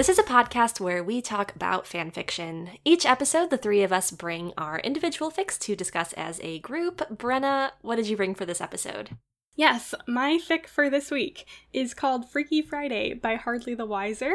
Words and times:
This 0.00 0.08
is 0.08 0.18
a 0.18 0.22
podcast 0.22 0.80
where 0.80 1.04
we 1.04 1.20
talk 1.20 1.54
about 1.54 1.86
fan 1.86 2.10
fiction. 2.10 2.70
Each 2.86 3.04
episode, 3.04 3.50
the 3.50 3.58
three 3.58 3.82
of 3.82 3.92
us 3.92 4.10
bring 4.10 4.54
our 4.56 4.78
individual 4.78 5.30
fics 5.30 5.58
to 5.58 5.76
discuss 5.76 6.14
as 6.14 6.40
a 6.42 6.58
group. 6.60 7.02
Brenna, 7.14 7.72
what 7.82 7.96
did 7.96 8.08
you 8.08 8.16
bring 8.16 8.34
for 8.34 8.46
this 8.46 8.62
episode? 8.62 9.10
Yes, 9.56 9.94
my 10.08 10.38
fic 10.38 10.68
for 10.68 10.88
this 10.88 11.10
week 11.10 11.44
is 11.74 11.92
called 11.92 12.30
Freaky 12.30 12.62
Friday 12.62 13.12
by 13.12 13.34
Hardly 13.34 13.74
the 13.74 13.84
Wiser. 13.84 14.32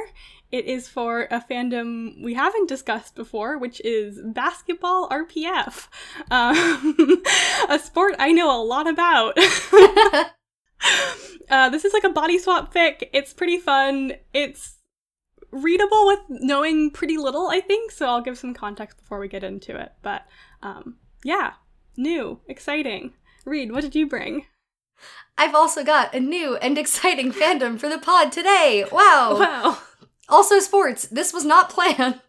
It 0.52 0.66
is 0.66 0.88
for 0.88 1.24
a 1.32 1.42
fandom 1.42 2.24
we 2.24 2.36
haven't 2.36 2.70
discussed 2.70 3.16
before, 3.16 3.58
which 3.58 3.82
is 3.84 4.22
basketball 4.24 5.10
RPF, 5.10 5.88
um, 6.30 7.24
a 7.70 7.80
sport 7.80 8.14
I 8.20 8.32
know 8.34 8.56
a 8.56 8.62
lot 8.64 8.88
about. 8.88 9.36
uh, 11.50 11.70
this 11.70 11.86
is 11.86 11.94
like 11.94 12.04
a 12.04 12.10
body 12.10 12.38
swap 12.38 12.72
fic. 12.72 13.10
It's 13.14 13.34
pretty 13.34 13.58
fun. 13.58 14.14
It's 14.32 14.75
readable 15.56 16.08
with 16.08 16.20
knowing 16.30 16.92
pretty 16.92 17.18
little, 17.18 17.48
I 17.48 17.62
think. 17.62 17.92
So 17.92 18.08
I'll 18.08 18.22
give 18.22 18.38
some 18.38 18.54
context 18.54 18.98
before 18.98 19.20
we 19.20 19.28
get 19.28 19.44
into 19.44 19.76
it. 19.76 19.94
But 20.02 20.26
um, 20.62 20.98
yeah, 21.24 21.54
new, 21.98 22.40
exciting. 22.48 23.14
Reed, 23.46 23.72
what 23.72 23.82
did 23.82 23.96
you 23.96 24.08
bring? 24.08 24.46
I've 25.38 25.56
also 25.56 25.84
got 25.84 26.14
a 26.14 26.20
new 26.20 26.56
and 26.58 26.78
exciting 26.78 27.32
fandom 27.32 27.80
for 27.80 27.90
the 27.90 27.98
pod 27.98 28.32
today. 28.32 28.86
Wow. 28.92 29.38
Wow. 29.40 29.78
Also 30.30 30.60
sports. 30.60 31.08
This 31.08 31.34
was 31.34 31.46
not 31.46 31.70
planned. 31.72 32.22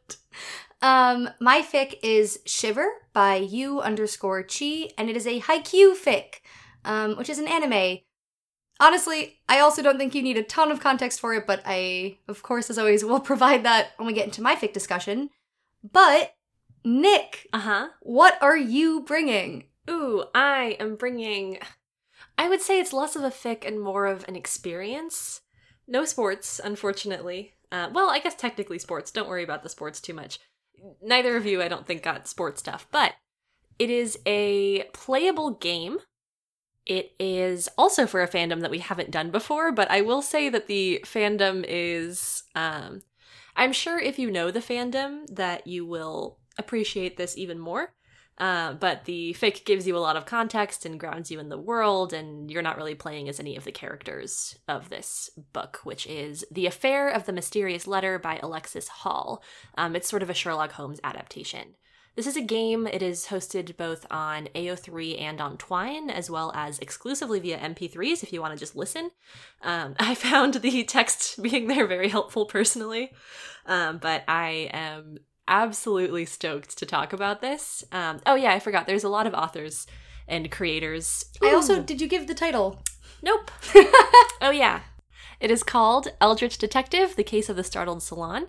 Um, 0.82 1.30
my 1.41 1.62
fic 1.62 1.94
is 2.02 2.41
Shiver 2.44 2.86
by 3.14 3.36
you 3.36 3.80
underscore 3.80 4.42
chi, 4.42 4.91
and 4.98 5.08
it 5.08 5.16
is 5.16 5.27
a 5.27 5.41
Haikyuu 5.41 5.97
fic, 5.97 6.41
um, 6.84 7.16
which 7.16 7.30
is 7.30 7.38
an 7.38 7.48
anime 7.48 8.00
Honestly, 8.78 9.38
I 9.48 9.60
also 9.60 9.82
don't 9.82 9.96
think 9.98 10.14
you 10.14 10.22
need 10.22 10.36
a 10.36 10.42
ton 10.42 10.70
of 10.70 10.80
context 10.80 11.19
for 11.20 11.32
it, 11.34 11.46
but 11.46 11.62
I, 11.64 12.19
of 12.28 12.42
course, 12.42 12.69
as 12.70 12.78
always, 12.78 13.05
will 13.06 13.20
provide 13.20 13.64
that 13.64 13.91
when 13.96 14.06
we 14.06 14.12
get 14.12 14.27
into 14.27 14.42
my 14.42 14.55
fic 14.55 14.72
discussion. 14.72 15.30
But, 15.92 16.34
Nick, 16.84 17.48
Uh 17.52 17.60
huh. 17.60 17.88
what 18.00 18.36
are 18.42 18.56
you 18.56 19.00
bringing? 19.00 19.64
Ooh, 19.88 20.24
I 20.34 20.77
am 20.80 20.97
bringing. 20.97 21.58
I 22.36 22.48
would 22.48 22.60
say 22.60 22.78
it's 22.80 22.92
less 22.92 23.16
of 23.16 23.22
a 23.22 23.30
fic 23.30 23.66
and 23.66 23.80
more 23.80 24.06
of 24.06 24.27
an 24.28 24.36
experience. 24.36 25.41
No 25.88 26.04
sports, 26.04 26.60
unfortunately. 26.62 27.54
Uh, 27.72 27.88
well, 27.92 28.10
I 28.10 28.19
guess 28.19 28.34
technically 28.34 28.78
sports. 28.78 29.10
Don't 29.10 29.28
worry 29.28 29.44
about 29.44 29.62
the 29.62 29.69
sports 29.69 30.00
too 30.00 30.12
much. 30.14 30.38
Neither 31.02 31.36
of 31.36 31.47
you, 31.47 31.62
I 31.62 31.69
don't 31.69 31.86
think, 31.86 32.02
got 32.02 32.28
sports 32.28 32.60
stuff, 32.60 32.86
but 32.91 33.14
it 33.78 33.91
is 33.91 34.19
a 34.27 34.84
playable 34.92 35.52
game 35.52 35.98
it 36.86 37.12
is 37.18 37.68
also 37.76 38.06
for 38.06 38.22
a 38.22 38.28
fandom 38.28 38.60
that 38.60 38.70
we 38.70 38.78
haven't 38.78 39.10
done 39.10 39.30
before, 39.30 39.72
but 39.72 39.90
I 39.90 40.00
will 40.00 40.22
say 40.22 40.48
that 40.48 40.66
the 40.66 41.00
fandom 41.04 41.64
is. 41.66 42.44
Um, 42.54 43.02
I'm 43.56 43.72
sure 43.72 43.98
if 43.98 44.18
you 44.18 44.30
know 44.30 44.50
the 44.50 44.60
fandom 44.60 45.26
that 45.34 45.66
you 45.66 45.86
will 45.86 46.38
appreciate 46.58 47.16
this 47.16 47.36
even 47.36 47.58
more. 47.58 47.92
Uh, 48.38 48.74
but 48.74 49.06
the 49.06 49.34
fic 49.40 49.64
gives 49.64 49.86
you 49.86 49.96
a 49.96 49.98
lot 49.98 50.16
of 50.16 50.26
context 50.26 50.84
and 50.84 51.00
grounds 51.00 51.30
you 51.30 51.40
in 51.40 51.48
the 51.48 51.58
world, 51.58 52.12
and 52.12 52.50
you're 52.50 52.60
not 52.60 52.76
really 52.76 52.94
playing 52.94 53.28
as 53.28 53.40
any 53.40 53.56
of 53.56 53.64
the 53.64 53.72
characters 53.72 54.58
of 54.68 54.91
this 54.91 55.30
book, 55.54 55.80
which 55.84 56.06
is 56.06 56.44
The 56.50 56.66
Affair 56.66 57.08
of 57.08 57.25
the 57.25 57.32
Mysterious 57.32 57.86
Letter 57.86 58.19
by 58.19 58.38
Alexis 58.42 58.88
Hall. 58.88 59.42
Um, 59.78 59.96
it's 59.96 60.08
sort 60.08 60.22
of 60.22 60.28
a 60.28 60.34
Sherlock 60.34 60.72
Holmes 60.72 61.00
adaptation. 61.02 61.76
This 62.16 62.27
is 62.27 62.37
a 62.37 62.43
game. 62.43 62.87
It 62.87 63.03
is 63.03 63.27
hosted 63.27 63.77
both 63.77 64.06
on 64.10 64.49
AO3 64.54 65.21
and 65.21 65.38
on 65.38 65.59
Twine, 65.59 66.09
as 66.09 66.31
well 66.31 66.50
as 66.54 66.78
exclusively 66.78 67.41
via 67.41 67.59
MP3s 67.59 68.22
if 68.22 68.32
you 68.32 68.41
want 68.41 68.54
to 68.54 68.59
just 68.59 68.75
listen. 68.75 69.10
Um, 69.60 69.94
I 70.00 70.15
found 70.15 70.55
the 70.55 70.84
text 70.84 71.43
being 71.43 71.69
there 71.69 71.87
very 71.87 72.09
helpful 72.09 72.47
personally, 72.47 73.12
um, 73.66 73.99
but 73.99 74.25
I 74.26 74.71
am 74.72 75.19
absolutely 75.47 76.25
stoked 76.25 76.78
to 76.78 76.87
talk 76.87 77.12
about 77.12 77.43
this. 77.43 77.84
Um, 77.93 78.21
oh, 78.25 78.34
yeah, 78.34 78.53
I 78.53 78.60
forgot. 78.60 78.87
There's 78.87 79.05
a 79.05 79.10
lot 79.10 79.26
of 79.26 79.34
authors 79.34 79.87
and 80.26 80.50
creators. 80.50 81.26
I 81.43 81.53
also, 81.53 81.82
did 81.82 82.00
you 82.00 82.09
give 82.09 82.26
the 82.26 82.34
title? 82.34 82.82
Nope. 83.22 83.50
oh, 84.41 84.50
yeah. 84.53 84.81
It 85.38 85.50
is 85.50 85.62
called 85.62 86.09
Eldritch 86.19 86.56
Detective 86.56 87.15
The 87.15 87.22
Case 87.22 87.50
of 87.50 87.56
the 87.56 87.62
Startled 87.62 88.03
Salon, 88.03 88.47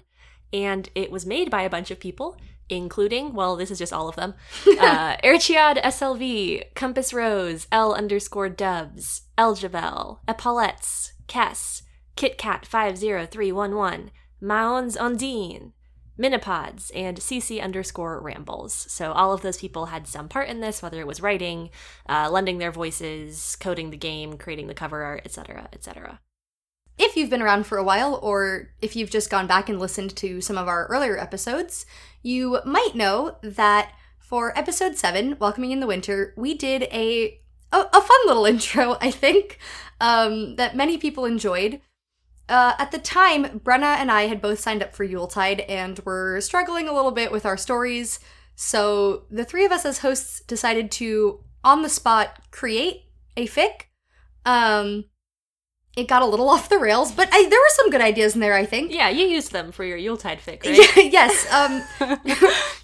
and 0.54 0.90
it 0.96 1.12
was 1.12 1.26
made 1.26 1.52
by 1.52 1.64
a 1.64 1.70
bunch 1.70 1.92
of 1.92 2.00
people 2.00 2.38
including, 2.70 3.34
well, 3.34 3.56
this 3.56 3.72
is 3.72 3.80
just 3.80 3.94
all 3.94 4.10
of 4.10 4.16
them, 4.16 4.34
uh, 4.80 5.18
Erchiad 5.24 5.82
SLV, 5.84 6.74
Compass 6.76 7.14
Rose, 7.14 7.68
L 7.72 7.94
underscore 7.94 8.50
Dubs, 8.50 9.24
Eljabel, 9.38 10.20
Epaulettes, 10.28 11.14
Kess, 11.28 11.84
KitKat50311, 12.16 14.10
Maons 14.42 14.98
Ondine, 14.98 15.72
Minipods, 16.20 16.92
and 16.96 17.18
CC 17.18 17.62
underscore 17.62 18.20
Rambles. 18.20 18.74
So 18.74 19.12
all 19.12 19.34
of 19.34 19.42
those 19.42 19.58
people 19.58 19.88
had 19.88 20.08
some 20.08 20.28
part 20.28 20.50
in 20.50 20.62
this, 20.62 20.82
whether 20.82 21.00
it 21.00 21.08
was 21.08 21.22
writing, 21.22 21.70
uh, 22.10 22.30
lending 22.32 22.58
their 22.58 22.72
voices, 22.72 23.56
coding 23.60 23.92
the 23.92 23.98
game, 23.98 24.38
creating 24.38 24.68
the 24.68 24.74
cover 24.74 25.04
art, 25.04 25.22
etc., 25.26 25.70
etc. 25.72 26.20
If 26.98 27.16
you've 27.16 27.30
been 27.30 27.44
around 27.44 27.68
for 27.68 27.78
a 27.78 27.84
while, 27.84 28.20
or 28.24 28.70
if 28.82 28.96
you've 28.96 29.12
just 29.12 29.30
gone 29.30 29.46
back 29.46 29.70
and 29.70 29.80
listened 29.80 30.16
to 30.16 30.42
some 30.42 30.58
of 30.58 30.68
our 30.68 30.88
earlier 30.88 31.20
episodes, 31.20 31.86
you 32.28 32.60
might 32.66 32.94
know 32.94 33.38
that 33.42 33.94
for 34.20 34.58
episode 34.58 34.98
seven, 34.98 35.38
Welcoming 35.40 35.72
in 35.72 35.80
the 35.80 35.88
Winter, 35.88 36.34
we 36.36 36.54
did 36.54 36.84
a 36.84 37.40
a, 37.72 37.80
a 37.80 38.02
fun 38.02 38.20
little 38.26 38.46
intro, 38.54 38.98
I 39.00 39.12
think, 39.12 39.58
um, 40.02 40.58
that 40.58 40.76
many 40.76 40.98
people 40.98 41.26
enjoyed. 41.26 41.82
Uh, 42.50 42.74
at 42.78 42.92
the 42.92 43.00
time, 43.00 43.60
Brenna 43.60 43.98
and 43.98 44.12
I 44.12 44.24
had 44.28 44.42
both 44.42 44.60
signed 44.60 44.84
up 44.84 44.94
for 44.94 45.04
Yuletide 45.04 45.62
and 45.62 46.00
were 46.00 46.40
struggling 46.42 46.88
a 46.88 46.94
little 46.94 47.12
bit 47.12 47.32
with 47.32 47.46
our 47.46 47.58
stories. 47.58 48.20
So 48.56 49.26
the 49.30 49.44
three 49.44 49.66
of 49.66 49.72
us 49.72 49.86
as 49.86 50.00
hosts 50.00 50.42
decided 50.42 50.92
to, 50.92 51.44
on 51.64 51.82
the 51.82 51.90
spot, 51.90 52.40
create 52.52 53.04
a 53.36 53.48
fic. 53.48 53.84
Um, 54.46 55.06
it 55.98 56.08
got 56.08 56.22
a 56.22 56.26
little 56.26 56.50
off 56.58 56.70
the 56.70 56.78
rails, 56.78 57.12
but 57.12 57.28
I, 57.32 57.42
there 57.42 57.60
were 57.60 57.72
some 57.72 57.90
good 57.90 58.02
ideas 58.02 58.36
in 58.36 58.40
there, 58.40 58.54
I 58.54 58.66
think. 58.66 58.94
Yeah, 58.94 59.10
you 59.10 59.26
used 59.26 59.52
them 59.52 59.72
for 59.72 59.84
your 59.84 59.98
Yuletide 59.98 60.40
fic, 60.40 60.64
right? 60.96 61.12
yes. 61.12 61.52
Um, 61.52 61.84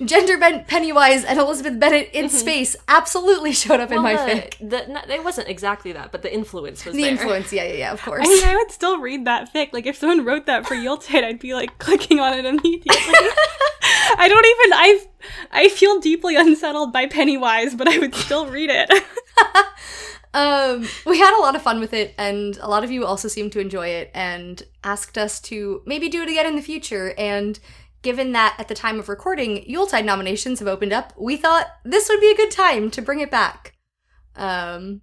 Gender 0.06 0.38
bent 0.38 0.68
Pennywise 0.68 1.24
and 1.24 1.40
Elizabeth 1.40 1.80
Bennet 1.80 2.10
in 2.12 2.26
mm-hmm. 2.26 2.36
space 2.36 2.76
absolutely 2.88 3.54
showed 3.54 3.80
up 3.80 3.92
well, 3.92 4.00
in 4.00 4.04
my 4.04 4.16
fic. 4.16 4.58
The, 4.60 5.14
it 5.14 5.24
wasn't 5.24 5.48
exactly 5.48 5.94
that, 5.94 6.12
but 6.12 6.24
the 6.24 6.34
influence 6.34 6.84
was 6.86 6.96
the 6.96 7.04
there. 7.04 7.12
influence, 7.12 7.54
yeah, 7.54 7.64
yeah, 7.64 7.74
yeah, 7.74 7.94
of 7.94 8.02
course. 8.02 8.26
I 8.26 8.30
mean, 8.30 8.44
I 8.44 8.56
would 8.56 8.72
still 8.72 9.00
read 9.00 9.26
that 9.26 9.54
fic. 9.54 9.72
Like, 9.72 9.86
if 9.86 9.96
someone 9.96 10.26
wrote 10.26 10.48
that 10.48 10.66
for 10.66 10.76
Yuletide, 10.76 11.24
I'd 11.24 11.40
be 11.40 11.54
like 11.54 11.78
clicking 11.78 12.20
on 12.20 12.34
it 12.34 12.46
immediately. 12.46 13.30
I 14.16 14.28
don't 14.30 14.46
even. 14.46 14.74
I 14.74 15.06
I 15.52 15.70
feel 15.70 16.00
deeply 16.00 16.36
unsettled 16.36 16.92
by 16.92 17.06
Pennywise, 17.08 17.76
but 17.76 17.88
I 17.88 18.00
would 18.00 18.16
still 18.16 18.48
read 18.48 18.70
it. 18.72 18.90
Um, 20.34 20.88
we 21.06 21.20
had 21.20 21.38
a 21.38 21.42
lot 21.42 21.56
of 21.56 21.62
fun 21.62 21.80
with 21.80 21.94
it, 21.94 22.16
and 22.18 22.58
a 22.58 22.68
lot 22.68 22.84
of 22.84 22.92
you 22.92 23.06
also 23.06 23.28
seemed 23.28 23.52
to 23.54 23.60
enjoy 23.60 23.88
it 23.88 24.12
and 24.14 24.64
asked 24.84 25.18
us 25.18 25.40
to 25.42 25.82
maybe 25.86 26.10
do 26.10 26.24
it 26.24 26.30
again 26.30 26.48
in 26.48 26.56
the 26.56 26.62
future. 26.62 27.14
And 27.18 27.60
given 28.02 28.32
that 28.32 28.56
at 28.58 28.68
the 28.68 28.76
time 28.76 29.00
of 29.00 29.10
recording, 29.10 29.68
Yuletide 29.70 30.06
nominations 30.06 30.60
have 30.60 30.68
opened 30.68 30.94
up, 30.94 31.14
we 31.20 31.38
thought 31.38 31.68
this 31.84 32.10
would 32.10 32.20
be 32.20 32.32
a 32.32 32.36
good 32.36 32.52
time 32.52 32.90
to 32.92 33.02
bring 33.02 33.20
it 33.20 33.32
back. 33.32 33.76
Um, 34.36 35.02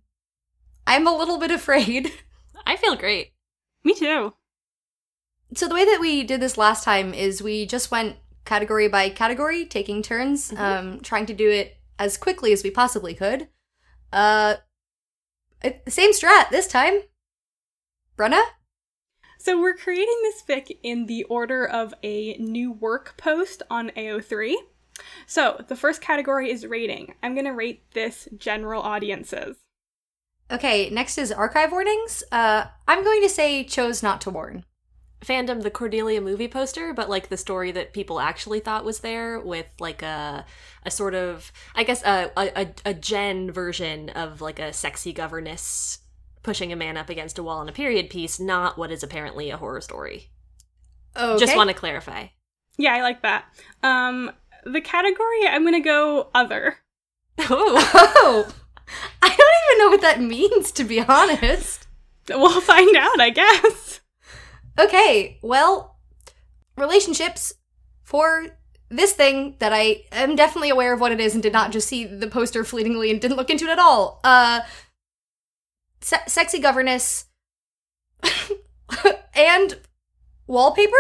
I'm 0.87 1.07
a 1.07 1.17
little 1.17 1.39
bit 1.39 1.51
afraid. 1.53 2.13
I 2.67 2.77
feel 2.77 2.97
great. 2.97 3.33
Me 3.85 3.95
too. 3.95 4.35
So, 5.55 5.67
the 5.67 5.75
way 5.75 5.85
that 5.85 6.01
we 6.01 6.23
did 6.23 6.41
this 6.41 6.59
last 6.59 6.85
time 6.85 7.13
is 7.13 7.43
we 7.43 7.67
just 7.67 7.91
went 7.91 8.17
category 8.45 8.89
by 8.89 9.09
category, 9.09 9.65
taking 9.65 10.03
turns, 10.03 10.51
mm-hmm. 10.51 10.63
um, 10.63 11.01
trying 11.01 11.27
to 11.27 11.35
do 11.35 11.49
it 11.49 11.77
as 11.99 12.17
quickly 12.17 12.53
as 12.53 12.63
we 12.63 12.71
possibly 12.71 13.15
could. 13.15 13.49
Uh, 14.13 14.57
same 15.89 16.13
strat 16.13 16.51
this 16.51 16.67
time. 16.67 17.01
Brenna? 18.17 18.43
So 19.39 19.59
we're 19.59 19.75
creating 19.75 20.19
this 20.23 20.43
fic 20.43 20.77
in 20.83 21.07
the 21.07 21.25
order 21.25 21.67
of 21.67 21.95
a 22.03 22.35
new 22.35 22.73
work 22.73 23.15
post 23.17 23.63
on 23.71 23.91
AO3. 23.97 24.55
So 25.27 25.65
the 25.67 25.77
first 25.77 26.03
category 26.03 26.51
is 26.51 26.67
rating. 26.67 27.15
I'm 27.23 27.35
going 27.35 27.47
to 27.47 27.53
rate 27.53 27.91
this 27.95 28.29
general 28.37 28.83
audiences. 28.83 29.57
Okay, 30.51 30.91
next 30.91 31.17
is 31.17 31.33
archive 31.33 31.73
warnings. 31.73 32.23
Uh, 32.31 32.67
I'm 32.87 33.03
going 33.03 33.23
to 33.23 33.29
say 33.29 33.65
chose 33.65 34.03
not 34.03 34.21
to 34.23 34.31
warn. 34.31 34.65
Fandom 35.21 35.63
the 35.63 35.71
Cordelia 35.71 36.21
movie 36.21 36.49
poster, 36.49 36.93
but 36.95 37.11
like 37.11 37.29
the 37.29 37.37
story 37.37 37.71
that 37.73 37.93
people 37.93 38.21
actually 38.21 38.61
thought 38.61 38.85
was 38.85 39.01
there 39.01 39.39
with 39.39 39.67
like 39.79 40.03
a 40.03 40.45
a 40.85 40.91
sort 40.91 41.15
of 41.15 41.53
I 41.75 41.85
guess 41.85 42.03
a 42.05 42.31
a, 42.37 42.69
a- 42.85 42.95
gen 42.95 43.51
version 43.51 44.09
of 44.11 44.41
like 44.41 44.59
a 44.59 44.73
sexy 44.73 45.13
governess 45.13 45.99
pushing 46.43 46.73
a 46.73 46.77
man 46.77 46.97
up 46.97 47.11
against 47.11 47.39
a 47.39 47.43
wall 47.43 47.61
in 47.61 47.69
a 47.69 47.73
period 47.73 48.09
piece, 48.09 48.41
not 48.41 48.79
what 48.79 48.91
is 48.91 49.03
apparently 49.03 49.51
a 49.51 49.59
horror 49.59 49.81
story. 49.83 50.31
Okay. 51.17 51.39
Just 51.39 51.57
want 51.57 51.69
to 51.69 51.75
clarify. 51.75 52.29
Yeah, 52.79 52.95
I 52.95 53.03
like 53.03 53.21
that. 53.23 53.45
Um, 53.83 54.31
the 54.65 54.81
category 54.81 55.47
I'm 55.49 55.65
gonna 55.65 55.81
go 55.81 56.31
other. 56.35 56.77
Oh, 57.43 58.47
I 59.23 59.29
don't 59.29 59.77
even 59.77 59.79
know 59.79 59.89
what 59.91 60.01
that 60.03 60.21
means, 60.21 60.73
to 60.73 60.85
be 60.85 61.01
honest. 61.01 61.87
We'll 62.29 62.61
find 62.61 62.95
out, 62.97 63.21
I 63.21 63.31
guess. 63.31 64.00
Okay, 64.85 65.39
well, 65.43 65.99
relationships 66.77 67.53
for 68.03 68.47
this 68.89 69.13
thing 69.13 69.57
that 69.61 69.73
I 69.73 70.03
am 70.13 70.35
definitely 70.37 70.71
aware 70.71 70.93
of 70.93 71.01
what 71.01 71.13
it 71.13 71.21
is 71.21 71.35
and 71.35 71.43
did 71.43 71.53
not 71.53 71.71
just 71.71 71.87
see 71.89 72.05
the 72.05 72.27
poster 72.27 72.65
fleetingly 72.65 73.11
and 73.11 73.21
didn't 73.21 73.37
look 73.37 73.51
into 73.51 73.67
it 73.67 73.71
at 73.71 73.79
all. 73.79 74.21
Uh, 74.25 74.61
se- 76.01 76.27
sexy 76.27 76.59
governess 76.59 77.27
and 79.35 79.79
wallpaper. 80.47 80.91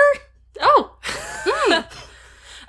oh, 0.60 0.96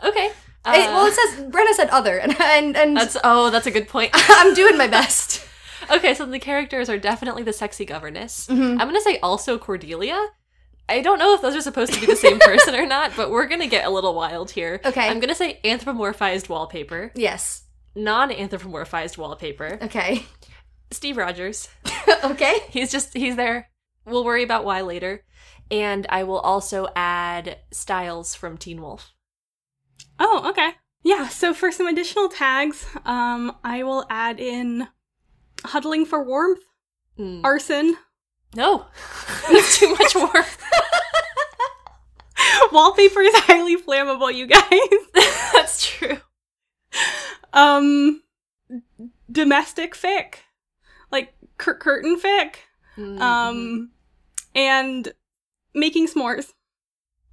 okay. 0.04 0.32
Uh, 0.64 0.74
It- 0.76 0.90
well, 0.90 1.06
it 1.08 1.14
says 1.14 1.46
Brenna 1.46 1.74
said 1.74 1.90
other, 1.90 2.18
and 2.18 2.40
and 2.40 2.78
and 2.78 2.96
that's 2.98 3.18
oh, 3.24 3.50
that's 3.50 3.68
a 3.68 3.72
good 3.72 3.88
point. 3.88 4.12
I'm 4.14 4.54
doing 4.54 4.78
my 4.78 4.88
best. 4.88 5.46
Okay, 5.92 6.14
so 6.14 6.26
the 6.26 6.40
characters 6.40 6.90
are 6.90 6.98
definitely 6.98 7.44
the 7.44 7.54
sexy 7.54 7.86
governess. 7.86 8.48
Mhm. 8.48 8.74
I'm 8.74 8.88
gonna 8.88 9.02
say 9.02 9.20
also 9.20 9.58
Cordelia. 9.58 10.30
I 10.90 11.02
don't 11.02 11.20
know 11.20 11.34
if 11.34 11.42
those 11.42 11.56
are 11.56 11.62
supposed 11.62 11.94
to 11.94 12.00
be 12.00 12.06
the 12.06 12.16
same 12.16 12.40
person 12.42 12.76
or 12.76 12.86
not, 12.86 13.14
but 13.16 13.32
we're 13.32 13.48
gonna 13.48 13.68
get 13.68 13.86
a 13.86 13.90
little 13.90 14.14
wild 14.14 14.52
here. 14.52 14.82
Okay. 14.84 15.08
I'm 15.08 15.20
gonna 15.20 15.36
say 15.36 15.60
anthropomorphized 15.64 16.50
wallpaper, 16.50 17.12
Yes. 17.16 17.64
non-anthropomorphized 17.96 19.18
wallpaper. 19.18 19.80
Okay. 19.82 20.26
Steve 20.92 21.18
Rogers. 21.18 21.70
okay. 22.24 22.56
He's 22.70 22.92
just 22.92 23.14
he's 23.16 23.36
there. 23.38 23.70
We'll 24.06 24.26
worry 24.26 24.44
about 24.44 24.66
why 24.66 24.82
later. 24.82 25.24
And 25.70 26.06
I 26.10 26.24
will 26.24 26.40
also 26.40 26.88
add 26.96 27.60
Stiles 27.72 28.36
from 28.36 28.58
Teen 28.58 28.82
Wolf. 28.82 29.14
Oh, 30.20 30.50
okay. 30.50 30.72
Yeah, 31.04 31.30
so 31.30 31.54
for 31.54 31.72
some 31.72 31.88
additional 31.88 32.28
tags, 32.28 32.86
um, 33.06 33.56
I 33.64 33.84
will 33.84 34.06
add 34.10 34.40
in 34.40 34.88
huddling 35.64 36.06
for 36.06 36.24
warmth, 36.24 36.62
Hmm. 37.18 37.42
arson, 37.44 37.98
No, 38.56 38.86
that's 39.52 39.80
too 39.80 39.94
much 39.96 40.16
warmth. 40.16 40.58
wallpaper 42.72 43.22
is 43.22 43.36
highly 43.36 43.78
flammable, 43.78 44.34
you 44.34 44.48
guys. 44.48 44.62
that's 45.54 45.86
true. 45.86 46.18
Um, 47.54 48.24
domestic 49.32 49.96
fic, 49.96 50.36
like 51.12 51.34
cur- 51.58 51.78
curtain 51.78 52.20
fic, 52.20 52.56
Mm-hmm. 52.98 53.22
um, 53.22 53.92
and 54.54 55.14
making 55.74 56.08
s'mores. 56.10 56.52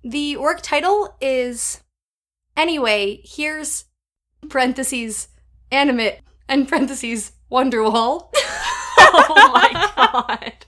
The 0.05 0.37
org 0.37 0.63
title 0.63 1.17
is 1.21 1.81
anyway. 2.57 3.21
Here's 3.25 3.87
parentheses 4.49 5.27
animate 5.73 6.21
and 6.49 6.69
parentheses 6.69 7.33
Wonderwall. 7.51 8.29
oh 8.99 9.51
my 9.53 9.91
god. 9.97 10.67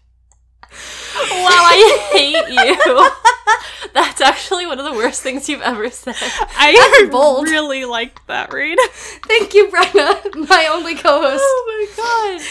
Wow, 1.31 1.62
I 1.67 2.08
hate 2.12 2.49
you. 2.49 3.90
That's 3.93 4.20
actually 4.20 4.67
one 4.67 4.78
of 4.78 4.84
the 4.84 4.93
worst 4.93 5.22
things 5.22 5.49
you've 5.49 5.62
ever 5.62 5.90
said. 5.90 6.14
I 6.19 7.08
bold. 7.11 7.49
really 7.49 7.84
liked 7.84 8.26
that 8.28 8.52
Reed. 8.52 8.78
Thank 9.26 9.52
you, 9.55 9.69
Brenna, 9.69 10.49
my 10.49 10.69
only 10.70 10.94
co-host. 10.94 11.43
Oh 11.44 11.88
my 11.96 11.96
god. 11.96 12.46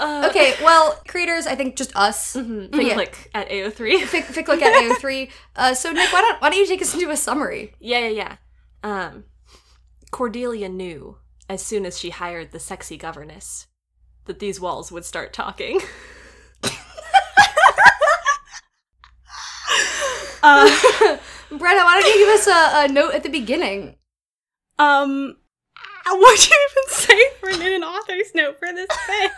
Uh, 0.00 0.26
Okay, 0.30 0.54
well, 0.62 0.98
creators, 1.08 1.46
I 1.46 1.54
think 1.54 1.76
just 1.76 1.94
us. 1.96 2.34
mhm, 2.36 2.74
Yeah. 2.74 2.94
Click 2.94 3.30
at 3.34 3.48
AO3. 3.48 4.00
Fic, 4.02 4.24
fic 4.24 4.48
look 4.48 4.62
at 4.62 4.72
AO3. 4.74 5.30
Uh, 5.56 5.74
so 5.74 5.90
Nick, 5.92 6.12
why 6.12 6.20
don't 6.20 6.40
why 6.40 6.50
don't 6.50 6.58
you 6.58 6.66
take 6.66 6.82
us 6.82 6.94
into 6.94 7.10
a 7.10 7.16
summary? 7.16 7.74
Yeah, 7.80 7.98
yeah, 8.08 8.08
yeah. 8.08 8.36
Um, 8.82 9.24
Cordelia 10.10 10.68
knew 10.68 11.16
as 11.48 11.64
soon 11.64 11.86
as 11.86 11.98
she 11.98 12.10
hired 12.10 12.52
the 12.52 12.58
sexy 12.58 12.96
governess 12.96 13.66
that 14.26 14.38
these 14.38 14.60
walls 14.60 14.90
would 14.92 15.04
start 15.04 15.32
talking. 15.32 15.80
Uh, 20.42 20.68
Brenna, 21.50 21.84
why 21.84 22.00
don't 22.00 22.14
you 22.14 22.26
give 22.26 22.34
us 22.34 22.46
a, 22.46 22.84
a 22.84 22.88
note 22.88 23.14
at 23.14 23.22
the 23.22 23.28
beginning? 23.28 23.96
um, 24.78 25.36
what'd 26.06 26.50
you 26.50 26.68
even 26.70 26.88
say 26.88 27.20
for 27.40 27.50
an 27.50 27.84
author's 27.84 28.34
note 28.34 28.58
for 28.58 28.72
this 28.72 28.88
thing? 29.06 29.30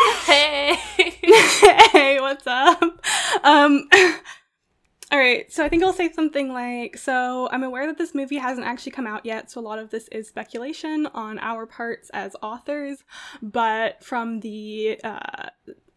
hey. 0.24 0.74
hey, 1.92 2.20
what's 2.20 2.46
up? 2.46 2.82
Um, 3.44 3.88
all 5.12 5.18
right, 5.18 5.52
so 5.52 5.64
I 5.64 5.68
think 5.68 5.82
I'll 5.82 5.92
say 5.92 6.10
something 6.10 6.52
like 6.52 6.96
So, 6.96 7.48
I'm 7.52 7.62
aware 7.62 7.86
that 7.86 7.98
this 7.98 8.14
movie 8.14 8.38
hasn't 8.38 8.66
actually 8.66 8.92
come 8.92 9.06
out 9.06 9.24
yet, 9.24 9.50
so 9.50 9.60
a 9.60 9.62
lot 9.62 9.78
of 9.78 9.90
this 9.90 10.08
is 10.08 10.28
speculation 10.28 11.06
on 11.08 11.38
our 11.38 11.66
parts 11.66 12.10
as 12.10 12.34
authors. 12.42 13.04
But 13.42 14.02
from 14.02 14.40
the 14.40 14.98
uh, 15.04 15.50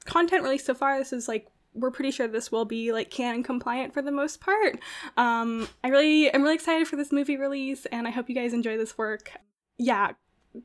content 0.05 0.43
released 0.43 0.65
so 0.65 0.73
far, 0.73 0.99
this 0.99 1.13
is 1.13 1.27
like 1.27 1.47
we're 1.73 1.91
pretty 1.91 2.11
sure 2.11 2.27
this 2.27 2.51
will 2.51 2.65
be 2.65 2.91
like 2.91 3.09
canon 3.09 3.43
compliant 3.43 3.93
for 3.93 4.01
the 4.01 4.11
most 4.11 4.41
part. 4.41 4.79
Um, 5.17 5.67
I 5.83 5.89
really, 5.89 6.33
I'm 6.33 6.41
really 6.43 6.55
excited 6.55 6.87
for 6.87 6.95
this 6.95 7.11
movie 7.11 7.37
release, 7.37 7.85
and 7.87 8.07
I 8.07 8.11
hope 8.11 8.29
you 8.29 8.35
guys 8.35 8.53
enjoy 8.53 8.77
this 8.77 8.97
work. 8.97 9.31
Yeah, 9.77 10.11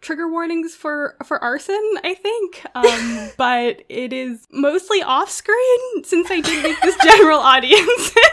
trigger 0.00 0.28
warnings 0.30 0.74
for 0.74 1.16
for 1.24 1.42
arson 1.42 1.94
i 2.04 2.12
think 2.12 2.62
um 2.74 3.30
but 3.38 3.82
it 3.88 4.12
is 4.12 4.46
mostly 4.52 5.02
off 5.02 5.30
screen 5.30 6.04
since 6.04 6.30
i 6.30 6.40
did 6.40 6.62
make 6.62 6.78
this 6.82 6.96
general 7.02 7.38
audience 7.40 8.14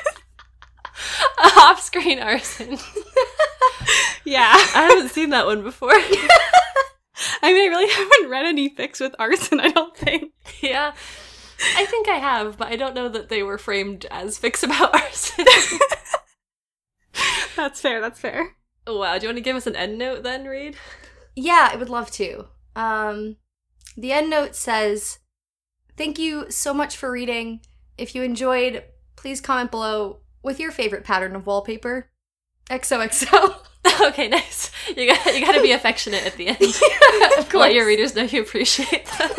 Off 1.58 1.82
screen 1.82 2.20
arson. 2.20 2.78
yeah 4.24 4.52
I 4.54 4.88
haven't 4.90 5.10
seen 5.10 5.30
that 5.32 5.46
one 5.46 5.62
before. 5.64 5.92
i 5.94 7.54
mean 7.54 7.62
i 7.62 7.68
really 7.68 7.90
haven't 7.90 8.30
read 8.30 8.46
any 8.46 8.70
fics 8.70 9.00
with 9.00 9.16
arson 9.20 9.60
i 9.60 9.70
don't 9.70 9.96
think 9.96 10.32
yeah. 10.62 10.94
I 11.60 11.86
think 11.86 12.08
I 12.08 12.18
have, 12.18 12.58
but 12.58 12.68
I 12.68 12.76
don't 12.76 12.96
know 12.96 13.10
that 13.10 13.30
they 13.30 13.44
were 13.44 13.58
framed 13.58 14.06
as 14.12 14.40
fics 14.40 14.64
about 14.64 14.94
arson. 15.02 15.46
that's 17.56 17.80
fair 17.80 18.02
that's 18.02 18.20
fair 18.20 18.56
wow, 18.88 19.18
do 19.18 19.24
you 19.24 19.28
want 19.30 19.38
to 19.38 19.42
give 19.44 19.56
us 19.56 19.68
an 19.68 19.76
end 19.76 19.98
note 19.98 20.24
then, 20.24 20.46
Reed? 20.46 20.76
Yeah, 21.36 21.70
I 21.72 21.76
would 21.76 21.90
love 21.90 22.12
to. 22.12 22.48
Um, 22.76 23.38
the 23.98 24.12
end 24.12 24.30
note 24.30 24.56
says, 24.56 25.20
"Thank 25.98 26.20
you 26.20 26.50
so 26.52 26.74
much 26.74 26.96
for 26.96 27.12
reading. 27.12 27.62
If 27.98 28.16
you 28.16 28.24
enjoyed, 28.24 28.84
please 29.16 29.42
comment 29.42 29.72
below 29.72 30.20
with 30.44 30.60
your 30.60 30.72
favorite 30.72 31.04
pattern 31.04 31.36
of 31.36 31.46
wallpaper." 31.46 32.10
XOXO. 32.70 33.56
okay, 34.08 34.28
nice. 34.28 34.72
You 34.96 35.08
got 35.08 35.26
you 35.34 35.46
got 35.46 35.54
to 35.54 35.62
be 35.62 35.72
affectionate 35.72 36.26
at 36.26 36.36
the 36.36 36.48
end. 36.48 37.38
of 37.40 37.54
Let 37.54 37.74
your 37.74 37.86
readers 37.86 38.16
know 38.16 38.24
you 38.24 38.42
appreciate 38.42 39.06
them. 39.06 39.32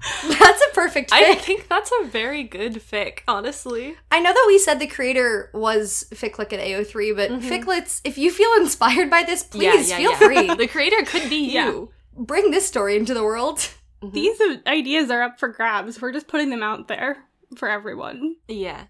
That's 0.28 0.62
a 0.70 0.74
perfect 0.74 1.10
fic. 1.10 1.16
I 1.22 1.34
think 1.34 1.68
that's 1.68 1.90
a 2.00 2.04
very 2.06 2.42
good 2.42 2.74
fic, 2.76 3.20
honestly. 3.28 3.96
I 4.10 4.20
know 4.20 4.32
that 4.32 4.44
we 4.46 4.58
said 4.58 4.78
the 4.78 4.86
creator 4.86 5.50
was 5.52 6.06
Ficlick 6.14 6.52
at 6.52 6.60
AO3, 6.60 7.14
but 7.14 7.30
Mhm. 7.30 7.42
Ficlets, 7.42 8.00
if 8.04 8.16
you 8.16 8.30
feel 8.30 8.50
inspired 8.58 9.10
by 9.10 9.22
this, 9.22 9.42
please 9.42 9.92
feel 9.92 10.14
free. 10.16 10.46
The 10.54 10.66
creator 10.68 11.02
could 11.04 11.28
be 11.28 11.50
Yeah. 11.52 11.66
you. 11.66 11.90
Bring 12.16 12.50
this 12.50 12.66
story 12.66 12.96
into 12.96 13.14
the 13.14 13.22
world. 13.22 13.58
Mhm. 14.02 14.12
these 14.14 14.40
ideas 14.66 15.10
are 15.10 15.20
up 15.22 15.38
for 15.38 15.48
grabs 15.48 16.00
we're 16.00 16.10
just 16.12 16.26
putting 16.26 16.48
them 16.48 16.62
out 16.62 16.88
there 16.88 17.24
for 17.56 17.68
everyone 17.68 18.36
Yeah. 18.48 18.84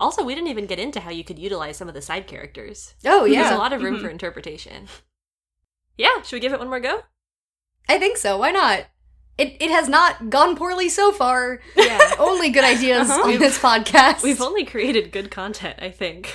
Also, 0.00 0.24
we 0.24 0.34
didn't 0.34 0.48
even 0.48 0.64
get 0.66 0.78
into 0.78 1.00
how 1.00 1.10
you 1.10 1.22
could 1.24 1.38
utilize 1.38 1.76
some 1.76 1.88
of 1.88 1.92
the 1.94 2.00
side 2.00 2.26
characters. 2.26 2.94
Oh 3.04 3.26
yeah. 3.26 3.42
There's 3.42 3.54
a 3.54 3.58
lot 3.58 3.74
of 3.74 3.82
room 3.82 3.98
Mhm. 3.98 4.00
for 4.02 4.08
interpretation. 4.08 4.88
Yeah, 5.98 6.22
should 6.22 6.36
we 6.36 6.40
give 6.40 6.52
it 6.54 6.58
one 6.60 6.68
more 6.68 6.80
go? 6.80 7.02
I 7.90 7.98
think 7.98 8.16
so. 8.16 8.38
Why 8.38 8.50
not? 8.52 8.86
It 9.38 9.56
it 9.60 9.70
has 9.70 9.88
not 9.88 10.30
gone 10.30 10.56
poorly 10.56 10.88
so 10.88 11.12
far. 11.12 11.60
Yeah. 11.76 12.14
Only 12.18 12.50
good 12.50 12.64
ideas 12.64 13.08
Uh-huh. 13.08 13.30
on 13.30 13.38
this 13.38 13.58
podcast. 13.58 14.22
We've 14.22 14.40
only 14.42 14.64
created 14.64 15.12
good 15.12 15.30
content, 15.30 15.78
I 15.80 15.90
think. 15.90 16.34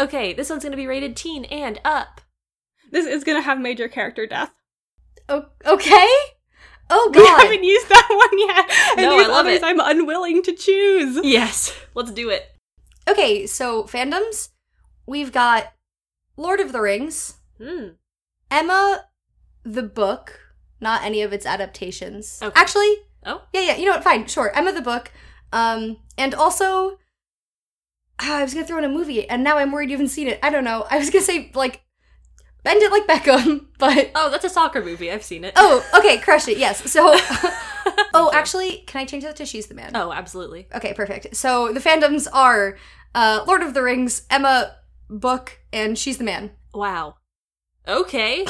Okay, 0.00 0.32
this 0.34 0.50
one's 0.50 0.64
gonna 0.64 0.76
be 0.76 0.86
rated 0.88 1.16
teen 1.16 1.44
and 1.46 1.80
up. 1.84 2.20
this 2.90 3.06
is 3.06 3.24
gonna 3.24 3.40
have 3.42 3.58
major 3.58 3.88
character 3.88 4.26
death 4.26 4.52
O- 5.28 5.46
okay. 5.64 6.06
Oh 6.90 7.10
god. 7.12 7.20
we 7.20 7.26
haven't 7.26 7.64
used 7.64 7.88
that 7.88 8.06
one 8.10 8.38
yet 8.38 8.70
and 8.98 9.06
No, 9.06 9.18
I 9.18 9.26
love 9.26 9.46
others 9.46 9.56
it. 9.58 9.64
i'm 9.64 9.80
unwilling 9.80 10.42
to 10.44 10.52
choose 10.52 11.18
Yes, 11.24 11.74
let's 11.94 12.12
do 12.12 12.28
it. 12.30 12.42
Okay, 13.08 13.46
so 13.46 13.84
fandoms. 13.84 14.50
We've 15.06 15.32
got 15.32 15.72
Lord 16.36 16.60
of 16.60 16.72
the 16.72 16.80
Rings, 16.80 17.34
Hmm. 17.60 17.88
Emma, 18.50 19.06
the 19.64 19.82
book, 19.82 20.40
not 20.80 21.02
any 21.04 21.22
of 21.22 21.32
its 21.32 21.46
adaptations. 21.46 22.40
Okay. 22.42 22.58
Actually, 22.60 22.94
Oh. 23.24 23.42
yeah, 23.52 23.60
yeah. 23.62 23.76
You 23.76 23.86
know 23.86 23.92
what? 23.92 24.04
Fine, 24.04 24.26
sure. 24.26 24.52
Emma 24.54 24.72
the 24.72 24.82
book, 24.82 25.10
Um, 25.52 25.96
and 26.18 26.34
also, 26.34 26.98
ah, 28.20 28.38
I 28.38 28.42
was 28.42 28.54
gonna 28.54 28.66
throw 28.66 28.78
in 28.78 28.84
a 28.84 28.88
movie, 28.88 29.28
and 29.28 29.42
now 29.42 29.58
I'm 29.58 29.72
worried 29.72 29.90
you 29.90 29.96
haven't 29.96 30.08
seen 30.10 30.28
it. 30.28 30.38
I 30.42 30.50
don't 30.50 30.64
know. 30.64 30.86
I 30.90 30.98
was 30.98 31.10
gonna 31.10 31.24
say 31.24 31.50
like, 31.54 31.82
bend 32.62 32.82
it 32.82 32.90
like 32.92 33.06
Beckham, 33.06 33.66
but 33.78 34.10
Oh, 34.14 34.30
that's 34.30 34.44
a 34.44 34.48
soccer 34.50 34.82
movie. 34.84 35.10
I've 35.10 35.22
seen 35.24 35.44
it. 35.44 35.54
oh, 35.56 35.84
okay, 35.98 36.18
crush 36.18 36.46
it. 36.48 36.58
Yes. 36.58 36.90
So, 36.90 37.14
oh, 38.14 38.30
actually, 38.32 38.84
can 38.86 39.00
I 39.00 39.04
change 39.04 39.24
that 39.24 39.36
to 39.36 39.46
she's 39.46 39.66
the 39.66 39.74
man? 39.74 39.92
Oh, 39.94 40.12
absolutely. 40.12 40.66
Okay, 40.74 40.92
perfect. 40.94 41.36
So 41.36 41.72
the 41.72 41.80
fandoms 41.80 42.26
are 42.32 42.76
uh, 43.14 43.44
Lord 43.46 43.62
of 43.62 43.74
the 43.74 43.82
Rings, 43.82 44.22
Emma 44.30 44.76
Book, 45.08 45.60
and 45.72 45.96
She's 45.98 46.18
the 46.18 46.24
Man. 46.24 46.50
Wow. 46.74 47.16
Okay. 47.88 48.44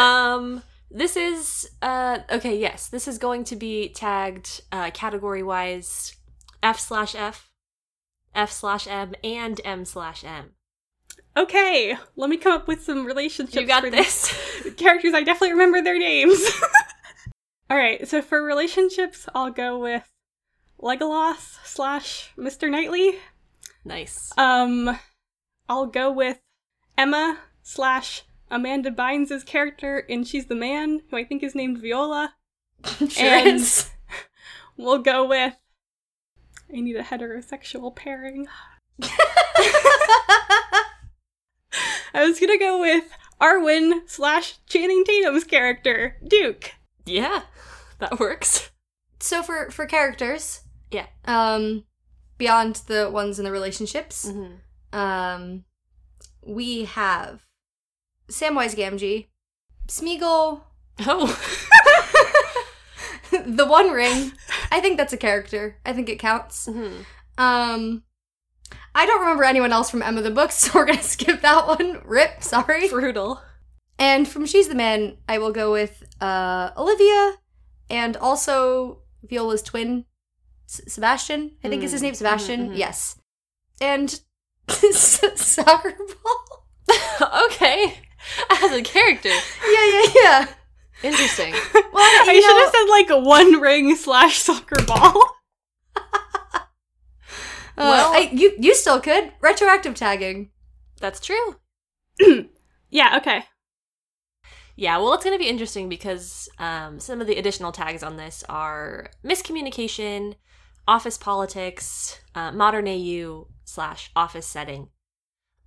um 0.00 0.62
this 0.94 1.16
is 1.16 1.70
uh 1.80 2.18
okay, 2.30 2.58
yes. 2.58 2.88
This 2.88 3.08
is 3.08 3.18
going 3.18 3.44
to 3.44 3.56
be 3.56 3.88
tagged 3.88 4.62
uh 4.70 4.90
category 4.90 5.42
wise 5.42 6.16
F 6.62 6.78
slash 6.78 7.14
F, 7.14 7.50
F 8.34 8.52
slash 8.52 8.86
M, 8.86 9.14
and 9.24 9.60
M 9.64 9.84
slash 9.84 10.24
M. 10.24 10.52
Okay, 11.36 11.96
let 12.16 12.28
me 12.28 12.36
come 12.36 12.52
up 12.52 12.68
with 12.68 12.82
some 12.82 13.06
relationships. 13.06 13.56
You 13.56 13.66
got 13.66 13.82
for 13.82 13.90
this. 13.90 14.34
characters. 14.76 15.14
I 15.14 15.22
definitely 15.22 15.52
remember 15.52 15.82
their 15.82 15.98
names. 15.98 16.38
All 17.70 17.76
right, 17.76 18.06
so 18.06 18.20
for 18.20 18.42
relationships, 18.42 19.26
I'll 19.34 19.50
go 19.50 19.78
with 19.78 20.06
Legolas 20.78 21.56
slash 21.64 22.30
Mr. 22.36 22.70
Knightley. 22.70 23.18
nice. 23.84 24.30
Um, 24.36 24.98
I'll 25.68 25.86
go 25.86 26.12
with 26.12 26.38
Emma 26.98 27.38
slash 27.62 28.24
Amanda 28.52 28.90
Bynes' 28.90 29.44
character 29.44 29.98
in 29.98 30.22
She's 30.24 30.46
the 30.46 30.54
Man, 30.54 31.00
who 31.10 31.16
I 31.16 31.24
think 31.24 31.42
is 31.42 31.54
named 31.56 31.78
Viola. 31.78 32.34
sure 33.08 33.08
And- 33.26 33.46
is. 33.60 33.90
We'll 34.76 34.98
go 35.02 35.26
with. 35.28 35.54
I 36.74 36.80
need 36.80 36.96
a 36.96 37.02
heterosexual 37.02 37.94
pairing. 37.94 38.46
I 42.14 42.24
was 42.26 42.38
gonna 42.40 42.58
go 42.58 42.80
with 42.80 43.04
Arwen 43.40 44.08
slash 44.08 44.54
Channing 44.66 45.04
Tatum's 45.04 45.44
character, 45.44 46.16
Duke. 46.26 46.72
Yeah. 47.06 47.42
That 47.98 48.18
works. 48.18 48.70
So 49.20 49.42
for 49.42 49.70
for 49.70 49.86
characters, 49.86 50.62
Yeah. 50.90 51.06
um, 51.26 51.84
beyond 52.38 52.76
the 52.86 53.08
ones 53.10 53.38
in 53.38 53.44
the 53.44 53.52
relationships, 53.52 54.26
Mm-hmm. 54.28 54.98
um, 54.98 55.64
we 56.44 56.84
have 56.84 57.42
Samwise 58.32 58.74
Gamgee, 58.76 59.26
Smeagol, 59.88 60.62
Oh. 61.00 61.26
the 63.30 63.66
One 63.66 63.90
Ring. 63.90 64.32
I 64.70 64.80
think 64.80 64.96
that's 64.98 65.12
a 65.12 65.16
character. 65.16 65.76
I 65.86 65.92
think 65.92 66.08
it 66.08 66.18
counts. 66.18 66.66
Mhm. 66.66 67.04
Um, 67.38 68.02
I 68.94 69.06
don't 69.06 69.20
remember 69.20 69.44
anyone 69.44 69.72
else 69.72 69.90
from 69.90 70.02
Emma 70.02 70.20
the 70.22 70.30
Books, 70.30 70.54
so 70.58 70.70
we're 70.74 70.86
gonna 70.86 71.02
skip 71.02 71.40
that 71.42 71.66
one. 71.66 72.00
Rip, 72.04 72.42
sorry. 72.42 72.88
Brutal. 72.88 73.40
And 73.98 74.26
from 74.26 74.46
She's 74.46 74.68
the 74.68 74.74
Man, 74.74 75.16
I 75.28 75.38
will 75.38 75.52
go 75.52 75.72
with 75.72 76.02
uh, 76.20 76.70
Olivia 76.76 77.34
and 77.88 78.16
also 78.16 78.98
Viola's 79.22 79.62
twin, 79.62 80.04
S- 80.68 80.80
Sebastian. 80.88 81.52
I 81.62 81.68
think 81.68 81.82
is 81.84 81.92
his 81.92 82.00
Mm, 82.00 82.04
name, 82.04 82.14
Sebastian. 82.14 82.60
mhm, 82.68 82.72
mhm. 82.72 82.78
Yes. 82.78 83.16
And 83.80 84.20
soccer 84.68 85.94
ball. 86.22 86.66
okay. 87.46 87.98
As 88.50 88.72
a 88.72 88.82
character. 88.82 89.28
Yeah, 89.28 89.86
yeah, 89.92 90.06
yeah. 90.14 90.46
Interesting. 91.02 91.54
Well, 91.92 92.02
I 92.28 92.32
you 92.32 92.40
should 92.42 92.62
have 92.62 92.72
said 92.72 92.88
like 92.90 93.10
a 93.10 93.18
one 93.18 93.60
ring 93.60 93.94
slash 93.96 94.38
soccer 94.38 94.82
ball. 94.86 95.36
uh, 95.96 96.60
Well- 97.76 98.12
I, 98.14 98.30
you 98.32 98.54
you 98.58 98.74
still 98.74 99.00
could 99.00 99.32
retroactive 99.42 99.94
tagging. 99.94 100.50
That's 101.00 101.20
true. 101.20 101.56
yeah, 102.90 103.18
okay. 103.18 103.44
Yeah, 104.74 104.96
well, 104.98 105.12
it's 105.12 105.22
going 105.24 105.36
to 105.36 105.42
be 105.42 105.50
interesting 105.50 105.88
because 105.90 106.48
um, 106.58 106.98
some 106.98 107.20
of 107.20 107.26
the 107.26 107.36
additional 107.36 107.72
tags 107.72 108.02
on 108.02 108.16
this 108.16 108.42
are 108.48 109.10
miscommunication, 109.22 110.34
office 110.88 111.18
politics, 111.18 112.18
uh, 112.34 112.52
modern 112.52 112.88
AU 112.88 113.48
slash 113.64 114.10
office 114.16 114.46
setting, 114.46 114.88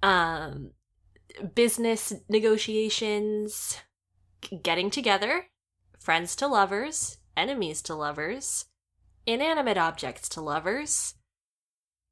um, 0.01 0.71
business 1.53 2.13
negotiations, 2.29 3.77
getting 4.63 4.89
together, 4.89 5.47
friends 5.99 6.35
to 6.37 6.47
lovers, 6.47 7.17
enemies 7.35 7.81
to 7.83 7.95
lovers, 7.95 8.65
inanimate 9.25 9.77
objects 9.77 10.29
to 10.29 10.41
lovers. 10.41 11.15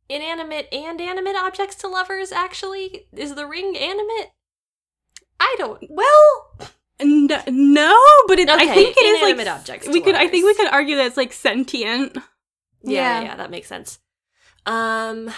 Inanimate 0.10 0.68
and 0.74 1.00
animate 1.00 1.36
objects 1.38 1.76
to 1.78 1.88
lovers, 1.88 2.32
actually? 2.32 3.08
Is 3.14 3.36
the 3.36 3.48
ring 3.48 3.78
animate? 3.78 4.32
I 5.40 5.56
don't 5.58 5.82
Well, 5.90 6.70
N- 7.00 7.28
no, 7.48 8.00
but 8.28 8.38
it, 8.38 8.50
I 8.50 8.68
think 8.74 8.96
it 8.98 9.02
is 9.02 9.22
like 9.22 9.32
inanimate 9.32 9.48
objects 9.48 9.88
We 9.88 10.02
could, 10.02 10.16
I 10.16 10.28
think, 10.28 10.46
we 10.46 10.54
could 10.56 10.72
argue 10.72 10.98
that 10.98 11.08
it's 11.08 11.18
like 11.18 11.34
sentient. 11.34 12.16
Yeah, 12.16 12.22
yeah, 12.84 13.20
Yeah. 13.20 13.22
yeah, 13.24 13.36
that 13.38 13.50
makes 13.50 13.68
sense. 13.68 14.00
Um, 14.66 15.32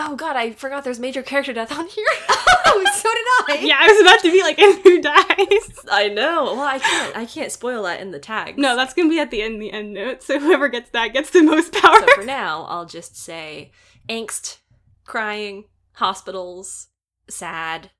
oh 0.00 0.16
god, 0.16 0.36
I 0.36 0.52
forgot 0.52 0.84
there's 0.84 0.98
major 0.98 1.22
character 1.22 1.52
death 1.52 1.72
on 1.72 1.86
here. 1.86 2.06
oh, 2.28 2.84
so 2.94 3.08
did 3.52 3.60
I. 3.60 3.66
Yeah, 3.66 3.76
I 3.78 3.88
was 3.88 4.00
about 4.00 4.20
to 4.20 4.32
be 4.32 4.42
like, 4.42 4.58
and 4.60 4.82
who 4.82 5.00
dies? 5.00 5.86
I 5.90 6.08
know. 6.08 6.54
Well, 6.54 6.62
I 6.62 6.78
can't. 6.78 7.16
I 7.16 7.26
can't 7.26 7.52
spoil 7.52 7.82
that 7.84 8.00
in 8.00 8.10
the 8.10 8.18
tags. 8.18 8.58
No, 8.58 8.76
that's 8.76 8.94
gonna 8.94 9.08
be 9.08 9.18
at 9.18 9.30
the 9.30 9.42
end, 9.42 9.60
the 9.60 9.72
end 9.72 9.94
note. 9.94 10.22
So 10.30 10.38
whoever 10.38 10.68
gets 10.68 10.90
that 10.90 11.12
gets 11.12 11.30
the 11.30 11.42
most 11.42 11.72
power. 11.72 11.98
So 11.98 12.06
for 12.14 12.24
now, 12.24 12.64
I'll 12.64 12.86
just 12.86 13.16
say 13.16 13.72
angst, 14.08 14.58
crying, 15.04 15.64
hospitals, 15.94 16.88
sad, 17.28 17.90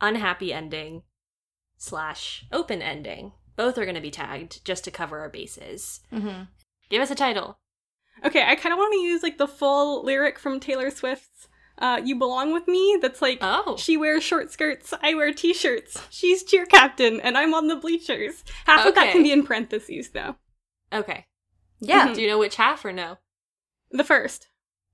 unhappy 0.00 0.52
ending, 0.52 1.02
slash 1.78 2.44
open 2.52 2.82
ending. 2.82 3.32
Both 3.56 3.78
are 3.78 3.84
going 3.84 3.94
to 3.94 4.00
be 4.00 4.10
tagged 4.10 4.64
just 4.64 4.84
to 4.84 4.90
cover 4.90 5.20
our 5.20 5.28
bases. 5.28 6.00
Mm-hmm. 6.12 6.44
Give 6.90 7.02
us 7.02 7.10
a 7.10 7.14
title. 7.14 7.58
Okay, 8.24 8.44
I 8.46 8.54
kind 8.54 8.72
of 8.72 8.78
want 8.78 8.92
to 8.94 8.98
use 9.00 9.22
like 9.22 9.38
the 9.38 9.48
full 9.48 10.04
lyric 10.04 10.38
from 10.38 10.60
Taylor 10.60 10.90
Swift's 10.90 11.48
uh, 11.78 12.00
"You 12.04 12.16
Belong 12.16 12.52
with 12.52 12.68
Me." 12.68 12.98
That's 13.00 13.22
like, 13.22 13.38
Oh, 13.40 13.76
she 13.78 13.96
wears 13.96 14.22
short 14.22 14.50
skirts, 14.52 14.92
I 15.02 15.14
wear 15.14 15.32
t-shirts. 15.32 16.02
She's 16.10 16.42
cheer 16.44 16.66
captain, 16.66 17.20
and 17.20 17.36
I'm 17.38 17.54
on 17.54 17.68
the 17.68 17.76
bleachers. 17.76 18.44
Half 18.66 18.86
of 18.86 18.94
that 18.94 19.12
can 19.12 19.22
be 19.22 19.32
in 19.32 19.44
parentheses, 19.44 20.10
though. 20.10 20.36
okay. 20.92 21.26
Yeah. 21.80 22.12
Do 22.12 22.20
you 22.20 22.28
know 22.28 22.38
which 22.38 22.56
half 22.56 22.84
or 22.84 22.92
no? 22.92 23.16
The 23.90 24.04
first. 24.04 24.48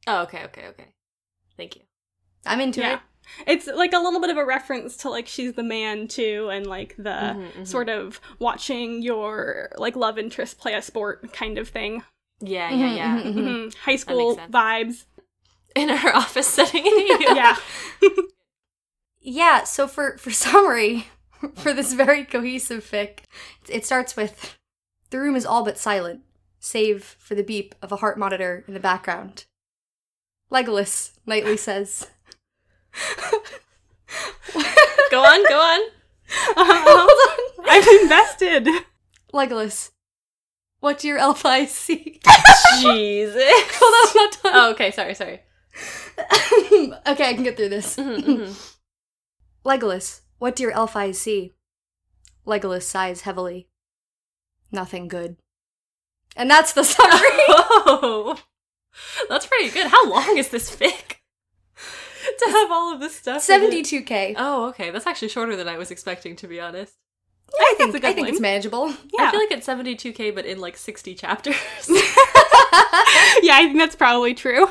Oh, 0.06 0.22
okay, 0.22 0.44
okay, 0.44 0.66
okay. 0.68 0.86
Thank 1.56 1.74
you. 1.74 1.82
I'm 2.44 2.60
into 2.60 2.80
yeah. 2.80 2.94
it. 2.94 3.00
It's 3.48 3.66
like 3.66 3.92
a 3.92 3.98
little 3.98 4.20
bit 4.20 4.30
of 4.30 4.36
a 4.36 4.44
reference 4.44 4.96
to 4.98 5.10
like 5.10 5.26
she's 5.26 5.54
the 5.54 5.64
man 5.64 6.06
too, 6.06 6.48
and 6.52 6.64
like 6.64 6.94
the 6.96 7.10
Mhm, 7.10 7.52
mhm. 7.54 7.66
sort 7.66 7.88
of 7.88 8.20
watching 8.38 9.02
your 9.02 9.70
like 9.78 9.96
love 9.96 10.16
interest 10.16 10.58
play 10.60 10.74
a 10.74 10.80
sport 10.82 11.32
kind 11.32 11.58
of 11.58 11.68
thing. 11.68 12.04
Yeah, 12.40 12.70
yeah, 12.70 12.94
yeah. 12.94 13.22
mhm. 13.22 13.34
Mhm. 13.34 13.74
High 13.76 13.96
school 13.96 14.36
vibes. 14.36 15.04
In 15.74 15.90
our 15.90 16.14
office 16.22 16.46
setting. 16.48 16.84
Yeah. 17.20 17.56
Yeah, 19.28 19.64
so 19.64 19.88
for 19.88 20.16
for 20.18 20.30
summary, 20.30 21.08
for 21.56 21.72
this 21.72 21.92
very 21.94 22.24
cohesive 22.24 22.84
fic, 22.88 23.24
it 23.68 23.84
starts 23.84 24.14
with 24.14 24.56
the 25.10 25.18
room 25.18 25.34
is 25.34 25.44
all 25.44 25.64
but 25.64 25.78
silent, 25.78 26.20
save 26.60 27.02
for 27.18 27.34
the 27.34 27.42
beep 27.42 27.74
of 27.82 27.90
a 27.90 27.96
heart 27.96 28.18
monitor 28.18 28.62
in 28.68 28.74
the 28.74 28.78
background. 28.78 29.46
Legolas, 30.48 31.18
Knightley 31.26 31.56
says. 31.56 32.06
go 35.10 35.24
on, 35.24 35.48
go 35.48 35.58
on. 35.58 35.80
On. 36.56 37.08
I'm 37.64 38.00
invested. 38.02 38.68
Legolas, 39.34 39.90
what 40.80 40.98
do 40.98 41.08
your 41.08 41.18
elf 41.18 41.44
eyes 41.44 41.70
see? 41.72 42.20
Jesus. 42.80 43.42
Hold 43.78 43.94
on, 43.94 44.08
I'm 44.08 44.16
not 44.16 44.42
done. 44.42 44.52
Oh, 44.54 44.70
okay. 44.72 44.90
Sorry, 44.90 45.14
sorry. 45.14 45.40
okay, 47.06 47.28
I 47.28 47.34
can 47.34 47.42
get 47.42 47.56
through 47.56 47.68
this. 47.68 47.96
Mhm, 47.96 48.22
mhm. 48.24 48.72
Legolas, 49.64 50.20
what 50.38 50.56
do 50.56 50.62
your 50.62 50.72
elf 50.72 50.96
eyes 50.96 51.18
see? 51.18 51.54
Legolas 52.46 52.82
sighs 52.82 53.22
heavily. 53.22 53.68
Nothing 54.72 55.08
good. 55.08 55.36
And 56.36 56.50
that's 56.50 56.72
the 56.72 56.84
summary. 56.84 57.20
oh, 57.48 58.38
that's 59.28 59.46
pretty 59.46 59.70
good. 59.70 59.88
How 59.88 60.08
long 60.08 60.36
is 60.36 60.48
this 60.48 60.74
fic? 60.74 61.16
to 62.38 62.50
have 62.50 62.70
all 62.70 62.92
of 62.92 63.00
this 63.00 63.16
stuff. 63.16 63.48
in 63.48 63.62
it. 63.62 63.86
72k. 63.86 64.34
Oh, 64.36 64.66
okay. 64.68 64.90
That's 64.90 65.06
actually 65.06 65.28
shorter 65.28 65.56
than 65.56 65.68
I 65.68 65.78
was 65.78 65.90
expecting, 65.90 66.36
to 66.36 66.48
be 66.48 66.60
honest. 66.60 66.94
I 67.54 67.74
think, 67.78 68.04
I 68.04 68.12
think 68.12 68.28
it's 68.28 68.40
manageable. 68.40 68.88
Yeah. 68.88 69.28
I 69.28 69.30
feel 69.30 69.40
like 69.40 69.50
it's 69.50 69.66
72k, 69.66 70.34
but 70.34 70.46
in 70.46 70.58
like 70.58 70.76
60 70.76 71.14
chapters. 71.14 71.54
yeah, 71.88 73.54
I 73.54 73.62
think 73.66 73.78
that's 73.78 73.96
probably 73.96 74.34
true. 74.34 74.68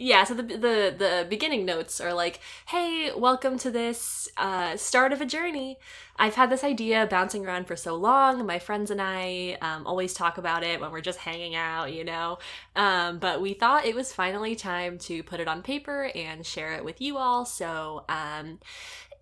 Yeah, 0.00 0.22
so 0.22 0.34
the 0.34 0.44
the 0.44 0.94
the 0.96 1.26
beginning 1.28 1.64
notes 1.64 2.00
are 2.00 2.14
like, 2.14 2.38
"Hey, 2.68 3.10
welcome 3.16 3.58
to 3.58 3.68
this 3.68 4.28
uh, 4.36 4.76
start 4.76 5.12
of 5.12 5.20
a 5.20 5.26
journey. 5.26 5.76
I've 6.16 6.36
had 6.36 6.50
this 6.50 6.62
idea 6.62 7.08
bouncing 7.10 7.44
around 7.44 7.66
for 7.66 7.74
so 7.74 7.96
long. 7.96 8.46
My 8.46 8.60
friends 8.60 8.92
and 8.92 9.02
I 9.02 9.58
um, 9.60 9.84
always 9.88 10.14
talk 10.14 10.38
about 10.38 10.62
it 10.62 10.80
when 10.80 10.92
we're 10.92 11.00
just 11.00 11.18
hanging 11.18 11.56
out, 11.56 11.92
you 11.92 12.04
know. 12.04 12.38
Um, 12.76 13.18
but 13.18 13.40
we 13.40 13.54
thought 13.54 13.86
it 13.86 13.96
was 13.96 14.12
finally 14.12 14.54
time 14.54 14.98
to 15.00 15.24
put 15.24 15.40
it 15.40 15.48
on 15.48 15.62
paper 15.62 16.12
and 16.14 16.46
share 16.46 16.74
it 16.74 16.84
with 16.84 17.00
you 17.00 17.18
all. 17.18 17.44
So 17.44 18.04
um, 18.08 18.60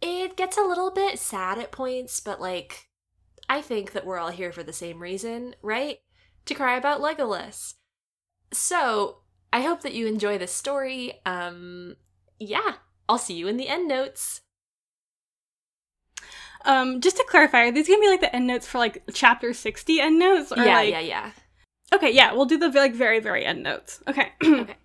it 0.00 0.36
gets 0.36 0.56
a 0.56 0.62
little 0.62 0.90
bit 0.90 1.18
sad 1.18 1.58
at 1.58 1.72
points, 1.72 2.20
but 2.20 2.40
like, 2.40 2.88
I 3.48 3.60
think 3.60 3.92
that 3.92 4.04
we're 4.04 4.18
all 4.18 4.30
here 4.30 4.52
for 4.52 4.62
the 4.62 4.72
same 4.72 5.00
reason, 5.00 5.54
right? 5.62 5.98
To 6.46 6.54
cry 6.54 6.76
about 6.76 7.00
Legolas. 7.00 7.74
So 8.52 9.18
I 9.52 9.62
hope 9.62 9.82
that 9.82 9.94
you 9.94 10.06
enjoy 10.06 10.38
this 10.38 10.52
story. 10.52 11.20
Um, 11.24 11.96
yeah, 12.38 12.74
I'll 13.08 13.18
see 13.18 13.34
you 13.34 13.48
in 13.48 13.56
the 13.56 13.68
end 13.68 13.88
notes. 13.88 14.42
Um, 16.64 17.00
just 17.00 17.16
to 17.16 17.24
clarify, 17.28 17.66
are 17.66 17.72
these 17.72 17.86
gonna 17.86 18.00
be 18.00 18.08
like 18.08 18.20
the 18.20 18.34
end 18.34 18.46
notes 18.46 18.66
for 18.66 18.78
like 18.78 19.02
chapter 19.12 19.52
sixty 19.52 20.00
end 20.00 20.18
notes? 20.18 20.50
Or 20.50 20.64
yeah, 20.64 20.74
like... 20.74 20.90
yeah, 20.90 21.00
yeah. 21.00 21.30
Okay, 21.92 22.10
yeah, 22.12 22.32
we'll 22.32 22.46
do 22.46 22.58
the 22.58 22.68
like 22.70 22.92
very 22.92 23.20
very 23.20 23.44
end 23.44 23.62
notes. 23.62 24.02
Okay. 24.08 24.32
Okay. 24.44 24.76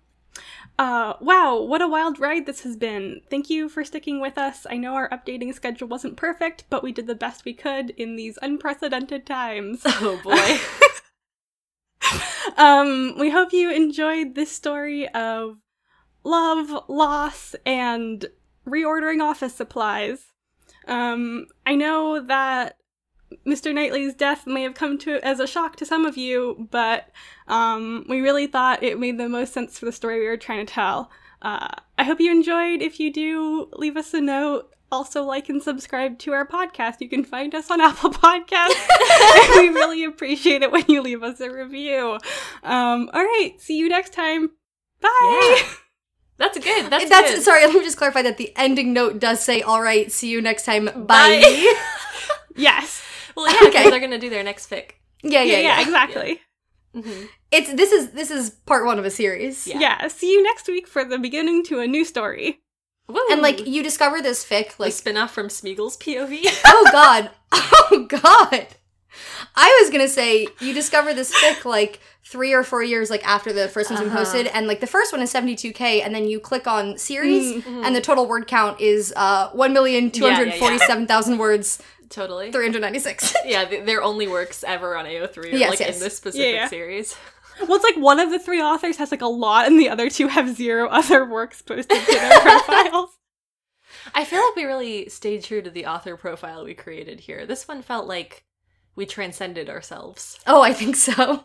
Uh, 0.78 1.14
wow, 1.20 1.60
what 1.60 1.82
a 1.82 1.88
wild 1.88 2.18
ride 2.18 2.46
this 2.46 2.62
has 2.62 2.76
been. 2.76 3.20
Thank 3.30 3.50
you 3.50 3.68
for 3.68 3.84
sticking 3.84 4.20
with 4.20 4.38
us. 4.38 4.66
I 4.68 4.76
know 4.76 4.94
our 4.94 5.08
updating 5.10 5.54
schedule 5.54 5.86
wasn't 5.86 6.16
perfect, 6.16 6.64
but 6.70 6.82
we 6.82 6.92
did 6.92 7.06
the 7.06 7.14
best 7.14 7.44
we 7.44 7.54
could 7.54 7.90
in 7.90 8.16
these 8.16 8.38
unprecedented 8.42 9.26
times. 9.26 9.82
Oh 10.04 10.20
boy. 10.24 10.58
um, 12.56 13.14
we 13.18 13.30
hope 13.30 13.52
you 13.52 13.70
enjoyed 13.70 14.34
this 14.34 14.50
story 14.50 15.08
of 15.08 15.58
love, 16.24 16.84
loss, 16.88 17.54
and 17.64 18.26
reordering 18.66 19.22
office 19.22 19.54
supplies. 19.54 20.32
Um, 20.88 21.46
I 21.66 21.74
know 21.74 22.20
that 22.20 22.76
Mr. 23.46 23.74
Knightley's 23.74 24.14
death 24.14 24.46
may 24.46 24.62
have 24.62 24.74
come 24.74 24.98
to 24.98 25.18
as 25.24 25.40
a 25.40 25.46
shock 25.46 25.76
to 25.76 25.86
some 25.86 26.04
of 26.04 26.16
you, 26.16 26.68
but 26.70 27.08
um, 27.48 28.04
we 28.08 28.20
really 28.20 28.46
thought 28.46 28.82
it 28.82 28.98
made 28.98 29.18
the 29.18 29.28
most 29.28 29.52
sense 29.52 29.78
for 29.78 29.84
the 29.84 29.92
story 29.92 30.20
we 30.20 30.26
were 30.26 30.36
trying 30.36 30.64
to 30.66 30.72
tell. 30.72 31.10
Uh, 31.40 31.68
I 31.98 32.04
hope 32.04 32.20
you 32.20 32.30
enjoyed. 32.30 32.82
If 32.82 33.00
you 33.00 33.12
do, 33.12 33.68
leave 33.72 33.96
us 33.96 34.14
a 34.14 34.20
note. 34.20 34.68
Also, 34.90 35.22
like 35.24 35.48
and 35.48 35.62
subscribe 35.62 36.18
to 36.18 36.32
our 36.32 36.46
podcast. 36.46 37.00
You 37.00 37.08
can 37.08 37.24
find 37.24 37.54
us 37.54 37.70
on 37.70 37.80
Apple 37.80 38.10
Podcasts. 38.10 39.56
we 39.56 39.68
really 39.68 40.04
appreciate 40.04 40.62
it 40.62 40.70
when 40.70 40.84
you 40.86 41.00
leave 41.00 41.22
us 41.22 41.40
a 41.40 41.50
review. 41.50 42.18
Um, 42.62 43.08
all 43.12 43.24
right, 43.24 43.54
see 43.58 43.78
you 43.78 43.88
next 43.88 44.12
time. 44.12 44.50
Bye. 45.00 45.56
Yeah. 45.56 45.72
That's 46.38 46.58
good. 46.58 46.90
That's, 46.90 47.08
That's 47.08 47.34
good. 47.34 47.42
sorry. 47.42 47.64
Let 47.66 47.74
me 47.74 47.82
just 47.84 47.96
clarify 47.96 48.22
that 48.22 48.36
the 48.36 48.52
ending 48.56 48.92
note 48.92 49.18
does 49.20 49.40
say, 49.40 49.62
"All 49.62 49.80
right, 49.80 50.10
see 50.10 50.28
you 50.28 50.42
next 50.42 50.64
time." 50.64 50.86
Bye. 50.86 51.04
Bye. 51.06 51.74
Yes. 52.56 53.02
Well, 53.36 53.46
yeah, 53.50 53.68
Okay. 53.68 53.80
okay. 53.80 53.90
they're 53.90 54.00
gonna 54.00 54.18
do 54.18 54.30
their 54.30 54.44
next 54.44 54.68
fic. 54.70 54.92
yeah, 55.22 55.42
yeah, 55.42 55.58
yeah. 55.60 55.80
exactly. 55.80 56.40
hmm 56.94 57.24
It's 57.50 57.72
this 57.74 57.92
is 57.92 58.10
this 58.12 58.30
is 58.30 58.50
part 58.66 58.84
one 58.86 58.98
of 58.98 59.04
a 59.04 59.10
series. 59.10 59.66
Yeah. 59.66 59.78
Yeah. 59.80 60.08
See 60.08 60.30
you 60.32 60.42
next 60.42 60.66
week 60.68 60.86
for 60.86 61.04
the 61.04 61.18
beginning 61.18 61.64
to 61.64 61.80
a 61.80 61.86
new 61.86 62.04
story. 62.04 62.60
And 63.30 63.42
like 63.42 63.66
you 63.66 63.82
discover 63.82 64.22
this 64.22 64.44
fic, 64.44 64.66
like 64.78 64.78
like 64.78 64.92
spin 64.92 65.16
off 65.16 65.32
from 65.34 65.48
Smeagol's 65.48 65.96
POV. 65.98 66.40
oh 66.66 66.88
god, 66.92 67.30
oh 67.52 68.06
god. 68.08 68.66
I 69.54 69.78
was 69.82 69.90
gonna 69.90 70.08
say 70.08 70.46
you 70.60 70.72
discover 70.72 71.12
this 71.12 71.34
fic 71.34 71.64
like 71.66 72.00
three 72.24 72.54
or 72.54 72.62
four 72.62 72.82
years 72.82 73.10
like 73.10 73.26
after 73.26 73.52
the 73.52 73.68
first 73.68 73.90
one's 73.90 74.00
been 74.00 74.08
Uh-huh. 74.10 74.20
posted, 74.20 74.46
and 74.48 74.66
like 74.66 74.80
the 74.80 74.86
first 74.86 75.12
one 75.12 75.20
is 75.20 75.30
seventy 75.30 75.56
two 75.56 75.72
k, 75.72 76.00
and 76.00 76.14
then 76.14 76.26
you 76.26 76.40
click 76.40 76.66
on 76.66 76.96
series, 76.96 77.62
Mhm. 77.62 77.84
and 77.84 77.94
the 77.94 78.00
total 78.00 78.26
word 78.26 78.46
count 78.46 78.80
is 78.80 79.12
uh 79.16 79.50
one 79.50 79.72
million 79.74 80.10
two 80.10 80.24
hundred 80.24 80.54
forty 80.54 80.78
seven 80.78 81.06
thousand 81.06 81.36
words, 81.38 81.82
totally. 82.12 82.52
three 82.52 82.64
hundred 82.64 82.80
ninety 82.82 82.98
six. 83.00 83.34
Yeah, 83.44 83.64
th- 83.64 83.84
their 83.86 84.02
only 84.02 84.28
works 84.28 84.62
ever 84.64 84.96
on 84.96 85.04
AO3 85.06 85.36
are 85.38 85.46
Yes, 85.48 85.70
like 85.70 85.80
yes. 85.80 85.96
in 85.96 86.00
this 86.04 86.16
specific 86.16 86.46
Yeah, 86.46 86.60
yeah. 86.62 86.68
series. 86.68 87.16
Well, 87.60 87.74
it's 87.74 87.84
like 87.84 87.96
one 88.02 88.18
of 88.18 88.30
the 88.30 88.38
three 88.38 88.62
authors 88.62 88.96
has 88.96 89.10
like 89.10 89.20
a 89.20 89.26
lot, 89.26 89.66
and 89.66 89.78
the 89.78 89.90
other 89.90 90.08
two 90.08 90.26
have 90.26 90.56
zero 90.56 90.88
other 90.88 91.24
works 91.28 91.60
posted 91.60 92.00
to 92.00 92.12
their 92.12 92.40
profiles. 92.40 93.10
I 94.14 94.24
feel 94.24 94.40
like 94.42 94.56
we 94.56 94.64
really 94.64 95.08
stayed 95.10 95.44
true 95.44 95.60
to 95.60 95.70
the 95.70 95.84
author 95.86 96.16
profile 96.16 96.64
we 96.64 96.72
created 96.74 97.20
here. 97.20 97.44
This 97.44 97.68
one 97.68 97.82
felt 97.82 98.06
like 98.08 98.44
we 98.96 99.04
transcended 99.04 99.68
ourselves. 99.68 100.38
Oh, 100.46 100.62
I 100.62 100.72
think 100.72 100.96
so. 100.96 101.44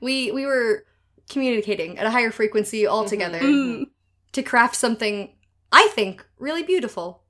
We 0.00 0.30
we 0.30 0.46
were 0.46 0.84
communicating 1.28 1.98
at 1.98 2.06
a 2.06 2.10
higher 2.10 2.30
frequency 2.30 2.86
altogether 2.86 3.40
Mm, 3.40 3.86
to 4.32 4.42
craft 4.44 4.76
something 4.76 5.34
I 5.72 5.88
think 5.92 6.24
really 6.38 6.62
beautiful. 6.62 7.24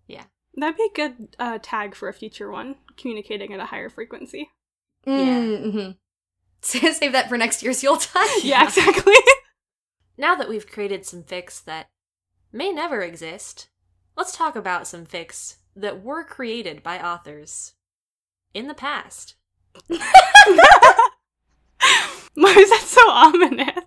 That'd 0.57 0.77
be 0.77 0.89
a 0.91 0.95
good 0.95 1.37
uh, 1.39 1.59
tag 1.63 1.95
for 1.95 2.09
a 2.09 2.15
future 2.15 2.51
one. 2.51 2.77
Communicating 2.97 3.53
at 3.53 3.61
a 3.61 3.67
higher 3.67 3.91
frequency. 3.91 4.51
Mm-hmm. 5.07 5.91
Save 6.63 7.13
that 7.13 7.29
for 7.29 7.37
next 7.37 7.63
year's 7.63 7.83
Yuletide. 7.83 8.29
Yeah, 8.43 8.65
exactly. 8.65 9.15
Now 10.19 10.35
that 10.35 10.49
we've 10.49 10.67
created 10.67 11.05
some 11.05 11.23
fics 11.23 11.63
that 11.65 11.91
may 12.51 12.73
never 12.73 13.03
exist, 13.03 13.69
let's 14.17 14.35
talk 14.35 14.57
about 14.57 14.87
some 14.87 15.05
fics 15.05 15.57
that 15.77 16.03
were 16.03 16.25
created 16.25 16.83
by 16.83 16.99
authors 16.99 17.75
in 18.55 18.67
the 18.67 18.73
past. 18.73 19.35
Why 19.89 19.99
is 22.57 22.71
that 22.71 22.85
so 22.87 23.11
ominous? 23.11 23.85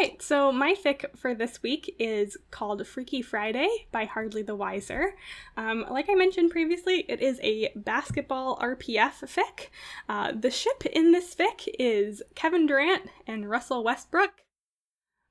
Right, 0.00 0.22
so 0.22 0.52
my 0.52 0.74
fic 0.74 1.04
for 1.16 1.34
this 1.34 1.62
week 1.62 1.94
is 1.98 2.36
called 2.50 2.86
Freaky 2.86 3.22
Friday 3.22 3.68
by 3.92 4.04
Hardly 4.04 4.42
the 4.42 4.54
Wiser. 4.54 5.14
Um, 5.56 5.84
like 5.90 6.08
I 6.10 6.14
mentioned 6.14 6.50
previously, 6.50 7.04
it 7.08 7.20
is 7.20 7.40
a 7.42 7.70
basketball 7.76 8.58
RPF 8.58 9.22
fic. 9.22 9.68
Uh, 10.08 10.32
the 10.32 10.50
ship 10.50 10.84
in 10.86 11.12
this 11.12 11.34
fic 11.34 11.68
is 11.78 12.22
Kevin 12.34 12.66
Durant 12.66 13.10
and 13.26 13.48
Russell 13.48 13.84
Westbrook. 13.84 14.42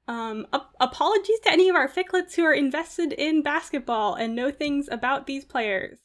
Um, 0.08 0.48
ap- 0.52 0.74
apologies 0.80 1.40
to 1.42 1.52
any 1.52 1.70
of 1.70 1.76
our 1.76 1.88
ficlets 1.88 2.36
who 2.36 2.44
are 2.44 2.54
invested 2.54 3.14
in 3.14 3.42
basketball 3.42 4.16
and 4.16 4.36
know 4.36 4.52
things 4.52 4.90
about 4.92 5.28
these 5.28 5.46
players. 5.46 6.00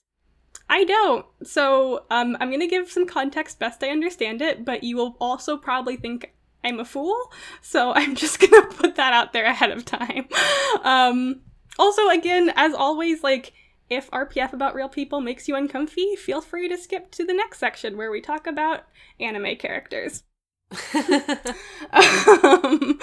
I 0.70 0.84
don't. 0.84 1.26
So 1.42 2.04
um, 2.10 2.36
I'm 2.40 2.50
going 2.50 2.60
to 2.60 2.66
give 2.66 2.90
some 2.90 3.06
context 3.06 3.58
best 3.58 3.82
I 3.82 3.88
understand 3.88 4.42
it, 4.42 4.64
but 4.64 4.84
you 4.84 4.96
will 4.96 5.16
also 5.20 5.56
probably 5.56 5.96
think 5.96 6.32
I'm 6.64 6.80
a 6.80 6.84
fool. 6.84 7.32
So 7.62 7.92
I'm 7.96 8.14
just 8.14 8.40
to 8.40 8.68
put 8.76 8.96
that 8.96 9.12
out 9.12 9.32
there 9.32 9.46
ahead 9.46 9.70
of 9.70 9.84
time. 9.84 10.28
Um, 10.82 11.40
also, 11.78 12.08
again, 12.08 12.52
as 12.56 12.74
always, 12.74 13.22
like, 13.22 13.52
if 13.88 14.10
RPF 14.10 14.52
about 14.52 14.74
real 14.74 14.88
people 14.88 15.20
makes 15.20 15.48
you 15.48 15.56
uncomfy, 15.56 16.16
feel 16.16 16.40
free 16.40 16.68
to 16.68 16.76
skip 16.76 17.10
to 17.12 17.24
the 17.24 17.32
next 17.32 17.58
section 17.58 17.96
where 17.96 18.10
we 18.10 18.20
talk 18.20 18.46
about 18.46 18.82
anime 19.18 19.56
characters. 19.56 20.24
um, 21.92 22.98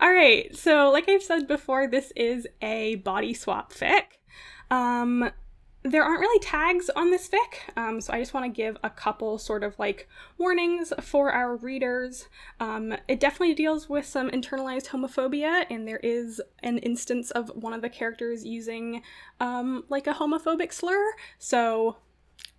all 0.00 0.12
right, 0.12 0.54
so 0.54 0.90
like 0.90 1.08
I've 1.08 1.22
said 1.22 1.48
before, 1.48 1.88
this 1.88 2.12
is 2.14 2.46
a 2.60 2.96
body 2.96 3.32
swap 3.32 3.72
fic. 3.72 4.02
Um, 4.70 5.30
there 5.90 6.04
aren't 6.04 6.20
really 6.20 6.38
tags 6.40 6.90
on 6.90 7.10
this 7.10 7.28
fic, 7.28 7.76
um, 7.76 8.00
so 8.00 8.12
I 8.12 8.20
just 8.20 8.34
want 8.34 8.46
to 8.46 8.50
give 8.50 8.76
a 8.82 8.90
couple 8.90 9.38
sort 9.38 9.62
of 9.62 9.78
like 9.78 10.08
warnings 10.36 10.92
for 11.00 11.32
our 11.32 11.56
readers. 11.56 12.28
Um, 12.60 12.94
it 13.06 13.20
definitely 13.20 13.54
deals 13.54 13.88
with 13.88 14.06
some 14.06 14.30
internalized 14.30 14.88
homophobia, 14.88 15.64
and 15.70 15.86
there 15.86 16.00
is 16.02 16.40
an 16.62 16.78
instance 16.78 17.30
of 17.30 17.50
one 17.54 17.72
of 17.72 17.82
the 17.82 17.88
characters 17.88 18.44
using 18.44 19.02
um, 19.40 19.84
like 19.88 20.06
a 20.06 20.14
homophobic 20.14 20.72
slur, 20.72 21.12
so 21.38 21.96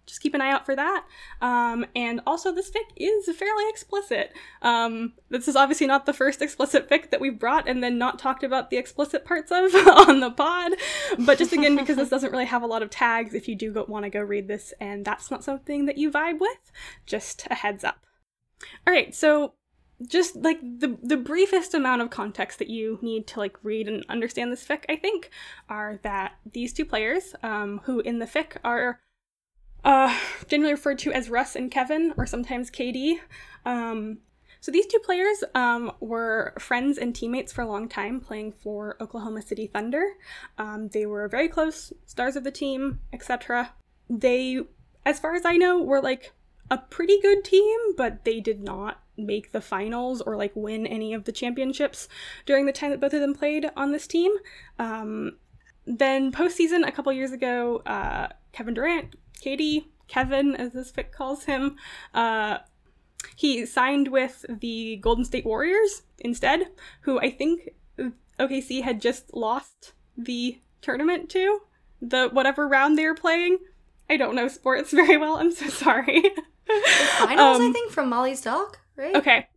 just 0.10 0.22
keep 0.22 0.34
an 0.34 0.42
eye 0.42 0.52
out 0.52 0.66
for 0.66 0.76
that. 0.76 1.06
Um, 1.42 1.86
and 1.96 2.20
also, 2.28 2.52
this 2.52 2.70
fic 2.70 2.90
is 2.96 3.26
fairly 3.36 3.64
explicit. 3.70 4.34
Um, 4.62 5.14
this 5.30 5.48
is 5.48 5.56
obviously 5.56 5.88
not 5.88 6.06
the 6.06 6.14
first 6.14 6.42
explicit 6.42 6.90
fic 6.90 7.12
that 7.12 7.22
we've 7.22 7.40
brought 7.40 7.70
and 7.70 7.84
then 7.84 7.98
not 7.98 8.20
talked 8.20 8.44
about 8.44 8.70
the 8.70 8.78
explicit 8.78 9.24
parts 9.24 9.52
of 9.52 9.74
on 10.10 10.20
the 10.20 10.32
pod. 10.32 10.74
But 11.20 11.38
just 11.38 11.54
again, 11.54 11.78
because 11.78 11.96
this 11.96 12.10
doesn't 12.10 12.32
really 12.32 12.46
have 12.46 12.64
a 12.64 12.68
lot 12.68 12.84
of 12.84 12.90
tags, 12.90 13.34
if 13.34 13.48
you 13.48 13.56
do 13.56 13.72
want 13.88 14.04
to 14.04 14.10
go 14.10 14.20
read 14.20 14.48
this 14.48 14.74
and 14.80 15.06
that's 15.06 15.32
not 15.32 15.44
something 15.44 15.86
that 15.86 15.98
you 15.98 16.12
vibe 16.12 16.40
with, 16.40 16.72
just 17.06 17.48
a 17.50 17.56
heads 17.56 17.84
up. 17.84 18.06
All 18.86 18.94
right, 18.94 19.16
so 19.16 19.54
just 20.08 20.36
like 20.38 20.62
the 20.62 20.98
the 21.04 21.18
briefest 21.18 21.74
amount 21.74 22.02
of 22.02 22.10
context 22.10 22.60
that 22.60 22.70
you 22.70 22.98
need 23.02 23.28
to 23.28 23.40
like 23.40 23.58
read 23.64 23.88
and 23.88 24.06
understand 24.08 24.52
this 24.52 24.66
fic, 24.66 24.86
I 24.88 24.96
think, 24.96 25.30
are 25.68 26.00
that 26.04 26.34
these 26.52 26.74
two 26.74 26.86
players, 26.86 27.36
um, 27.44 27.82
who 27.84 28.00
in 28.00 28.20
the 28.20 28.26
fic 28.26 28.58
are 28.64 29.02
uh, 29.84 30.18
generally 30.48 30.74
referred 30.74 31.00
to 31.00 31.12
as 31.12 31.30
Russ 31.30 31.56
and 31.56 31.72
Kevin, 31.72 32.14
or 32.18 32.26
sometimes 32.26 32.70
KD. 32.72 33.20
Um, 33.66 34.20
so 34.62 34.72
these 34.72 34.88
two 34.88 35.00
players 35.00 35.44
um, 35.56 35.92
were 36.02 36.54
friends 36.60 36.98
and 36.98 37.16
teammates 37.16 37.54
for 37.54 37.62
a 37.62 37.68
long 37.68 37.88
time, 37.88 38.20
playing 38.20 38.52
for 38.52 38.98
Oklahoma 39.02 39.42
City 39.42 39.68
Thunder. 39.68 40.04
Um, 40.58 40.90
they 40.90 41.06
were 41.06 41.28
very 41.30 41.48
close, 41.48 41.94
stars 42.06 42.36
of 42.36 42.44
the 42.44 42.52
team, 42.52 43.00
etc. 43.14 43.74
They, 44.10 44.60
as 45.06 45.20
far 45.20 45.36
as 45.36 45.46
I 45.46 45.56
know, 45.56 45.82
were 45.82 46.02
like 46.02 46.34
a 46.70 46.78
pretty 46.78 47.20
good 47.22 47.44
team, 47.44 47.78
but 47.96 48.26
they 48.26 48.42
did 48.42 48.62
not 48.62 49.02
make 49.18 49.52
the 49.52 49.62
finals 49.62 50.22
or 50.22 50.36
like 50.36 50.52
win 50.56 50.86
any 50.88 51.14
of 51.14 51.24
the 51.24 51.32
championships 51.32 52.08
during 52.46 52.66
the 52.66 52.72
time 52.72 52.92
that 52.92 53.00
both 53.00 53.14
of 53.14 53.22
them 53.22 53.34
played 53.34 53.70
on 53.76 53.92
this 53.92 54.08
team. 54.08 54.32
Um, 54.78 55.38
then 55.86 56.32
postseason 56.32 56.88
a 56.88 56.92
couple 56.92 57.12
years 57.14 57.32
ago, 57.32 57.82
uh, 57.86 58.28
Kevin 58.52 58.74
Durant, 58.74 59.16
KD, 59.44 59.86
Kevin, 60.08 60.56
as 60.56 60.74
this 60.74 60.92
fic 60.92 61.12
calls 61.12 61.46
him, 61.46 61.76
uh, 62.14 62.60
he 63.36 63.66
signed 63.66 64.08
with 64.10 64.46
the 64.50 64.98
Golden 64.98 65.26
State 65.26 65.46
Warriors 65.46 66.04
instead, 66.20 66.68
who 67.02 67.20
I 67.20 67.30
think 67.30 67.70
OKC 68.40 68.82
had 68.84 69.02
just 69.02 69.34
lost 69.34 69.94
the 70.18 70.60
tournament 70.82 71.30
to, 71.30 71.60
the 72.02 72.30
whatever 72.32 72.68
round 72.68 72.98
they 72.98 73.06
were 73.06 73.16
playing. 73.16 73.60
I 74.10 74.18
don't 74.18 74.36
know 74.36 74.48
sports 74.48 74.92
very 74.94 75.18
well. 75.18 75.36
I'm 75.38 75.52
so 75.52 75.68
sorry. 75.68 76.22
Finals, 77.18 77.60
I 77.60 77.66
Um, 77.66 77.74
think, 77.74 77.92
from 77.92 78.10
Molly's 78.10 78.42
doc, 78.42 78.80
right? 78.96 79.16
Okay. 79.16 79.48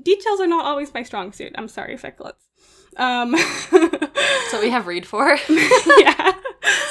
Details 0.00 0.40
are 0.40 0.46
not 0.46 0.66
always 0.66 0.92
my 0.92 1.02
strong 1.02 1.32
suit. 1.32 1.52
I'm 1.56 1.68
sorry, 1.68 1.96
ficlets. 1.96 2.34
Um, 2.98 3.34
What 4.52 4.62
we 4.62 4.70
have 4.70 4.86
Reed 4.86 5.06
for. 5.06 5.36
yeah. 5.98 6.32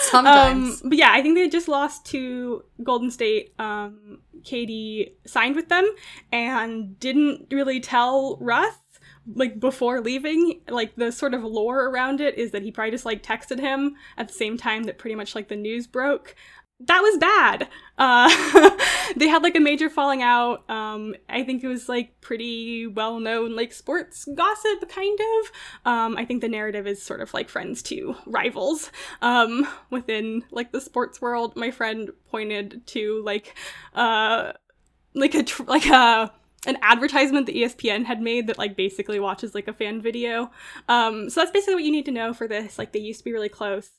Sometimes. 0.01 0.81
Um, 0.81 0.89
but 0.89 0.97
yeah, 0.97 1.11
I 1.11 1.21
think 1.21 1.35
they 1.35 1.49
just 1.49 1.67
lost 1.67 2.05
to 2.07 2.63
Golden 2.83 3.11
State. 3.11 3.53
Um, 3.59 4.19
KD 4.41 5.13
signed 5.25 5.55
with 5.55 5.69
them 5.69 5.89
and 6.31 6.99
didn't 6.99 7.47
really 7.51 7.79
tell 7.79 8.37
Russ 8.39 8.75
like 9.33 9.59
before 9.59 10.01
leaving. 10.01 10.61
Like 10.69 10.95
the 10.95 11.11
sort 11.11 11.33
of 11.33 11.43
lore 11.43 11.87
around 11.87 12.21
it 12.21 12.37
is 12.37 12.51
that 12.51 12.61
he 12.61 12.71
probably 12.71 12.91
just 12.91 13.05
like 13.05 13.23
texted 13.23 13.59
him 13.59 13.95
at 14.17 14.27
the 14.27 14.33
same 14.33 14.57
time 14.57 14.83
that 14.83 14.97
pretty 14.97 15.15
much 15.15 15.35
like 15.35 15.47
the 15.47 15.55
news 15.55 15.87
broke. 15.87 16.35
That 16.81 16.99
was 17.01 17.17
bad. 17.17 17.69
Uh, 17.97 18.77
they 19.15 19.29
had 19.29 19.43
like 19.43 19.55
a 19.55 19.61
major 19.61 19.89
falling 19.89 20.21
out. 20.21 20.69
Um, 20.69 21.15
I 21.29 21.43
think 21.43 21.63
it 21.63 21.69
was 21.69 21.87
like 21.87 22.19
pretty 22.19 22.85
well 22.85 23.19
known, 23.21 23.55
like 23.55 23.71
sports 23.71 24.27
gossip, 24.35 24.89
kind 24.89 25.17
of. 25.19 25.51
Um, 25.89 26.17
I 26.17 26.25
think 26.25 26.41
the 26.41 26.49
narrative 26.49 26.85
is 26.85 27.01
sort 27.01 27.21
of 27.21 27.33
like 27.33 27.47
friends 27.47 27.81
to 27.83 28.15
rivals 28.25 28.91
um, 29.21 29.65
within 29.89 30.43
like 30.51 30.73
the 30.73 30.81
sports 30.81 31.21
world. 31.21 31.55
My 31.55 31.71
friend 31.71 32.09
pointed 32.29 32.85
to 32.87 33.23
like 33.23 33.55
uh, 33.93 34.51
like 35.13 35.33
a 35.33 35.43
tr- 35.43 35.63
like 35.63 35.85
a 35.85 36.31
an 36.67 36.77
advertisement 36.81 37.45
that 37.45 37.55
ESPN 37.55 38.03
had 38.05 38.21
made 38.21 38.47
that 38.47 38.57
like 38.57 38.75
basically 38.75 39.19
watches 39.19 39.55
like 39.55 39.67
a 39.67 39.73
fan 39.73 40.01
video. 40.01 40.51
Um, 40.89 41.29
so 41.29 41.39
that's 41.39 41.51
basically 41.51 41.75
what 41.75 41.83
you 41.83 41.91
need 41.91 42.05
to 42.05 42.11
know 42.11 42.33
for 42.33 42.47
this. 42.47 42.77
Like 42.77 42.91
they 42.91 42.99
used 42.99 43.19
to 43.19 43.23
be 43.23 43.31
really 43.31 43.49
close, 43.49 43.91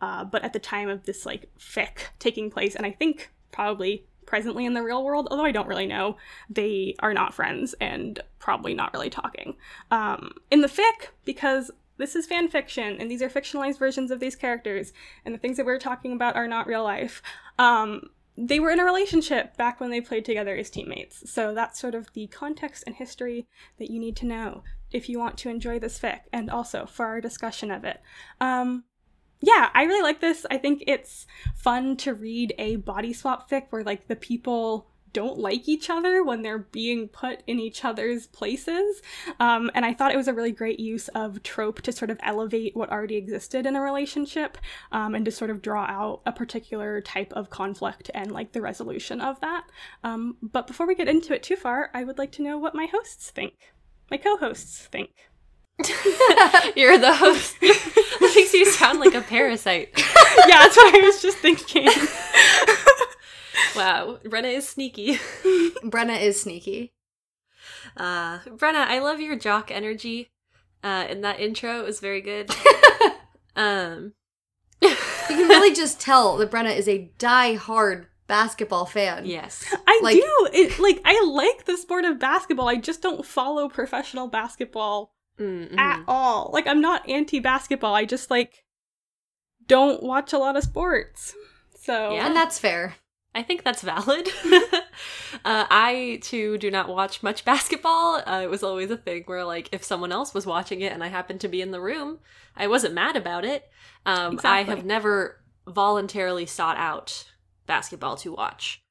uh, 0.00 0.24
but 0.24 0.42
at 0.44 0.52
the 0.52 0.58
time 0.58 0.88
of 0.88 1.04
this 1.04 1.26
like 1.26 1.48
fic 1.58 2.08
taking 2.18 2.50
place, 2.50 2.74
and 2.74 2.86
I 2.86 2.90
think 2.90 3.30
probably 3.52 4.06
presently 4.26 4.66
in 4.66 4.74
the 4.74 4.82
real 4.82 5.02
world, 5.02 5.26
although 5.30 5.44
I 5.44 5.52
don't 5.52 5.66
really 5.66 5.86
know, 5.86 6.16
they 6.50 6.94
are 7.00 7.14
not 7.14 7.32
friends 7.32 7.74
and 7.80 8.20
probably 8.38 8.74
not 8.74 8.92
really 8.92 9.08
talking. 9.08 9.56
Um, 9.90 10.32
in 10.50 10.60
the 10.60 10.68
fic, 10.68 11.08
because 11.24 11.70
this 11.96 12.14
is 12.14 12.26
fan 12.26 12.48
fiction 12.48 12.98
and 13.00 13.10
these 13.10 13.22
are 13.22 13.30
fictionalized 13.30 13.78
versions 13.78 14.10
of 14.10 14.20
these 14.20 14.36
characters, 14.36 14.92
and 15.24 15.34
the 15.34 15.38
things 15.38 15.56
that 15.56 15.66
we're 15.66 15.78
talking 15.78 16.12
about 16.12 16.36
are 16.36 16.46
not 16.46 16.66
real 16.66 16.84
life. 16.84 17.22
Um, 17.58 18.10
they 18.36 18.60
were 18.60 18.70
in 18.70 18.78
a 18.78 18.84
relationship 18.84 19.56
back 19.56 19.80
when 19.80 19.90
they 19.90 20.00
played 20.00 20.24
together 20.24 20.54
as 20.54 20.70
teammates. 20.70 21.28
So 21.28 21.54
that's 21.54 21.80
sort 21.80 21.96
of 21.96 22.12
the 22.12 22.28
context 22.28 22.84
and 22.86 22.94
history 22.94 23.48
that 23.78 23.90
you 23.90 23.98
need 23.98 24.14
to 24.16 24.26
know 24.26 24.62
if 24.92 25.08
you 25.08 25.18
want 25.18 25.36
to 25.38 25.48
enjoy 25.48 25.80
this 25.80 25.98
fic 25.98 26.20
and 26.32 26.48
also 26.48 26.86
for 26.86 27.06
our 27.06 27.20
discussion 27.20 27.70
of 27.70 27.84
it. 27.84 28.00
Um, 28.40 28.84
yeah, 29.40 29.70
I 29.74 29.84
really 29.84 30.02
like 30.02 30.20
this. 30.20 30.44
I 30.50 30.58
think 30.58 30.84
it's 30.86 31.26
fun 31.54 31.96
to 31.98 32.14
read 32.14 32.54
a 32.58 32.76
body 32.76 33.12
swap 33.12 33.48
fic 33.48 33.66
where 33.70 33.84
like 33.84 34.08
the 34.08 34.16
people 34.16 34.88
don't 35.12 35.38
like 35.38 35.68
each 35.68 35.90
other 35.90 36.22
when 36.22 36.42
they're 36.42 36.58
being 36.58 37.08
put 37.08 37.42
in 37.46 37.58
each 37.58 37.84
other's 37.84 38.26
places. 38.26 39.02
Um, 39.40 39.70
and 39.74 39.84
I 39.84 39.94
thought 39.94 40.12
it 40.12 40.16
was 40.16 40.28
a 40.28 40.34
really 40.34 40.52
great 40.52 40.80
use 40.80 41.08
of 41.08 41.42
trope 41.42 41.82
to 41.82 41.92
sort 41.92 42.10
of 42.10 42.18
elevate 42.22 42.76
what 42.76 42.90
already 42.90 43.16
existed 43.16 43.66
in 43.66 43.76
a 43.76 43.80
relationship 43.80 44.58
um, 44.92 45.14
and 45.14 45.24
to 45.24 45.30
sort 45.30 45.50
of 45.50 45.62
draw 45.62 45.84
out 45.84 46.20
a 46.26 46.32
particular 46.32 47.00
type 47.00 47.32
of 47.32 47.50
conflict 47.50 48.10
and 48.14 48.32
like 48.32 48.52
the 48.52 48.60
resolution 48.60 49.20
of 49.20 49.40
that. 49.40 49.64
Um, 50.04 50.36
but 50.42 50.66
before 50.66 50.86
we 50.86 50.94
get 50.94 51.08
into 51.08 51.34
it 51.34 51.42
too 51.42 51.56
far, 51.56 51.90
I 51.94 52.04
would 52.04 52.18
like 52.18 52.32
to 52.32 52.42
know 52.42 52.58
what 52.58 52.74
my 52.74 52.86
hosts 52.86 53.30
think, 53.30 53.72
my 54.10 54.16
co 54.16 54.36
hosts 54.36 54.86
think. 54.86 55.10
You're 56.76 56.98
the 56.98 57.14
host. 57.14 57.56
that 57.60 58.32
makes 58.34 58.52
you 58.54 58.66
sound 58.66 59.00
like 59.00 59.14
a 59.14 59.20
parasite. 59.20 59.90
yeah, 59.96 60.58
that's 60.58 60.76
what 60.76 60.94
I 60.94 60.98
was 61.06 61.22
just 61.22 61.38
thinking. 61.38 61.88
Wow, 63.76 64.18
Brenna 64.24 64.54
is 64.54 64.68
sneaky. 64.68 65.16
Brenna 65.84 66.20
is 66.20 66.40
sneaky. 66.40 66.92
Uh, 67.96 68.38
Brenna, 68.40 68.86
I 68.86 68.98
love 69.00 69.20
your 69.20 69.36
jock 69.36 69.70
energy. 69.70 70.30
Uh, 70.82 71.06
in 71.08 71.20
that 71.22 71.38
intro, 71.40 71.80
it 71.80 71.84
was 71.84 72.00
very 72.00 72.20
good. 72.20 72.50
um, 73.56 74.14
You 74.80 74.94
can 75.28 75.48
really 75.48 75.74
just 75.74 76.00
tell 76.00 76.36
that 76.38 76.50
Brenna 76.50 76.74
is 76.76 76.88
a 76.88 77.10
die-hard 77.18 78.06
basketball 78.26 78.86
fan. 78.86 79.26
yes. 79.26 79.64
I 79.86 80.00
Like- 80.02 80.16
do. 80.16 80.48
It, 80.52 80.78
like 80.78 81.00
I 81.04 81.20
like 81.24 81.64
the 81.66 81.76
sport 81.76 82.04
of 82.04 82.18
basketball. 82.18 82.68
I 82.68 82.76
just 82.76 83.02
don't 83.02 83.24
follow 83.26 83.68
professional 83.68 84.28
basketball 84.28 85.12
Mm, 85.38 85.70
mhm. 85.70 85.78
at 85.78 86.02
all. 86.08 86.50
Like 86.52 86.66
I'm 86.66 86.80
not 86.80 87.08
anti-basketball. 87.08 87.94
I 87.94 88.04
just 88.04 88.30
like 88.30 88.64
don't 89.66 90.02
watch 90.02 90.32
a 90.32 90.38
lot 90.38 90.56
of 90.56 90.64
sports. 90.64 91.34
So 91.80 92.12
Yeah. 92.14 92.26
And 92.26 92.36
that's 92.36 92.58
fair. 92.58 92.96
I 93.34 93.42
think 93.42 93.62
that's 93.62 93.82
valid. 93.82 94.28
uh, 95.44 95.66
I 95.70 96.18
too 96.22 96.58
do 96.58 96.70
not 96.70 96.88
watch 96.88 97.22
much 97.22 97.44
basketball. 97.44 98.22
Uh, 98.26 98.40
it 98.42 98.50
was 98.50 98.62
always 98.64 98.90
a 98.90 98.96
thing 98.96 99.22
where, 99.26 99.44
like, 99.44 99.68
if 99.70 99.84
someone 99.84 100.10
else 100.10 100.34
was 100.34 100.46
watching 100.46 100.80
it 100.80 100.92
and 100.92 101.04
I 101.04 101.08
happened 101.08 101.40
to 101.42 101.48
be 101.48 101.60
in 101.60 101.70
the 101.70 101.80
room, 101.80 102.18
I 102.56 102.66
wasn't 102.66 102.94
mad 102.94 103.16
about 103.16 103.44
it. 103.44 103.70
Um, 104.06 104.40
I 104.42 104.62
have 104.62 104.84
never 104.84 105.44
voluntarily 105.68 106.46
sought 106.46 106.78
out 106.78 107.26
basketball 107.66 108.16
to 108.16 108.32
watch 108.32 108.82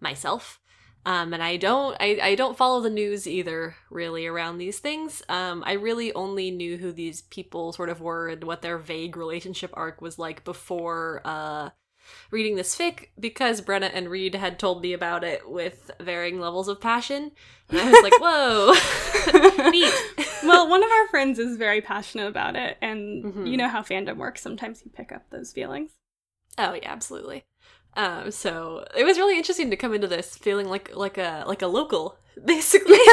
myself. 0.00 0.60
Um, 1.08 1.32
and 1.32 1.42
I 1.42 1.56
don't, 1.56 1.96
I, 2.00 2.18
I 2.22 2.34
don't 2.34 2.54
follow 2.56 2.82
the 2.82 2.90
news 2.90 3.26
either, 3.26 3.74
really, 3.88 4.26
around 4.26 4.58
these 4.58 4.78
things. 4.78 5.22
Um, 5.30 5.62
I 5.66 5.72
really 5.72 6.12
only 6.12 6.50
knew 6.50 6.76
who 6.76 6.92
these 6.92 7.22
people 7.22 7.72
sort 7.72 7.88
of 7.88 8.02
were 8.02 8.28
and 8.28 8.44
what 8.44 8.60
their 8.60 8.76
vague 8.76 9.16
relationship 9.16 9.70
arc 9.72 10.02
was 10.02 10.18
like 10.18 10.44
before, 10.44 11.22
uh, 11.24 11.70
reading 12.30 12.56
this 12.56 12.76
fic 12.76 13.06
because 13.18 13.62
Brenna 13.62 13.90
and 13.94 14.10
Reed 14.10 14.34
had 14.34 14.58
told 14.58 14.82
me 14.82 14.92
about 14.92 15.24
it 15.24 15.48
with 15.48 15.90
varying 15.98 16.40
levels 16.40 16.68
of 16.68 16.78
passion. 16.80 17.32
And 17.70 17.80
I 17.80 17.90
was 17.90 18.02
like, 18.02 18.20
whoa, 18.20 19.70
neat. 19.70 19.94
well, 20.44 20.68
one 20.68 20.82
of 20.84 20.90
our 20.90 21.08
friends 21.08 21.38
is 21.38 21.56
very 21.56 21.80
passionate 21.80 22.28
about 22.28 22.54
it, 22.54 22.76
and 22.82 23.24
Mhm. 23.24 23.50
you 23.50 23.56
know 23.56 23.68
how 23.68 23.80
fandom 23.82 24.16
works. 24.18 24.42
Sometimes 24.42 24.82
you 24.84 24.90
pick 24.90 25.10
up 25.12 25.30
those 25.30 25.52
feelings. 25.52 25.90
Oh 26.58 26.74
yeah, 26.74 26.90
absolutely. 26.90 27.44
Um, 27.96 28.30
so 28.30 28.86
it 28.96 29.04
was 29.04 29.18
really 29.18 29.36
interesting 29.36 29.70
to 29.70 29.76
come 29.76 29.94
into 29.94 30.06
this 30.06 30.36
feeling 30.36 30.68
like 30.68 30.94
like 30.94 31.18
a 31.18 31.44
like 31.46 31.62
a 31.62 31.66
local, 31.66 32.18
basically. 32.44 32.98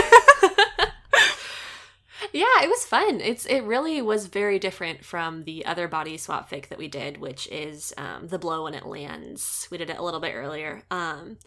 yeah, 2.33 2.61
it 2.61 2.69
was 2.69 2.85
fun. 2.85 3.21
It's 3.21 3.45
it 3.45 3.61
really 3.61 4.01
was 4.01 4.27
very 4.27 4.59
different 4.59 5.03
from 5.03 5.43
the 5.43 5.65
other 5.65 5.87
body 5.87 6.17
swap 6.17 6.49
fake 6.49 6.69
that 6.69 6.77
we 6.77 6.87
did, 6.87 7.17
which 7.17 7.47
is 7.47 7.93
um, 7.97 8.27
the 8.27 8.39
blow 8.39 8.63
when 8.63 8.73
it 8.73 8.85
lands. 8.85 9.67
We 9.71 9.77
did 9.77 9.89
it 9.89 9.97
a 9.97 10.03
little 10.03 10.19
bit 10.19 10.33
earlier. 10.35 10.83
Um, 10.91 11.37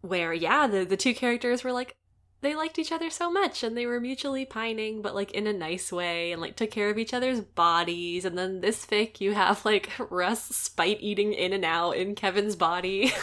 where 0.00 0.32
yeah, 0.32 0.66
the 0.66 0.84
the 0.84 0.96
two 0.96 1.14
characters 1.14 1.64
were 1.64 1.72
like 1.72 1.96
they 2.42 2.54
liked 2.54 2.78
each 2.78 2.92
other 2.92 3.10
so 3.10 3.30
much 3.30 3.62
and 3.62 3.76
they 3.76 3.86
were 3.86 4.00
mutually 4.00 4.44
pining 4.44 5.02
but 5.02 5.14
like 5.14 5.30
in 5.32 5.46
a 5.46 5.52
nice 5.52 5.92
way 5.92 6.32
and 6.32 6.40
like 6.40 6.56
took 6.56 6.70
care 6.70 6.90
of 6.90 6.98
each 6.98 7.14
other's 7.14 7.40
bodies 7.40 8.24
and 8.24 8.36
then 8.36 8.60
this 8.60 8.86
fic 8.86 9.20
you 9.20 9.32
have 9.34 9.64
like 9.64 9.90
russ 10.10 10.44
spite 10.44 10.98
eating 11.00 11.32
In-N-Out 11.32 11.96
in 11.96 12.14
kevin's 12.14 12.56
body. 12.56 13.12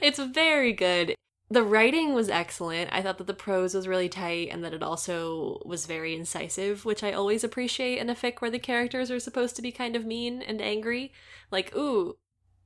It's 0.00 0.18
very 0.18 0.72
good. 0.72 1.14
The 1.48 1.62
writing 1.62 2.12
was 2.12 2.28
excellent. 2.28 2.92
I 2.92 3.02
thought 3.02 3.18
that 3.18 3.28
the 3.28 3.34
prose 3.34 3.74
was 3.74 3.86
really 3.86 4.08
tight 4.08 4.48
and 4.50 4.64
that 4.64 4.74
it 4.74 4.82
also 4.82 5.62
was 5.64 5.86
very 5.86 6.14
incisive 6.14 6.84
which 6.84 7.04
i 7.04 7.12
always 7.12 7.44
appreciate 7.44 7.98
in 7.98 8.10
a 8.10 8.14
fic 8.16 8.40
where 8.40 8.50
the 8.50 8.58
characters 8.58 9.10
are 9.10 9.20
supposed 9.20 9.54
to 9.56 9.62
be 9.62 9.70
kind 9.70 9.94
of 9.94 10.04
mean 10.04 10.42
and 10.42 10.60
angry. 10.60 11.12
Like 11.50 11.74
ooh 11.76 12.16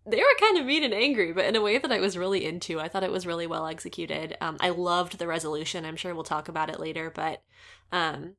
they 0.06 0.16
were 0.16 0.40
kind 0.40 0.58
of 0.58 0.66
mean 0.66 0.82
and 0.82 0.94
angry, 0.94 1.32
but 1.32 1.44
in 1.44 1.56
a 1.56 1.60
way 1.60 1.78
that 1.78 1.92
I 1.92 2.00
was 2.00 2.16
really 2.16 2.44
into. 2.44 2.80
I 2.80 2.88
thought 2.88 3.02
it 3.02 3.12
was 3.12 3.26
really 3.26 3.46
well 3.46 3.66
executed. 3.66 4.36
Um, 4.40 4.56
I 4.60 4.70
loved 4.70 5.18
the 5.18 5.26
resolution. 5.26 5.84
I'm 5.84 5.96
sure 5.96 6.14
we'll 6.14 6.24
talk 6.24 6.48
about 6.48 6.70
it 6.70 6.80
later, 6.80 7.10
but 7.10 7.42
um, 7.92 8.36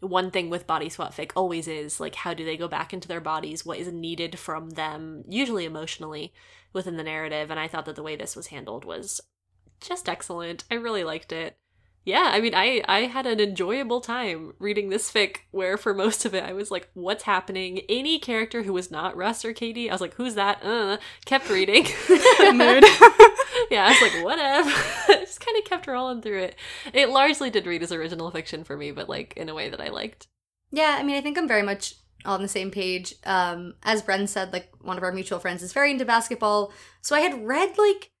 one 0.00 0.30
thing 0.30 0.50
with 0.50 0.66
body 0.66 0.88
swap 0.88 1.14
fic 1.14 1.32
always 1.36 1.68
is 1.68 2.00
like, 2.00 2.14
how 2.14 2.34
do 2.34 2.44
they 2.44 2.56
go 2.56 2.66
back 2.66 2.92
into 2.92 3.08
their 3.08 3.20
bodies? 3.20 3.64
What 3.64 3.78
is 3.78 3.92
needed 3.92 4.38
from 4.38 4.70
them, 4.70 5.24
usually 5.28 5.64
emotionally, 5.64 6.32
within 6.72 6.96
the 6.96 7.04
narrative? 7.04 7.50
And 7.50 7.60
I 7.60 7.68
thought 7.68 7.84
that 7.84 7.96
the 7.96 8.02
way 8.02 8.16
this 8.16 8.34
was 8.34 8.48
handled 8.48 8.84
was 8.84 9.20
just 9.80 10.08
excellent. 10.08 10.64
I 10.70 10.74
really 10.74 11.04
liked 11.04 11.30
it. 11.32 11.56
Yeah, 12.04 12.30
I 12.32 12.40
mean, 12.40 12.54
I 12.54 12.82
I 12.88 13.00
had 13.02 13.26
an 13.26 13.38
enjoyable 13.38 14.00
time 14.00 14.54
reading 14.58 14.88
this 14.88 15.10
fic 15.10 15.38
where 15.52 15.76
for 15.76 15.94
most 15.94 16.24
of 16.24 16.34
it 16.34 16.42
I 16.42 16.52
was 16.52 16.70
like, 16.70 16.88
what's 16.94 17.24
happening? 17.24 17.80
Any 17.88 18.18
character 18.18 18.64
who 18.64 18.72
was 18.72 18.90
not 18.90 19.16
Russ 19.16 19.44
or 19.44 19.52
KD, 19.52 19.88
I 19.88 19.92
was 19.92 20.00
like, 20.00 20.14
who's 20.14 20.34
that? 20.34 20.64
Uh, 20.64 20.98
kept 21.24 21.48
reading. 21.48 21.84
Mood. 22.08 22.84
yeah, 23.70 23.86
I 23.86 23.90
was 23.90 24.02
like, 24.02 24.24
whatever. 24.24 24.70
Just 25.20 25.40
kind 25.40 25.56
of 25.58 25.64
kept 25.64 25.86
rolling 25.86 26.22
through 26.22 26.42
it. 26.42 26.56
It 26.92 27.08
largely 27.08 27.50
did 27.50 27.66
read 27.66 27.82
as 27.82 27.92
original 27.92 28.30
fiction 28.30 28.64
for 28.64 28.76
me, 28.76 28.90
but 28.90 29.08
like 29.08 29.34
in 29.36 29.48
a 29.48 29.54
way 29.54 29.68
that 29.68 29.80
I 29.80 29.88
liked. 29.88 30.26
Yeah, 30.72 30.96
I 30.98 31.02
mean, 31.04 31.16
I 31.16 31.20
think 31.20 31.38
I'm 31.38 31.48
very 31.48 31.62
much 31.62 31.94
on 32.24 32.42
the 32.42 32.48
same 32.48 32.70
page. 32.70 33.14
Um, 33.24 33.74
as 33.82 34.02
Bren 34.02 34.28
said, 34.28 34.52
like 34.52 34.70
one 34.80 34.96
of 34.96 35.02
our 35.02 35.12
mutual 35.12 35.38
friends 35.38 35.62
is 35.62 35.72
very 35.72 35.92
into 35.92 36.04
basketball, 36.04 36.72
so 37.00 37.14
I 37.14 37.20
had 37.20 37.46
read 37.46 37.76
like 37.78 38.11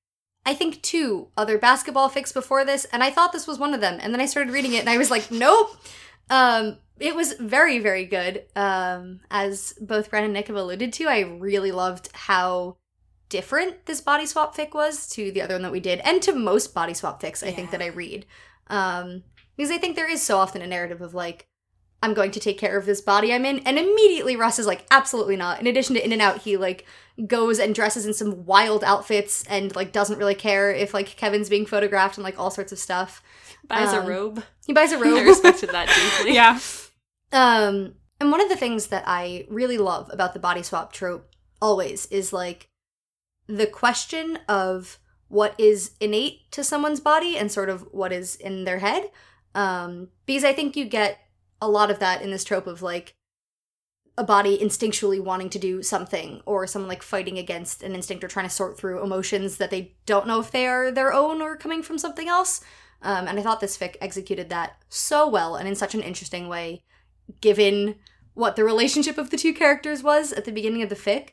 I 0.44 0.54
think 0.54 0.82
two 0.82 1.28
other 1.36 1.58
basketball 1.58 2.10
fics 2.10 2.34
before 2.34 2.64
this, 2.64 2.84
and 2.86 3.02
I 3.02 3.10
thought 3.10 3.32
this 3.32 3.46
was 3.46 3.58
one 3.58 3.74
of 3.74 3.80
them. 3.80 3.98
And 4.00 4.12
then 4.12 4.20
I 4.20 4.26
started 4.26 4.52
reading 4.52 4.72
it, 4.72 4.80
and 4.80 4.90
I 4.90 4.98
was 4.98 5.10
like, 5.10 5.30
nope. 5.30 5.76
Um, 6.30 6.78
it 6.98 7.14
was 7.14 7.34
very, 7.34 7.78
very 7.78 8.04
good. 8.04 8.44
Um, 8.56 9.20
as 9.30 9.74
both 9.80 10.10
Bren 10.10 10.24
and 10.24 10.32
Nick 10.32 10.48
have 10.48 10.56
alluded 10.56 10.92
to, 10.94 11.06
I 11.06 11.20
really 11.20 11.72
loved 11.72 12.08
how 12.12 12.76
different 13.28 13.86
this 13.86 14.00
body 14.00 14.26
swap 14.26 14.54
fic 14.54 14.74
was 14.74 15.08
to 15.08 15.32
the 15.32 15.40
other 15.40 15.54
one 15.54 15.62
that 15.62 15.72
we 15.72 15.80
did, 15.80 16.00
and 16.00 16.20
to 16.22 16.32
most 16.32 16.74
body 16.74 16.94
swap 16.94 17.22
fics 17.22 17.46
I 17.46 17.50
think 17.50 17.70
that 17.70 17.82
I 17.82 17.86
read. 17.86 18.26
Um, 18.66 19.22
because 19.56 19.70
I 19.70 19.78
think 19.78 19.96
there 19.96 20.10
is 20.10 20.22
so 20.22 20.38
often 20.38 20.62
a 20.62 20.66
narrative 20.66 21.00
of 21.00 21.14
like, 21.14 21.46
I'm 22.02 22.14
going 22.14 22.32
to 22.32 22.40
take 22.40 22.58
care 22.58 22.76
of 22.76 22.84
this 22.84 23.00
body 23.00 23.32
I'm 23.32 23.46
in, 23.46 23.60
and 23.60 23.78
immediately 23.78 24.36
Russ 24.36 24.58
is 24.58 24.66
like, 24.66 24.86
absolutely 24.90 25.36
not. 25.36 25.60
In 25.60 25.66
addition 25.66 25.94
to 25.94 26.04
In-N-Out, 26.04 26.42
he 26.42 26.56
like 26.56 26.84
goes 27.26 27.58
and 27.58 27.74
dresses 27.74 28.06
in 28.06 28.14
some 28.14 28.46
wild 28.46 28.82
outfits 28.84 29.44
and 29.46 29.74
like 29.76 29.92
doesn't 29.92 30.18
really 30.18 30.34
care 30.34 30.70
if 30.72 30.94
like 30.94 31.06
Kevin's 31.16 31.48
being 31.48 31.66
photographed 31.66 32.16
and 32.16 32.24
like 32.24 32.38
all 32.38 32.50
sorts 32.50 32.72
of 32.72 32.78
stuff. 32.78 33.22
Buys 33.68 33.92
Um, 33.92 34.04
a 34.04 34.08
robe. 34.08 34.44
He 34.66 34.72
buys 34.72 34.92
a 34.92 34.98
robe. 35.02 35.18
I 35.18 35.22
respected 35.22 35.70
that 35.70 35.88
deeply. 35.88 36.34
yeah. 36.34 36.58
Um, 37.32 37.94
and 38.20 38.30
one 38.30 38.40
of 38.40 38.48
the 38.48 38.56
things 38.56 38.88
that 38.88 39.04
I 39.06 39.46
really 39.48 39.78
love 39.78 40.10
about 40.12 40.32
the 40.34 40.40
body 40.40 40.62
swap 40.62 40.92
trope 40.92 41.28
always 41.60 42.06
is 42.06 42.32
like 42.32 42.68
the 43.46 43.66
question 43.66 44.38
of 44.48 44.98
what 45.28 45.54
is 45.58 45.92
innate 46.00 46.50
to 46.52 46.62
someone's 46.62 47.00
body 47.00 47.36
and 47.36 47.50
sort 47.50 47.68
of 47.68 47.82
what 47.92 48.12
is 48.12 48.36
in 48.36 48.64
their 48.64 48.78
head. 48.78 49.10
Um, 49.54 50.08
because 50.26 50.44
I 50.44 50.52
think 50.52 50.76
you 50.76 50.84
get 50.84 51.18
a 51.60 51.68
lot 51.68 51.90
of 51.90 51.98
that 52.00 52.22
in 52.22 52.30
this 52.30 52.44
trope 52.44 52.66
of 52.66 52.82
like 52.82 53.14
a 54.22 54.24
body 54.24 54.56
instinctually 54.56 55.20
wanting 55.20 55.50
to 55.50 55.58
do 55.58 55.82
something 55.82 56.40
or 56.46 56.64
someone 56.64 56.88
like 56.88 57.02
fighting 57.02 57.38
against 57.38 57.82
an 57.82 57.92
instinct 57.92 58.22
or 58.22 58.28
trying 58.28 58.46
to 58.46 58.54
sort 58.54 58.78
through 58.78 59.02
emotions 59.02 59.56
that 59.56 59.70
they 59.70 59.96
don't 60.06 60.28
know 60.28 60.38
if 60.38 60.52
they 60.52 60.64
are 60.64 60.92
their 60.92 61.12
own 61.12 61.42
or 61.42 61.56
coming 61.56 61.82
from 61.82 61.98
something 61.98 62.28
else. 62.28 62.60
Um, 63.02 63.26
and 63.26 63.36
I 63.36 63.42
thought 63.42 63.58
this 63.58 63.76
fic 63.76 63.96
executed 64.00 64.48
that 64.48 64.76
so 64.88 65.28
well 65.28 65.56
and 65.56 65.66
in 65.66 65.74
such 65.74 65.96
an 65.96 66.02
interesting 66.02 66.48
way 66.48 66.84
given 67.40 67.96
what 68.34 68.54
the 68.54 68.62
relationship 68.62 69.18
of 69.18 69.30
the 69.30 69.36
two 69.36 69.52
characters 69.52 70.04
was 70.04 70.32
at 70.32 70.44
the 70.44 70.52
beginning 70.52 70.82
of 70.82 70.88
the 70.88 70.94
fic. 70.94 71.30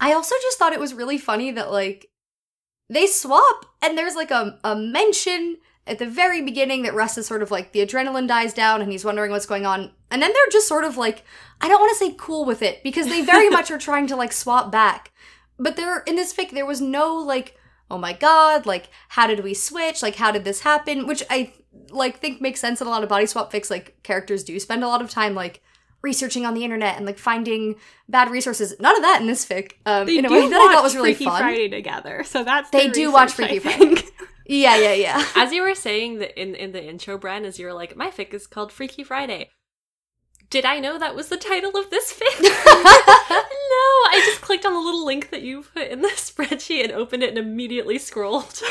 I 0.00 0.12
also 0.12 0.34
just 0.42 0.58
thought 0.58 0.72
it 0.72 0.80
was 0.80 0.92
really 0.92 1.18
funny 1.18 1.52
that 1.52 1.70
like 1.70 2.10
they 2.90 3.06
swap 3.06 3.64
and 3.80 3.96
there's 3.96 4.16
like 4.16 4.32
a, 4.32 4.58
a 4.64 4.74
mention 4.74 5.58
at 5.86 6.00
the 6.00 6.06
very 6.06 6.42
beginning 6.42 6.82
that 6.82 6.94
Russ 6.94 7.16
is 7.16 7.26
sort 7.26 7.42
of 7.42 7.52
like 7.52 7.70
the 7.70 7.86
adrenaline 7.86 8.26
dies 8.26 8.54
down 8.54 8.82
and 8.82 8.90
he's 8.90 9.04
wondering 9.04 9.30
what's 9.30 9.46
going 9.46 9.66
on. 9.66 9.92
And 10.14 10.22
then 10.22 10.32
they're 10.32 10.52
just 10.52 10.68
sort 10.68 10.84
of 10.84 10.96
like, 10.96 11.24
I 11.60 11.66
don't 11.66 11.80
want 11.80 11.90
to 11.90 12.04
say 12.04 12.14
cool 12.16 12.44
with 12.44 12.62
it 12.62 12.84
because 12.84 13.08
they 13.08 13.22
very 13.22 13.50
much 13.50 13.68
are 13.72 13.78
trying 13.88 14.06
to 14.06 14.14
like 14.16 14.32
swap 14.32 14.70
back. 14.70 15.10
But 15.58 15.74
there 15.74 15.98
in 16.06 16.14
this 16.14 16.32
fic, 16.32 16.52
there 16.52 16.64
was 16.64 16.80
no 16.80 17.16
like, 17.16 17.58
oh 17.90 17.98
my 17.98 18.12
god, 18.12 18.64
like 18.64 18.90
how 19.08 19.26
did 19.26 19.42
we 19.42 19.54
switch? 19.54 20.02
Like 20.02 20.14
how 20.14 20.30
did 20.30 20.44
this 20.44 20.60
happen? 20.60 21.08
Which 21.08 21.24
I 21.28 21.52
like 21.90 22.20
think 22.20 22.40
makes 22.40 22.60
sense 22.60 22.80
in 22.80 22.86
a 22.86 22.90
lot 22.90 23.02
of 23.02 23.08
body 23.08 23.26
swap 23.26 23.52
fics. 23.52 23.70
Like 23.70 24.00
characters 24.04 24.44
do 24.44 24.60
spend 24.60 24.84
a 24.84 24.88
lot 24.88 25.02
of 25.02 25.10
time 25.10 25.34
like 25.34 25.60
researching 26.00 26.46
on 26.46 26.54
the 26.54 26.62
internet 26.62 26.96
and 26.96 27.06
like 27.06 27.18
finding 27.18 27.74
bad 28.08 28.30
resources. 28.30 28.72
None 28.78 28.94
of 28.94 29.02
that 29.02 29.20
in 29.20 29.26
this 29.26 29.44
fic. 29.44 29.72
Um, 29.84 30.06
They 30.06 30.18
in 30.18 30.26
a 30.26 30.28
do 30.28 30.34
way 30.34 30.48
that 30.48 30.54
I 30.54 30.58
watch 30.66 30.74
thought 30.74 30.82
was 30.84 30.94
really 30.94 31.14
Freaky 31.14 31.24
fun. 31.24 31.40
Friday 31.40 31.68
together, 31.68 32.22
so 32.22 32.44
that's 32.44 32.70
They 32.70 32.86
the 32.86 32.92
do 32.94 33.10
watch 33.10 33.36
research, 33.36 33.50
I 33.50 33.58
Freaky 33.58 33.84
think. 33.98 34.10
Yeah, 34.46 34.76
yeah, 34.76 34.92
yeah. 34.92 35.24
As 35.34 35.52
you 35.52 35.62
were 35.62 35.74
saying 35.74 36.18
that 36.18 36.38
in 36.40 36.54
in 36.54 36.72
the 36.72 36.84
intro, 36.84 37.18
Bren, 37.18 37.44
as 37.44 37.58
you 37.58 37.66
were 37.66 37.72
like, 37.72 37.96
my 37.96 38.10
fic 38.10 38.34
is 38.34 38.46
called 38.46 38.70
Freaky 38.70 39.02
Friday. 39.02 39.50
Did 40.54 40.64
I 40.64 40.78
know 40.78 41.00
that 41.00 41.16
was 41.16 41.30
the 41.30 41.36
title 41.36 41.76
of 41.76 41.90
this 41.90 42.12
fic? 42.16 42.40
no, 42.40 42.48
I 42.48 44.22
just 44.24 44.40
clicked 44.40 44.64
on 44.64 44.72
the 44.72 44.78
little 44.78 45.04
link 45.04 45.30
that 45.30 45.42
you 45.42 45.64
put 45.74 45.88
in 45.88 46.00
the 46.00 46.08
spreadsheet 46.14 46.84
and 46.84 46.92
opened 46.92 47.24
it 47.24 47.30
and 47.30 47.38
immediately 47.38 47.98
scrolled. 47.98 48.62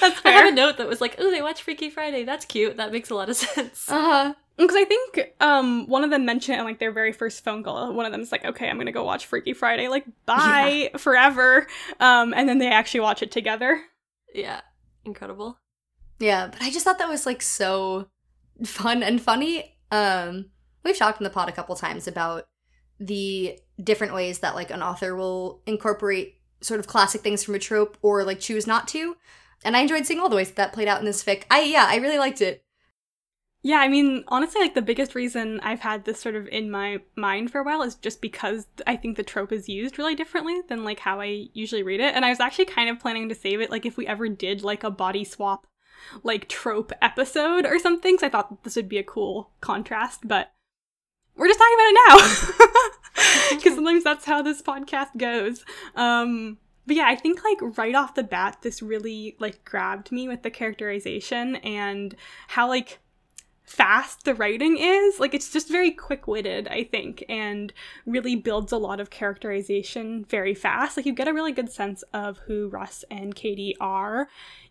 That's 0.00 0.20
I 0.24 0.30
have 0.30 0.46
a 0.46 0.54
note 0.54 0.76
that 0.76 0.86
was 0.86 1.00
like, 1.00 1.16
"Oh, 1.18 1.32
they 1.32 1.42
watch 1.42 1.62
Freaky 1.62 1.90
Friday. 1.90 2.22
That's 2.22 2.44
cute. 2.44 2.76
That 2.76 2.92
makes 2.92 3.10
a 3.10 3.16
lot 3.16 3.28
of 3.28 3.34
sense." 3.34 3.90
Uh 3.90 4.00
huh. 4.00 4.34
Because 4.56 4.76
I 4.76 4.84
think 4.84 5.32
um 5.40 5.88
one 5.88 6.04
of 6.04 6.10
them 6.10 6.24
mentioned 6.24 6.58
it 6.58 6.60
in 6.60 6.64
like 6.64 6.78
their 6.78 6.92
very 6.92 7.12
first 7.12 7.42
phone 7.42 7.64
call. 7.64 7.92
One 7.92 8.06
of 8.06 8.12
them's 8.12 8.30
like, 8.30 8.44
"Okay, 8.44 8.70
I'm 8.70 8.78
gonna 8.78 8.92
go 8.92 9.02
watch 9.02 9.26
Freaky 9.26 9.52
Friday. 9.52 9.88
Like, 9.88 10.04
bye 10.26 10.92
forever." 10.96 11.66
Um, 11.98 12.32
and 12.34 12.48
then 12.48 12.58
they 12.58 12.68
actually 12.68 13.00
watch 13.00 13.20
it 13.20 13.32
together. 13.32 13.82
yeah, 14.32 14.60
incredible. 15.04 15.58
Yeah, 16.20 16.46
but 16.52 16.62
I 16.62 16.70
just 16.70 16.84
thought 16.84 16.98
that 16.98 17.08
was 17.08 17.26
like 17.26 17.42
so 17.42 18.06
fun 18.64 19.02
and 19.02 19.20
funny. 19.20 19.76
Um, 19.90 20.50
we've 20.84 20.96
talked 20.96 21.20
in 21.20 21.24
the 21.24 21.30
pod 21.30 21.48
a 21.48 21.52
couple 21.52 21.74
times 21.74 22.06
about 22.06 22.46
the 23.00 23.58
different 23.82 24.14
ways 24.14 24.38
that 24.40 24.54
like 24.54 24.70
an 24.70 24.82
author 24.82 25.16
will 25.16 25.62
incorporate 25.66 26.36
sort 26.60 26.80
of 26.80 26.86
classic 26.86 27.20
things 27.20 27.42
from 27.42 27.54
a 27.54 27.58
trope 27.58 27.98
or 28.02 28.24
like 28.24 28.40
choose 28.40 28.66
not 28.66 28.88
to. 28.88 29.16
And 29.64 29.76
I 29.76 29.80
enjoyed 29.80 30.06
seeing 30.06 30.20
all 30.20 30.28
the 30.28 30.36
ways 30.36 30.48
that, 30.48 30.56
that 30.56 30.72
played 30.72 30.88
out 30.88 31.00
in 31.00 31.06
this 31.06 31.24
fic. 31.24 31.44
I 31.50 31.62
yeah, 31.62 31.86
I 31.88 31.96
really 31.96 32.18
liked 32.18 32.40
it. 32.40 32.64
Yeah, 33.66 33.78
I 33.78 33.88
mean, 33.88 34.24
honestly, 34.28 34.60
like 34.60 34.74
the 34.74 34.82
biggest 34.82 35.14
reason 35.14 35.58
I've 35.62 35.80
had 35.80 36.04
this 36.04 36.20
sort 36.20 36.34
of 36.34 36.46
in 36.48 36.70
my 36.70 37.00
mind 37.16 37.50
for 37.50 37.60
a 37.60 37.64
while 37.64 37.82
is 37.82 37.94
just 37.94 38.20
because 38.20 38.66
I 38.86 38.94
think 38.96 39.16
the 39.16 39.22
trope 39.22 39.52
is 39.52 39.70
used 39.70 39.98
really 39.98 40.14
differently 40.14 40.60
than 40.68 40.84
like 40.84 40.98
how 41.00 41.18
I 41.18 41.46
usually 41.54 41.82
read 41.82 42.00
it. 42.00 42.14
And 42.14 42.26
I 42.26 42.28
was 42.28 42.40
actually 42.40 42.66
kind 42.66 42.90
of 42.90 43.00
planning 43.00 43.30
to 43.30 43.34
save 43.34 43.62
it, 43.62 43.70
like 43.70 43.86
if 43.86 43.96
we 43.96 44.06
ever 44.06 44.28
did 44.28 44.62
like 44.62 44.84
a 44.84 44.90
body 44.90 45.24
swap, 45.24 45.66
like 46.22 46.48
trope 46.50 46.92
episode 47.00 47.64
or 47.64 47.78
something. 47.78 48.18
So 48.18 48.26
I 48.26 48.30
thought 48.30 48.64
this 48.64 48.76
would 48.76 48.88
be 48.88 48.98
a 48.98 49.02
cool 49.02 49.50
contrast, 49.62 50.28
but 50.28 50.52
we're 51.36 51.48
just 51.48 51.58
talking 51.58 51.76
about 51.76 51.88
it 51.88 51.98
now 52.08 53.54
because 53.56 53.74
sometimes 53.74 54.04
that's 54.04 54.24
how 54.24 54.42
this 54.42 54.62
podcast 54.62 55.16
goes. 55.16 55.64
Um, 55.94 56.58
but 56.86 56.96
yeah, 56.96 57.06
I 57.06 57.16
think 57.16 57.42
like 57.44 57.78
right 57.78 57.94
off 57.94 58.14
the 58.14 58.22
bat, 58.22 58.58
this 58.62 58.82
really 58.82 59.36
like 59.38 59.64
grabbed 59.64 60.12
me 60.12 60.28
with 60.28 60.42
the 60.42 60.50
characterization 60.50 61.56
and 61.56 62.14
how 62.48 62.68
like 62.68 62.98
fast 63.64 64.24
the 64.24 64.34
writing 64.34 64.76
is. 64.78 65.18
Like 65.18 65.34
it's 65.34 65.50
just 65.50 65.68
very 65.68 65.90
quick-witted, 65.90 66.68
I 66.68 66.84
think, 66.84 67.24
and 67.28 67.72
really 68.06 68.36
builds 68.36 68.72
a 68.72 68.76
lot 68.76 69.00
of 69.00 69.10
characterization 69.10 70.24
very 70.24 70.54
fast. 70.54 70.96
Like 70.96 71.06
you 71.06 71.14
get 71.14 71.28
a 71.28 71.34
really 71.34 71.52
good 71.52 71.72
sense 71.72 72.02
of 72.12 72.38
who 72.46 72.68
Russ 72.68 73.04
and 73.10 73.34
KD 73.34 73.74
are 73.80 74.28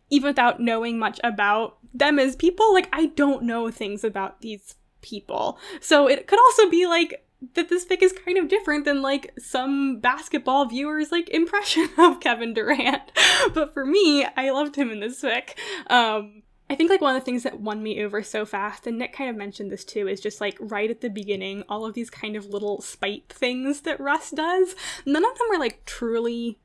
even 0.10 0.28
without 0.28 0.60
knowing 0.60 1.00
much 1.00 1.20
about 1.24 1.78
them 1.94 2.20
as 2.20 2.36
people. 2.36 2.74
Like 2.74 2.90
I 2.94 3.08
don't 3.08 3.44
know 3.44 3.72
things 3.72 4.04
about 4.04 4.42
these 4.42 4.76
people. 5.04 5.60
So 5.80 6.08
it 6.08 6.26
could 6.26 6.40
also 6.40 6.70
be 6.70 6.88
like 6.88 7.24
that 7.54 7.70
this 7.70 7.86
fic 7.86 8.02
is 8.02 8.14
kind 8.14 8.38
of 8.38 8.48
different 8.48 8.86
than 8.86 9.02
like 9.02 9.34
some 9.38 10.00
basketball 10.00 10.66
viewers 10.66 11.12
like 11.12 11.30
impression 11.30 11.88
of 12.00 12.20
Kevin 12.20 12.54
Durant. 12.54 13.12
But 13.54 13.74
for 13.74 13.86
me, 13.86 14.26
I 14.38 14.50
loved 14.50 14.76
him 14.76 14.90
in 14.90 15.00
this 15.00 15.22
fic. 15.22 15.52
Um 15.88 16.44
I 16.70 16.76
think 16.76 16.90
like 16.90 17.02
one 17.02 17.16
of 17.16 17.22
the 17.22 17.26
things 17.26 17.44
that 17.44 17.60
won 17.60 17.84
me 17.84 18.04
over 18.04 18.24
so 18.24 18.46
fast, 18.46 18.88
and 18.88 18.98
Nick 18.98 19.14
kind 19.14 19.30
of 19.30 19.36
mentioned 19.36 19.70
this 19.70 19.84
too, 19.84 20.08
is 20.08 20.22
just 20.22 20.42
like 20.42 20.58
right 20.60 20.90
at 20.90 21.02
the 21.02 21.10
beginning, 21.10 21.64
all 21.68 21.86
of 21.86 21.94
these 21.94 22.10
kind 22.10 22.36
of 22.36 22.48
little 22.48 22.82
spite 22.82 23.26
things 23.30 23.82
that 23.82 24.00
Russ 24.00 24.32
does. 24.32 24.76
None 25.06 25.24
of 25.24 25.38
them 25.38 25.48
are 25.52 25.60
like 25.60 25.86
truly 25.86 26.58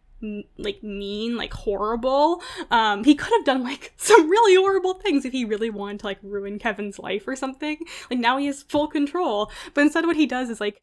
like 0.56 0.82
mean, 0.82 1.36
like 1.36 1.52
horrible. 1.52 2.42
Um, 2.70 3.04
he 3.04 3.14
could 3.14 3.32
have 3.32 3.44
done 3.44 3.62
like 3.62 3.92
some 3.96 4.28
really 4.28 4.56
horrible 4.56 4.94
things 4.94 5.24
if 5.24 5.32
he 5.32 5.44
really 5.44 5.70
wanted 5.70 6.00
to 6.00 6.06
like 6.06 6.18
ruin 6.22 6.58
Kevin's 6.58 6.98
life 6.98 7.26
or 7.26 7.36
something. 7.36 7.78
Like 8.10 8.18
now 8.18 8.38
he 8.38 8.46
has 8.46 8.62
full 8.62 8.88
control, 8.88 9.50
but 9.74 9.82
instead 9.82 10.06
what 10.06 10.16
he 10.16 10.26
does 10.26 10.50
is 10.50 10.60
like 10.60 10.80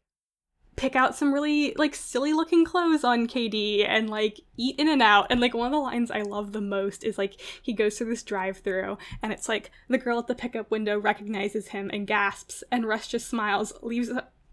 pick 0.76 0.94
out 0.94 1.16
some 1.16 1.32
really 1.32 1.74
like 1.76 1.94
silly 1.94 2.34
looking 2.34 2.64
clothes 2.64 3.02
on 3.02 3.26
KD 3.26 3.86
and 3.88 4.10
like 4.10 4.40
eat 4.56 4.78
In-N-Out. 4.78 5.26
And 5.30 5.40
like 5.40 5.54
one 5.54 5.66
of 5.66 5.72
the 5.72 5.78
lines 5.78 6.10
I 6.10 6.20
love 6.22 6.52
the 6.52 6.60
most 6.60 7.02
is 7.02 7.18
like 7.18 7.40
he 7.62 7.72
goes 7.72 7.96
through 7.96 8.10
this 8.10 8.22
drive 8.22 8.58
through 8.58 8.98
and 9.22 9.32
it's 9.32 9.48
like 9.48 9.70
the 9.88 9.98
girl 9.98 10.18
at 10.18 10.26
the 10.26 10.34
pickup 10.34 10.70
window 10.70 10.98
recognizes 10.98 11.68
him 11.68 11.90
and 11.92 12.06
gasps 12.06 12.62
and 12.70 12.86
Russ 12.86 13.08
just 13.08 13.28
smiles, 13.28 13.72
leaves 13.82 14.10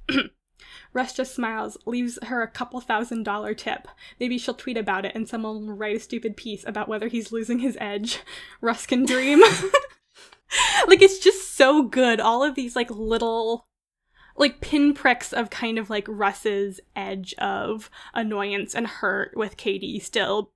Russ 0.94 1.14
just 1.14 1.36
smiles, 1.36 1.78
leaves 1.86 2.20
her 2.24 2.42
a 2.42 2.48
couple 2.48 2.80
thousand 2.80 3.24
dollar 3.24 3.54
tip. 3.54 3.88
Maybe 4.20 4.38
she'll 4.38 4.54
tweet 4.54 4.78
about 4.78 5.06
it 5.06 5.16
and 5.16 5.28
someone 5.28 5.68
will 5.68 5.76
write 5.76 5.96
a 5.96 6.00
stupid 6.00 6.38
piece 6.38 6.64
about 6.66 6.88
whether 6.88 7.08
he's 7.08 7.32
losing 7.32 7.60
his 7.60 7.78
edge. 7.82 8.22
Russ 8.62 8.86
can 8.86 9.06
dream. 9.06 9.42
like 10.88 11.02
it's 11.02 11.20
just 11.20 11.56
so 11.56 11.84
good. 11.84 12.20
All 12.20 12.44
of 12.44 12.56
these 12.56 12.76
like 12.76 12.90
little 12.90 13.68
like 14.36 14.62
pinpricks 14.62 15.34
of 15.34 15.50
kind 15.50 15.78
of 15.78 15.90
like 15.90 16.06
Russ's 16.08 16.80
edge 16.96 17.34
of 17.36 17.90
annoyance 18.14 18.74
and 18.74 18.88
hurt 18.88 19.36
with 19.36 19.58
KD 19.58 20.02
still. 20.02 20.52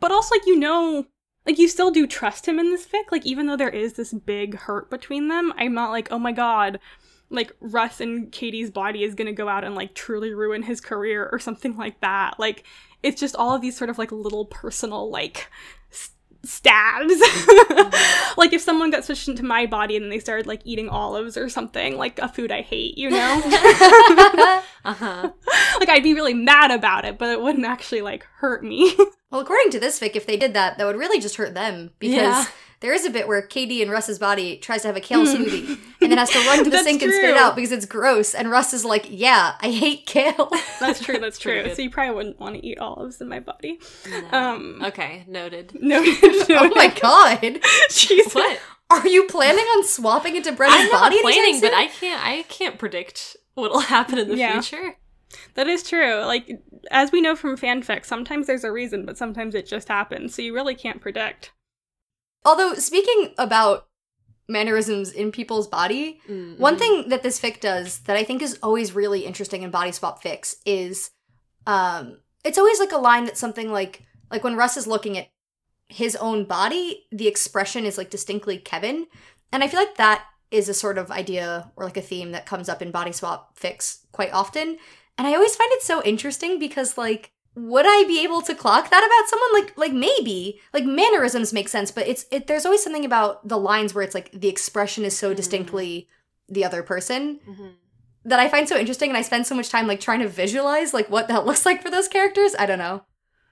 But 0.00 0.12
also 0.12 0.34
like 0.34 0.46
you 0.46 0.58
know 0.58 1.06
like 1.46 1.58
you 1.58 1.66
still 1.66 1.90
do 1.90 2.06
trust 2.06 2.46
him 2.46 2.58
in 2.58 2.70
this 2.70 2.86
fic, 2.86 3.10
like 3.10 3.24
even 3.24 3.46
though 3.46 3.56
there 3.56 3.70
is 3.70 3.94
this 3.94 4.12
big 4.12 4.54
hurt 4.54 4.90
between 4.90 5.28
them, 5.28 5.52
I'm 5.56 5.72
not 5.72 5.90
like, 5.90 6.08
oh 6.10 6.18
my 6.18 6.32
god, 6.32 6.78
like 7.30 7.52
Russ 7.60 8.00
and 8.00 8.30
KD's 8.32 8.70
body 8.70 9.04
is 9.04 9.14
gonna 9.14 9.32
go 9.32 9.48
out 9.48 9.64
and 9.64 9.74
like 9.74 9.94
truly 9.94 10.32
ruin 10.32 10.62
his 10.62 10.80
career 10.80 11.28
or 11.30 11.38
something 11.38 11.76
like 11.76 12.00
that. 12.00 12.38
Like 12.38 12.64
it's 13.02 13.20
just 13.20 13.36
all 13.36 13.54
of 13.54 13.60
these 13.62 13.76
sort 13.76 13.90
of 13.90 13.98
like 13.98 14.10
little 14.12 14.46
personal 14.46 15.10
like 15.10 15.48
stabs. 16.44 17.14
like 18.36 18.52
if 18.52 18.60
someone 18.60 18.90
got 18.90 19.04
switched 19.04 19.28
into 19.28 19.42
my 19.44 19.66
body 19.66 19.96
and 19.96 20.04
then 20.04 20.10
they 20.10 20.18
started 20.18 20.46
like 20.46 20.60
eating 20.64 20.88
olives 20.88 21.36
or 21.36 21.48
something, 21.48 21.96
like 21.96 22.18
a 22.18 22.28
food 22.28 22.50
I 22.52 22.62
hate, 22.62 22.96
you 22.96 23.10
know? 23.10 23.42
Uh-huh. 24.84 25.30
like 25.80 25.88
I'd 25.90 26.02
be 26.04 26.14
really 26.14 26.32
mad 26.32 26.70
about 26.70 27.04
it, 27.04 27.18
but 27.18 27.28
it 27.28 27.42
wouldn't 27.42 27.66
actually 27.66 28.00
like 28.00 28.24
hurt 28.36 28.64
me. 28.64 28.94
Well, 29.30 29.42
according 29.42 29.70
to 29.72 29.80
this 29.80 30.00
fic, 30.00 30.16
if 30.16 30.24
they 30.24 30.38
did 30.38 30.54
that, 30.54 30.78
that 30.78 30.86
would 30.86 30.96
really 30.96 31.20
just 31.20 31.36
hurt 31.36 31.52
them 31.52 31.90
because 31.98 32.16
Yeah. 32.16 32.46
There 32.80 32.92
is 32.92 33.04
a 33.04 33.10
bit 33.10 33.26
where 33.26 33.42
KD 33.42 33.82
and 33.82 33.90
Russ's 33.90 34.18
body 34.20 34.56
tries 34.56 34.82
to 34.82 34.88
have 34.88 34.96
a 34.96 35.00
kale 35.00 35.24
smoothie 35.26 35.78
and 36.00 36.12
then 36.12 36.18
has 36.18 36.30
to 36.30 36.38
run 36.46 36.58
to 36.58 36.64
the 36.64 36.70
That's 36.70 36.84
sink 36.84 37.02
and 37.02 37.12
spit 37.12 37.30
it 37.30 37.36
out 37.36 37.56
because 37.56 37.72
it's 37.72 37.86
gross. 37.86 38.34
And 38.34 38.50
Russ 38.50 38.72
is 38.72 38.84
like, 38.84 39.06
"Yeah, 39.10 39.54
I 39.60 39.70
hate 39.70 40.06
kale." 40.06 40.48
that's 40.80 41.00
true, 41.04 41.18
that's 41.18 41.38
true. 41.44 41.74
So 41.74 41.82
you 41.82 41.90
probably 41.90 42.14
wouldn't 42.14 42.38
want 42.38 42.54
to 42.54 42.64
eat 42.64 42.78
olives 42.78 43.20
in 43.20 43.28
my 43.28 43.40
body. 43.40 43.80
No. 44.08 44.28
Um 44.38 44.82
okay, 44.84 45.24
noted. 45.26 45.76
no, 45.80 46.00
oh 46.04 46.72
my 46.76 46.88
god, 47.00 47.58
Jesus. 47.90 48.34
What? 48.34 48.60
are 48.90 49.06
you 49.08 49.24
planning 49.26 49.64
on 49.64 49.84
swapping 49.84 50.36
into 50.36 50.50
Brenna's 50.52 50.76
I'm 50.78 50.86
not 50.90 51.00
body? 51.10 51.16
anytime 51.18 51.32
planning, 51.32 51.60
but? 51.60 51.74
I 51.74 51.86
can't. 51.88 52.24
I 52.26 52.42
can't 52.48 52.78
predict 52.78 53.36
what'll 53.54 53.80
happen 53.80 54.18
in 54.18 54.28
the 54.28 54.36
Yeah. 54.36 54.60
future. 54.60 54.94
That 55.54 55.66
is 55.66 55.82
true. 55.82 56.20
Like 56.24 56.48
as 56.90 57.10
we 57.12 57.20
know 57.20 57.34
from 57.36 57.56
fanfic, 57.56 58.04
sometimes 58.06 58.46
there's 58.46 58.64
a 58.64 58.72
reason, 58.72 59.04
but 59.04 59.18
sometimes 59.18 59.54
it 59.54 59.66
just 59.66 59.88
happens. 59.88 60.34
So 60.34 60.42
you 60.42 60.54
really 60.54 60.74
can't 60.74 61.00
predict. 61.02 61.50
Although 62.44 62.74
speaking 62.74 63.34
about 63.38 63.86
mannerisms 64.48 65.12
in 65.12 65.30
people's 65.32 65.66
body, 65.68 66.20
Mm, 66.28 66.58
One 66.58 66.78
thing 66.78 67.08
that 67.10 67.22
this 67.22 67.40
fic 67.40 67.60
does 67.60 68.00
that 68.00 68.16
I 68.16 68.24
think 68.24 68.40
is 68.42 68.58
always 68.62 68.94
really 68.94 69.26
interesting 69.26 69.62
in 69.62 69.70
body 69.70 69.92
swap 69.92 70.22
fics 70.22 70.54
is 70.64 71.10
um 71.66 72.18
it's 72.44 72.58
always 72.58 72.80
like 72.80 72.92
a 72.92 72.98
line 72.98 73.24
that's 73.26 73.40
something 73.40 73.70
like 73.70 74.02
like 74.30 74.44
when 74.44 74.56
Russ 74.56 74.76
is 74.76 74.86
looking 74.86 75.18
at 75.18 75.28
his 75.88 76.16
own 76.16 76.44
body, 76.44 77.06
the 77.10 77.28
expression 77.28 77.84
is 77.84 77.96
like 77.98 78.10
distinctly 78.10 78.58
Kevin. 78.58 79.06
And 79.52 79.64
I 79.64 79.68
feel 79.68 79.80
like 79.80 79.96
that 79.96 80.24
is 80.50 80.68
a 80.68 80.74
sort 80.74 80.98
of 80.98 81.10
idea 81.10 81.72
or 81.76 81.84
like 81.84 81.96
a 81.96 82.02
theme 82.02 82.32
that 82.32 82.46
comes 82.46 82.68
up 82.68 82.80
in 82.82 82.90
body 82.90 83.12
swap 83.12 83.58
fics 83.58 84.00
quite 84.12 84.32
often. 84.32 84.78
And 85.16 85.26
I 85.26 85.34
always 85.34 85.56
find 85.56 85.70
it 85.72 85.82
so 85.82 86.02
interesting 86.02 86.58
because 86.58 86.96
like 86.98 87.32
would 87.66 87.86
I 87.86 88.04
be 88.06 88.22
able 88.24 88.42
to 88.42 88.54
clock 88.54 88.90
that 88.90 89.04
about 89.04 89.28
someone? 89.28 89.52
Like 89.52 89.76
like 89.78 89.92
maybe. 89.92 90.60
Like 90.72 90.84
mannerisms 90.84 91.52
make 91.52 91.68
sense, 91.68 91.90
but 91.90 92.06
it's 92.06 92.26
it 92.30 92.46
there's 92.46 92.64
always 92.66 92.82
something 92.82 93.04
about 93.04 93.46
the 93.48 93.58
lines 93.58 93.94
where 93.94 94.04
it's 94.04 94.14
like 94.14 94.30
the 94.32 94.48
expression 94.48 95.04
is 95.04 95.16
so 95.16 95.32
Mm. 95.32 95.36
distinctly 95.36 96.08
the 96.48 96.64
other 96.64 96.82
person 96.82 97.40
Mhm. 97.48 97.72
that 98.24 98.40
I 98.40 98.48
find 98.48 98.68
so 98.68 98.76
interesting 98.78 99.10
and 99.10 99.16
I 99.18 99.22
spend 99.22 99.46
so 99.46 99.54
much 99.54 99.68
time 99.68 99.86
like 99.86 100.00
trying 100.00 100.20
to 100.20 100.28
visualize 100.28 100.94
like 100.94 101.10
what 101.10 101.28
that 101.28 101.44
looks 101.48 101.66
like 101.66 101.82
for 101.82 101.90
those 101.90 102.08
characters. 102.08 102.54
I 102.58 102.66
don't 102.66 102.78
know. 102.78 103.02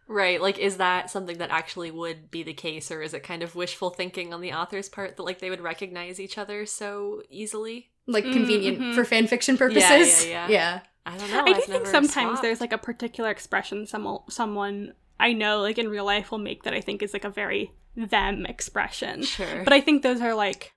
Right, 0.08 0.40
like 0.40 0.58
is 0.58 0.76
that 0.76 1.10
something 1.10 1.38
that 1.38 1.50
actually 1.50 1.90
would 1.90 2.30
be 2.30 2.44
the 2.44 2.54
case 2.54 2.92
or 2.92 3.02
is 3.02 3.12
it 3.12 3.24
kind 3.24 3.42
of 3.42 3.56
wishful 3.56 3.90
thinking 3.90 4.32
on 4.32 4.40
the 4.40 4.52
author's 4.52 4.88
part 4.88 5.16
that 5.16 5.22
like 5.24 5.40
they 5.40 5.50
would 5.50 5.60
recognize 5.60 6.20
each 6.20 6.38
other 6.38 6.64
so 6.64 7.22
easily? 7.28 7.90
Like 8.06 8.24
Mm, 8.24 8.32
convenient 8.32 8.78
mhm. 8.78 8.94
for 8.94 9.04
fan 9.04 9.26
fiction 9.26 9.56
purposes. 9.58 10.24
yeah, 10.26 10.30
yeah. 10.46 10.48
yeah. 10.48 10.80
I 11.06 11.16
don't 11.16 11.30
know. 11.30 11.42
I 11.42 11.52
do 11.52 11.54
I've 11.54 11.64
think 11.64 11.86
sometimes 11.86 12.12
swapped. 12.12 12.42
there's 12.42 12.60
like 12.60 12.72
a 12.72 12.78
particular 12.78 13.30
expression 13.30 13.86
some 13.86 14.18
someone 14.28 14.92
I 15.18 15.32
know 15.32 15.60
like 15.60 15.78
in 15.78 15.88
real 15.88 16.04
life 16.04 16.30
will 16.30 16.38
make 16.38 16.64
that 16.64 16.74
I 16.74 16.80
think 16.80 17.02
is 17.02 17.12
like 17.12 17.24
a 17.24 17.30
very 17.30 17.72
them 17.94 18.44
expression. 18.44 19.22
sure. 19.22 19.62
But 19.64 19.72
I 19.72 19.80
think 19.80 20.02
those 20.02 20.20
are 20.20 20.34
like 20.34 20.72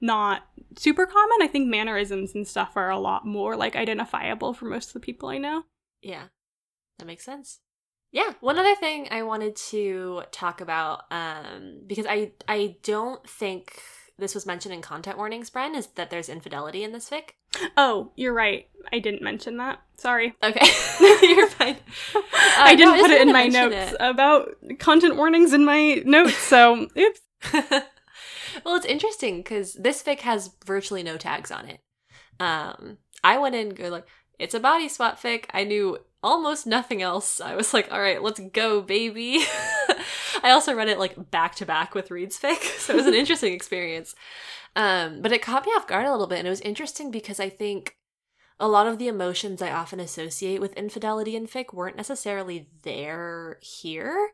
not 0.00 0.42
super 0.76 1.06
common. 1.06 1.38
I 1.42 1.48
think 1.48 1.68
mannerisms 1.68 2.34
and 2.34 2.46
stuff 2.46 2.76
are 2.76 2.90
a 2.90 2.98
lot 2.98 3.26
more 3.26 3.56
like 3.56 3.74
identifiable 3.76 4.54
for 4.54 4.66
most 4.66 4.88
of 4.88 4.92
the 4.94 5.00
people 5.00 5.28
I 5.28 5.38
know. 5.38 5.64
Yeah, 6.02 6.24
that 6.98 7.06
makes 7.06 7.24
sense. 7.24 7.60
Yeah, 8.12 8.32
one 8.40 8.58
other 8.60 8.76
thing 8.76 9.08
I 9.10 9.24
wanted 9.24 9.56
to 9.56 10.22
talk 10.30 10.60
about, 10.60 11.02
um, 11.10 11.80
because 11.86 12.06
I 12.08 12.32
I 12.46 12.76
don't 12.84 13.28
think 13.28 13.82
this 14.18 14.34
was 14.34 14.46
mentioned 14.46 14.72
in 14.72 14.80
content 14.80 15.18
warnings, 15.18 15.50
Bren, 15.50 15.74
is 15.74 15.88
that 15.88 16.10
there's 16.10 16.28
infidelity 16.28 16.84
in 16.84 16.92
this 16.92 17.10
fic. 17.10 17.30
Oh, 17.76 18.12
you're 18.14 18.32
right. 18.32 18.68
I 18.92 19.00
didn't 19.00 19.22
mention 19.22 19.56
that. 19.56 19.80
Sorry. 19.96 20.34
Okay, 20.42 20.66
you're 21.26 21.48
fine. 21.48 21.76
I 22.58 22.74
didn't 22.76 22.94
I 22.94 23.00
put 23.00 23.10
it 23.10 23.22
in 23.22 23.32
my 23.32 23.48
notes 23.48 23.92
it. 23.92 23.96
about 23.98 24.54
content 24.78 25.16
warnings 25.16 25.52
in 25.52 25.64
my 25.64 26.02
notes, 26.04 26.36
so 26.36 26.86
oops. 26.98 27.20
well, 27.52 28.76
it's 28.76 28.86
interesting 28.86 29.38
because 29.38 29.74
this 29.74 30.02
fic 30.02 30.20
has 30.20 30.50
virtually 30.64 31.02
no 31.02 31.16
tags 31.16 31.50
on 31.50 31.68
it. 31.68 31.80
Um, 32.38 32.98
I 33.24 33.38
went 33.38 33.54
in 33.54 33.70
go 33.70 33.88
like, 33.88 34.06
it's 34.38 34.54
a 34.54 34.60
body 34.60 34.88
swap 34.88 35.20
fic. 35.20 35.46
I 35.52 35.64
knew 35.64 35.98
almost 36.24 36.66
nothing 36.66 37.02
else. 37.02 37.40
I 37.40 37.54
was 37.54 37.74
like, 37.74 37.92
all 37.92 38.00
right, 38.00 38.20
let's 38.20 38.40
go, 38.40 38.80
baby. 38.80 39.44
I 40.42 40.50
also 40.50 40.74
read 40.74 40.88
it 40.88 40.98
like 40.98 41.30
back 41.30 41.54
to 41.56 41.66
back 41.66 41.94
with 41.94 42.10
Reed's 42.10 42.40
fic, 42.40 42.62
so 42.78 42.94
it 42.94 42.96
was 42.96 43.06
an 43.06 43.14
interesting 43.14 43.52
experience. 43.52 44.14
Um, 44.74 45.20
but 45.22 45.30
it 45.30 45.42
caught 45.42 45.66
me 45.66 45.72
off 45.72 45.86
guard 45.86 46.06
a 46.06 46.10
little 46.10 46.26
bit, 46.26 46.38
and 46.38 46.48
it 46.48 46.50
was 46.50 46.62
interesting 46.62 47.10
because 47.10 47.38
I 47.38 47.48
think 47.48 47.98
a 48.58 48.66
lot 48.66 48.86
of 48.86 48.98
the 48.98 49.06
emotions 49.06 49.60
I 49.60 49.70
often 49.70 50.00
associate 50.00 50.60
with 50.60 50.72
infidelity 50.72 51.36
in 51.36 51.46
fic 51.46 51.74
weren't 51.74 51.96
necessarily 51.96 52.68
there 52.82 53.58
here 53.60 54.30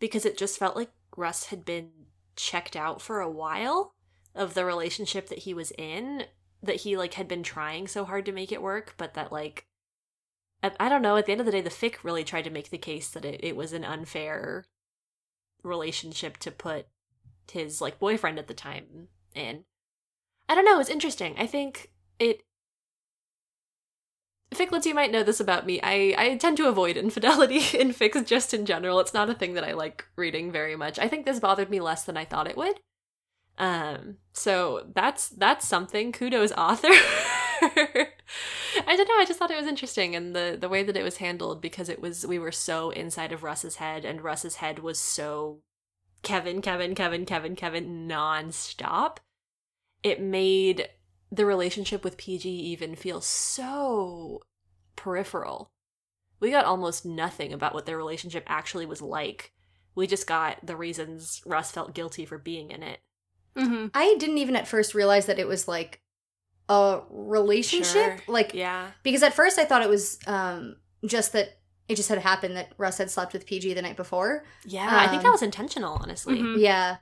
because 0.00 0.24
it 0.24 0.38
just 0.38 0.58
felt 0.58 0.76
like 0.76 0.90
Russ 1.16 1.46
had 1.46 1.64
been 1.64 1.90
checked 2.36 2.74
out 2.74 3.02
for 3.02 3.20
a 3.20 3.30
while 3.30 3.94
of 4.34 4.54
the 4.54 4.64
relationship 4.64 5.28
that 5.28 5.40
he 5.40 5.54
was 5.54 5.72
in 5.78 6.24
that 6.62 6.76
he 6.76 6.96
like 6.96 7.14
had 7.14 7.28
been 7.28 7.42
trying 7.42 7.86
so 7.86 8.04
hard 8.04 8.24
to 8.26 8.32
make 8.32 8.50
it 8.50 8.62
work 8.62 8.94
but 8.96 9.14
that 9.14 9.30
like 9.30 9.66
I, 10.78 10.88
don't 10.88 11.02
know 11.02 11.16
at 11.16 11.26
the 11.26 11.32
end 11.32 11.40
of 11.40 11.46
the 11.46 11.52
day 11.52 11.60
the 11.60 11.70
fic 11.70 11.96
really 12.02 12.24
tried 12.24 12.44
to 12.44 12.50
make 12.50 12.70
the 12.70 12.78
case 12.78 13.08
that 13.10 13.24
it, 13.24 13.40
it 13.42 13.56
was 13.56 13.72
an 13.72 13.84
unfair 13.84 14.64
relationship 15.62 16.36
to 16.38 16.50
put 16.50 16.86
his 17.50 17.80
like 17.80 17.98
boyfriend 17.98 18.38
at 18.38 18.46
the 18.46 18.54
time 18.54 19.08
in 19.34 19.64
i 20.48 20.54
don't 20.54 20.64
know 20.64 20.80
it's 20.80 20.90
interesting 20.90 21.34
i 21.38 21.46
think 21.46 21.90
it 22.18 22.42
Ficlets, 24.54 24.86
you 24.86 24.94
might 24.94 25.10
know 25.10 25.22
this 25.22 25.40
about 25.40 25.66
me. 25.66 25.80
I, 25.82 26.14
I 26.16 26.36
tend 26.36 26.56
to 26.58 26.68
avoid 26.68 26.96
infidelity 26.96 27.56
in 27.76 27.92
fics 27.92 28.24
just 28.24 28.54
in 28.54 28.66
general. 28.66 29.00
It's 29.00 29.14
not 29.14 29.30
a 29.30 29.34
thing 29.34 29.54
that 29.54 29.64
I 29.64 29.72
like 29.72 30.06
reading 30.16 30.52
very 30.52 30.76
much. 30.76 30.98
I 30.98 31.08
think 31.08 31.26
this 31.26 31.40
bothered 31.40 31.70
me 31.70 31.80
less 31.80 32.04
than 32.04 32.16
I 32.16 32.24
thought 32.24 32.46
it 32.46 32.56
would. 32.56 32.80
Um, 33.58 34.16
so 34.32 34.86
that's 34.94 35.28
that's 35.28 35.66
something. 35.66 36.12
Kudos, 36.12 36.52
author. 36.52 36.88
I 38.86 38.96
don't 38.96 39.08
know. 39.08 39.18
I 39.18 39.24
just 39.26 39.38
thought 39.38 39.50
it 39.50 39.60
was 39.60 39.66
interesting, 39.66 40.14
and 40.14 40.34
the 40.34 40.56
the 40.60 40.68
way 40.68 40.82
that 40.82 40.96
it 40.96 41.02
was 41.02 41.18
handled 41.18 41.60
because 41.60 41.88
it 41.88 42.00
was 42.00 42.26
we 42.26 42.38
were 42.38 42.52
so 42.52 42.90
inside 42.90 43.32
of 43.32 43.42
Russ's 43.42 43.76
head, 43.76 44.04
and 44.04 44.22
Russ's 44.22 44.56
head 44.56 44.80
was 44.80 44.98
so 44.98 45.60
Kevin, 46.22 46.60
Kevin, 46.62 46.94
Kevin, 46.94 47.24
Kevin, 47.24 47.54
Kevin 47.56 48.08
nonstop. 48.08 49.18
It 50.02 50.20
made 50.20 50.88
the 51.30 51.46
relationship 51.46 52.04
with 52.04 52.16
PG 52.16 52.48
even 52.48 52.94
feel 52.94 53.20
so 53.20 54.42
peripheral. 54.96 55.70
We 56.40 56.50
got 56.50 56.66
almost 56.66 57.06
nothing 57.06 57.52
about 57.52 57.74
what 57.74 57.86
their 57.86 57.96
relationship 57.96 58.44
actually 58.46 58.86
was 58.86 59.00
like. 59.00 59.52
We 59.94 60.06
just 60.06 60.26
got 60.26 60.64
the 60.64 60.76
reasons 60.76 61.40
Russ 61.46 61.70
felt 61.70 61.94
guilty 61.94 62.26
for 62.26 62.38
being 62.38 62.70
in 62.70 62.82
it. 62.82 63.00
Mm-hmm. 63.56 63.86
I 63.94 64.16
didn't 64.18 64.38
even 64.38 64.56
at 64.56 64.68
first 64.68 64.94
realize 64.94 65.26
that 65.26 65.38
it 65.38 65.46
was 65.46 65.68
like 65.68 66.00
a 66.68 67.00
relationship. 67.10 67.92
Sure. 67.92 68.18
Like 68.26 68.54
Yeah. 68.54 68.90
because 69.02 69.22
at 69.22 69.34
first 69.34 69.58
I 69.58 69.64
thought 69.64 69.82
it 69.82 69.88
was 69.88 70.18
um 70.26 70.76
just 71.06 71.32
that 71.32 71.58
it 71.88 71.96
just 71.96 72.08
had 72.08 72.18
happened 72.18 72.56
that 72.56 72.72
Russ 72.78 72.96
had 72.98 73.10
slept 73.10 73.34
with 73.34 73.44
PG 73.44 73.74
the 73.74 73.82
night 73.82 73.96
before. 73.96 74.44
Yeah, 74.64 74.88
I 74.90 75.06
think 75.08 75.18
Um, 75.18 75.24
that 75.24 75.32
was 75.32 75.42
intentional, 75.42 75.98
honestly. 76.00 76.38
Mhm. 76.38 76.58
Yeah. 76.58 76.96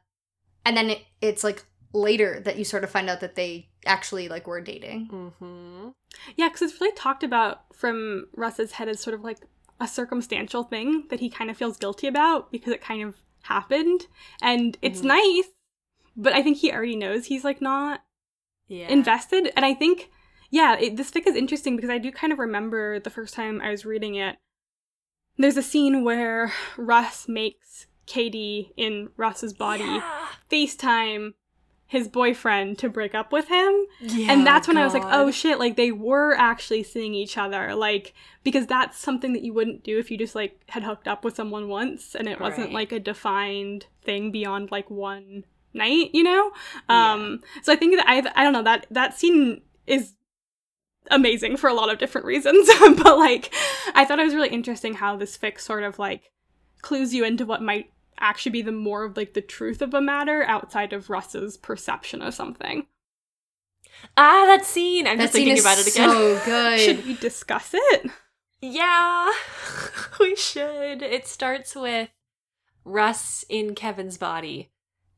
And 0.66 0.76
then 0.76 0.90
it, 0.90 1.02
it's 1.20 1.44
like 1.44 1.64
later 1.92 2.40
that 2.40 2.56
you 2.56 2.64
sort 2.64 2.82
of 2.82 2.90
find 2.90 3.08
out 3.08 3.20
that 3.20 3.36
they 3.36 3.68
actually 3.86 4.28
like 4.28 4.46
were 4.48 4.60
dating. 4.60 5.08
Mm-hmm. 5.12 5.88
Yeah, 6.36 6.48
because 6.48 6.62
it's 6.62 6.80
really 6.80 6.94
talked 6.96 7.22
about 7.22 7.62
from 7.74 8.26
Russ's 8.34 8.72
head 8.72 8.88
as 8.88 8.98
sort 9.00 9.14
of 9.14 9.22
like 9.22 9.38
a 9.78 9.86
circumstantial 9.86 10.64
thing 10.64 11.04
that 11.10 11.20
he 11.20 11.28
kind 11.30 11.50
of 11.50 11.56
feels 11.56 11.76
guilty 11.76 12.06
about 12.08 12.50
because 12.50 12.72
it 12.72 12.80
kind 12.80 13.02
of 13.04 13.16
happened. 13.42 14.06
And 14.40 14.76
it's 14.82 15.00
Mhm. 15.02 15.04
nice, 15.04 15.50
but 16.16 16.32
I 16.32 16.42
think 16.42 16.58
he 16.58 16.72
already 16.72 16.96
knows 16.96 17.26
he's 17.26 17.44
like 17.44 17.60
not 17.60 18.02
Yeah. 18.68 18.88
invested. 18.88 19.50
And 19.56 19.64
I 19.64 19.74
think, 19.74 20.10
yeah, 20.50 20.76
it, 20.78 20.96
this 20.96 21.10
fic 21.10 21.26
is 21.26 21.36
interesting 21.36 21.76
because 21.76 21.90
I 21.90 21.98
do 21.98 22.10
kind 22.10 22.32
of 22.32 22.38
remember 22.38 22.98
the 23.00 23.10
first 23.10 23.34
time 23.34 23.60
I 23.60 23.70
was 23.70 23.84
reading 23.84 24.14
it. 24.14 24.36
There's 25.38 25.56
a 25.56 25.62
scene 25.62 26.04
where 26.04 26.52
Russ 26.76 27.28
makes 27.28 27.86
KD 28.06 28.70
in 28.76 29.10
Russ's 29.16 29.52
body 29.52 29.84
Yeah. 29.84 30.26
FaceTime 30.50 31.34
his 31.86 32.08
boyfriend 32.08 32.78
to 32.78 32.88
break 32.88 33.14
up 33.14 33.32
with 33.32 33.48
him. 33.48 33.84
Yeah, 34.00 34.32
and 34.32 34.46
that's 34.46 34.66
when 34.66 34.78
I 34.78 34.84
was 34.84 34.94
like, 34.94 35.04
oh 35.04 35.30
shit, 35.30 35.58
like 35.58 35.76
they 35.76 35.92
were 35.92 36.34
actually 36.34 36.82
seeing 36.84 37.12
each 37.14 37.36
other. 37.36 37.74
Like, 37.74 38.14
because 38.42 38.66
that's 38.66 38.96
something 38.98 39.34
that 39.34 39.42
you 39.42 39.52
wouldn't 39.52 39.84
do 39.84 39.98
if 39.98 40.10
you 40.10 40.16
just 40.16 40.34
like 40.34 40.58
had 40.70 40.84
hooked 40.84 41.06
up 41.06 41.22
with 41.22 41.36
someone 41.36 41.68
once 41.68 42.14
and 42.14 42.28
it 42.28 42.40
wasn't 42.40 42.68
Right. 42.68 42.72
like 42.74 42.92
a 42.92 42.98
defined 42.98 43.84
thing 44.02 44.30
beyond 44.32 44.70
like 44.70 44.90
one 44.90 45.44
night, 45.74 46.10
you 46.12 46.22
know? 46.22 46.50
Um 46.88 47.40
so 47.62 47.72
I 47.72 47.76
think 47.76 47.96
that 47.96 48.08
I 48.08 48.18
I 48.34 48.44
don't 48.44 48.52
know, 48.52 48.62
that 48.62 48.86
that 48.90 49.18
scene 49.18 49.62
is 49.86 50.14
amazing 51.10 51.56
for 51.56 51.68
a 51.68 51.74
lot 51.74 51.90
of 51.92 51.98
different 51.98 52.26
reasons. 52.26 52.68
but 53.02 53.18
like 53.18 53.52
I 53.94 54.04
thought 54.04 54.18
it 54.18 54.24
was 54.24 54.34
really 54.34 54.48
interesting 54.48 54.94
how 54.94 55.16
this 55.16 55.36
fic 55.36 55.60
sort 55.60 55.82
of 55.82 55.98
like 55.98 56.30
clues 56.82 57.14
you 57.14 57.24
into 57.24 57.46
what 57.46 57.62
might 57.62 57.92
actually 58.18 58.52
be 58.52 58.62
the 58.62 58.72
more 58.72 59.04
of 59.04 59.16
like 59.16 59.34
the 59.34 59.40
truth 59.40 59.82
of 59.82 59.94
a 59.94 60.00
matter 60.00 60.44
outside 60.44 60.92
of 60.92 61.10
Russ's 61.10 61.56
perception 61.56 62.22
of 62.22 62.34
something. 62.34 62.86
Ah, 64.16 64.44
that 64.46 64.64
scene. 64.64 65.06
I'm 65.06 65.18
that 65.18 65.24
just 65.24 65.34
scene 65.34 65.46
thinking 65.46 65.58
is 65.58 65.64
about 65.64 65.78
it 65.78 65.86
again. 65.86 66.10
so 66.10 66.40
good. 66.44 66.80
Should 66.80 67.06
we 67.06 67.14
discuss 67.14 67.70
it? 67.74 68.10
Yeah, 68.60 69.32
we 70.20 70.36
should. 70.36 71.02
It 71.02 71.26
starts 71.26 71.74
with 71.74 72.08
Russ 72.84 73.44
in 73.48 73.74
Kevin's 73.74 74.18
body, 74.18 74.70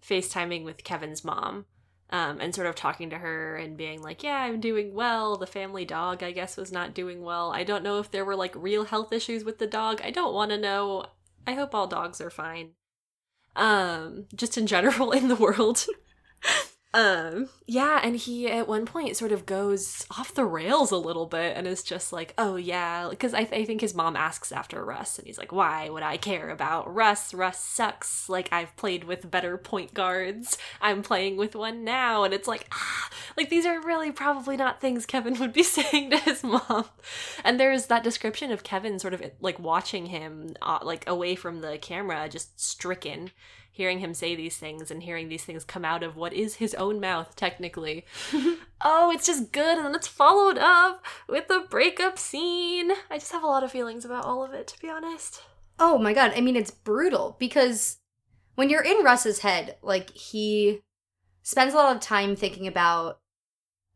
FaceTiming 0.09 0.65
with 0.65 0.85
Kevin's 0.85 1.25
mom, 1.25 1.67
um, 2.11 2.41
and 2.41 2.55
sort 2.55 2.67
of 2.67 2.75
talking 2.75 3.11
to 3.11 3.19
her 3.19 3.57
and 3.57 3.77
being 3.77 4.03
like, 4.03 4.23
Yeah, 4.23 4.37
I'm 4.37 4.61
doing 4.61 4.95
well. 4.95 5.37
The 5.37 5.47
family 5.47 5.85
dog, 5.85 6.23
I 6.23 6.33
guess, 6.33 6.57
was 6.57 6.71
not 6.71 6.95
doing 6.95 7.23
well. 7.23 7.51
I 7.53 7.65
don't 7.65 7.85
know 7.85 7.99
if 7.99 8.11
there 8.11 8.25
were 8.25 8.37
like 8.37 8.55
real 8.55 8.85
health 8.85 9.13
issues 9.13 9.45
with 9.45 9.59
the 9.59 9.67
dog. 9.67 10.01
I 10.05 10.11
don't 10.11 10.35
want 10.35 10.51
to 10.51 10.59
know. 10.59 11.07
I 11.47 11.55
hope 11.55 11.75
all 11.75 11.87
dogs 11.87 12.21
are 12.21 12.31
fine. 12.31 12.71
Um, 13.57 14.27
just 14.35 14.59
in 14.59 14.67
general 14.67 15.11
in 15.13 15.29
the 15.29 15.37
world. 15.37 15.87
Um, 16.95 17.49
yeah, 17.67 17.99
and 18.05 18.15
he 18.15 18.49
at 18.49 18.69
one 18.69 18.87
point 18.87 19.17
sort 19.17 19.33
of 19.33 19.47
goes 19.47 20.07
off 20.13 20.33
the 20.33 20.45
rails 20.45 20.93
a 20.93 20.97
little 20.97 21.27
bit 21.27 21.57
and 21.57 21.67
is 21.67 21.83
just 21.83 22.13
like, 22.13 22.33
oh 22.39 22.55
yeah, 22.55 23.09
because 23.11 23.35
I, 23.35 23.43
th- 23.43 23.63
I 23.63 23.65
think 23.65 23.81
his 23.81 23.97
mom 23.97 24.15
asks 24.15 24.53
after 24.53 24.85
Russ 24.85 25.19
and 25.19 25.27
he's 25.27 25.37
like, 25.37 25.51
why 25.51 25.89
would 25.89 26.05
I 26.05 26.17
care 26.17 26.51
about 26.51 26.95
Russ? 26.95 27.35
Russ 27.35 27.59
sucks. 27.59 28.29
Like, 28.29 28.49
I've 28.53 28.77
played 28.77 29.03
with 29.03 29.29
better 29.29 29.59
point 29.59 29.93
guards. 29.93 30.57
I'm 30.81 31.03
playing 31.03 31.37
with 31.37 31.57
one 31.57 31.83
now. 31.83 32.23
And 32.23 32.33
it's 32.33 32.47
like, 32.47 32.69
ah, 32.71 33.09
like 33.37 33.51
these 33.51 33.67
are 33.67 33.81
really 33.81 34.13
probably 34.13 34.57
not 34.57 34.81
things 34.81 35.05
Kevin 35.05 35.37
would 35.41 35.53
be 35.53 35.63
saying 35.65 36.11
to 36.11 36.19
his 36.19 36.45
mom. 36.45 36.85
And 37.43 37.59
there's 37.59 37.87
that 37.87 38.05
description 38.05 38.53
of 38.53 38.63
Kevin 38.63 39.01
sort 39.01 39.15
of 39.15 39.23
like 39.41 39.59
watching 39.59 40.07
him, 40.07 40.55
uh, 40.63 40.79
like 40.85 41.09
away 41.09 41.35
from 41.35 41.61
the 41.61 41.77
camera, 41.77 42.29
just 42.29 42.61
stricken 42.61 43.33
hearing 43.75 43.99
him 43.99 44.15
say 44.15 44.37
these 44.37 44.57
things 44.57 44.93
and 44.93 45.03
hearing 45.03 45.29
these 45.29 45.43
things 45.43 45.65
come 45.65 45.85
out 45.85 46.05
of 46.05 46.15
what 46.15 46.33
is 46.33 46.55
his 46.55 46.75
own 46.75 47.01
mouth, 47.01 47.35
technically. 47.35 48.05
oh, 48.81 49.11
it's 49.11 49.27
just 49.27 49.51
good. 49.51 49.79
And 49.79 49.87
then 49.87 49.97
it's 49.97 50.07
followed 50.07 50.59
up 50.59 51.05
with 51.29 51.49
the 51.49 51.67
breakup 51.69 52.17
scene. 52.17 52.93
I 53.11 53.19
just 53.19 53.33
have 53.33 53.43
a 53.43 53.49
lot 53.49 53.65
of 53.65 53.73
feelings 53.73 54.05
about 54.05 54.25
all 54.25 54.45
of 54.45 54.53
it, 54.53 54.69
to 54.69 54.79
be 54.79 54.89
honest. 54.89 55.43
Oh 55.81 55.99
my 55.99 56.13
god, 56.13 56.33
I 56.37 56.41
mean 56.41 56.55
it's 56.55 56.71
brutal 56.71 57.37
because 57.41 57.99
when 58.55 58.71
you're 58.71 58.85
in 58.85 59.03
Russ's 59.03 59.41
head, 59.41 59.77
like 59.83 60.11
he 60.11 60.81
spends 61.43 61.75
a 61.75 61.77
lot 61.77 61.97
of 61.97 62.01
time 62.01 62.37
thinking 62.37 62.69
about 62.69 63.19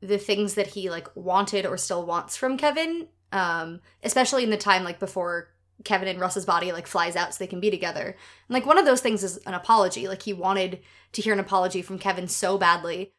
the 0.01 0.19
things 0.19 0.55
that 0.55 0.67
he 0.67 0.91
like 0.91 1.07
wanted 1.15 1.67
or 1.67 1.77
still 1.77 2.05
wants 2.05 2.37
from 2.37 2.57
Kevin, 2.59 3.07
um 3.31 3.79
especially 4.03 4.43
in 4.43 4.51
the 4.51 4.57
time 4.57 4.83
like 4.83 4.99
before 4.99 5.51
Kevin 5.85 6.09
and 6.09 6.21
Russ's 6.21 6.45
body 6.45 6.73
like 6.73 6.87
flies 6.87 7.17
out 7.17 7.35
so 7.35 7.39
they 7.39 7.49
can 7.49 7.61
be 7.61 7.71
together. 7.71 8.07
And 8.07 8.55
like 8.55 8.67
one 8.67 8.79
of 8.79 8.85
those 8.85 9.01
things 9.01 9.23
is 9.23 9.37
an 9.39 9.55
apology. 9.55 10.09
Like 10.09 10.23
he 10.23 10.33
wanted 10.33 10.81
to 11.13 11.23
hear 11.23 11.33
an 11.33 11.41
apology 11.41 11.83
from 11.83 11.99
Kevin 11.99 12.29
so 12.29 12.59
badly. 12.59 13.13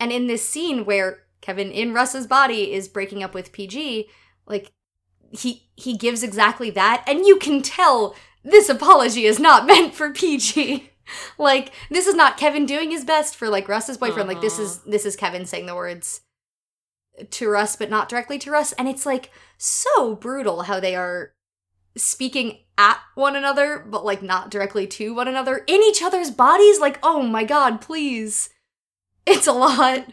And 0.00 0.12
in 0.12 0.26
this 0.26 0.46
scene 0.48 0.84
where 0.84 1.24
Kevin 1.40 1.70
in 1.70 1.94
Russ's 1.94 2.26
body 2.26 2.72
is 2.72 2.88
breaking 2.88 3.22
up 3.22 3.34
with 3.34 3.52
PG, 3.52 4.08
like 4.46 4.72
he 5.30 5.68
he 5.74 5.96
gives 5.96 6.22
exactly 6.22 6.70
that 6.70 7.04
and 7.06 7.26
you 7.26 7.36
can 7.38 7.60
tell 7.60 8.14
this 8.44 8.68
apology 8.68 9.24
is 9.24 9.38
not 9.38 9.66
meant 9.66 9.94
for 9.94 10.10
PG. 10.10 10.90
like 11.38 11.72
this 11.90 12.06
is 12.06 12.14
not 12.14 12.38
Kevin 12.38 12.66
doing 12.66 12.90
his 12.90 13.04
best 13.04 13.36
for 13.36 13.48
like 13.48 13.68
Russ's 13.68 13.98
boyfriend. 13.98 14.28
Like 14.28 14.40
this 14.40 14.58
is 14.58 14.78
uh-huh. 14.78 14.90
this 14.90 15.04
is 15.04 15.16
Kevin 15.16 15.44
saying 15.44 15.66
the 15.66 15.74
words 15.74 16.22
to 17.30 17.48
Russ 17.48 17.76
but 17.76 17.90
not 17.90 18.08
directly 18.08 18.38
to 18.38 18.50
Russ 18.50 18.72
and 18.72 18.88
it's 18.88 19.06
like 19.06 19.30
so 19.56 20.14
brutal 20.14 20.62
how 20.62 20.80
they 20.80 20.94
are 20.94 21.32
speaking 21.96 22.58
at 22.78 22.98
one 23.14 23.34
another 23.34 23.84
but 23.88 24.04
like 24.04 24.22
not 24.22 24.50
directly 24.50 24.86
to 24.86 25.14
one 25.14 25.28
another 25.28 25.64
in 25.66 25.82
each 25.82 26.02
other's 26.02 26.30
bodies 26.30 26.78
like 26.78 26.98
oh 27.02 27.22
my 27.22 27.42
god 27.42 27.80
please 27.80 28.50
it's 29.26 29.46
a 29.46 29.52
lot 29.52 30.06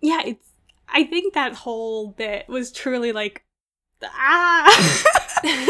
Yeah, 0.00 0.22
it's. 0.24 0.46
I 0.88 1.04
think 1.04 1.34
that 1.34 1.54
whole 1.54 2.08
bit 2.12 2.48
was 2.48 2.72
truly 2.72 3.12
like, 3.12 3.44
ah. 4.02 4.64
sometimes 5.42 5.68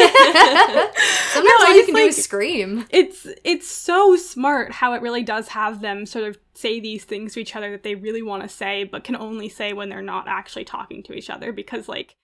No, 1.34 1.40
all 1.40 1.66
I 1.66 1.74
you 1.76 1.84
can 1.84 1.94
do 1.94 2.00
is 2.02 2.22
scream 2.22 2.86
it's 2.90 3.26
it's 3.44 3.68
so 3.68 4.16
smart 4.16 4.72
how 4.72 4.94
it 4.94 5.02
really 5.02 5.22
does 5.22 5.48
have 5.48 5.82
them 5.82 6.06
sort 6.06 6.24
of 6.24 6.38
say 6.54 6.80
these 6.80 7.04
things 7.04 7.34
to 7.34 7.40
each 7.40 7.54
other 7.54 7.70
that 7.72 7.82
they 7.82 7.94
really 7.94 8.22
want 8.22 8.42
to 8.42 8.48
say 8.48 8.84
but 8.84 9.04
can 9.04 9.14
only 9.14 9.50
say 9.50 9.74
when 9.74 9.90
they're 9.90 10.00
not 10.00 10.26
actually 10.26 10.64
talking 10.64 11.02
to 11.02 11.12
each 11.12 11.28
other 11.28 11.52
because 11.52 11.86
like 11.86 12.16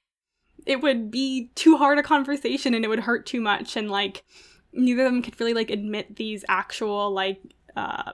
it 0.67 0.81
would 0.81 1.11
be 1.11 1.51
too 1.55 1.77
hard 1.77 1.99
a 1.99 2.03
conversation 2.03 2.75
and 2.75 2.85
it 2.85 2.89
would 2.89 3.01
hurt 3.01 3.27
too 3.27 3.41
much 3.41 3.77
and 3.77 3.91
like 3.91 4.25
neither 4.73 5.05
of 5.05 5.13
them 5.13 5.23
could 5.23 5.39
really 5.39 5.55
like 5.55 5.71
admit 5.71 6.17
these 6.17 6.45
actual 6.49 7.11
like 7.11 7.41
uh 7.77 8.13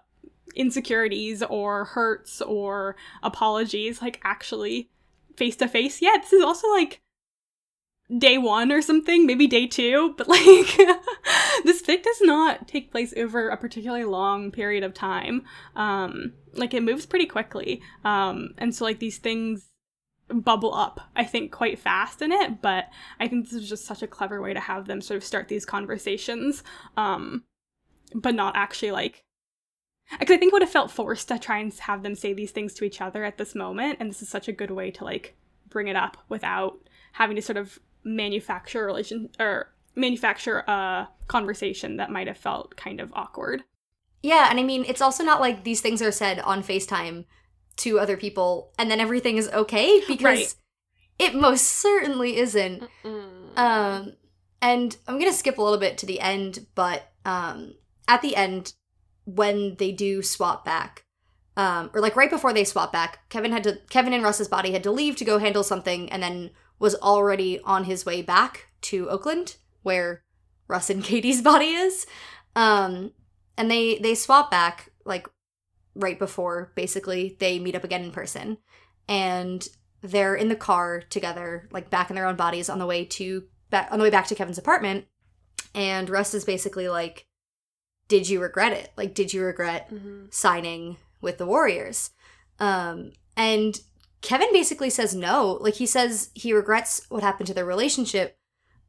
insecurities 0.57 1.43
or 1.45 1.85
hurts 1.85 2.41
or 2.43 2.97
apologies 3.23 4.03
like 4.03 4.21
actually 4.25 4.91
face 5.37 5.57
to 5.57 5.69
face 5.69 6.03
yeah 6.03 6.17
this 6.21 6.33
is 6.33 6.43
also 6.43 6.69
like 6.71 7.01
day 8.19 8.39
one 8.39 8.73
or 8.73 8.83
something, 8.83 9.27
maybe 9.27 9.47
day 9.47 9.67
two, 9.67 10.15
but 10.17 10.29
like 10.29 10.41
this 11.65 11.83
fic 11.83 12.03
does 12.03 12.21
not 12.23 12.67
take 12.67 12.91
place 12.91 13.15
over 13.17 13.49
a 13.49 13.57
particularly 13.57 14.05
long 14.05 14.51
period 14.51 14.83
of 14.83 14.95
time. 14.95 15.45
Um, 15.77 16.33
like 16.55 16.75
it 16.75 16.83
moves 16.83 17.07
pretty 17.07 17.27
quickly. 17.27 17.83
Um, 18.05 18.55
and 18.59 18.75
so 18.75 18.85
like 18.85 18.99
these 18.99 19.19
things 19.19 19.70
bubble 20.33 20.75
up, 20.75 21.01
I 21.17 21.25
think, 21.25 21.53
quite 21.53 21.79
fast 21.79 22.23
in 22.23 22.33
it, 22.33 22.63
but 22.63 22.89
I 23.19 23.29
think 23.29 23.45
this 23.45 23.55
is 23.55 23.69
just 23.69 23.85
such 23.85 24.03
a 24.03 24.07
clever 24.07 24.41
way 24.41 24.55
to 24.55 24.61
have 24.61 24.87
them 24.87 25.01
sort 25.01 25.19
of 25.19 25.25
start 25.25 25.49
these 25.49 25.67
conversations. 25.67 26.63
Um, 26.97 27.45
but 28.15 28.35
not 28.35 28.57
actually 28.57 28.91
like 28.93 29.25
because 30.19 30.35
I 30.35 30.39
think 30.39 30.51
it 30.51 30.53
would 30.55 30.63
have 30.63 30.71
felt 30.71 30.91
forced 30.91 31.29
to 31.29 31.39
try 31.39 31.59
and 31.59 31.73
have 31.75 32.03
them 32.03 32.17
say 32.17 32.33
these 32.33 32.51
things 32.51 32.75
to 32.75 32.85
each 32.85 33.01
other 33.01 33.25
at 33.25 33.39
this 33.39 33.55
moment, 33.55 33.99
and 34.01 34.11
this 34.11 34.23
is 34.23 34.29
such 34.29 34.49
a 34.49 34.53
good 34.53 34.73
way 34.73 34.91
to 34.91 35.05
like 35.05 35.37
bring 35.69 35.87
it 35.87 35.95
up 35.95 36.17
without 36.29 36.81
having 37.13 37.37
to 37.37 37.43
sort 37.43 37.57
of 37.57 37.79
manufacture 38.03 38.83
a 38.83 38.87
relation 38.87 39.31
or 39.39 39.73
manufacture 39.95 40.59
a 40.67 41.09
conversation 41.29 41.97
that 41.97 42.11
might 42.11 42.27
have 42.27 42.37
felt 42.37 42.77
kind 42.77 43.01
of 43.01 43.13
awkward. 43.15 43.63
Yeah, 44.23 44.49
and 44.51 44.59
I 44.59 44.65
mean, 44.65 44.85
it's 44.87 45.01
also 45.01 45.23
not 45.23 45.41
like 45.41 45.63
these 45.63 45.81
things 45.81 46.03
are 46.03 46.13
said 46.13 46.41
on 46.41 46.63
FaceTime 46.63 47.25
to 47.79 47.99
other 47.99 48.17
people 48.17 48.73
and 48.79 48.91
then 48.91 49.01
everything 49.01 49.37
is 49.37 49.49
okay 49.49 50.01
because 50.07 50.25
Right. 50.25 50.55
it 51.19 51.35
most 51.35 51.67
certainly 51.67 52.37
isn't. 52.37 52.83
Mm. 53.05 53.59
Um, 53.59 54.13
and 54.63 54.97
I'm 55.09 55.19
gonna 55.19 55.33
skip 55.33 55.59
a 55.59 55.63
little 55.63 55.79
bit 55.79 55.99
to 55.99 56.07
the 56.07 56.21
end, 56.21 56.67
but 56.75 57.11
um, 57.25 57.75
at 58.09 58.23
the 58.23 58.37
end, 58.37 58.75
when 59.25 59.77
they 59.77 59.93
do 59.93 60.23
swap 60.23 60.65
back, 60.65 61.05
um, 61.57 61.91
or 61.95 62.01
like 62.01 62.17
right 62.17 62.31
before 62.31 62.53
they 62.53 62.65
swap 62.65 62.93
back, 62.93 63.29
Kevin 63.29 63.53
had 63.53 63.65
to 63.65 63.79
Kevin 63.91 64.13
and 64.13 64.23
Russ's 64.25 64.49
body 64.49 64.73
had 64.73 64.83
to 64.83 64.91
leave 64.91 65.17
to 65.17 65.25
go 65.25 65.39
handle 65.39 65.63
something, 65.65 66.11
and 66.11 66.23
then 66.23 66.51
was 66.79 66.95
already 66.97 67.61
on 67.65 67.85
his 67.85 68.05
way 68.07 68.23
back 68.23 68.67
to 68.83 69.09
Oakland, 69.11 69.57
where 69.83 70.23
Russ 70.69 70.91
and 70.91 71.03
KD's 71.05 71.43
body 71.43 71.67
is. 71.73 72.07
Um, 72.57 73.13
and 73.57 73.71
they 73.71 73.99
they 73.99 74.15
swap 74.15 74.51
back 74.51 74.91
like 75.05 75.29
right 75.95 76.19
before 76.19 76.73
basically 76.75 77.37
they 77.41 77.59
meet 77.59 77.75
up 77.75 77.85
again 77.85 78.03
in 78.05 78.13
person, 78.13 78.59
and 79.09 79.67
they're 80.03 80.35
in 80.35 80.49
the 80.49 80.57
car 80.57 81.03
together, 81.11 81.69
like 81.73 81.91
back 81.91 82.11
in 82.11 82.17
their 82.17 82.27
own 82.27 82.37
bodies 82.37 82.69
on 82.69 82.79
the 82.79 82.87
way 82.87 83.05
to 83.05 83.45
back 83.69 83.89
on 83.91 83.99
the 83.99 84.03
way 84.03 84.11
back 84.11 84.27
to 84.29 84.35
Kevin's 84.35 84.59
apartment. 84.59 85.07
And 85.75 86.09
Russ 86.09 86.35
is 86.35 86.45
basically 86.45 86.89
like, 86.89 87.27
"Did 88.09 88.29
you 88.29 88.41
regret 88.41 88.73
it? 88.73 88.91
Like, 88.97 89.15
did 89.15 89.33
you 89.33 89.43
regret 89.43 89.93
Mhm. 89.93 90.33
signing 90.33 90.97
with 91.21 91.39
the 91.39 91.47
Warriors?" 91.47 92.11
Um, 92.59 93.13
and 93.37 93.81
Kevin 94.21 94.53
basically 94.53 94.91
says 94.91 95.15
no. 95.15 95.59
Like 95.61 95.75
he 95.75 95.87
says 95.87 96.31
he 96.35 96.53
regrets 96.53 97.03
what 97.09 97.23
happened 97.23 97.47
to 97.47 97.55
their 97.55 97.65
relationship. 97.65 98.37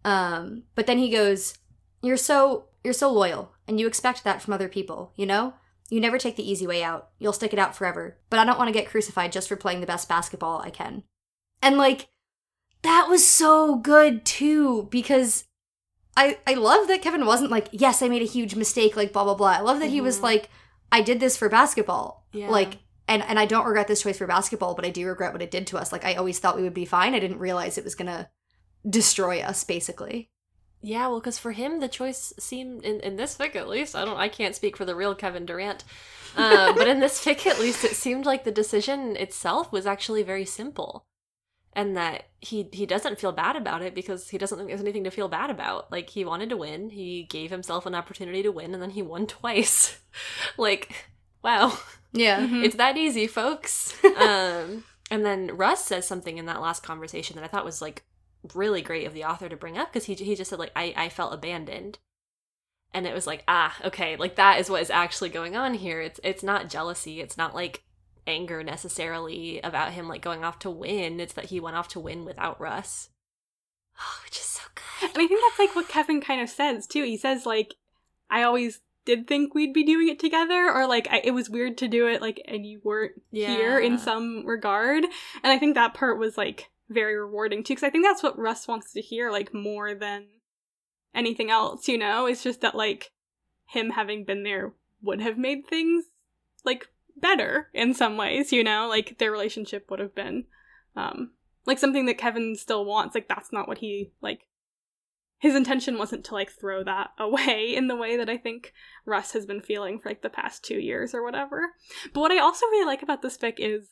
Um, 0.03 0.63
but 0.75 0.87
then 0.87 0.97
he 0.97 1.09
goes, 1.09 1.53
"You're 2.01 2.17
so 2.17 2.69
you're 2.83 2.93
so 2.93 3.11
loyal, 3.11 3.53
and 3.67 3.79
you 3.79 3.85
expect 3.85 4.23
that 4.23 4.41
from 4.41 4.53
other 4.53 4.69
people. 4.69 5.13
You 5.15 5.25
know." 5.25 5.53
You 5.91 5.99
never 5.99 6.17
take 6.17 6.37
the 6.37 6.49
easy 6.49 6.65
way 6.65 6.81
out. 6.81 7.09
You'll 7.19 7.33
stick 7.33 7.51
it 7.53 7.59
out 7.59 7.75
forever. 7.75 8.17
But 8.29 8.39
I 8.39 8.45
don't 8.45 8.57
want 8.57 8.69
to 8.69 8.73
get 8.73 8.87
crucified 8.89 9.31
just 9.31 9.47
for 9.49 9.57
playing 9.57 9.81
the 9.81 9.85
best 9.85 10.07
basketball 10.09 10.61
I 10.61 10.69
can. 10.69 11.03
And 11.61 11.77
like 11.77 12.07
that 12.81 13.07
was 13.09 13.27
so 13.27 13.75
good 13.75 14.25
too 14.25 14.87
because 14.89 15.43
I 16.17 16.39
I 16.47 16.53
love 16.55 16.87
that 16.87 17.01
Kevin 17.01 17.25
wasn't 17.25 17.51
like, 17.51 17.67
"Yes, 17.71 18.01
I 18.01 18.07
made 18.07 18.21
a 18.23 18.25
huge 18.25 18.55
mistake," 18.55 18.95
like 18.95 19.13
blah 19.13 19.25
blah 19.25 19.35
blah. 19.35 19.49
I 19.51 19.59
love 19.59 19.79
that 19.81 19.89
he 19.89 20.01
was 20.01 20.19
Mhm. 20.19 20.23
like, 20.23 20.49
"I 20.91 21.01
did 21.01 21.19
this 21.19 21.37
for 21.37 21.49
basketball." 21.49 22.25
Yeah. 22.31 22.49
Like 22.49 22.79
and 23.07 23.21
and 23.21 23.37
I 23.37 23.45
don't 23.45 23.65
regret 23.65 23.87
this 23.89 24.01
choice 24.01 24.17
for 24.17 24.25
basketball, 24.27 24.73
but 24.75 24.85
I 24.85 24.89
do 24.89 25.05
regret 25.05 25.33
what 25.33 25.41
it 25.41 25.51
did 25.51 25.67
to 25.67 25.77
us. 25.77 25.91
Like 25.91 26.05
I 26.05 26.15
always 26.15 26.39
thought 26.39 26.55
we 26.55 26.63
would 26.63 26.73
be 26.73 26.85
fine. 26.85 27.13
I 27.13 27.19
didn't 27.19 27.39
realize 27.39 27.77
it 27.77 27.83
was 27.83 27.95
going 27.95 28.07
to 28.07 28.29
destroy 28.89 29.41
us 29.41 29.63
basically. 29.65 30.30
Yeah, 30.81 31.07
well, 31.07 31.19
because 31.19 31.37
for 31.37 31.51
him, 31.51 31.79
the 31.79 31.87
choice 31.87 32.33
seemed 32.39 32.83
in, 32.83 32.99
in 33.01 33.15
this 33.15 33.37
fic 33.37 33.55
at 33.55 33.67
least. 33.69 33.95
I 33.95 34.03
don't. 34.05 34.17
I 34.17 34.27
can't 34.29 34.55
speak 34.55 34.75
for 34.75 34.85
the 34.85 34.95
real 34.95 35.13
Kevin 35.13 35.45
Durant, 35.45 35.83
uh, 36.35 36.73
but 36.77 36.87
in 36.87 36.99
this 36.99 37.23
fic 37.23 37.45
at 37.45 37.59
least, 37.59 37.83
it 37.83 37.95
seemed 37.95 38.25
like 38.25 38.43
the 38.43 38.51
decision 38.51 39.15
itself 39.15 39.71
was 39.71 39.85
actually 39.85 40.23
very 40.23 40.45
simple, 40.45 41.05
and 41.73 41.95
that 41.95 42.23
he 42.39 42.67
he 42.73 42.87
doesn't 42.87 43.19
feel 43.19 43.31
bad 43.31 43.55
about 43.55 43.83
it 43.83 43.93
because 43.93 44.29
he 44.29 44.37
doesn't 44.39 44.57
think 44.57 44.69
there's 44.69 44.81
anything 44.81 45.03
to 45.03 45.11
feel 45.11 45.27
bad 45.27 45.51
about. 45.51 45.91
Like 45.91 46.09
he 46.09 46.25
wanted 46.25 46.49
to 46.49 46.57
win, 46.57 46.89
he 46.89 47.23
gave 47.29 47.51
himself 47.51 47.85
an 47.85 47.93
opportunity 47.93 48.41
to 48.41 48.51
win, 48.51 48.73
and 48.73 48.81
then 48.81 48.89
he 48.91 49.03
won 49.03 49.27
twice. 49.39 49.99
like, 50.57 50.93
wow, 51.43 51.77
Yeah. 52.11 52.39
Mhm. 52.47 52.63
it's 52.65 52.75
that 52.77 52.97
easy, 52.97 53.27
folks. 53.27 53.93
um, 54.17 54.83
and 55.11 55.23
then 55.25 55.55
Russ 55.55 55.85
says 55.85 56.07
something 56.07 56.39
in 56.39 56.45
that 56.47 56.61
last 56.61 56.81
conversation 56.81 57.35
that 57.35 57.43
I 57.43 57.47
thought 57.47 57.65
was 57.65 57.81
like 57.83 58.03
really 58.53 58.81
great 58.81 59.07
of 59.07 59.13
the 59.13 59.23
author 59.23 59.49
to 59.49 59.55
bring 59.55 59.77
up 59.77 59.91
because 59.91 60.05
he 60.05 60.13
he 60.15 60.35
just 60.35 60.49
said 60.49 60.59
like 60.59 60.71
I 60.75 60.93
I 60.95 61.09
felt 61.09 61.33
abandoned. 61.33 61.99
And 62.93 63.07
it 63.07 63.13
was 63.13 63.25
like, 63.25 63.45
ah, 63.47 63.73
okay, 63.85 64.17
like 64.17 64.35
that 64.35 64.59
is 64.59 64.69
what 64.69 64.81
is 64.81 64.89
actually 64.89 65.29
going 65.29 65.55
on 65.55 65.75
here. 65.75 66.01
It's 66.01 66.19
it's 66.23 66.43
not 66.43 66.69
jealousy. 66.69 67.21
It's 67.21 67.37
not 67.37 67.55
like 67.55 67.83
anger 68.27 68.63
necessarily 68.63 69.59
about 69.61 69.93
him 69.93 70.07
like 70.07 70.21
going 70.21 70.43
off 70.43 70.59
to 70.59 70.69
win. 70.69 71.19
It's 71.19 71.33
that 71.33 71.45
he 71.45 71.59
went 71.59 71.77
off 71.77 71.87
to 71.89 71.99
win 71.99 72.25
without 72.25 72.59
Russ. 72.59 73.09
Oh, 73.99 74.21
which 74.25 74.37
is 74.37 74.45
so 74.45 74.61
good. 74.75 75.09
And 75.15 75.23
I 75.23 75.27
think 75.27 75.41
that's 75.41 75.59
like 75.59 75.75
what 75.75 75.87
Kevin 75.87 76.21
kind 76.21 76.41
of 76.41 76.49
says 76.49 76.87
too. 76.87 77.03
He 77.03 77.17
says 77.17 77.45
like, 77.45 77.75
"I 78.29 78.43
always 78.43 78.81
did 79.05 79.27
think 79.27 79.53
we'd 79.53 79.73
be 79.73 79.83
doing 79.83 80.09
it 80.09 80.19
together," 80.19 80.69
or 80.71 80.85
like, 80.85 81.07
I, 81.09 81.21
"It 81.23 81.31
was 81.31 81.49
weird 81.49 81.77
to 81.79 81.87
do 81.87 82.07
it 82.07 82.21
like, 82.21 82.41
and 82.45 82.65
you 82.65 82.81
weren't 82.83 83.21
here 83.31 83.79
in 83.79 83.97
some 83.97 84.45
regard." 84.45 85.03
And 85.03 85.51
I 85.51 85.57
think 85.57 85.75
that 85.75 85.93
part 85.93 86.19
was 86.19 86.37
like 86.37 86.69
very 86.91 87.17
rewarding 87.17 87.63
too, 87.63 87.73
because 87.73 87.83
I 87.83 87.89
think 87.89 88.05
that's 88.05 88.23
what 88.23 88.37
Russ 88.37 88.67
wants 88.67 88.93
to 88.93 89.01
hear 89.01 89.31
like 89.31 89.53
more 89.53 89.93
than 89.95 90.27
anything 91.15 91.49
else. 91.49 91.87
You 91.87 91.97
know, 91.97 92.25
it's 92.25 92.43
just 92.43 92.61
that 92.61 92.75
like 92.75 93.11
him 93.67 93.91
having 93.91 94.25
been 94.25 94.43
there 94.43 94.73
would 95.01 95.21
have 95.21 95.37
made 95.37 95.67
things 95.67 96.05
like 96.65 96.87
better 97.17 97.69
in 97.73 97.93
some 97.93 98.17
ways. 98.17 98.51
You 98.51 98.63
know, 98.63 98.87
like 98.87 99.17
their 99.17 99.31
relationship 99.31 99.89
would 99.89 99.99
have 99.99 100.15
been 100.15 100.45
um 100.95 101.31
like 101.65 101.79
something 101.79 102.05
that 102.05 102.17
Kevin 102.17 102.55
still 102.55 102.85
wants. 102.85 103.15
Like 103.15 103.27
that's 103.27 103.51
not 103.51 103.67
what 103.67 103.79
he 103.79 104.11
like 104.21 104.47
his 105.41 105.55
intention 105.55 105.97
wasn't 105.97 106.23
to 106.25 106.35
like 106.35 106.51
throw 106.51 106.83
that 106.83 107.09
away 107.19 107.73
in 107.75 107.87
the 107.87 107.95
way 107.95 108.15
that 108.17 108.29
I 108.29 108.37
think 108.37 108.73
Russ 109.05 109.33
has 109.33 109.45
been 109.45 109.61
feeling 109.61 109.99
for 109.99 110.09
like 110.09 110.21
the 110.21 110.29
past 110.29 110.63
two 110.63 110.79
years 110.79 111.13
or 111.13 111.23
whatever. 111.23 111.71
But 112.13 112.21
what 112.21 112.31
I 112.31 112.39
also 112.39 112.65
really 112.67 112.85
like 112.85 113.01
about 113.01 113.21
this 113.21 113.37
fic 113.37 113.55
is 113.57 113.89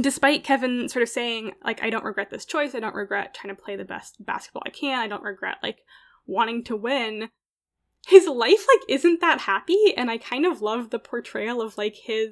despite 0.00 0.44
Kevin 0.44 0.88
sort 0.88 1.02
of 1.02 1.08
saying, 1.08 1.52
like, 1.64 1.82
I 1.82 1.90
don't 1.90 2.04
regret 2.04 2.30
this 2.30 2.44
choice, 2.44 2.74
I 2.74 2.80
don't 2.80 2.94
regret 2.94 3.34
trying 3.34 3.54
to 3.54 3.62
play 3.62 3.76
the 3.76 3.84
best 3.84 4.16
basketball 4.24 4.62
I 4.66 4.70
can, 4.70 4.98
I 4.98 5.08
don't 5.08 5.22
regret 5.22 5.56
like 5.62 5.78
wanting 6.26 6.64
to 6.64 6.76
win, 6.76 7.30
his 8.06 8.26
life 8.26 8.66
like 8.68 8.82
isn't 8.88 9.20
that 9.20 9.40
happy, 9.40 9.94
and 9.96 10.10
I 10.10 10.18
kind 10.18 10.46
of 10.46 10.62
love 10.62 10.90
the 10.90 10.98
portrayal 10.98 11.60
of 11.60 11.76
like 11.76 11.96
his 11.96 12.30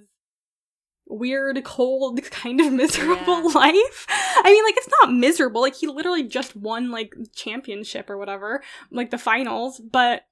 weird, 1.07 1.63
cold, 1.65 2.23
kind 2.31 2.61
of 2.61 2.73
miserable 2.73 3.43
Yeah. 3.43 3.59
life. 3.59 4.07
I 4.09 4.43
mean, 4.51 4.65
like 4.65 4.77
it's 4.77 4.89
not 5.03 5.13
miserable. 5.13 5.61
Like 5.61 5.77
he 5.77 5.87
literally 5.87 6.23
just 6.23 6.55
won 6.57 6.91
like 6.91 7.15
championship 7.35 8.09
or 8.11 8.19
whatever, 8.19 8.63
like 8.91 9.11
the 9.11 9.19
finals. 9.19 9.81
But 9.81 10.23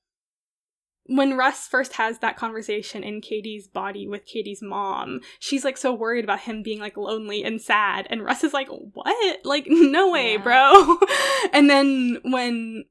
when 1.08 1.36
Russ 1.36 1.66
first 1.68 1.94
has 1.94 2.18
that 2.18 2.36
conversation 2.36 3.02
in 3.04 3.20
KD's 3.20 3.68
body 3.68 4.06
with 4.08 4.26
KD's 4.26 4.62
mom, 4.62 5.20
she's 5.38 5.64
like 5.64 5.76
so 5.76 5.92
worried 5.92 6.24
about 6.24 6.40
him 6.40 6.62
being 6.62 6.80
like 6.80 6.96
lonely 6.96 7.44
and 7.44 7.60
sad, 7.60 8.06
and 8.10 8.24
Russ 8.24 8.42
is 8.44 8.52
like, 8.52 8.68
"What? 8.68 9.40
Like, 9.44 9.66
no 9.68 10.10
way, 10.10 10.32
Yeah. 10.32 10.42
bro." 10.42 10.98
and 11.52 11.70
then 11.70 12.18
when 12.24 12.84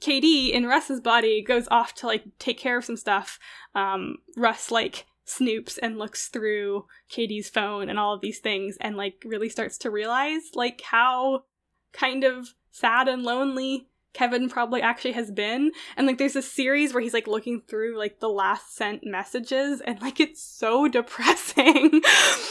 KD 0.00 0.50
in 0.52 0.66
Russ's 0.66 1.00
body 1.00 1.42
goes 1.42 1.68
off 1.70 1.94
to 1.96 2.06
like 2.06 2.24
take 2.38 2.58
care 2.58 2.78
of 2.78 2.84
some 2.84 2.96
stuff, 2.96 3.38
um, 3.74 4.16
Russ 4.36 4.70
like 4.70 5.06
snoops 5.26 5.78
and 5.80 5.98
looks 5.98 6.28
through 6.28 6.86
KD's 7.12 7.48
phone 7.48 7.88
and 7.88 7.98
all 7.98 8.14
of 8.14 8.20
these 8.20 8.40
things 8.40 8.76
and 8.80 8.96
like 8.96 9.22
really 9.24 9.48
starts 9.48 9.78
to 9.78 9.90
realize 9.90 10.42
like 10.54 10.80
how 10.80 11.44
kind 11.92 12.24
of 12.24 12.48
sad 12.72 13.06
and 13.08 13.22
lonely 13.22 13.88
Kevin 14.12 14.48
probably 14.48 14.82
actually 14.82 15.12
has 15.12 15.30
been. 15.30 15.70
And 15.96 16.06
like 16.06 16.18
there's 16.18 16.36
a 16.36 16.42
series 16.42 16.92
where 16.92 17.02
he's 17.02 17.14
like 17.14 17.26
looking 17.26 17.60
through 17.68 17.96
like 17.98 18.20
the 18.20 18.28
last 18.28 18.74
sent 18.74 19.02
messages 19.04 19.80
and 19.80 20.00
like 20.02 20.18
it's 20.20 20.42
so 20.42 20.88
depressing 20.98 21.90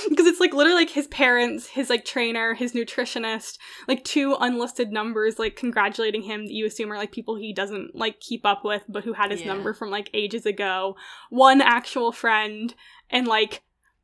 because 0.10 0.26
it's 0.26 0.40
like 0.40 0.54
literally 0.54 0.80
like 0.82 0.90
his 0.90 1.08
parents, 1.08 1.68
his 1.68 1.90
like 1.90 2.06
trainer, 2.06 2.54
his 2.54 2.74
nutritionist, 2.74 3.58
like 3.88 4.04
two 4.04 4.36
unlisted 4.40 4.92
numbers 4.92 5.38
like 5.40 5.56
congratulating 5.56 6.22
him 6.24 6.46
that 6.46 6.54
you 6.54 6.66
assume 6.66 6.92
are 6.92 6.98
like 6.98 7.12
people 7.12 7.36
he 7.36 7.54
doesn't 7.54 7.94
like 7.96 8.20
keep 8.20 8.46
up 8.46 8.64
with 8.64 8.84
but 8.88 9.04
who 9.04 9.14
had 9.14 9.32
his 9.32 9.42
Yeah. 9.42 9.48
number 9.48 9.74
from 9.74 9.90
like 9.90 10.10
ages 10.14 10.46
ago. 10.46 10.96
One 11.30 11.62
actual 11.62 12.12
friend 12.12 12.74
and 13.10 13.28
like 13.28 13.62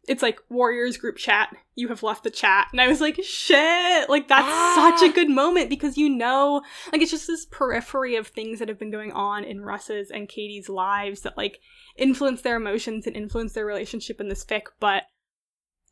it's 0.07 0.21
like 0.21 0.39
Warriors 0.49 0.97
group 0.97 1.17
chat. 1.17 1.55
You 1.75 1.87
have 1.89 2.03
left 2.03 2.23
the 2.23 2.29
chat. 2.29 2.67
And 2.71 2.79
I 2.79 2.87
was 2.87 3.01
like, 3.01 3.19
shit. 3.23 4.09
Like, 4.09 4.27
that's 4.27 4.47
Ah. 4.47 4.95
such 4.97 5.09
a 5.09 5.13
good 5.13 5.29
moment 5.29 5.69
because 5.69 5.97
you 5.97 6.09
know, 6.09 6.61
like, 6.91 7.01
it's 7.01 7.11
just 7.11 7.27
this 7.27 7.45
periphery 7.45 8.15
of 8.15 8.27
things 8.27 8.59
that 8.59 8.69
have 8.69 8.79
been 8.79 8.91
going 8.91 9.11
on 9.11 9.43
in 9.43 9.61
Russ's 9.61 10.11
and 10.11 10.29
KD's 10.29 10.69
lives 10.69 11.21
that, 11.21 11.37
like, 11.37 11.59
influence 11.97 12.41
their 12.41 12.55
emotions 12.55 13.07
and 13.07 13.15
influence 13.15 13.53
their 13.53 13.65
relationship 13.65 14.21
in 14.21 14.27
this 14.29 14.45
fic. 14.45 14.63
But 14.79 15.03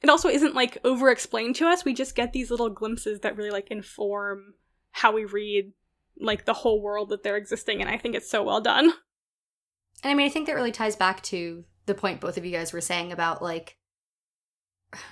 it 0.01 0.09
also 0.09 0.30
isn't, 0.30 0.55
like, 0.55 0.78
over 0.84 1.09
explained 1.09 1.55
to 1.57 1.68
us. 1.68 1.86
We 1.86 1.93
just 1.93 2.16
get 2.16 2.34
these 2.34 2.51
little 2.51 2.70
glimpses 2.70 3.22
that 3.22 3.36
really, 3.36 3.51
like, 3.51 3.72
inform 3.72 4.53
how 4.91 5.11
we 5.11 5.26
read, 5.26 5.74
like, 6.20 6.45
the 6.45 6.53
whole 6.53 6.82
world 6.82 7.09
that 7.09 7.24
they're 7.24 7.38
existing 7.38 7.82
in. 7.82 7.88
And 7.88 7.95
I 7.95 7.97
think 7.97 8.16
it's 8.16 8.30
so 8.30 8.43
well 8.43 8.61
done. 8.61 8.93
And 10.03 10.11
I 10.11 10.14
mean, 10.14 10.26
I 10.26 10.30
think 10.30 10.47
that 10.47 10.55
really 10.55 10.72
ties 10.72 10.95
back 10.95 11.22
to 11.24 11.64
the 11.86 11.93
point 11.93 12.22
both 12.22 12.38
of 12.38 12.45
you 12.45 12.51
guys 12.51 12.74
were 12.74 12.82
saying 12.82 13.11
about 13.11 13.41
like 13.41 13.78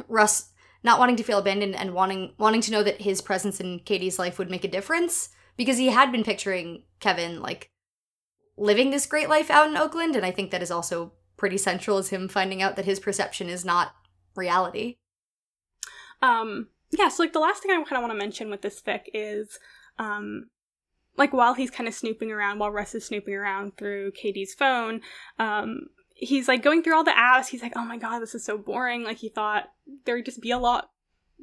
Russ 0.07 0.51
not 0.83 0.99
wanting 0.99 1.15
to 1.17 1.23
feel 1.23 1.37
abandoned 1.37 1.75
and 1.75 1.93
wanting 1.93 2.33
wanting 2.37 2.61
to 2.61 2.71
know 2.71 2.83
that 2.83 3.01
his 3.01 3.21
presence 3.21 3.59
in 3.59 3.79
KD's 3.81 4.19
life 4.19 4.39
would 4.39 4.49
make 4.49 4.63
a 4.63 4.69
difference 4.69 5.29
because 5.57 5.77
he 5.77 5.87
had 5.87 6.11
been 6.11 6.23
picturing 6.23 6.83
Kevin 6.99 7.41
like 7.41 7.69
living 8.57 8.89
this 8.89 9.05
great 9.05 9.29
life 9.29 9.49
out 9.49 9.67
in 9.67 9.77
Oakland 9.77 10.15
and 10.15 10.25
I 10.25 10.31
think 10.31 10.51
that 10.51 10.61
is 10.61 10.71
also 10.71 11.13
pretty 11.37 11.57
central 11.57 11.97
as 11.97 12.09
him 12.09 12.27
finding 12.27 12.61
out 12.61 12.75
that 12.75 12.85
his 12.85 12.99
perception 12.99 13.49
is 13.49 13.65
not 13.65 13.95
reality. 14.35 14.97
Um, 16.21 16.67
yeah, 16.91 17.09
so 17.09 17.23
like 17.23 17.33
the 17.33 17.39
last 17.39 17.63
thing 17.63 17.71
I 17.71 17.75
kind 17.75 17.93
of 17.93 18.01
want 18.01 18.11
to 18.11 18.17
mention 18.17 18.49
with 18.49 18.61
this 18.61 18.81
fic 18.81 19.01
is, 19.13 19.57
um, 19.97 20.49
like 21.17 21.33
while 21.33 21.53
he's 21.53 21.71
kind 21.71 21.87
of 21.87 21.95
snooping 21.95 22.31
around, 22.31 22.59
while 22.59 22.71
Russ 22.71 22.95
is 22.95 23.05
snooping 23.05 23.33
around 23.33 23.77
through 23.77 24.11
KD's 24.11 24.53
phone, 24.53 25.01
um, 25.39 25.87
he's 26.21 26.47
like 26.47 26.61
going 26.61 26.83
through 26.83 26.95
all 26.95 27.03
the 27.03 27.11
apps. 27.11 27.47
He's 27.47 27.63
like, 27.63 27.73
oh 27.75 27.83
my 27.83 27.97
god, 27.97 28.19
this 28.19 28.35
is 28.35 28.45
so 28.45 28.57
boring. 28.57 29.03
Like 29.03 29.17
he 29.17 29.27
thought 29.27 29.71
there 30.05 30.15
would 30.15 30.25
just 30.25 30.41
be 30.41 30.51
a 30.51 30.59
lot 30.59 30.91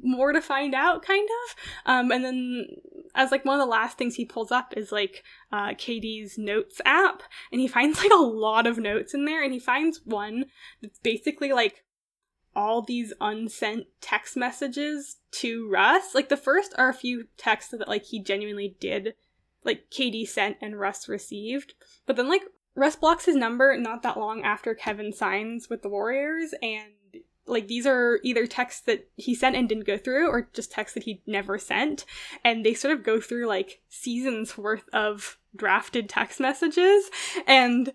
more 0.01 0.31
to 0.31 0.41
find 0.41 0.73
out, 0.73 1.03
kind 1.03 1.27
of. 1.27 1.55
Um, 1.85 2.11
and 2.11 2.23
then 2.23 2.67
as 3.13 3.31
like 3.31 3.43
one 3.43 3.59
of 3.59 3.65
the 3.65 3.69
last 3.69 3.97
things 3.97 4.15
he 4.15 4.25
pulls 4.25 4.51
up 4.51 4.73
is 4.77 4.91
like 4.91 5.23
uh, 5.51 5.71
KD's 5.71 6.37
notes 6.37 6.81
app, 6.85 7.21
and 7.51 7.59
he 7.59 7.67
finds 7.67 7.99
like 7.99 8.11
a 8.11 8.15
lot 8.15 8.65
of 8.65 8.77
notes 8.77 9.13
in 9.13 9.25
there, 9.25 9.43
and 9.43 9.53
he 9.53 9.59
finds 9.59 10.01
one 10.05 10.45
that's 10.81 10.99
basically 10.99 11.51
like 11.51 11.83
all 12.55 12.81
these 12.81 13.13
unsent 13.21 13.85
text 14.01 14.37
messages 14.37 15.17
to 15.31 15.69
Russ. 15.69 16.15
Like 16.15 16.29
the 16.29 16.37
first 16.37 16.73
are 16.77 16.89
a 16.89 16.93
few 16.93 17.25
texts 17.37 17.71
that 17.71 17.87
like 17.87 18.05
he 18.05 18.23
genuinely 18.23 18.77
did, 18.79 19.13
like 19.65 19.89
KD 19.91 20.25
sent 20.25 20.55
and 20.61 20.79
Russ 20.79 21.09
received. 21.09 21.73
But 22.05 22.15
then 22.15 22.29
like 22.29 22.43
Russ 22.79 22.95
blocks 22.95 23.25
his 23.25 23.35
number 23.35 23.75
not 23.77 24.03
that 24.03 24.17
long 24.17 24.43
after 24.43 24.73
Kevin 24.73 25.11
signs 25.11 25.69
with 25.69 25.81
the 25.81 25.89
Warriors 25.89 26.53
and 26.61 26.93
like 27.45 27.67
these 27.67 27.85
are 27.85 28.19
either 28.23 28.45
texts 28.47 28.81
that 28.81 29.09
he 29.15 29.33
sent 29.35 29.55
and 29.55 29.67
didn't 29.67 29.87
go 29.87 29.97
through 29.97 30.29
or 30.29 30.49
just 30.53 30.71
texts 30.71 30.93
that 30.93 31.03
he 31.03 31.21
never 31.25 31.57
sent 31.57 32.05
and 32.43 32.65
they 32.65 32.73
sort 32.73 32.93
of 32.93 33.03
go 33.03 33.19
through 33.19 33.47
like 33.47 33.81
seasons 33.89 34.57
worth 34.57 34.87
of 34.93 35.37
drafted 35.55 36.07
text 36.07 36.39
messages 36.39 37.09
and 37.47 37.91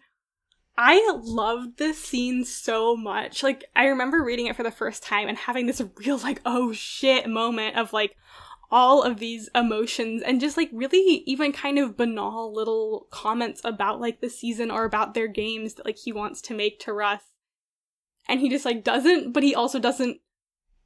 I 0.77 1.19
loved 1.23 1.79
this 1.79 2.03
scene 2.03 2.45
so 2.45 2.97
much. 2.97 3.45
Like, 3.45 3.65
I 3.77 3.87
remember 3.87 4.25
reading 4.25 4.49
it 4.49 4.57
for 4.57 4.65
the 4.65 4.73
first 4.73 5.05
time 5.05 5.29
and 5.29 5.39
having 5.39 5.67
this 5.67 5.81
real, 5.99 6.19
like, 6.19 6.41
oh 6.45 6.73
shit 6.73 7.29
moment 7.29 7.77
of, 7.77 7.93
like, 7.93 8.17
all 8.75 9.03
of 9.03 9.19
these 9.19 9.49
emotions 9.55 10.23
and 10.23 10.41
just, 10.41 10.57
like, 10.57 10.71
really 10.73 11.23
even 11.27 11.53
kind 11.53 11.79
of 11.79 11.97
banal 11.97 12.53
little 12.53 13.07
comments 13.11 13.61
about, 13.63 14.01
like, 14.01 14.21
the 14.21 14.29
season 14.29 14.71
or 14.71 14.85
about 14.85 15.15
their 15.15 15.29
games 15.29 15.75
that, 15.75 15.87
like, 15.87 15.99
he 15.99 16.13
wants 16.13 16.41
to 16.43 16.55
make 16.55 16.81
to 16.81 16.93
Russ. 16.93 17.23
And 18.29 18.41
he 18.41 18.49
just, 18.49 18.65
like, 18.65 18.83
doesn't, 18.83 19.33
but 19.33 19.45
he 19.45 19.55
also 19.55 19.79
doesn't 19.79 20.19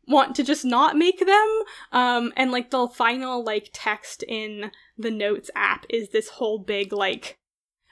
want 0.06 0.36
to 0.36 0.44
just 0.44 0.64
not 0.64 0.96
make 0.96 1.20
them. 1.24 1.62
Um, 1.92 2.32
and, 2.36 2.52
like, 2.52 2.70
the 2.70 2.88
final, 2.88 3.42
like, 3.42 3.70
text 3.72 4.22
in 4.28 4.70
the 4.98 5.10
notes 5.10 5.50
app 5.56 5.86
is 5.88 6.10
this 6.10 6.28
whole 6.28 6.58
big, 6.58 6.92
like, 6.92 7.38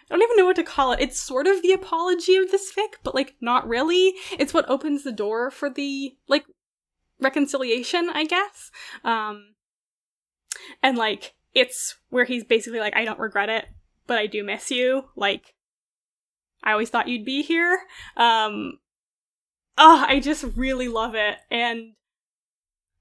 I 0.08 0.14
don't 0.14 0.22
even 0.22 0.36
know 0.36 0.44
what 0.44 0.56
to 0.56 0.62
call 0.62 0.92
it. 0.92 1.00
It's 1.00 1.18
sort 1.18 1.48
of 1.48 1.62
the 1.62 1.72
apology 1.72 2.36
of 2.36 2.50
this 2.52 2.72
fic, 2.72 2.98
but 3.02 3.14
like 3.14 3.34
not 3.40 3.66
really. 3.66 4.14
It's 4.38 4.54
what 4.54 4.68
opens 4.68 5.02
the 5.02 5.10
door 5.10 5.50
for 5.50 5.68
the 5.68 6.16
like 6.28 6.44
reconciliation, 7.20 8.08
I 8.10 8.24
guess. 8.24 8.70
Um 9.02 9.55
and 10.82 10.96
like 10.96 11.34
it's 11.54 11.96
where 12.10 12.24
he's 12.24 12.44
basically 12.44 12.80
like 12.80 12.96
I 12.96 13.04
don't 13.04 13.18
regret 13.18 13.48
it, 13.48 13.66
but 14.06 14.18
I 14.18 14.26
do 14.26 14.44
miss 14.44 14.70
you. 14.70 15.06
Like 15.16 15.54
I 16.62 16.72
always 16.72 16.90
thought 16.90 17.08
you'd 17.08 17.24
be 17.24 17.42
here. 17.42 17.80
Um 18.16 18.78
oh, 19.78 20.04
I 20.08 20.20
just 20.20 20.44
really 20.56 20.88
love 20.88 21.14
it 21.14 21.36
and 21.50 21.92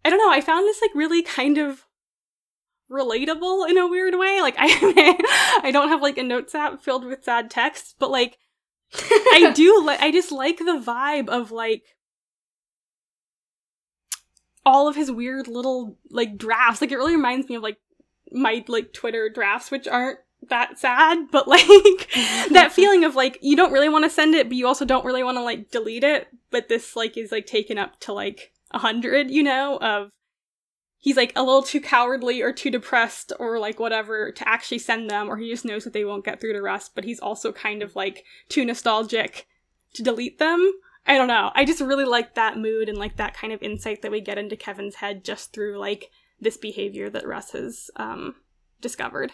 I 0.03 0.09
don't 0.09 0.19
know, 0.19 0.31
I 0.31 0.41
found 0.41 0.65
this 0.65 0.81
like 0.81 0.91
really 0.93 1.21
kind 1.21 1.57
of 1.57 1.85
relatable 2.89 3.69
in 3.69 3.77
a 3.77 3.87
weird 3.87 4.15
way. 4.15 4.41
Like 4.41 4.55
I 4.59 5.61
I 5.63 5.71
don't 5.71 5.89
have 5.89 6.01
like 6.01 6.17
a 6.17 6.23
notes 6.23 6.55
app 6.55 6.81
filled 6.81 7.05
with 7.05 7.23
sad 7.23 7.49
texts, 7.49 7.95
but 7.97 8.11
like 8.11 8.37
I 8.93 9.51
do 9.55 9.83
like 9.85 9.99
I 9.99 10.11
just 10.11 10.31
like 10.31 10.57
the 10.57 10.81
vibe 10.85 11.29
of 11.29 11.51
like 11.51 11.94
all 14.65 14.87
of 14.87 14.95
his 14.95 15.11
weird 15.11 15.47
little 15.47 15.97
like 16.09 16.37
drafts. 16.37 16.81
Like 16.81 16.91
it 16.91 16.97
really 16.97 17.15
reminds 17.15 17.47
me 17.47 17.55
of 17.55 17.63
like 17.63 17.77
my 18.31 18.63
like 18.67 18.93
Twitter 18.93 19.29
drafts, 19.29 19.71
which 19.71 19.87
aren't 19.87 20.19
that 20.49 20.79
sad, 20.79 21.27
but 21.31 21.47
like 21.47 21.65
that 22.51 22.71
feeling 22.71 23.03
of 23.05 23.15
like 23.15 23.37
you 23.41 23.55
don't 23.55 23.71
really 23.71 23.89
want 23.89 24.05
to 24.05 24.09
send 24.09 24.35
it, 24.35 24.47
but 24.47 24.57
you 24.57 24.67
also 24.67 24.85
don't 24.85 25.05
really 25.05 25.23
want 25.23 25.37
to 25.37 25.43
like 25.43 25.71
delete 25.71 26.03
it. 26.03 26.27
But 26.51 26.69
this 26.69 26.95
like 26.95 27.17
is 27.17 27.31
like 27.31 27.45
taken 27.45 27.77
up 27.77 27.99
to 28.01 28.13
like 28.13 28.51
a 28.71 28.79
hundred, 28.79 29.29
you 29.29 29.43
know, 29.43 29.77
of 29.77 30.09
he's 30.97 31.17
like 31.17 31.33
a 31.35 31.43
little 31.43 31.61
too 31.61 31.79
cowardly 31.79 32.41
or 32.41 32.51
too 32.51 32.71
depressed 32.71 33.31
or 33.39 33.59
like 33.59 33.79
whatever 33.79 34.31
to 34.31 34.49
actually 34.49 34.79
send 34.79 35.09
them, 35.09 35.29
or 35.29 35.37
he 35.37 35.49
just 35.49 35.65
knows 35.65 35.83
that 35.83 35.93
they 35.93 36.05
won't 36.05 36.25
get 36.25 36.41
through 36.41 36.53
to 36.53 36.61
Russ, 36.61 36.89
but 36.89 37.03
he's 37.03 37.19
also 37.19 37.51
kind 37.51 37.83
of 37.83 37.95
like 37.95 38.23
too 38.49 38.65
nostalgic 38.65 39.47
to 39.93 40.03
delete 40.03 40.39
them. 40.39 40.73
I 41.07 41.17
don't 41.17 41.27
know. 41.27 41.51
I 41.53 41.65
just 41.65 41.81
really 41.81 42.05
like 42.05 42.35
that 42.35 42.57
mood 42.57 42.89
and 42.89 42.97
like 42.97 43.17
that 43.17 43.35
kind 43.35 43.53
of 43.53 43.61
insight 43.61 44.01
that 44.01 44.11
we 44.11 44.21
get 44.21 44.37
into 44.37 44.55
Kevin's 44.55 44.95
head 44.95 45.23
just 45.23 45.53
through 45.53 45.77
like 45.77 46.09
this 46.39 46.57
behavior 46.57 47.09
that 47.09 47.27
Russ 47.27 47.51
has 47.51 47.89
um, 47.95 48.35
discovered. 48.81 49.31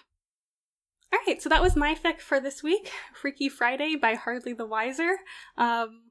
All 1.14 1.20
right, 1.28 1.42
so 1.42 1.50
that 1.50 1.62
was 1.62 1.76
my 1.76 1.94
fic 1.94 2.20
for 2.20 2.40
this 2.40 2.64
week 2.64 2.92
Freaky 3.14 3.50
Friday 3.50 3.96
by 3.96 4.16
Hardly 4.16 4.54
the 4.54 4.66
Wiser. 4.66 5.18
Um, 5.58 6.04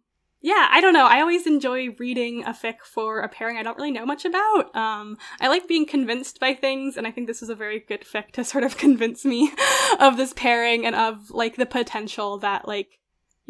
yeah, 0.42 0.68
I 0.70 0.80
don't 0.80 0.94
know. 0.94 1.06
I 1.06 1.20
always 1.20 1.46
enjoy 1.46 1.90
reading 1.98 2.44
a 2.44 2.50
fic 2.50 2.76
for 2.82 3.20
a 3.20 3.28
pairing 3.28 3.58
I 3.58 3.62
don't 3.62 3.76
really 3.76 3.90
know 3.90 4.06
much 4.06 4.24
about. 4.24 4.74
Um, 4.74 5.18
I 5.38 5.48
like 5.48 5.68
being 5.68 5.84
convinced 5.84 6.40
by 6.40 6.54
things, 6.54 6.96
and 6.96 7.06
I 7.06 7.10
think 7.10 7.26
this 7.26 7.42
was 7.42 7.50
a 7.50 7.54
very 7.54 7.80
good 7.80 8.02
fic 8.02 8.30
to 8.32 8.44
sort 8.44 8.64
of 8.64 8.76
convince 8.78 9.24
me 9.24 9.52
of 9.98 10.16
this 10.16 10.32
pairing 10.32 10.86
and 10.86 10.94
of 10.94 11.30
like 11.30 11.56
the 11.56 11.66
potential 11.66 12.38
that 12.38 12.66
like 12.66 12.99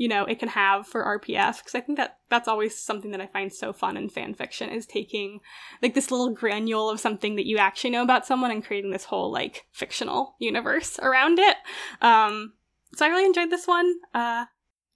you 0.01 0.09
know 0.09 0.25
it 0.25 0.39
can 0.39 0.49
have 0.49 0.87
for 0.87 1.21
RPF 1.21 1.59
because 1.59 1.75
I 1.75 1.83
think 1.83 1.99
that 1.99 2.17
that's 2.31 2.49
always 2.49 2.75
something 2.75 3.11
that 3.11 3.21
I 3.21 3.27
find 3.27 3.53
so 3.53 3.71
fun 3.71 3.99
in 3.99 4.09
fan 4.09 4.33
fiction 4.33 4.71
is 4.71 4.87
taking 4.87 5.41
like 5.83 5.93
this 5.93 6.11
little 6.11 6.31
granule 6.31 6.89
of 6.89 6.99
something 6.99 7.37
that 7.37 7.45
you 7.45 7.59
actually 7.59 7.91
know 7.91 8.03
about 8.03 8.25
someone 8.25 8.51
and 8.51 8.65
creating 8.65 8.93
this 8.93 9.05
whole 9.05 9.31
like 9.31 9.67
fictional 9.73 10.37
universe 10.39 10.99
around 11.01 11.39
it. 11.39 11.55
Um, 12.01 12.55
so 12.95 13.05
I 13.05 13.11
really 13.11 13.27
enjoyed 13.27 13.51
this 13.51 13.67
one. 13.67 13.93
Uh, 14.15 14.47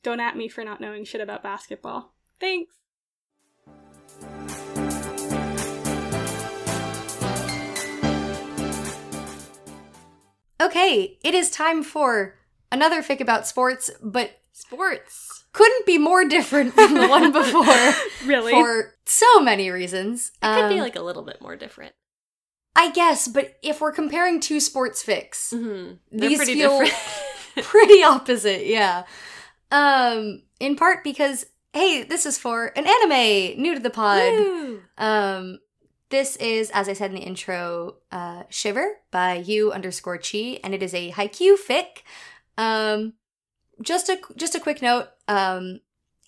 don't 0.02 0.20
at 0.20 0.38
me 0.38 0.48
for 0.48 0.64
not 0.64 0.80
knowing 0.80 1.04
shit 1.04 1.20
about 1.20 1.42
basketball. 1.42 2.14
Thanks. 2.40 2.72
Okay, 10.62 11.18
it 11.22 11.34
is 11.34 11.50
time 11.50 11.82
for 11.82 12.36
another 12.72 13.02
fic 13.02 13.20
about 13.20 13.46
sports, 13.46 13.90
but 14.02 14.40
Sports. 14.56 15.44
couldn't 15.52 15.84
be 15.84 15.98
more 15.98 16.24
different 16.24 16.74
from 16.74 16.94
the 16.94 17.06
one 17.08 17.32
before 17.32 17.64
Really? 18.26 18.52
for 18.52 18.94
so 19.04 19.40
many 19.40 19.68
reasons. 19.70 20.30
It 20.42 20.46
could 20.46 20.68
be 20.68 20.74
Um, 20.76 20.80
like 20.80 20.96
a 20.96 21.02
little 21.02 21.22
bit 21.24 21.40
more 21.42 21.56
different. 21.56 21.92
I 22.76 22.90
guess, 22.92 23.28
but 23.28 23.56
if 23.62 23.80
we're 23.80 23.92
comparing 23.92 24.40
two 24.40 24.60
sports 24.60 25.02
fics, 25.04 25.52
Mm-hmm. 25.52 26.18
These 26.18 26.38
pretty 26.38 26.54
feel- 26.54 26.82
pretty 27.62 28.02
opposite, 28.04 28.66
yeah. 28.66 29.04
Um, 29.70 30.42
in 30.60 30.76
part 30.76 31.02
because 31.04 31.46
hey, 31.72 32.04
this 32.04 32.24
is 32.24 32.38
for 32.38 32.66
an 32.76 32.86
anime 32.86 33.60
new 33.60 33.74
to 33.74 33.80
the 33.80 33.90
pod. 33.90 34.20
Woo! 34.22 34.80
Um, 34.96 35.58
this 36.10 36.36
is, 36.36 36.70
as 36.70 36.88
I 36.88 36.92
said 36.92 37.10
in 37.10 37.16
the 37.16 37.22
intro, 37.22 37.96
uh, 38.12 38.44
Shiver 38.48 38.98
by 39.10 39.34
you 39.38 39.72
underscore 39.72 40.18
chi, 40.18 40.60
and 40.62 40.72
it 40.72 40.82
is 40.84 40.94
a 40.94 41.10
Haikyuu 41.10 41.56
fic. 41.58 42.02
Um, 42.56 43.14
just 43.82 44.08
a 44.08 44.18
just 44.36 44.54
a 44.54 44.60
quick 44.60 44.82
note. 44.82 45.08
Um, 45.28 45.80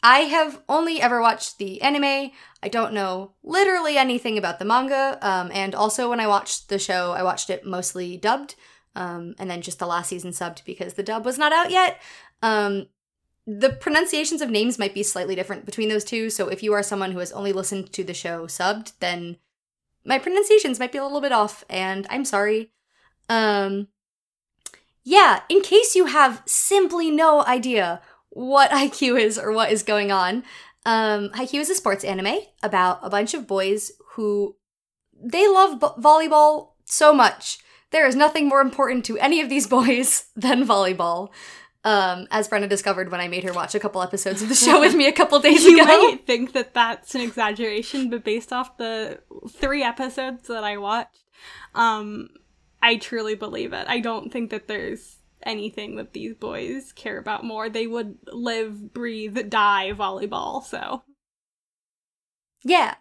I 0.03 0.21
have 0.21 0.63
only 0.69 1.01
ever 1.01 1.21
watched 1.21 1.59
the 1.59 1.81
anime. 1.83 2.31
I 2.63 2.69
don't 2.69 2.93
know 2.93 3.33
literally 3.43 3.97
anything 3.97 4.39
about 4.39 4.59
the 4.59 4.65
manga. 4.65 5.19
Um, 5.23 5.51
and 5.53 5.75
also 5.75 6.11
when 6.11 6.21
I 6.21 6.27
watched 6.27 6.69
the 6.69 6.79
show, 6.79 7.13
I 7.13 7.23
watched 7.23 7.51
it 7.51 7.67
mostly 7.67 8.17
dubbed. 8.17 8.55
Um, 8.95 9.35
and 9.39 9.51
then 9.51 9.63
just 9.63 9.79
the 9.79 9.87
last 9.87 10.09
season 10.09 10.31
subbed 10.31 10.65
because 10.65 10.95
the 10.95 11.03
dub 11.03 11.25
was 11.25 11.39
not 11.39 11.53
out 11.53 11.71
yet. 11.71 12.01
Um, 12.43 12.87
the 13.47 13.71
pronunciations 13.71 14.43
of 14.43 14.51
names 14.51 14.79
might 14.79 14.95
be 14.95 15.03
slightly 15.03 15.35
different 15.35 15.67
between 15.67 15.89
those 15.89 16.05
two. 16.05 16.31
So 16.31 16.49
if 16.49 16.63
you 16.63 16.73
are 16.73 16.83
someone 16.83 17.13
who 17.13 17.19
has 17.19 17.33
only 17.33 17.53
listened 17.53 17.93
to 17.93 18.05
the 18.05 18.15
show 18.15 18.47
subbed, 18.47 18.93
then 19.01 19.37
my 20.05 20.19
pronunciations 20.19 20.79
might 20.79 20.93
be 20.93 20.99
a 20.99 21.03
little 21.03 21.21
bit 21.21 21.33
off, 21.33 21.65
and 21.69 22.07
I'm 22.11 22.25
sorry. 22.25 22.71
Um, 23.29 23.89
yeah, 25.09 25.43
in 25.49 25.61
case 25.61 25.95
you 25.95 26.07
have 26.07 26.43
simply 26.47 27.13
no 27.13 27.45
idea 27.47 28.03
what 28.31 28.71
Haikyuu 28.73 29.19
is 29.21 29.39
or 29.39 29.53
what 29.53 29.71
is 29.71 29.85
going 29.85 30.11
on, 30.11 30.43
um, 30.85 31.31
Haikyuu 31.31 31.61
is 31.61 31.71
a 31.71 31.77
sports 31.77 32.03
anime 32.03 32.41
about 32.61 32.99
a 33.03 33.09
bunch 33.09 33.33
of 33.33 33.47
boys 33.47 33.93
who 34.15 34.57
they 35.15 35.47
love 35.47 35.79
b- 35.81 36.03
volleyball 36.03 36.71
so 36.85 37.15
much. 37.15 37.59
There 37.93 38.05
is 38.07 38.17
nothing 38.17 38.49
more 38.49 38.61
important 38.61 39.05
to 39.05 39.17
any 39.19 39.41
of 39.41 39.49
these 39.49 39.67
boys 39.79 40.27
than 40.35 40.67
volleyball. 40.67 41.31
Um, 41.85 42.27
as 42.33 42.49
Brenna 42.49 42.69
discovered 42.69 43.13
when 43.13 43.21
I 43.21 43.29
made 43.29 43.45
her 43.45 43.53
watch 43.53 43.77
a 43.77 43.79
couple 43.79 44.03
episodes 44.03 44.43
of 44.43 44.49
the 44.49 44.57
show 44.57 44.81
with 44.81 44.97
me 44.97 45.07
a 45.07 45.13
couple 45.13 45.39
days 45.39 45.63
you 45.65 45.81
ago. 45.81 45.85
might 45.87 46.27
think 46.27 46.53
that 46.55 46.75
that's 46.75 47.15
an 47.15 47.21
exaggeration, 47.21 48.11
but 48.11 48.25
based 48.25 48.53
off 48.53 48.77
the 48.77 49.21
three 49.53 49.85
episodes 49.85 50.49
that 50.49 50.65
I 50.65 50.79
watched, 50.79 51.23
um, 51.77 52.29
I 52.83 52.97
truly 52.97 53.35
believe 53.35 53.73
it. 53.73 53.87
I 53.89 54.01
don't 54.01 54.33
think 54.33 54.51
that 54.51 54.69
there's 54.69 55.17
anything 55.43 55.97
that 55.97 56.13
these 56.13 56.35
boys 56.35 56.93
care 56.93 57.19
about 57.19 57.45
more. 57.45 57.69
They 57.69 57.87
would 57.87 58.19
live, 58.33 58.93
breathe, 58.93 59.49
die 59.51 59.93
volleyball. 59.93 60.65
So 60.65 61.03
Yeah. 62.65 62.95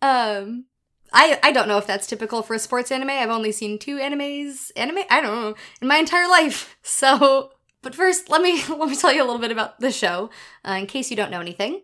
Um 0.00 0.66
I 1.12 1.38
I 1.42 1.52
don't 1.52 1.68
know 1.68 1.78
if 1.78 1.86
that's 1.86 2.06
typical 2.06 2.42
for 2.42 2.54
a 2.54 2.58
sports 2.58 2.90
anime. 2.90 3.10
I've 3.10 3.30
only 3.30 3.52
seen 3.52 3.78
two 3.78 3.98
animes 3.98 4.70
anime 4.76 5.00
I 5.10 5.20
don't 5.20 5.34
know 5.34 5.54
in 5.80 5.88
my 5.88 5.96
entire 5.96 6.28
life. 6.28 6.76
So, 6.84 7.52
but 7.82 7.94
first, 7.94 8.28
let 8.28 8.42
me 8.42 8.62
let 8.68 8.88
me 8.88 8.96
tell 8.96 9.12
you 9.12 9.22
a 9.22 9.26
little 9.26 9.40
bit 9.40 9.52
about 9.52 9.80
the 9.80 9.92
show 9.92 10.30
uh, 10.66 10.72
in 10.72 10.86
case 10.86 11.10
you 11.10 11.16
don't 11.16 11.30
know 11.30 11.40
anything. 11.40 11.82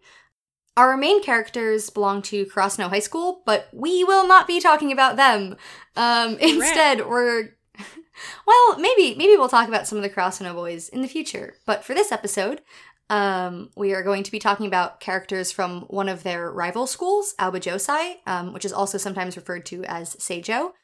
Our 0.79 0.97
main 0.97 1.21
characters 1.25 1.91
belong 1.91 2.23
to 2.23 2.47
Karasuno 2.47 2.89
High 2.89 3.01
School, 3.01 3.43
but 3.45 3.69
we 3.73 4.05
will 4.05 4.29
not 4.29 4.47
be 4.47 4.61
talking 4.61 4.93
about 4.93 5.17
them. 5.17 5.57
Um 5.97 6.39
instead, 6.39 7.05
we're 7.05 7.57
well, 8.47 8.79
maybe 8.79 9.17
maybe 9.17 9.37
we'll 9.37 9.49
talk 9.49 9.67
about 9.67 9.89
some 9.89 9.99
of 9.99 10.03
the 10.05 10.11
Karasuno 10.11 10.55
boys 10.55 10.89
in 10.89 11.03
the 11.03 11.09
future. 11.09 11.57
But 11.67 11.85
for 11.85 11.95
this 11.95 12.13
episode, 12.13 12.63
um, 13.11 13.71
we 13.77 13.93
are 13.93 14.05
going 14.05 14.23
to 14.23 14.31
be 14.31 14.39
talking 14.39 14.67
about 14.67 15.01
characters 15.01 15.51
from 15.51 15.81
one 15.89 16.09
of 16.09 16.23
their 16.23 16.49
rival 16.49 16.87
schools, 16.87 17.35
Aoba 17.41 17.61
Josai, 17.61 18.19
um, 18.29 18.53
which 18.53 18.65
is 18.65 18.73
also 18.73 18.99
sometimes 18.99 19.37
referred 19.37 19.67
to 19.67 19.83
as 19.85 20.15
Seijo. 20.15 20.75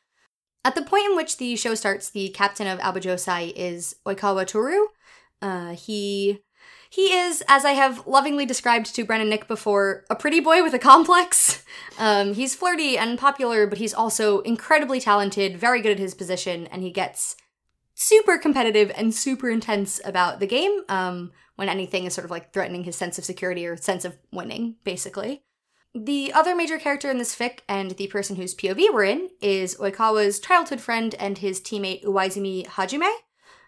At 0.65 0.75
the 0.75 0.83
point 0.83 1.11
in 1.11 1.17
which 1.17 1.37
the 1.37 1.55
show 1.55 1.77
starts, 1.77 2.11
the 2.11 2.31
captain 2.31 2.67
of 2.67 2.81
Aoba 2.81 3.01
Josai 3.01 3.53
is 3.55 3.95
Oikawa 4.05 4.45
Toru. 4.45 4.89
Uh, 5.41 5.75
he 5.75 6.41
he 6.95 7.13
is, 7.13 7.43
as 7.49 7.65
I 7.65 7.73
have 7.73 8.07
lovingly 8.07 8.47
described 8.47 8.95
to 8.95 9.05
Brennan 9.05 9.29
Nick 9.29 9.49
before, 9.49 10.05
a 10.09 10.15
pretty 10.15 10.39
boy 10.39 10.63
with 10.63 10.75
a 10.75 10.79
complex. 10.79 11.63
Um, 11.97 12.35
he's 12.35 12.57
flirty 12.57 12.99
and 12.99 13.17
popular, 13.17 13.69
but 13.69 13.79
he's 13.79 13.95
also 13.95 14.41
incredibly 14.41 15.01
talented, 15.01 15.57
very 15.57 15.81
good 15.81 15.93
at 15.93 16.01
his 16.01 16.13
position, 16.13 16.67
and 16.67 16.83
he 16.83 16.91
gets 16.91 17.37
super 17.95 18.37
competitive 18.37 18.91
and 18.97 19.15
super 19.15 19.49
intense 19.49 20.01
about 20.05 20.41
the 20.41 20.47
game. 20.49 20.83
Um, 20.89 21.31
when 21.55 21.69
anything 21.69 22.05
is 22.05 22.15
sort 22.15 22.25
of 22.25 22.33
like 22.33 22.53
threatening 22.53 22.83
his 22.83 22.97
sense 22.97 23.17
of 23.17 23.25
security 23.25 23.65
or 23.65 23.77
sense 23.77 24.05
of 24.05 24.17
winning, 24.33 24.75
basically. 24.83 25.45
The 25.95 26.33
other 26.33 26.57
major 26.57 26.79
character 26.79 27.11
in 27.11 27.19
this 27.19 27.37
fic, 27.37 27.61
and 27.69 27.93
the 27.93 28.09
person 28.09 28.35
whose 28.35 28.55
POV 28.55 28.93
we're 28.93 29.05
in, 29.05 29.31
is 29.41 29.77
Oikawa's 29.77 30.41
childhood 30.41 30.81
friend 30.81 31.15
and 31.21 31.39
his 31.39 31.61
teammate 31.61 32.05
Iwaizumi 32.05 32.67
Hajime. 32.67 33.13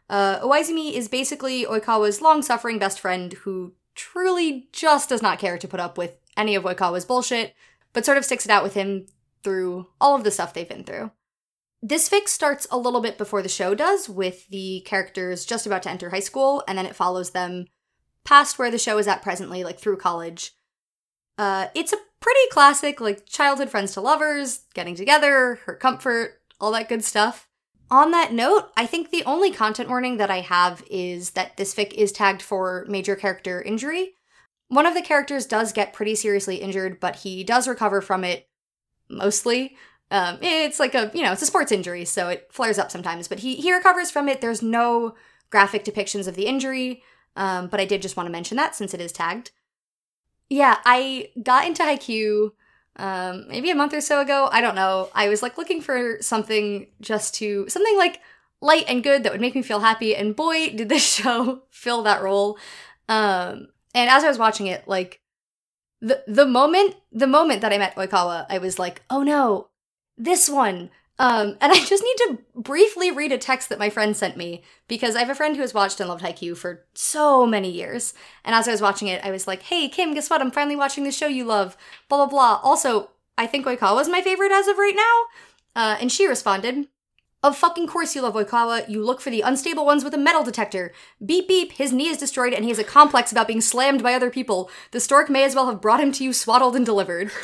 Uh, 0.08 0.40
Iwaizumi 0.40 0.92
is 0.92 1.08
basically 1.08 1.64
Oikawa's 1.64 2.20
long 2.20 2.42
suffering 2.42 2.78
best 2.78 3.00
friend 3.00 3.32
who 3.32 3.74
truly 3.94 4.68
just 4.72 5.08
does 5.08 5.22
not 5.22 5.38
care 5.38 5.58
to 5.58 5.68
put 5.68 5.80
up 5.80 5.98
with 5.98 6.16
any 6.36 6.54
of 6.54 6.64
Oikawa's 6.64 7.04
bullshit, 7.04 7.54
but 7.92 8.04
sort 8.04 8.18
of 8.18 8.24
sticks 8.24 8.44
it 8.44 8.50
out 8.50 8.62
with 8.62 8.74
him 8.74 9.06
through 9.42 9.88
all 10.00 10.14
of 10.14 10.22
the 10.22 10.30
stuff 10.30 10.52
they've 10.52 10.68
been 10.68 10.84
through. 10.84 11.10
This 11.82 12.08
fic 12.08 12.28
starts 12.28 12.66
a 12.70 12.78
little 12.78 13.00
bit 13.00 13.18
before 13.18 13.42
the 13.42 13.48
show 13.48 13.74
does, 13.74 14.08
with 14.08 14.48
the 14.48 14.82
characters 14.86 15.44
just 15.44 15.66
about 15.66 15.82
to 15.84 15.90
enter 15.90 16.10
high 16.10 16.20
school, 16.20 16.62
and 16.66 16.76
then 16.76 16.86
it 16.86 16.96
follows 16.96 17.30
them 17.30 17.66
past 18.24 18.58
where 18.58 18.70
the 18.70 18.78
show 18.78 18.98
is 18.98 19.06
at 19.06 19.22
presently, 19.22 19.62
like 19.62 19.78
through 19.78 19.96
college. 19.96 20.52
Uh, 21.38 21.68
it's 21.74 21.92
a 21.92 21.98
pretty 22.20 22.40
classic, 22.50 23.00
like 23.00 23.26
childhood 23.26 23.70
friends 23.70 23.92
to 23.92 24.00
lovers, 24.00 24.64
getting 24.74 24.94
together, 24.94 25.60
hurt/comfort, 25.64 26.40
all 26.60 26.72
that 26.72 26.88
good 26.88 27.04
stuff. 27.04 27.45
On 27.90 28.10
that 28.10 28.32
note, 28.32 28.72
I 28.76 28.86
think 28.86 29.10
the 29.10 29.24
only 29.24 29.52
content 29.52 29.88
warning 29.88 30.16
that 30.16 30.30
I 30.30 30.40
have 30.40 30.82
is 30.90 31.30
that 31.30 31.56
this 31.56 31.74
fic 31.74 31.92
is 31.92 32.10
tagged 32.10 32.42
for 32.42 32.84
major 32.88 33.14
character 33.14 33.62
injury. 33.62 34.14
One 34.68 34.86
of 34.86 34.94
the 34.94 35.02
characters 35.02 35.46
does 35.46 35.72
get 35.72 35.92
pretty 35.92 36.16
seriously 36.16 36.56
injured, 36.56 36.98
but 36.98 37.16
he 37.16 37.44
does 37.44 37.68
recover 37.68 38.00
from 38.00 38.24
it 38.24 38.48
mostly. 39.08 39.76
Um, 40.10 40.38
it's 40.40 40.80
like 40.80 40.94
a 40.94 41.10
you 41.14 41.22
know 41.22 41.32
it's 41.32 41.42
a 41.42 41.46
sports 41.46 41.70
injury, 41.70 42.04
so 42.04 42.28
it 42.28 42.48
flares 42.50 42.78
up 42.78 42.90
sometimes. 42.90 43.28
But 43.28 43.40
he 43.40 43.54
he 43.56 43.72
recovers 43.72 44.10
from 44.10 44.28
it. 44.28 44.40
There's 44.40 44.62
no 44.62 45.14
graphic 45.50 45.84
depictions 45.84 46.26
of 46.26 46.34
the 46.34 46.46
injury, 46.46 47.02
um, 47.36 47.68
but 47.68 47.80
I 47.80 47.84
did 47.84 48.02
just 48.02 48.16
want 48.16 48.26
to 48.26 48.32
mention 48.32 48.56
that 48.56 48.74
since 48.74 48.94
it 48.94 49.00
is 49.00 49.12
tagged. 49.12 49.52
Yeah, 50.48 50.78
I 50.84 51.30
got 51.42 51.66
into 51.66 51.82
Haikyuu 51.82 52.50
um, 52.96 53.46
maybe 53.48 53.70
a 53.70 53.74
month 53.74 53.94
or 53.94 54.00
so 54.00 54.20
ago. 54.20 54.48
I 54.50 54.60
don't 54.60 54.74
know. 54.74 55.10
I 55.14 55.28
was 55.28 55.42
like 55.42 55.58
looking 55.58 55.80
for 55.80 56.18
something 56.20 56.86
just 57.00 57.34
to 57.36 57.68
something 57.68 57.96
like 57.96 58.20
light 58.60 58.84
and 58.88 59.02
good 59.02 59.22
that 59.22 59.32
would 59.32 59.40
make 59.40 59.54
me 59.54 59.62
feel 59.62 59.80
happy, 59.80 60.16
and 60.16 60.34
boy, 60.34 60.70
did 60.70 60.88
this 60.88 61.04
show 61.14 61.62
fill 61.70 62.02
that 62.02 62.22
role. 62.22 62.58
Um, 63.08 63.68
and 63.94 64.10
as 64.10 64.24
I 64.24 64.28
was 64.28 64.38
watching 64.38 64.66
it, 64.66 64.86
like 64.86 65.20
the 66.00 66.22
the 66.26 66.46
moment 66.46 66.96
the 67.12 67.26
moment 67.26 67.60
that 67.60 67.72
I 67.72 67.78
met 67.78 67.96
Oikawa, 67.96 68.46
I 68.48 68.58
was 68.58 68.78
like, 68.78 69.02
oh 69.10 69.22
no, 69.22 69.68
this 70.16 70.48
one. 70.48 70.90
Um, 71.18 71.56
and 71.60 71.72
I 71.72 71.84
just 71.84 72.02
need 72.02 72.16
to 72.26 72.38
briefly 72.54 73.10
read 73.10 73.32
a 73.32 73.38
text 73.38 73.68
that 73.68 73.78
my 73.78 73.90
friend 73.90 74.16
sent 74.16 74.36
me 74.36 74.62
because 74.88 75.16
I 75.16 75.20
have 75.20 75.30
a 75.30 75.34
friend 75.34 75.56
who 75.56 75.62
has 75.62 75.74
watched 75.74 76.00
and 76.00 76.08
loved 76.08 76.24
Haikyuu 76.24 76.56
for 76.56 76.84
so 76.94 77.46
many 77.46 77.70
years. 77.70 78.14
And 78.44 78.54
as 78.54 78.68
I 78.68 78.72
was 78.72 78.82
watching 78.82 79.08
it, 79.08 79.24
I 79.24 79.30
was 79.30 79.46
like, 79.46 79.62
hey, 79.62 79.88
Kim, 79.88 80.14
guess 80.14 80.30
what? 80.30 80.40
I'm 80.40 80.50
finally 80.50 80.76
watching 80.76 81.04
the 81.04 81.12
show 81.12 81.26
you 81.26 81.44
love. 81.44 81.76
Blah, 82.08 82.18
blah, 82.18 82.26
blah. 82.26 82.60
Also, 82.62 83.10
I 83.38 83.46
think 83.46 83.66
Oikawa 83.66 84.00
is 84.00 84.08
my 84.08 84.22
favorite 84.22 84.52
as 84.52 84.68
of 84.68 84.78
right 84.78 84.96
now. 84.96 85.80
Uh, 85.80 85.96
and 86.00 86.10
she 86.10 86.26
responded, 86.26 86.86
of 87.42 87.56
fucking 87.56 87.86
course 87.86 88.16
you 88.16 88.22
love 88.22 88.34
Oikawa. 88.34 88.88
You 88.88 89.04
look 89.04 89.20
for 89.20 89.30
the 89.30 89.42
unstable 89.42 89.84
ones 89.84 90.02
with 90.02 90.14
a 90.14 90.18
metal 90.18 90.42
detector. 90.42 90.92
Beep 91.24 91.46
beep, 91.46 91.72
his 91.72 91.92
knee 91.92 92.08
is 92.08 92.18
destroyed 92.18 92.52
and 92.52 92.64
he 92.64 92.70
has 92.70 92.78
a 92.78 92.84
complex 92.84 93.30
about 93.30 93.46
being 93.46 93.60
slammed 93.60 94.02
by 94.02 94.14
other 94.14 94.30
people. 94.30 94.70
The 94.90 95.00
stork 95.00 95.30
may 95.30 95.44
as 95.44 95.54
well 95.54 95.68
have 95.68 95.80
brought 95.80 96.00
him 96.00 96.12
to 96.12 96.24
you 96.24 96.32
swaddled 96.32 96.74
and 96.74 96.84
delivered. 96.84 97.30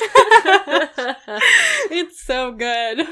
it's 1.89 2.21
so 2.21 2.51
good. 2.51 3.07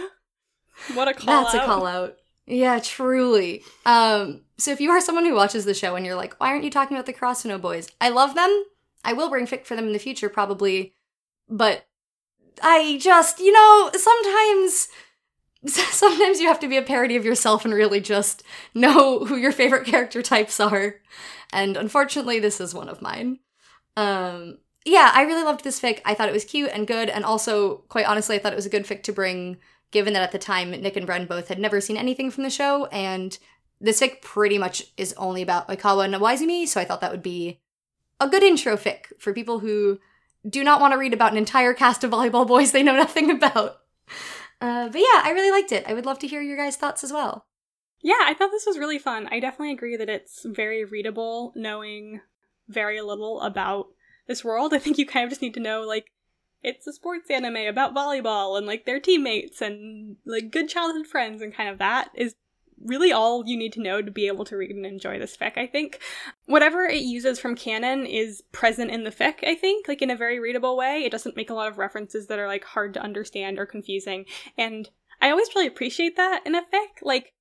What 0.93 1.07
a 1.07 1.13
call 1.13 1.43
That's 1.43 1.55
out. 1.55 1.63
a 1.63 1.65
call 1.65 1.86
out. 1.86 2.17
Yeah, 2.47 2.79
truly. 2.79 3.63
Um, 3.86 4.41
so 4.57 4.71
if 4.71 4.82
you 4.82 4.91
are 4.91 5.01
someone 5.01 5.25
who 5.25 5.36
watches 5.36 5.65
the 5.65 5.73
show 5.73 5.95
and 5.95 6.05
you're 6.05 6.15
like, 6.15 6.39
why 6.39 6.47
aren't 6.47 6.63
you 6.63 6.71
talking 6.71 6.97
about 6.97 7.05
the 7.05 7.13
Karasuno 7.13 7.59
boys? 7.61 7.88
I 7.99 8.09
love 8.09 8.36
them. 8.36 8.63
I 9.03 9.13
will 9.13 9.29
bring 9.29 9.47
fic 9.47 9.65
for 9.65 9.75
them 9.75 9.88
in 9.88 9.93
the 9.93 9.99
future, 9.99 10.29
probably. 10.29 10.93
But 11.49 11.86
I 12.61 12.97
just, 12.99 13.39
you 13.39 13.51
know, 13.51 13.91
sometimes 13.93 14.88
sometimes 15.65 16.39
you 16.39 16.47
have 16.47 16.59
to 16.59 16.67
be 16.67 16.77
a 16.77 16.82
parody 16.82 17.15
of 17.15 17.25
yourself 17.25 17.65
and 17.65 17.73
really 17.73 18.01
just 18.01 18.43
know 18.73 19.25
who 19.25 19.38
your 19.38 19.51
favorite 19.51 19.86
character 19.86 20.21
types 20.21 20.59
are. 20.59 20.95
And 21.53 21.77
unfortunately, 21.77 22.39
this 22.39 22.59
is 22.59 22.73
one 22.73 22.89
of 22.89 23.01
mine. 23.01 23.39
Um, 23.97 24.57
yeah, 24.86 25.11
I 25.13 25.23
really 25.23 25.43
loved 25.43 25.63
this 25.63 25.79
fic. 25.79 26.01
I 26.05 26.13
thought 26.13 26.29
it 26.29 26.34
was 26.34 26.45
cute 26.45 26.71
and 26.73 26.88
good, 26.88 27.09
and 27.09 27.23
also, 27.23 27.77
quite 27.89 28.07
honestly, 28.07 28.36
I 28.36 28.39
thought 28.39 28.53
it 28.53 28.55
was 28.55 28.65
a 28.65 28.69
good 28.69 28.86
fic 28.86 29.03
to 29.03 29.13
bring, 29.13 29.57
given 29.92 30.14
that 30.14 30.24
at 30.24 30.32
the 30.32 30.39
time 30.39 30.72
Nick 30.72 30.96
and 30.96 31.08
Bren 31.08 31.28
both 31.28 31.48
had 31.48 31.60
never 31.60 31.80
seen 31.80 31.98
anything 31.98 32.32
from 32.32 32.44
the 32.44 32.50
show, 32.50 32.86
and 32.88 33.38
this 33.80 34.02
fic 34.02 34.22
pretty 34.22 34.58
much 34.58 34.84
is 34.98 35.14
only 35.14 35.42
about 35.42 35.68
Oikawa 35.68 36.06
and 36.06 36.14
Iwaizumi, 36.14 36.68
so 36.68 36.80
I 36.80 36.86
thought 36.86 37.02
that 37.02 37.12
would 37.12 37.24
be 37.24 37.60
a 38.20 38.30
good 38.30 38.44
intro 38.44 38.78
fic 38.78 39.06
for 39.20 39.34
people 39.34 39.60
who 39.60 40.00
do 40.48 40.64
not 40.64 40.82
want 40.82 40.94
to 40.94 40.98
read 40.98 41.14
about 41.14 41.32
an 41.32 41.38
entire 41.38 41.74
cast 41.74 42.04
of 42.04 42.12
volleyball 42.12 42.48
boys 42.48 42.72
they 42.72 42.84
know 42.84 42.96
nothing 42.96 43.30
about. 43.30 43.78
Uh, 44.60 44.89
but 44.89 45.00
yeah, 45.00 45.22
I 45.24 45.32
really 45.34 45.52
liked 45.52 45.72
it. 45.72 45.86
I 45.88 45.94
would 45.94 46.06
love 46.06 46.20
to 46.20 46.28
hear 46.28 46.42
your 46.42 46.58
guys' 46.58 46.78
thoughts 46.78 47.04
as 47.04 47.12
well. 47.12 47.48
Yeah, 48.04 48.22
I 48.24 48.34
thought 48.34 48.52
this 48.52 48.66
was 48.66 48.80
really 48.80 49.00
fun. 49.00 49.28
I 49.32 49.39
definitely 49.39 49.74
agree 49.74 49.98
that 49.98 50.10
it's 50.10 50.46
very 50.46 50.84
readable, 50.84 51.54
knowing 51.56 52.22
very 52.68 53.02
little 53.02 53.42
about 53.42 53.88
this 54.28 54.44
world. 54.44 54.74
I 54.74 54.80
think 54.80 54.98
you 54.98 55.06
kind 55.06 55.24
of 55.24 55.30
just 55.30 55.42
need 55.42 55.54
to 55.56 55.60
know, 55.60 55.82
like, 55.82 56.12
it's 56.64 56.88
a 56.88 56.93
sports 56.93 57.30
anime 57.30 57.68
about 57.68 57.95
volleyball 57.95 58.57
and, 58.57 58.68
like, 58.68 58.86
their 58.86 58.99
teammates 58.99 59.62
and, 59.62 60.18
like, 60.26 60.51
good 60.51 60.70
childhood 60.70 61.07
friends, 61.07 61.41
and 61.41 61.53
kind 61.53 61.70
of 61.70 61.80
that 61.80 62.09
is 62.16 62.36
really 62.84 63.12
all 63.12 63.43
you 63.45 63.55
need 63.55 63.74
to 63.74 63.82
know 63.82 64.01
to 64.01 64.12
be 64.12 64.28
able 64.28 64.45
to 64.45 64.57
read 64.57 64.72
and 64.72 64.86
enjoy 64.86 65.20
this 65.20 65.38
fic, 65.38 65.57
I 65.57 65.68
think. 65.68 65.99
Whatever 66.45 66.84
it 66.86 67.03
uses 67.03 67.39
from 67.39 67.55
canon 67.55 68.05
is 68.05 68.41
present 68.51 68.91
in 68.91 69.03
the 69.03 69.12
fic, 69.12 69.43
I 69.43 69.55
think, 69.55 69.88
like 69.88 70.01
in 70.01 70.09
a 70.09 70.16
very 70.16 70.39
readable 70.39 70.76
way. 70.76 71.03
It 71.03 71.12
doesn't 71.12 71.36
make 71.36 71.49
a 71.49 71.53
lot 71.53 71.68
of 71.68 71.78
references 71.78 72.28
that 72.28 72.39
are 72.39 72.47
like 72.47 72.64
hard 72.64 72.95
to 72.95 73.01
understand 73.01 73.59
or 73.59 73.68
confusing. 73.68 74.26
And 74.57 74.89
I 75.22 75.30
always 75.30 75.49
really 75.53 75.68
appreciate 75.68 76.18
that 76.18 76.41
in 76.45 76.55
a 76.55 76.62
fic. 76.62 77.03
Like, 77.03 77.34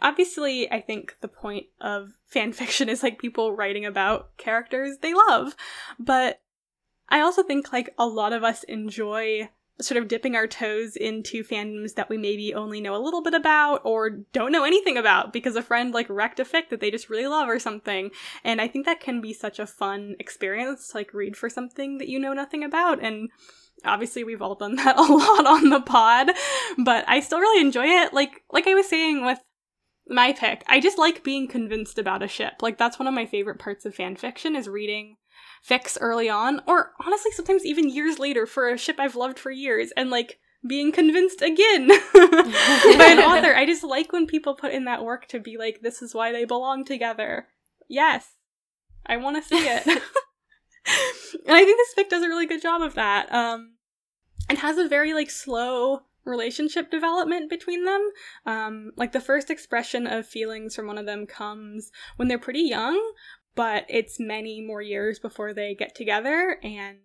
obviously, 0.00 0.70
I 0.70 0.80
think 0.80 1.16
the 1.20 1.28
point 1.28 1.66
of 1.80 2.12
fan 2.26 2.52
fiction 2.52 2.88
is 2.88 3.02
like 3.02 3.18
people 3.18 3.56
writing 3.56 3.84
about 3.84 4.36
characters 4.36 4.98
they 4.98 5.12
love. 5.12 5.56
But 5.98 6.40
I 7.08 7.20
also 7.20 7.42
think 7.42 7.72
like 7.72 7.94
a 7.98 8.06
lot 8.06 8.32
of 8.32 8.44
us 8.44 8.62
enjoy 8.64 9.48
sort 9.80 10.00
of 10.00 10.08
dipping 10.08 10.36
our 10.36 10.46
toes 10.46 10.94
into 10.94 11.42
fandoms 11.42 11.94
that 11.94 12.08
we 12.08 12.16
maybe 12.16 12.54
only 12.54 12.80
know 12.80 12.94
a 12.94 13.02
little 13.02 13.22
bit 13.22 13.34
about 13.34 13.80
or 13.84 14.08
don't 14.08 14.52
know 14.52 14.62
anything 14.62 14.96
about 14.96 15.32
because 15.32 15.56
a 15.56 15.62
friend 15.62 15.92
like 15.92 16.08
rec'd 16.08 16.38
a 16.38 16.44
fic 16.44 16.68
that 16.68 16.80
they 16.80 16.90
just 16.90 17.10
really 17.10 17.26
love 17.26 17.48
or 17.48 17.58
something. 17.58 18.10
And 18.44 18.60
I 18.60 18.68
think 18.68 18.86
that 18.86 19.00
can 19.00 19.20
be 19.20 19.32
such 19.32 19.58
a 19.58 19.66
fun 19.66 20.14
experience 20.20 20.88
to 20.88 20.98
like 20.98 21.12
read 21.12 21.36
for 21.36 21.50
something 21.50 21.98
that 21.98 22.08
you 22.08 22.20
know 22.20 22.32
nothing 22.32 22.62
about. 22.62 23.02
And 23.02 23.30
obviously 23.84 24.22
we've 24.22 24.42
all 24.42 24.54
done 24.54 24.76
that 24.76 24.96
a 24.96 25.02
lot 25.02 25.46
on 25.46 25.70
the 25.70 25.80
pod, 25.80 26.30
but 26.78 27.04
I 27.08 27.20
still 27.20 27.40
really 27.40 27.60
enjoy 27.60 27.86
it. 27.86 28.14
Like 28.14 28.44
like 28.52 28.68
I 28.68 28.74
was 28.74 28.88
saying 28.88 29.24
with 29.24 29.40
my 30.06 30.32
pick, 30.32 30.62
I 30.68 30.80
just 30.80 30.98
like 30.98 31.24
being 31.24 31.48
convinced 31.48 31.98
about 31.98 32.22
a 32.22 32.28
ship. 32.28 32.54
Like 32.60 32.78
that's 32.78 32.98
one 32.98 33.08
of 33.08 33.14
my 33.14 33.26
favorite 33.26 33.58
parts 33.58 33.84
of 33.84 33.94
fan 33.94 34.14
fiction 34.14 34.54
is 34.54 34.68
reading 34.68 35.16
fics 35.68 35.96
early 36.00 36.28
on, 36.28 36.60
or 36.66 36.92
honestly, 37.04 37.30
sometimes 37.32 37.64
even 37.64 37.88
years 37.88 38.18
later 38.18 38.46
for 38.46 38.68
a 38.68 38.78
ship 38.78 38.96
I've 38.98 39.16
loved 39.16 39.38
for 39.38 39.50
years, 39.50 39.92
and 39.96 40.10
like 40.10 40.38
being 40.66 40.92
convinced 40.92 41.42
again 41.42 41.88
by 42.14 43.08
an 43.10 43.18
author. 43.18 43.54
I 43.54 43.66
just 43.66 43.84
like 43.84 44.12
when 44.12 44.26
people 44.26 44.54
put 44.54 44.72
in 44.72 44.84
that 44.86 45.04
work 45.04 45.26
to 45.28 45.38
be 45.38 45.56
like, 45.58 45.80
this 45.82 46.02
is 46.02 46.14
why 46.14 46.32
they 46.32 46.44
belong 46.44 46.84
together. 46.84 47.48
Yes, 47.88 48.26
I 49.06 49.16
want 49.18 49.36
to 49.36 49.48
see 49.48 49.66
it. 49.66 49.86
and 49.86 50.00
I 51.48 51.64
think 51.64 51.78
this 51.78 51.94
fic 51.96 52.08
does 52.08 52.22
a 52.22 52.28
really 52.28 52.46
good 52.46 52.62
job 52.62 52.82
of 52.82 52.94
that. 52.94 53.32
Um, 53.32 53.74
and 54.48 54.58
has 54.58 54.78
a 54.78 54.88
very 54.88 55.12
like 55.12 55.30
slow 55.30 56.02
relationship 56.24 56.90
development 56.90 57.50
between 57.50 57.84
them. 57.84 58.10
Um, 58.46 58.92
like 58.96 59.12
the 59.12 59.20
first 59.20 59.50
expression 59.50 60.06
of 60.06 60.26
feelings 60.26 60.74
from 60.74 60.86
one 60.86 60.98
of 60.98 61.06
them 61.06 61.26
comes 61.26 61.90
when 62.16 62.28
they're 62.28 62.38
pretty 62.38 62.62
young, 62.62 62.98
but 63.54 63.84
it's 63.88 64.18
many 64.18 64.60
more 64.60 64.82
years 64.82 65.18
before 65.18 65.52
they 65.52 65.74
get 65.74 65.94
together 65.94 66.58
and 66.62 66.98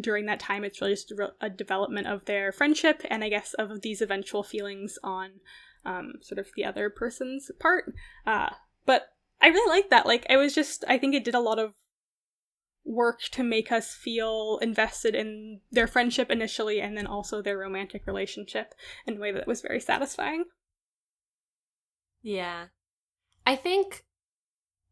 during 0.00 0.26
that 0.26 0.40
time 0.40 0.64
it's 0.64 0.80
really 0.80 0.94
just 0.94 1.12
a 1.40 1.50
development 1.50 2.06
of 2.06 2.24
their 2.24 2.50
friendship 2.50 3.02
and 3.10 3.22
i 3.22 3.28
guess 3.28 3.52
of 3.54 3.82
these 3.82 4.00
eventual 4.00 4.42
feelings 4.42 4.98
on 5.02 5.32
um, 5.84 6.14
sort 6.20 6.38
of 6.38 6.46
the 6.54 6.64
other 6.64 6.88
person's 6.90 7.50
part. 7.58 7.92
Uh, 8.26 8.50
but 8.86 9.08
i 9.40 9.48
really 9.48 9.68
like 9.68 9.90
that. 9.90 10.06
Like 10.06 10.26
i 10.30 10.36
was 10.36 10.54
just 10.54 10.84
i 10.88 10.98
think 10.98 11.14
it 11.14 11.24
did 11.24 11.34
a 11.34 11.40
lot 11.40 11.58
of 11.58 11.72
work 12.84 13.20
to 13.30 13.44
make 13.44 13.70
us 13.70 13.94
feel 13.94 14.58
invested 14.60 15.14
in 15.14 15.60
their 15.70 15.86
friendship 15.86 16.30
initially 16.30 16.80
and 16.80 16.96
then 16.96 17.06
also 17.06 17.40
their 17.40 17.56
romantic 17.56 18.06
relationship 18.06 18.74
in 19.06 19.16
a 19.16 19.20
way 19.20 19.30
that 19.30 19.46
was 19.46 19.60
very 19.60 19.78
satisfying. 19.78 20.44
Yeah. 22.22 22.66
I 23.46 23.54
think 23.54 24.04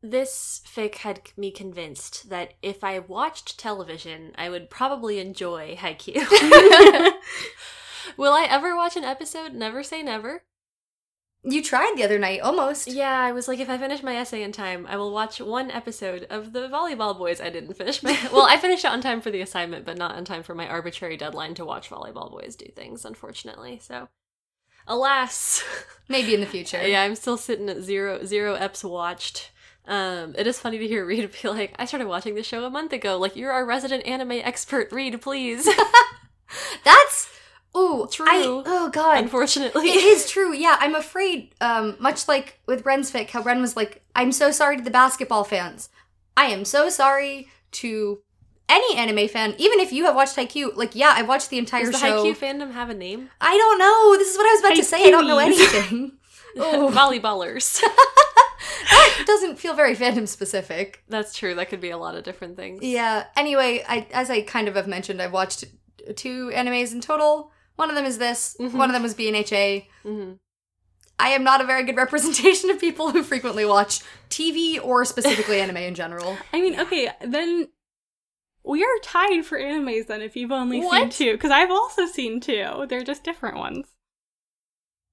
this 0.03 0.63
fic 0.67 0.97
had 0.97 1.21
me 1.37 1.51
convinced 1.51 2.31
that 2.31 2.55
if 2.63 2.83
I 2.83 2.99
watched 2.99 3.59
television, 3.59 4.33
I 4.37 4.49
would 4.49 4.71
probably 4.71 5.19
enjoy 5.19 5.77
Haikyuu. 5.77 6.27
Will 8.17 8.33
I 8.33 8.47
ever 8.49 8.77
watch 8.77 8.97
an 8.97 9.05
episode? 9.05 9.53
Never 9.53 9.83
say 9.83 10.03
never. 10.03 10.43
You 11.43 11.63
tried 11.63 11.95
the 11.97 12.05
other 12.05 12.19
night, 12.19 12.41
almost. 12.41 12.87
Yeah, 12.87 13.19
I 13.19 13.33
was 13.33 13.49
like, 13.49 13.61
if 13.61 13.71
I 13.71 13.79
finish 13.79 14.03
my 14.03 14.17
essay 14.17 14.43
in 14.43 14.53
time, 14.53 14.87
I 14.87 14.99
will 14.99 15.11
watch 15.11 15.41
one 15.41 15.71
episode 15.71 16.27
of 16.29 16.53
the 16.53 16.69
Volleyball 16.69 17.17
Boys. 17.17 17.41
I 17.41 17.49
didn't 17.49 17.75
finish 17.75 18.03
my. 18.03 18.19
well, 18.33 18.47
I 18.47 18.59
finished 18.59 18.85
it 18.85 18.91
on 18.91 19.01
time 19.01 19.23
for 19.23 19.31
the 19.31 19.41
assignment, 19.41 19.87
but 19.87 19.97
not 19.97 20.17
on 20.17 20.27
time 20.27 20.43
for 20.43 20.55
my 20.55 20.69
arbitrary 20.69 21.17
deadline 21.17 21.55
to 21.55 21.65
watch 21.65 21.89
Volleyball 21.89 22.31
Boys 22.31 22.57
do 22.57 22.67
things, 22.67 23.07
unfortunately. 23.07 23.79
So, 23.83 24.09
alas. 24.87 25.65
Maybe 26.09 26.35
in 26.35 26.41
the 26.41 26.47
future. 26.47 26.83
yeah, 26.87 27.03
I'm 27.03 27.15
still 27.15 27.39
sitting 27.39 27.71
at 27.71 27.81
zero 27.81 28.23
zero 28.25 28.55
eps 28.57 28.85
watched. 28.85 29.51
Um, 29.87 30.35
it 30.39 30.47
is 30.47 30.59
funny 30.59 30.78
to 30.78 30.87
hear 30.87 31.05
Reed 31.05 31.31
be 31.43 31.49
like, 31.49 31.74
I 31.78 31.85
started 31.85 32.07
watching 32.07 32.35
the 32.35 32.43
show 32.43 32.64
a 32.64 32.70
month 32.70 32.93
ago. 32.93 33.18
Like, 33.18 33.37
you're 33.37 33.53
our 33.53 33.64
resident 33.64 34.07
anime 34.07 34.33
expert, 34.33 34.93
Reed, 34.93 35.20
please. 35.20 35.68
That's 36.85 37.28
ooh 37.76 38.09
True. 38.11 38.26
I, 38.28 38.62
oh 38.66 38.91
god. 38.91 39.18
Unfortunately. 39.22 39.89
it 39.89 40.05
is 40.05 40.28
true. 40.28 40.53
Yeah, 40.53 40.76
I'm 40.81 40.95
afraid. 40.95 41.55
Um, 41.61 41.97
much 42.01 42.26
like 42.28 42.59
with 42.66 42.83
Bren's 42.83 43.11
fic, 43.11 43.31
how 43.31 43.43
Bren 43.43 43.61
was 43.61 43.76
like, 43.76 44.03
"I'm 44.14 44.33
so 44.33 44.51
sorry 44.51 44.76
to 44.76 44.83
the 44.83 44.91
basketball 44.91 45.45
fans. 45.45 45.89
I 46.37 46.47
am 46.47 46.64
so 46.64 46.89
sorry 46.89 47.49
to 47.72 48.20
any 48.68 48.97
anime 48.97 49.28
fan, 49.28 49.55
even 49.59 49.81
if 49.81 49.93
you 49.93 50.05
have 50.07 50.14
watched 50.14 50.37
Haikyuu. 50.37 50.76
Like, 50.76 50.95
yeah, 50.95 51.12
I 51.16 51.22
watched 51.22 51.51
the 51.51 51.59
entire 51.59 51.85
Does 51.85 51.93
the 51.93 51.99
show. 51.99 52.24
Haikyuu 52.24 52.37
fandom 52.37 52.72
have 52.72 52.89
a 52.89 52.95
name? 52.95 53.31
I 53.41 53.57
don't 53.57 53.78
know. 53.78 54.16
This 54.16 54.31
is 54.31 54.37
what 54.37 54.47
I 54.47 54.53
was 54.53 54.61
about 54.61 54.76
to 54.76 54.85
say. 54.85 55.07
I 55.07 55.11
don't 55.11 55.26
know 55.26 55.39
anything. 55.39 56.12
Ooh. 56.57 56.91
Volleyballers. 56.93 57.81
that 58.91 59.25
doesn't 59.27 59.59
feel 59.59 59.75
very 59.75 59.95
fandom 59.97 60.27
specific. 60.29 61.03
That's 61.09 61.37
true. 61.37 61.55
That 61.55 61.69
could 61.69 61.81
be 61.81 61.91
a 61.91 61.99
lot 61.99 62.15
of 62.17 62.25
different 62.25 62.57
things. 62.57 62.83
Yeah. 62.83 63.25
Anyway, 63.37 63.85
I 63.89 64.07
as 64.13 64.31
I 64.31 64.43
kind 64.43 64.69
of 64.69 64.75
have 64.75 64.87
mentioned, 64.87 65.21
I've 65.23 65.33
watched 65.33 65.65
two 66.17 66.51
animes 66.55 66.93
in 66.93 67.01
total. 67.01 67.53
One 67.77 67.89
of 67.91 67.97
them 67.97 68.05
is 68.05 68.19
this. 68.19 68.57
Mhm. 68.61 68.73
One 68.75 68.91
of 68.91 68.95
them 68.95 69.03
was 69.03 69.15
BNHA. 69.15 69.87
hmm 70.03 70.33
I 71.19 71.29
am 71.31 71.45
not 71.45 71.61
a 71.61 71.65
very 71.67 71.85
good 71.85 71.97
representation 72.05 72.71
of 72.71 72.81
people 72.81 73.11
who 73.11 73.23
frequently 73.23 73.67
watch 73.67 74.01
TV 74.31 74.83
or 74.83 75.05
specifically 75.05 75.61
anime 75.61 75.77
in 75.77 75.95
general. 75.95 76.39
I 76.53 76.63
mean, 76.63 76.81
okay, 76.81 77.11
then 77.21 77.69
we 78.65 78.83
are 78.83 78.99
tied 79.03 79.45
for 79.45 79.59
animes 79.59 80.07
then 80.07 80.23
if 80.23 80.35
you've 80.35 80.51
only 80.53 80.81
seen 80.81 81.11
two. 81.11 81.33
Because 81.33 81.51
I've 81.51 81.71
also 81.71 82.07
seen 82.07 82.41
two. 82.41 82.87
They're 82.89 83.05
just 83.05 83.23
different 83.23 83.57
ones. 83.59 83.87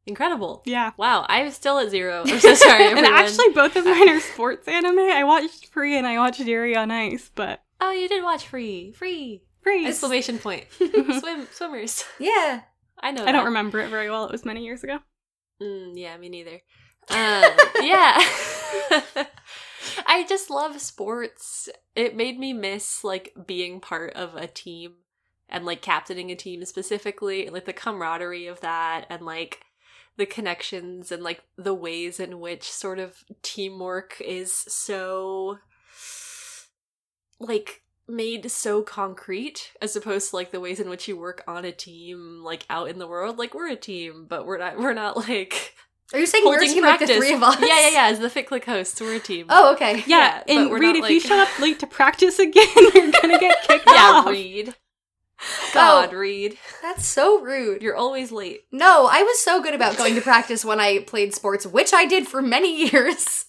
Incredible. 0.07 0.63
Yeah. 0.65 0.91
Wow, 0.95 1.25
I'm 1.27 1.51
still 1.51 1.77
at 1.79 1.89
zero. 1.89 2.23
I'm 2.25 2.39
so 2.39 2.53
sorry, 2.55 2.87
and 2.91 3.05
actually, 3.05 3.49
both 3.49 3.75
of 3.75 3.83
mine 3.83 4.09
are 4.09 4.21
sports 4.21 4.67
anime. 4.67 4.99
I 4.99 5.25
watched 5.25 5.67
Free 5.67 5.97
and 5.97 6.07
I 6.07 6.17
watched 6.17 6.39
Yuri 6.39 6.77
on 6.77 6.89
Ice, 6.91 7.29
but 7.35 7.61
oh, 7.81 7.91
you 7.91 8.07
did 8.07 8.23
watch 8.23 8.47
Free. 8.47 8.93
Free. 8.93 9.43
Free. 9.61 9.85
Exclamation 9.85 10.39
point. 10.39 10.65
Swim, 10.71 11.47
swimmers. 11.51 12.05
Yeah. 12.19 12.61
I 12.99 13.11
know. 13.11 13.25
I 13.25 13.33
don't 13.33 13.45
remember 13.45 13.79
it 13.79 13.89
very 13.89 14.09
well. 14.09 14.25
It 14.25 14.31
was 14.31 14.45
many 14.45 14.63
years 14.63 14.81
ago. 14.81 14.99
Mm, 15.61 15.91
yeah, 15.95 16.15
me 16.17 16.29
neither. 16.29 16.61
Um, 17.09 17.43
yeah. 17.81 18.17
I 20.07 20.25
just 20.27 20.49
love 20.49 20.79
sports. 20.79 21.67
It 21.95 22.15
made 22.15 22.39
me 22.39 22.53
miss 22.53 23.03
like 23.03 23.33
being 23.45 23.81
part 23.81 24.13
of 24.13 24.35
a 24.35 24.47
team 24.47 24.93
and 25.49 25.65
like 25.65 25.81
captaining 25.81 26.31
a 26.31 26.35
team 26.35 26.63
specifically, 26.63 27.45
and 27.45 27.53
like 27.53 27.65
the 27.65 27.73
camaraderie 27.73 28.47
of 28.47 28.61
that 28.61 29.05
and 29.09 29.25
like 29.25 29.63
the 30.17 30.25
connections 30.25 31.11
and 31.11 31.23
like 31.23 31.41
the 31.57 31.73
ways 31.73 32.19
in 32.19 32.39
which 32.39 32.63
sort 32.71 32.99
of 32.99 33.23
teamwork 33.43 34.19
is 34.19 34.51
so 34.53 35.59
like 37.39 37.83
made 38.07 38.49
so 38.49 38.81
concrete 38.81 39.71
as 39.81 39.95
opposed 39.95 40.29
to 40.29 40.35
like 40.35 40.51
the 40.51 40.59
ways 40.59 40.79
in 40.79 40.89
which 40.89 41.07
you 41.07 41.17
work 41.17 41.43
on 41.47 41.65
a 41.65 41.71
team 41.71 42.41
like 42.43 42.65
out 42.69 42.89
in 42.89 42.99
the 42.99 43.07
world 43.07 43.37
like 43.37 43.53
we're 43.53 43.69
a 43.69 43.75
team 43.75 44.25
but 44.27 44.45
we're 44.45 44.57
not 44.57 44.77
we're 44.79 44.93
not 44.93 45.17
like 45.29 45.75
Are 46.13 46.19
you 46.19 46.25
saying 46.25 46.45
we're 46.45 46.53
a 46.55 46.57
holding 46.59 46.73
team 46.73 46.83
like 46.83 46.99
the 46.99 47.05
practice 47.05 47.17
three 47.25 47.33
of 47.35 47.43
us? 47.43 47.59
yeah 47.59 47.67
yeah 47.81 47.89
yeah 47.89 48.05
as 48.07 48.19
the 48.19 48.29
fit 48.29 48.47
click 48.47 48.63
hosts 48.65 48.99
we're 49.01 49.15
a 49.15 49.19
team 49.19 49.45
Oh, 49.49 49.73
okay. 49.75 50.03
Yeah, 50.07 50.41
Yeah, 50.47 50.57
and 50.61 50.71
Reed, 50.71 50.81
not, 50.83 50.95
if 50.95 51.09
you 51.09 51.17
like- 51.17 51.21
show 51.27 51.37
up 51.37 51.59
late 51.59 51.79
to 51.79 51.87
practice 51.87 52.39
again, 52.39 52.65
you're 52.95 53.11
gonna 53.11 53.39
get 53.39 53.61
kicked 53.67 53.83
yeah 53.87 54.11
off. 54.13 54.27
reed 54.27 54.73
Oh, 55.41 55.69
god 55.73 56.09
Oh. 56.13 56.17
reed 56.17 56.57
That's 56.81 57.05
so 57.05 57.39
rude. 57.41 57.81
you're 57.81 57.95
always 57.95 58.31
late 58.31 58.61
No, 58.71 59.07
I 59.11 59.21
was 59.23 59.39
so 59.39 59.61
good 59.61 59.73
about 59.75 59.97
going 59.97 60.15
to 60.15 60.21
practice 60.21 60.65
when 60.65 60.79
I 60.79 60.99
played 60.99 61.33
sports, 61.33 61.65
which 61.65 61.93
I 61.93 62.05
did 62.05 62.27
for 62.27 62.41
many 62.41 62.85
years. 62.91 63.45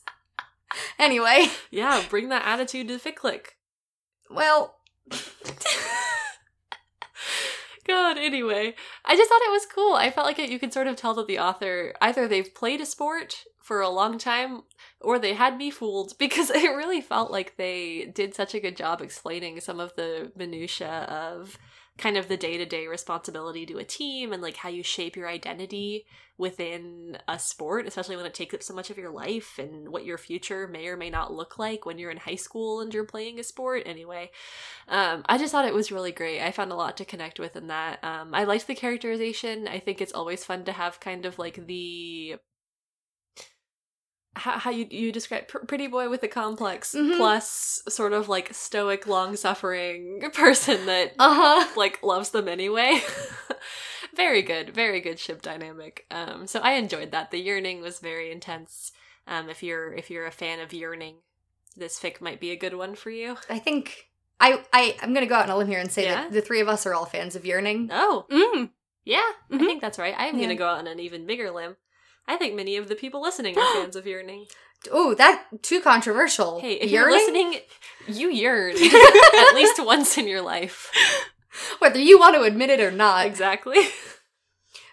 anyway, 0.98 1.46
yeah 1.70 2.02
bring 2.10 2.28
that 2.28 2.44
attitude 2.44 2.88
to 2.88 2.98
fit 2.98 3.16
click 3.16 3.56
well, 4.30 4.74
God, 7.86 8.18
anyway, 8.18 8.74
I 9.06 9.16
just 9.16 9.30
thought 9.30 9.40
it 9.40 9.50
was 9.50 9.64
cool. 9.74 9.94
I 9.94 10.10
felt 10.10 10.26
like 10.26 10.38
it, 10.38 10.50
you 10.50 10.58
could 10.58 10.74
sort 10.74 10.86
of 10.86 10.96
tell 10.96 11.14
that 11.14 11.26
the 11.26 11.38
author 11.38 11.94
either 12.02 12.28
they've 12.28 12.54
played 12.54 12.82
a 12.82 12.86
sport 12.86 13.44
for 13.62 13.80
a 13.80 13.88
long 13.88 14.18
time 14.18 14.62
or 15.00 15.18
they 15.18 15.32
had 15.32 15.56
me 15.56 15.70
fooled 15.70 16.12
because 16.18 16.50
it 16.50 16.68
really 16.76 17.00
felt 17.00 17.30
like 17.30 17.56
they 17.56 18.12
did 18.14 18.34
such 18.34 18.54
a 18.54 18.60
good 18.60 18.76
job 18.76 19.00
explaining 19.00 19.60
some 19.60 19.80
of 19.80 19.94
the 19.96 20.30
minutia 20.36 21.06
of 21.08 21.56
kind 21.98 22.16
of 22.16 22.28
the 22.28 22.36
day-to-day 22.36 22.86
responsibility 22.86 23.66
to 23.66 23.78
a 23.78 23.84
team 23.84 24.32
and 24.32 24.42
like 24.42 24.56
how 24.56 24.68
you 24.68 24.82
shape 24.82 25.16
your 25.16 25.28
identity 25.28 26.06
within 26.38 27.18
a 27.26 27.38
sport 27.38 27.86
especially 27.86 28.16
when 28.16 28.24
it 28.24 28.32
takes 28.32 28.54
up 28.54 28.62
so 28.62 28.72
much 28.72 28.90
of 28.90 28.96
your 28.96 29.10
life 29.10 29.58
and 29.58 29.88
what 29.88 30.04
your 30.04 30.16
future 30.16 30.68
may 30.68 30.86
or 30.86 30.96
may 30.96 31.10
not 31.10 31.32
look 31.32 31.58
like 31.58 31.84
when 31.84 31.98
you're 31.98 32.12
in 32.12 32.16
high 32.16 32.36
school 32.36 32.80
and 32.80 32.94
you're 32.94 33.04
playing 33.04 33.40
a 33.40 33.42
sport 33.42 33.82
anyway 33.84 34.30
um, 34.88 35.22
I 35.28 35.36
just 35.36 35.52
thought 35.52 35.66
it 35.66 35.74
was 35.74 35.92
really 35.92 36.12
great. 36.12 36.40
I 36.40 36.50
found 36.50 36.72
a 36.72 36.76
lot 36.76 36.96
to 36.96 37.04
connect 37.04 37.38
with 37.38 37.56
in 37.56 37.66
that. 37.66 38.02
Um, 38.02 38.34
I 38.34 38.44
liked 38.44 38.66
the 38.66 38.74
characterization. 38.74 39.68
I 39.68 39.78
think 39.78 40.00
it's 40.00 40.14
always 40.14 40.44
fun 40.44 40.64
to 40.64 40.72
have 40.72 40.98
kind 40.98 41.26
of 41.26 41.38
like 41.38 41.66
the 41.66 42.36
how, 44.38 44.58
how 44.58 44.70
you 44.70 44.86
you 44.90 45.12
describe 45.12 45.48
pr- 45.48 45.58
pretty 45.66 45.86
boy 45.86 46.08
with 46.08 46.22
a 46.22 46.28
complex 46.28 46.94
Mhm. 46.94 47.16
plus 47.16 47.82
sort 47.88 48.12
of 48.12 48.28
like 48.28 48.54
stoic, 48.54 49.06
long 49.06 49.36
suffering 49.36 50.20
person 50.34 50.86
that 50.86 51.12
uh 51.18 51.34
huh. 51.34 51.68
like 51.76 52.02
loves 52.02 52.30
them 52.30 52.48
anyway. 52.48 53.00
very 54.16 54.42
good, 54.42 54.70
very 54.74 55.00
good 55.00 55.18
ship 55.18 55.42
dynamic. 55.42 56.06
Um, 56.10 56.46
so 56.46 56.60
I 56.60 56.72
enjoyed 56.72 57.10
that. 57.12 57.30
The 57.30 57.38
yearning 57.38 57.80
was 57.80 57.98
very 57.98 58.30
intense. 58.30 58.92
Um, 59.26 59.48
if 59.50 59.62
you're 59.62 59.92
if 59.92 60.10
you're 60.10 60.26
a 60.26 60.30
fan 60.32 60.60
of 60.60 60.72
yearning, 60.72 61.16
this 61.76 61.98
fic 62.00 62.20
might 62.20 62.40
be 62.40 62.50
a 62.50 62.56
good 62.56 62.74
one 62.74 62.94
for 62.94 63.10
you. 63.10 63.36
I 63.50 63.58
think 63.58 64.08
I 64.40 64.62
I 64.72 64.96
I'm 65.02 65.12
gonna 65.14 65.26
go 65.26 65.34
out 65.34 65.44
on 65.44 65.50
a 65.50 65.56
limb 65.58 65.68
here 65.68 65.80
and 65.80 65.90
say 65.92 66.04
Yeah? 66.04 66.22
that 66.22 66.32
the 66.32 66.40
three 66.40 66.60
of 66.60 66.68
us 66.68 66.86
are 66.86 66.94
all 66.94 67.04
fans 67.06 67.36
of 67.36 67.44
yearning. 67.44 67.90
Oh, 67.92 68.26
Mm. 68.30 68.70
Yeah, 69.04 69.24
I 69.50 69.54
Mhm. 69.56 69.60
think 69.66 69.80
that's 69.80 69.98
right. 69.98 70.14
I'm 70.18 70.34
Yeah. 70.34 70.40
going 70.40 70.48
to 70.50 70.54
go 70.54 70.66
out 70.68 70.78
on 70.80 70.86
an 70.86 71.00
even 71.00 71.24
bigger 71.26 71.50
limb. 71.50 71.76
I 72.28 72.36
think 72.36 72.54
many 72.54 72.76
of 72.76 72.88
the 72.88 72.94
people 72.94 73.20
listening 73.22 73.58
are 73.58 73.64
fans 73.74 73.96
of 73.96 74.06
yearning. 74.06 74.46
Oh, 74.92 75.14
that 75.14 75.44
too 75.62 75.80
controversial. 75.80 76.60
Hey, 76.60 76.74
if 76.74 76.90
yearning? 76.90 76.92
you're 76.92 77.10
listening, 77.10 77.60
you 78.06 78.28
yearn 78.30 78.72
at 78.76 79.54
least 79.54 79.84
once 79.84 80.16
in 80.18 80.28
your 80.28 80.42
life. 80.42 80.92
whether 81.80 81.98
you 81.98 82.18
want 82.18 82.36
to 82.36 82.42
admit 82.42 82.70
it 82.70 82.78
or 82.80 82.92
not. 82.92 83.26
Exactly. 83.26 83.78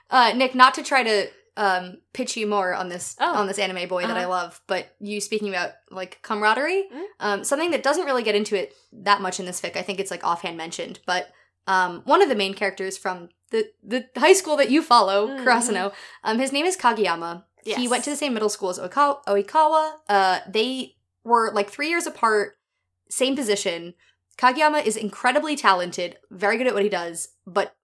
Uh, 0.09 0.33
Nick, 0.35 0.55
not 0.55 0.73
to 0.75 0.83
try 0.83 1.03
to 1.03 1.27
um 1.57 1.97
pitch 2.13 2.35
you 2.35 2.45
more 2.45 2.73
on 2.73 2.89
this 2.89 3.15
Oh. 3.19 3.33
on 3.33 3.47
this 3.47 3.59
anime 3.59 3.87
boy 3.87 4.01
that 4.05 4.17
I 4.17 4.21
Uh-huh. 4.21 4.29
love, 4.29 4.61
but 4.67 4.87
you 4.99 5.21
speaking 5.21 5.47
about 5.49 5.71
like 5.89 6.19
camaraderie, 6.21 6.89
Mm. 6.93 7.03
um, 7.21 7.43
something 7.45 7.71
that 7.71 7.81
doesn't 7.83 8.05
really 8.05 8.23
get 8.23 8.35
into 8.35 8.55
it 8.57 8.73
that 8.91 9.21
much 9.21 9.39
in 9.39 9.45
this 9.45 9.61
fic. 9.61 9.77
I 9.77 9.81
think 9.81 9.99
it's 10.01 10.11
like 10.11 10.23
offhand 10.25 10.57
mentioned, 10.57 10.99
but 11.05 11.29
um, 11.67 12.01
one 12.05 12.21
of 12.21 12.27
the 12.29 12.35
main 12.35 12.53
characters 12.55 12.97
from 12.97 13.29
the 13.51 13.71
the 13.83 14.05
high 14.17 14.33
school 14.33 14.55
that 14.57 14.69
you 14.69 14.81
follow, 14.81 15.27
Mhm. 15.27 15.43
Karasuno, 15.43 15.93
um, 16.23 16.39
his 16.39 16.51
name 16.51 16.65
is 16.65 16.75
Kageyama. 16.77 17.43
He 17.63 17.87
went 17.87 18.03
to 18.03 18.09
the 18.11 18.15
same 18.15 18.33
middle 18.33 18.49
school 18.49 18.69
as 18.69 18.77
Oika- 18.79 19.23
Oikawa. 19.25 19.93
Uh, 20.07 20.39
they 20.47 20.95
were 21.23 21.51
like 21.51 21.69
three 21.71 21.89
years 21.89 22.05
apart, 22.05 22.57
same 23.09 23.35
position. 23.35 23.95
Kageyama 24.37 24.85
is 24.85 24.95
incredibly 24.97 25.55
talented, 25.55 26.17
very 26.29 26.57
good 26.57 26.67
at 26.67 26.73
what 26.75 26.83
he 26.83 26.89
does, 26.89 27.29
but 27.47 27.75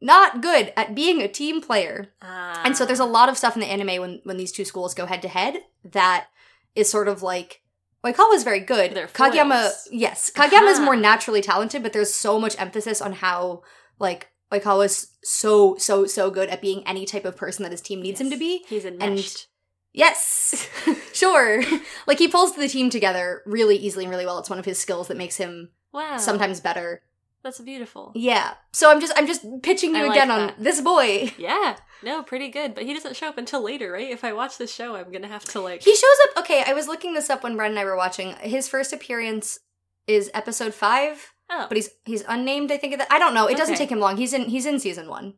not 0.00 0.40
good 0.42 0.72
at 0.76 0.94
being 0.94 1.20
a 1.22 1.28
team 1.28 1.60
player. 1.60 2.08
And 2.22 2.76
so 2.76 2.84
there's 2.86 3.00
a 3.00 3.04
Ah. 3.04 3.06
lot 3.18 3.28
of 3.28 3.36
stuff 3.38 3.54
in 3.56 3.60
the 3.60 3.66
anime 3.66 4.00
when 4.00 4.20
when 4.24 4.36
these 4.36 4.52
two 4.52 4.64
schools 4.64 4.94
go 4.94 5.06
head 5.06 5.22
to 5.22 5.28
head 5.28 5.62
that 5.84 6.28
is 6.74 6.88
sort 6.90 7.08
of 7.08 7.22
like 7.22 7.62
Oikawa 8.04 8.34
is 8.34 8.44
very 8.44 8.60
good. 8.60 8.92
Kageyama, 9.14 9.72
yes, 9.90 10.30
Kageyama 10.34 10.70
is 10.70 10.78
more 10.80 10.94
naturally 10.96 11.42
talented, 11.42 11.82
but 11.82 11.92
there's 11.92 12.14
so 12.14 12.38
much 12.38 12.54
emphasis 12.58 13.00
on 13.02 13.14
how 13.14 13.62
like 13.98 14.28
Oikawa 14.52 14.86
is 14.86 15.08
so 15.22 15.76
so 15.76 16.06
so 16.06 16.30
good 16.30 16.48
at 16.48 16.60
being 16.60 16.86
any 16.86 17.04
type 17.04 17.24
of 17.24 17.36
person 17.36 17.62
that 17.64 17.72
his 17.72 17.80
team 17.80 18.00
needs 18.00 18.20
him 18.20 18.30
to 18.30 18.36
be. 18.36 18.64
He's 18.68 18.84
enmeshed. 18.84 19.48
Yes, 19.92 20.68
sure. 21.12 21.62
like 22.06 22.18
he 22.18 22.28
pulls 22.28 22.54
the 22.54 22.68
team 22.68 22.90
together 22.90 23.42
really 23.46 23.76
easily 23.76 24.04
and 24.04 24.10
really 24.10 24.26
well. 24.26 24.38
It's 24.38 24.50
one 24.50 24.58
of 24.58 24.64
his 24.66 24.78
skills 24.78 25.08
that 25.08 25.16
makes 25.16 25.36
him 25.36 25.70
wow. 25.92 26.18
sometimes 26.18 26.60
better. 26.60 27.02
That's 27.42 27.60
beautiful. 27.60 28.12
Yeah. 28.14 28.54
So 28.72 28.90
I'm 28.90 29.00
just 29.00 29.12
I'm 29.16 29.26
just 29.26 29.44
pitching 29.62 29.94
you 29.94 30.04
I 30.04 30.08
like 30.08 30.16
again 30.16 30.30
on 30.30 30.46
that. 30.48 30.62
this 30.62 30.80
boy. 30.80 31.32
Yeah. 31.38 31.76
No, 32.02 32.22
pretty 32.22 32.48
good. 32.48 32.74
But 32.74 32.84
he 32.84 32.92
doesn't 32.92 33.16
show 33.16 33.28
up 33.28 33.38
until 33.38 33.62
later, 33.62 33.92
right? 33.92 34.10
If 34.10 34.24
I 34.24 34.32
watch 34.32 34.58
this 34.58 34.74
show, 34.74 34.96
I'm 34.96 35.10
going 35.10 35.22
to 35.22 35.28
have 35.28 35.44
to 35.46 35.60
like. 35.60 35.82
He 35.82 35.94
shows 35.94 36.16
up. 36.24 36.44
Okay, 36.44 36.62
I 36.66 36.74
was 36.74 36.88
looking 36.88 37.14
this 37.14 37.30
up 37.30 37.42
when 37.42 37.56
Bren 37.56 37.70
and 37.70 37.78
I 37.78 37.84
were 37.84 37.96
watching. 37.96 38.34
His 38.40 38.68
first 38.68 38.92
appearance 38.92 39.60
is 40.06 40.30
episode 40.34 40.74
five, 40.74 41.32
oh. 41.50 41.66
but 41.68 41.76
he's 41.76 41.90
he's 42.04 42.24
unnamed. 42.28 42.70
I 42.72 42.76
think 42.76 42.92
of 42.92 42.98
that. 43.00 43.12
I 43.12 43.18
don't 43.18 43.34
know. 43.34 43.46
It 43.46 43.56
doesn't 43.56 43.76
take 43.76 43.90
him 43.90 44.00
long. 44.00 44.16
He's 44.16 44.32
in 44.32 44.42
he's 44.42 44.66
in 44.66 44.78
season 44.78 45.08
one. 45.08 45.34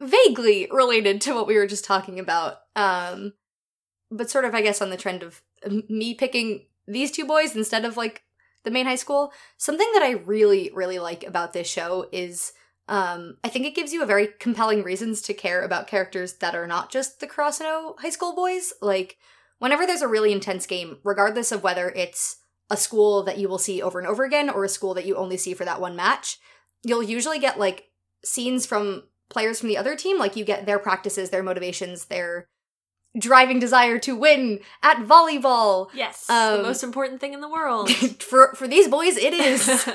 Vaguely 0.00 0.68
related 0.70 1.20
to 1.22 1.34
what 1.34 1.46
we 1.46 1.56
were 1.56 1.66
just 1.66 1.84
talking 1.84 2.18
about, 2.18 2.58
um, 2.76 3.32
but 4.10 4.30
sort 4.30 4.44
of 4.44 4.54
I 4.54 4.62
guess 4.62 4.82
on 4.82 4.90
the 4.90 4.96
trend 4.96 5.22
of 5.22 5.42
me 5.88 6.14
picking 6.14 6.66
these 6.86 7.10
two 7.10 7.24
boys 7.24 7.56
instead 7.56 7.84
of 7.84 7.96
like 7.96 8.22
the 8.64 8.70
main 8.70 8.86
high 8.86 8.96
school. 8.96 9.32
Something 9.56 9.88
that 9.94 10.02
I 10.02 10.12
really 10.12 10.70
really 10.74 10.98
like 10.98 11.24
about 11.24 11.52
this 11.52 11.68
show 11.68 12.08
is. 12.12 12.52
Um, 12.86 13.38
I 13.42 13.48
think 13.48 13.64
it 13.64 13.74
gives 13.74 13.94
you 13.94 14.02
a 14.02 14.06
very 14.06 14.28
compelling 14.38 14.82
reasons 14.82 15.22
to 15.22 15.32
care 15.32 15.62
about 15.62 15.86
characters 15.86 16.34
that 16.34 16.54
are 16.54 16.66
not 16.66 16.92
just 16.92 17.18
the 17.18 17.26
Karasuno 17.26 17.98
high 17.98 18.10
school 18.10 18.34
boys. 18.34 18.74
Like, 18.82 19.16
whenever 19.58 19.86
there's 19.86 20.02
a 20.02 20.06
really 20.06 20.32
intense 20.32 20.66
game, 20.66 20.98
regardless 21.02 21.50
of 21.50 21.62
whether 21.62 21.88
it's 21.88 22.36
a 22.70 22.76
school 22.76 23.22
that 23.24 23.38
you 23.38 23.48
will 23.48 23.58
see 23.58 23.82
over 23.82 23.98
and 23.98 24.08
over 24.08 24.24
again 24.24 24.48
or 24.48 24.64
a 24.64 24.68
school 24.68 24.94
that 24.94 25.04
you 25.06 25.16
only 25.16 25.36
see 25.36 25.54
for 25.54 25.64
that 25.64 25.80
one 25.80 25.94
match, 25.96 26.38
you'll 26.82 27.02
usually 27.02 27.38
get 27.38 27.58
like 27.58 27.90
scenes 28.24 28.64
from 28.66 29.04
players 29.28 29.60
from 29.60 29.68
the 29.68 29.76
other 29.76 29.96
team. 29.96 30.18
Like, 30.18 30.36
you 30.36 30.44
get 30.44 30.64
their 30.66 30.78
practices, 30.78 31.30
their 31.30 31.42
motivations, 31.42 32.06
their 32.06 32.48
driving 33.18 33.58
desire 33.60 33.98
to 34.00 34.16
win 34.16 34.60
at 34.82 34.96
volleyball. 34.98 35.88
yes. 35.94 36.28
um, 36.28 36.58
the 36.58 36.62
most 36.64 36.82
important 36.82 37.20
thing 37.20 37.32
in 37.32 37.40
the 37.40 37.48
world. 37.48 37.90
for 38.20 38.54
for 38.54 38.66
these 38.66 38.88
boys, 38.88 39.16
it 39.16 39.32
is. 39.34 39.68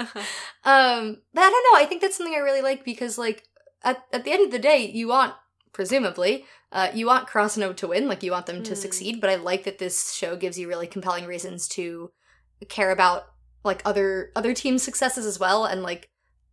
Um, 0.65 1.17
but 1.33 1.41
I 1.41 1.49
don't 1.49 1.65
know. 1.73 1.79
I 1.79 1.85
think 1.87 2.01
that's 2.01 2.17
something 2.17 2.35
I 2.35 2.39
really 2.39 2.61
like 2.61 2.83
because, 2.83 3.17
like, 3.17 3.43
at 3.83 4.03
at 4.11 4.25
the 4.25 4.31
end 4.31 4.45
of 4.45 4.51
the 4.51 4.59
day, 4.59 4.89
you 4.93 5.07
want 5.07 5.33
presumably, 5.71 6.45
uh, 6.73 6.89
you 6.93 7.05
want 7.05 7.27
Karasuno 7.29 7.73
to 7.77 7.87
win, 7.87 8.07
like 8.09 8.23
you 8.23 8.31
want 8.31 8.45
them 8.45 8.61
to 8.63 8.73
Mm. 8.73 8.77
succeed. 8.77 9.21
But 9.21 9.29
I 9.29 9.35
like 9.35 9.63
that 9.63 9.77
this 9.79 10.13
show 10.13 10.35
gives 10.35 10.59
you 10.59 10.67
really 10.67 10.87
compelling 10.87 11.25
reasons 11.25 11.67
to 11.69 12.11
care 12.67 12.91
about 12.91 13.27
like 13.63 13.81
other 13.85 14.31
other 14.35 14.53
team 14.53 14.77
successes 14.77 15.25
as 15.25 15.39
well, 15.39 15.65
and 15.65 15.83
like 15.83 16.09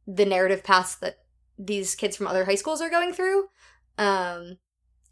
the 0.06 0.24
narrative 0.24 0.62
paths 0.62 0.94
that 0.96 1.18
these 1.58 1.94
kids 1.94 2.16
from 2.16 2.26
other 2.26 2.44
high 2.44 2.54
schools 2.54 2.80
are 2.80 2.90
going 2.90 3.12
through. 3.12 3.48
Um, 3.98 4.58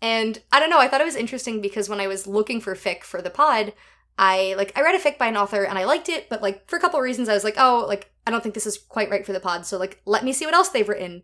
and 0.02 0.42
I 0.52 0.60
don't 0.60 0.70
know, 0.70 0.78
I 0.78 0.88
thought 0.88 1.00
it 1.00 1.06
was 1.06 1.16
interesting 1.16 1.60
because 1.60 1.88
when 1.88 2.00
I 2.00 2.06
was 2.06 2.26
looking 2.26 2.60
for 2.60 2.74
fic 2.74 3.02
for 3.02 3.22
the 3.22 3.30
pod, 3.30 3.72
I 4.18 4.54
like 4.56 4.72
I 4.76 4.82
read 4.82 4.94
a 4.94 4.98
fic 4.98 5.18
by 5.18 5.26
an 5.26 5.36
author 5.36 5.64
and 5.64 5.78
I 5.78 5.84
liked 5.84 6.08
it, 6.08 6.28
but 6.28 6.42
like 6.42 6.68
for 6.68 6.76
a 6.76 6.80
couple 6.80 7.00
reasons 7.00 7.28
I 7.28 7.34
was 7.34 7.44
like, 7.44 7.56
oh, 7.56 7.84
like 7.88 8.12
I 8.26 8.30
don't 8.30 8.42
think 8.42 8.54
this 8.54 8.66
is 8.66 8.78
quite 8.78 9.10
right 9.10 9.24
for 9.24 9.32
the 9.32 9.40
pod, 9.40 9.66
so 9.66 9.78
like 9.78 10.00
let 10.04 10.24
me 10.24 10.32
see 10.32 10.44
what 10.44 10.54
else 10.54 10.68
they've 10.68 10.88
written. 10.88 11.22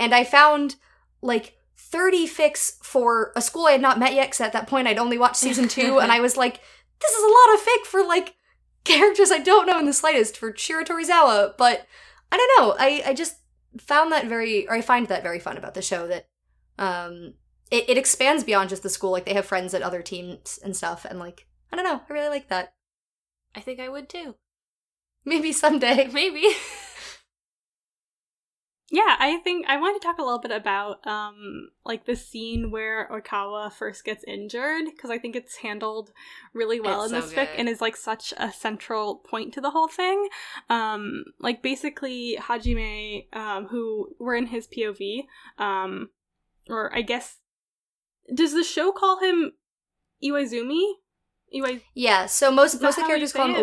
And 0.00 0.14
I 0.14 0.24
found 0.24 0.76
like 1.20 1.56
30 1.76 2.26
fics 2.26 2.82
for 2.82 3.32
a 3.36 3.42
school 3.42 3.66
I 3.66 3.72
had 3.72 3.82
not 3.82 3.98
met 3.98 4.14
yet, 4.14 4.28
because 4.28 4.40
at 4.40 4.52
that 4.54 4.66
point 4.66 4.88
I'd 4.88 4.98
only 4.98 5.18
watched 5.18 5.36
season 5.36 5.68
two, 5.68 5.98
and 6.00 6.10
I 6.10 6.20
was 6.20 6.36
like, 6.36 6.60
this 7.00 7.12
is 7.12 7.22
a 7.22 7.26
lot 7.26 7.54
of 7.54 7.66
fic 7.66 7.86
for 7.86 8.04
like 8.04 8.34
characters 8.84 9.30
I 9.30 9.38
don't 9.38 9.66
know 9.66 9.78
in 9.78 9.86
the 9.86 9.92
slightest 9.92 10.36
for 10.36 10.52
Shiratorizawa, 10.52 11.56
but 11.56 11.86
I 12.30 12.36
don't 12.36 12.50
know. 12.58 12.76
I, 12.78 13.02
I 13.06 13.14
just 13.14 13.36
found 13.78 14.12
that 14.12 14.26
very 14.26 14.68
or 14.68 14.74
I 14.74 14.80
find 14.80 15.06
that 15.08 15.22
very 15.22 15.38
fun 15.38 15.56
about 15.56 15.74
the 15.74 15.82
show 15.82 16.06
that 16.08 16.28
um 16.78 17.34
it, 17.70 17.88
it 17.88 17.98
expands 17.98 18.44
beyond 18.44 18.68
just 18.68 18.82
the 18.82 18.88
school. 18.90 19.10
Like 19.10 19.24
they 19.24 19.34
have 19.34 19.46
friends 19.46 19.74
at 19.74 19.82
other 19.82 20.02
teams 20.02 20.58
and 20.62 20.76
stuff, 20.76 21.04
and 21.08 21.18
like 21.18 21.46
I 21.72 21.76
don't 21.76 21.86
know, 21.86 22.00
I 22.08 22.12
really 22.12 22.28
like 22.28 22.48
that. 22.48 22.74
I 23.54 23.60
think 23.60 23.80
I 23.80 23.88
would 23.88 24.08
too. 24.08 24.36
Maybe 25.24 25.52
someday. 25.52 26.08
Maybe. 26.12 26.44
Yeah, 28.92 29.16
I 29.18 29.38
think 29.38 29.64
I 29.68 29.78
want 29.78 30.00
to 30.00 30.06
talk 30.06 30.18
a 30.18 30.22
little 30.22 30.38
bit 30.38 30.50
about 30.50 31.04
um 31.06 31.70
like 31.82 32.04
the 32.04 32.14
scene 32.14 32.70
where 32.70 33.08
Oikawa 33.10 33.72
first 33.72 34.04
gets 34.04 34.22
injured 34.24 34.84
because 34.84 35.10
I 35.10 35.16
think 35.18 35.34
it's 35.34 35.56
handled 35.56 36.12
really 36.52 36.78
well 36.78 37.04
It's 37.04 37.12
in 37.12 37.22
so 37.22 37.26
this 37.26 37.32
fic 37.32 37.48
and 37.56 37.70
is 37.70 37.80
like 37.80 37.96
such 37.96 38.34
a 38.36 38.52
central 38.52 39.16
point 39.16 39.54
to 39.54 39.62
the 39.62 39.70
whole 39.70 39.88
thing. 39.88 40.28
Um 40.68 41.24
like 41.40 41.62
basically 41.62 42.36
Hajime 42.38 43.34
um 43.34 43.68
who 43.68 44.14
we're 44.20 44.36
in 44.36 44.46
his 44.48 44.68
POV 44.68 45.24
um 45.58 46.10
or 46.68 46.94
I 46.94 47.00
guess 47.00 47.38
does 48.32 48.52
the 48.52 48.62
show 48.62 48.92
call 48.92 49.20
him 49.20 49.52
Iwaizumi? 50.22 50.84
Iwai 51.54 51.80
Yeah, 51.94 52.26
so 52.26 52.50
most 52.50 52.82
most 52.82 52.98
of 52.98 53.04
the 53.04 53.08
characters 53.08 53.32
call 53.32 53.46
him 53.46 53.54
it? 53.56 53.62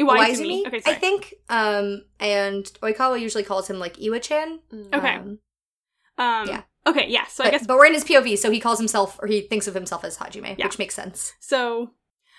Iwaizumi. 0.00 0.66
Okay, 0.66 0.82
I 0.86 0.94
think. 0.94 1.34
Um, 1.48 2.04
and 2.18 2.64
Oikawa 2.82 3.20
usually 3.20 3.44
calls 3.44 3.68
him 3.68 3.78
like 3.78 3.98
Iwa-chan. 4.00 4.60
Mm. 4.72 4.94
Okay. 4.94 5.14
Um, 5.16 5.38
um 6.18 6.48
yeah. 6.48 6.62
Okay, 6.86 7.06
yeah. 7.08 7.26
So 7.26 7.44
I 7.44 7.50
guess 7.50 7.66
but 7.66 7.76
we're 7.76 7.86
in 7.86 7.94
his 7.94 8.04
POV, 8.04 8.38
so 8.38 8.50
he 8.50 8.58
calls 8.60 8.78
himself 8.78 9.18
or 9.20 9.26
he 9.28 9.42
thinks 9.42 9.66
of 9.66 9.74
himself 9.74 10.04
as 10.04 10.16
Hajime, 10.16 10.56
Yeah. 10.58 10.66
which 10.66 10.78
makes 10.78 10.94
sense. 10.94 11.34
So, 11.38 11.90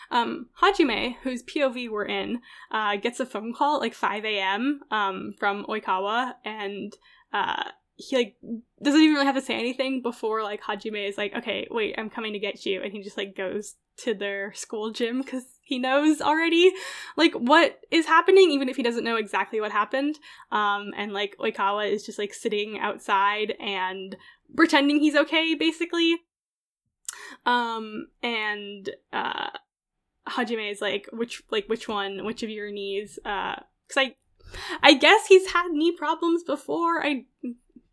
um, 0.09 0.47
Hajime, 0.61 1.15
whose 1.21 1.43
POV 1.43 1.89
we're 1.89 2.05
in, 2.05 2.41
uh, 2.71 2.95
gets 2.97 3.19
a 3.19 3.25
phone 3.25 3.53
call 3.53 3.75
at 3.75 3.81
like 3.81 3.93
5 3.93 4.25
a.m. 4.25 4.81
Um, 4.89 5.33
from 5.39 5.65
Oikawa, 5.65 6.33
and 6.43 6.91
uh, 7.31 7.63
he 7.95 8.15
like 8.17 8.35
doesn't 8.81 8.99
even 8.99 9.13
really 9.13 9.27
have 9.27 9.35
to 9.35 9.41
say 9.41 9.53
anything 9.53 10.01
before 10.01 10.43
like 10.43 10.61
Hajime 10.61 11.07
is 11.07 11.17
like, 11.17 11.33
"Okay, 11.35 11.67
wait, 11.69 11.95
I'm 11.97 12.09
coming 12.09 12.33
to 12.33 12.39
get 12.39 12.65
you," 12.65 12.81
and 12.81 12.91
he 12.91 13.03
just 13.03 13.17
like 13.17 13.35
goes 13.37 13.75
to 13.97 14.13
their 14.15 14.53
school 14.53 14.91
gym 14.91 15.21
because 15.21 15.45
he 15.71 15.79
knows 15.79 16.19
already 16.19 16.73
like 17.15 17.33
what 17.33 17.79
is 17.91 18.05
happening, 18.05 18.51
even 18.51 18.67
if 18.67 18.75
he 18.75 18.83
doesn't 18.83 19.05
know 19.05 19.15
exactly 19.15 19.61
what 19.61 19.71
happened. 19.71 20.19
Um, 20.51 20.91
and 20.97 21.13
like 21.13 21.37
Oikawa 21.39 21.89
is 21.89 22.05
just 22.05 22.19
like 22.19 22.33
sitting 22.33 22.77
outside 22.77 23.55
and 23.57 24.17
pretending 24.53 24.99
he's 24.99 25.15
okay, 25.15 25.55
basically. 25.55 26.17
Um, 27.45 28.07
and 28.21 28.89
uh, 29.13 29.51
Hajime 30.27 30.69
is 30.69 30.81
like, 30.81 31.07
which 31.13 31.41
like 31.49 31.69
which 31.69 31.87
one, 31.87 32.25
which 32.25 32.43
of 32.43 32.49
your 32.49 32.69
knees? 32.69 33.17
Uh, 33.23 33.55
because 33.87 34.09
I, 34.09 34.15
I 34.83 34.93
guess 34.95 35.27
he's 35.27 35.51
had 35.51 35.71
knee 35.71 35.95
problems 35.95 36.43
before. 36.43 37.01
I 37.01 37.23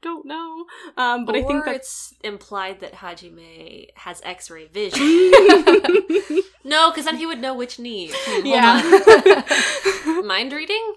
don't 0.03 0.27
know. 0.27 0.65
Um, 0.97 1.25
but 1.25 1.35
I 1.37 1.43
think 1.43 1.65
that's 1.65 2.13
it's 2.13 2.15
implied 2.23 2.81
that 2.81 2.93
Hajime 2.95 3.89
has 3.97 4.21
X-ray 4.25 4.67
vision. 4.67 5.01
no, 6.65 6.91
because 6.91 7.05
then 7.05 7.17
he 7.17 7.27
would 7.27 7.41
know 7.41 7.55
which 7.55 7.79
knee. 7.79 8.11
Hmm, 8.13 8.47
hold 10.07 10.17
on. 10.17 10.27
Mind 10.27 10.53
reading? 10.53 10.95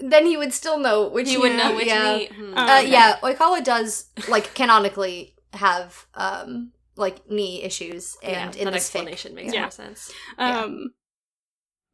then 0.00 0.24
he 0.26 0.36
would 0.38 0.52
still 0.54 0.78
know 0.78 1.06
which 1.08 1.28
He 1.28 1.36
would 1.36 1.52
knee- 1.52 1.58
know 1.58 1.74
which 1.74 1.86
yeah. 1.86 2.16
knee. 2.16 2.26
Hmm. 2.34 2.54
Uh, 2.56 2.60
Uh, 2.60 2.78
Okay. 2.80 2.90
yeah, 2.90 3.16
Oikawa 3.22 3.62
does 3.62 4.06
like 4.28 4.54
canonically 4.54 5.34
have 5.52 6.06
um 6.14 6.72
like 6.96 7.30
knee 7.30 7.62
issues, 7.62 8.16
and 8.22 8.54
yeah, 8.54 8.60
in 8.60 8.64
that 8.66 8.72
this 8.74 8.84
fic, 8.90 9.04
explanation 9.04 9.34
makes 9.34 9.52
Yeah. 9.52 9.62
more 9.62 9.70
sense. 9.70 10.10
Yeah. 10.38 10.60
Um, 10.64 10.94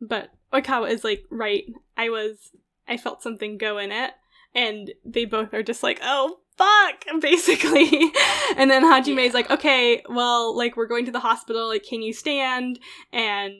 but 0.01 0.31
Oikawa 0.53 0.91
is 0.91 1.03
like, 1.05 1.25
right. 1.31 1.65
I 1.97 2.09
was, 2.09 2.51
I 2.87 2.97
felt 2.97 3.23
something 3.23 3.59
go 3.59 3.79
in 3.79 3.91
it, 3.93 4.13
and 4.59 4.93
they 5.05 5.25
both 5.25 5.55
are 5.55 5.63
just 5.63 5.83
like, 5.83 6.01
oh 6.03 6.39
fuck, 6.57 7.05
basically. 7.21 8.11
and 8.57 8.71
then 8.71 8.83
Hajime 8.83 9.25
is 9.25 9.35
like, 9.35 9.51
okay, 9.51 10.03
well, 10.09 10.57
like 10.57 10.77
we're 10.77 10.87
going 10.87 11.07
to 11.07 11.13
the 11.13 11.21
hospital. 11.21 11.69
Like, 11.69 11.85
can 11.85 12.03
you 12.03 12.13
stand? 12.13 12.81
And 13.13 13.55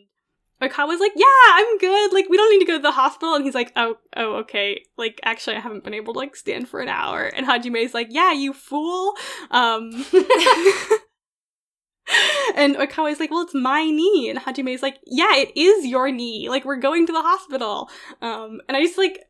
Oikawa's 0.61 0.99
like, 0.99 1.13
yeah, 1.15 1.25
I'm 1.53 1.79
good. 1.79 2.13
Like, 2.13 2.29
we 2.29 2.37
don't 2.37 2.51
need 2.51 2.65
to 2.65 2.71
go 2.71 2.77
to 2.77 2.83
the 2.83 2.91
hospital. 2.91 3.37
And 3.37 3.45
he's 3.45 3.55
like, 3.55 3.73
oh, 3.77 3.97
oh, 4.17 4.39
okay. 4.39 4.83
Like, 4.97 5.21
actually, 5.23 5.55
I 5.55 5.61
haven't 5.61 5.85
been 5.85 5.95
able 5.95 6.15
to 6.15 6.19
like 6.19 6.35
stand 6.35 6.69
for 6.69 6.81
an 6.81 6.89
hour. 6.89 7.23
And 7.25 7.47
Hajime's 7.47 7.95
like, 7.95 8.09
yeah, 8.11 8.33
you 8.33 8.53
fool. 8.53 9.15
Um. 9.51 10.05
And 12.57 12.75
Oikawa's 12.77 13.21
like, 13.21 13.31
well, 13.31 13.43
it's 13.43 13.55
my 13.55 13.85
knee. 13.85 14.31
And 14.31 14.39
Hajime's 14.39 14.83
like, 14.83 14.99
yeah, 15.05 15.37
it 15.37 15.55
is 15.55 15.87
your 15.87 16.11
knee. 16.11 16.49
Like, 16.49 16.65
we're 16.65 16.77
going 16.77 17.07
to 17.07 17.13
the 17.13 17.23
hospital. 17.23 17.91
Um, 18.23 18.61
and 18.67 18.77
I 18.77 18.83
just 18.83 18.97
like, 18.99 19.28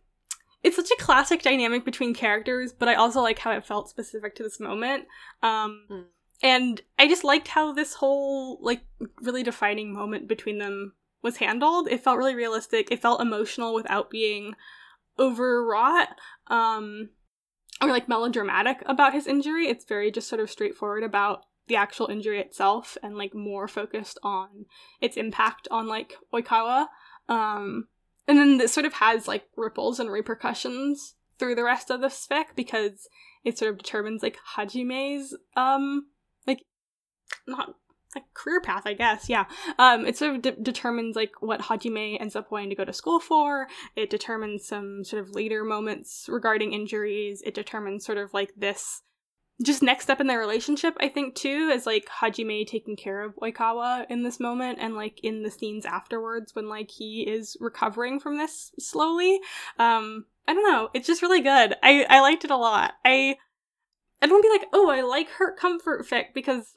it's 0.62 0.76
such 0.76 0.90
a 0.90 1.02
classic 1.02 1.42
dynamic 1.42 1.84
between 1.84 2.14
characters, 2.14 2.72
but 2.72 2.88
I 2.88 2.94
also 2.94 3.20
like 3.20 3.38
how 3.38 3.52
it 3.52 3.64
felt 3.66 3.88
specific 3.88 4.34
to 4.36 4.42
this 4.42 4.61
moment. 4.61 5.06
Um, 5.42 5.86
Mm. 5.90 6.04
and 6.42 6.82
I 6.98 7.09
just 7.09 7.24
liked 7.24 7.48
how 7.48 7.72
this 7.72 7.94
whole, 7.94 8.59
like, 8.61 8.82
really 9.22 9.42
defining 9.42 9.92
moment 9.92 10.28
between 10.28 10.59
them 10.59 10.94
was 11.22 11.38
handled. 11.38 11.88
It 11.88 12.02
felt 12.02 12.18
really 12.18 12.34
realistic. 12.34 12.90
It 12.90 13.02
felt 13.02 13.20
emotional 13.20 13.74
without 13.74 14.11
being 14.11 14.54
overwrought. 15.18 16.09
Um, 16.46 17.11
or 17.80 17.88
like 17.88 18.09
melodramatic 18.09 18.82
about 18.86 19.12
his 19.12 19.26
injury. 19.26 19.68
It's 19.68 19.84
very 19.84 20.11
just 20.11 20.28
sort 20.28 20.40
of 20.40 20.50
straightforward 20.50 21.04
about 21.04 21.44
the 21.68 21.76
actual 21.76 22.06
injury 22.09 22.40
itself 22.40 22.96
and 23.02 23.16
like 23.16 23.34
more 23.34 23.68
focused 23.68 24.18
on 24.22 24.66
its 25.00 25.16
impact 25.16 25.68
on 25.70 25.86
like 25.86 26.16
Oikawa. 26.32 26.88
Um, 27.28 27.86
and 28.29 28.39
then 28.39 28.59
this 28.59 28.72
sort 28.72 28.87
of 28.87 28.93
has 28.95 29.26
like 29.26 29.45
ripples 29.57 29.99
and 29.99 30.11
repercussions 30.11 31.14
through 31.39 31.55
the 31.55 31.64
rest 31.64 31.91
of 31.91 32.01
the 32.01 32.09
spec 32.09 32.55
because 32.55 33.09
it 33.45 33.59
sort 33.59 33.70
of 33.72 33.79
determines 33.79 34.22
like 34.22 34.39
Hajime's 34.55 35.35
um 35.57 36.07
like 36.47 36.62
not 37.47 37.74
like 38.14 38.24
career 38.35 38.61
path, 38.61 38.83
I 38.87 38.95
guess. 38.95 39.29
Yeah. 39.29 39.45
Um, 39.79 40.07
it 40.07 40.16
sort 40.16 40.37
of 40.37 40.43
de- 40.43 40.53
determines 40.53 41.14
like 41.14 41.33
what 41.41 41.61
Hajime 41.61 42.20
ends 42.20 42.37
up 42.37 42.51
wanting 42.51 42.70
to 42.70 42.74
go 42.74 42.85
to 42.85 42.93
school 42.93 43.20
for. 43.20 43.68
It 43.97 44.11
determines 44.11 44.66
some 44.66 45.05
sort 45.05 45.22
of 45.22 45.35
later 45.35 45.64
moments 45.64 46.26
regarding 46.29 46.72
injuries. 46.72 47.43
It 47.45 47.55
determines 47.55 48.05
sort 48.05 48.18
of 48.18 48.33
like 48.33 48.53
this 48.57 49.03
just 49.62 49.82
next 49.82 50.04
step 50.04 50.20
in 50.20 50.28
their 50.28 50.38
relationship, 50.38 50.96
I 51.00 51.09
think 51.09 51.34
too, 51.34 51.70
is 51.72 51.84
like 51.84 52.06
Hajime 52.06 52.66
taking 52.66 52.96
care 52.96 53.22
of 53.22 53.34
Oikawa 53.36 54.06
in 54.09 54.22
this 54.22 54.38
moment 54.38 54.78
and 54.80 54.94
like 54.94 55.18
in 55.24 55.42
the 55.42 55.50
scenes 55.50 55.84
afterwards 55.84 56.54
when 56.54 56.68
like 56.68 56.90
he 56.90 57.22
is 57.22 57.56
recovering 57.61 58.20
from 58.20 58.38
this 58.38 58.72
slowly. 58.78 59.40
Um, 59.78 60.26
I 60.46 60.54
don't 60.54 60.70
know. 60.70 60.90
It's 60.94 61.06
just 61.06 61.22
really 61.22 61.40
good. 61.40 61.74
I 61.82 62.06
I 62.09 62.20
liked 62.20 62.44
it 62.44 62.50
a 62.50 62.56
lot. 62.56 62.94
I 63.04 63.36
I 64.22 64.26
don't 64.26 64.42
be 64.42 64.48
like, 64.48 64.68
oh, 64.72 64.90
I 64.90 65.02
like 65.02 65.28
hurt/comfort 65.28 66.06
fic 66.06 66.34
because 66.34 66.74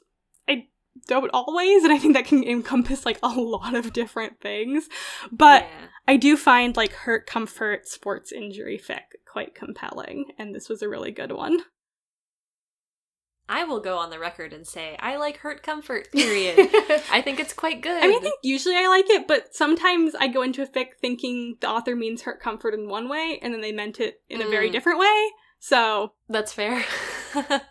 I 0.48 0.66
don't 1.06 1.30
always, 1.32 1.84
and 1.84 1.92
I 1.92 1.98
think 1.98 2.14
that 2.14 2.26
can 2.26 2.44
encompass 2.44 3.06
like 3.06 3.18
a 3.22 3.28
lot 3.28 3.74
of 3.74 3.92
different 3.92 4.40
things. 4.40 4.88
But 5.30 5.62
yeah. 5.62 5.86
I 6.08 6.16
do 6.16 6.36
find 6.36 6.76
like 6.76 6.92
hurt 6.92 7.26
comfort 7.26 7.86
sports 7.86 8.32
injury 8.32 8.78
fic 8.78 9.02
quite 9.24 9.54
compelling, 9.54 10.32
and 10.36 10.52
this 10.52 10.68
was 10.68 10.82
a 10.82 10.88
really 10.88 11.12
good 11.12 11.32
one. 11.32 11.60
I 13.54 13.64
will 13.64 13.80
go 13.80 13.98
on 13.98 14.08
the 14.08 14.18
record 14.18 14.54
and 14.54 14.66
say 14.66 14.96
I 14.98 15.16
like 15.16 15.36
hurt 15.36 15.62
comfort. 15.62 16.10
Period. 16.10 16.58
I 17.12 17.20
think 17.22 17.38
it's 17.38 17.52
quite 17.52 17.82
good. 17.82 18.02
I 18.02 18.06
mean, 18.08 18.16
I 18.18 18.20
think 18.20 18.34
usually 18.42 18.76
I 18.76 18.86
like 18.88 19.10
it, 19.10 19.28
but 19.28 19.54
sometimes 19.54 20.14
I 20.14 20.28
go 20.28 20.40
into 20.42 20.62
a 20.62 20.66
fic 20.66 20.94
thinking 21.00 21.56
the 21.60 21.68
author 21.68 21.94
means 21.94 22.22
hurt 22.22 22.40
comfort 22.40 22.72
in 22.72 22.88
one 22.88 23.10
way, 23.10 23.38
and 23.42 23.52
then 23.52 23.60
they 23.60 23.72
meant 23.72 24.00
it 24.00 24.22
in 24.30 24.40
a 24.40 24.48
very 24.48 24.68
Mm. 24.70 24.72
different 24.72 24.98
way. 25.00 25.30
So 25.60 26.14
That's 26.28 26.52
fair. 26.52 26.82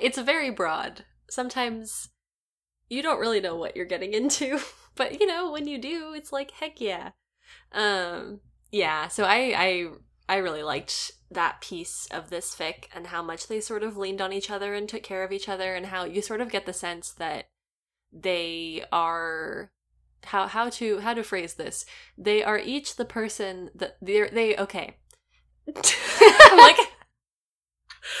it's 0.00 0.18
very 0.18 0.50
broad. 0.50 1.04
Sometimes 1.30 2.08
you 2.88 3.00
don't 3.02 3.20
really 3.20 3.40
know 3.40 3.54
what 3.54 3.76
you're 3.76 3.86
getting 3.86 4.12
into, 4.14 4.58
but 4.96 5.20
you 5.20 5.26
know, 5.26 5.52
when 5.52 5.68
you 5.68 5.78
do, 5.78 6.12
it's 6.14 6.32
like 6.32 6.50
heck 6.50 6.80
yeah. 6.80 7.10
Um 7.72 8.40
yeah, 8.72 9.06
so 9.08 9.24
I 9.24 9.54
I 9.56 9.86
I 10.30 10.36
really 10.36 10.62
liked 10.62 11.10
that 11.32 11.60
piece 11.60 12.06
of 12.12 12.30
this 12.30 12.54
fic 12.54 12.84
and 12.94 13.08
how 13.08 13.20
much 13.20 13.48
they 13.48 13.60
sort 13.60 13.82
of 13.82 13.96
leaned 13.96 14.20
on 14.20 14.32
each 14.32 14.48
other 14.48 14.74
and 14.74 14.88
took 14.88 15.02
care 15.02 15.24
of 15.24 15.32
each 15.32 15.48
other 15.48 15.74
and 15.74 15.86
how 15.86 16.04
you 16.04 16.22
sort 16.22 16.40
of 16.40 16.52
get 16.52 16.66
the 16.66 16.72
sense 16.72 17.10
that 17.10 17.48
they 18.12 18.84
are 18.92 19.72
how 20.22 20.46
how 20.46 20.68
to 20.70 21.00
how 21.00 21.14
to 21.14 21.24
phrase 21.24 21.54
this. 21.54 21.84
They 22.16 22.44
are 22.44 22.60
each 22.60 22.94
the 22.94 23.04
person 23.04 23.70
that 23.74 23.96
they're 24.00 24.28
they 24.28 24.56
okay. 24.56 24.98
like 25.66 26.78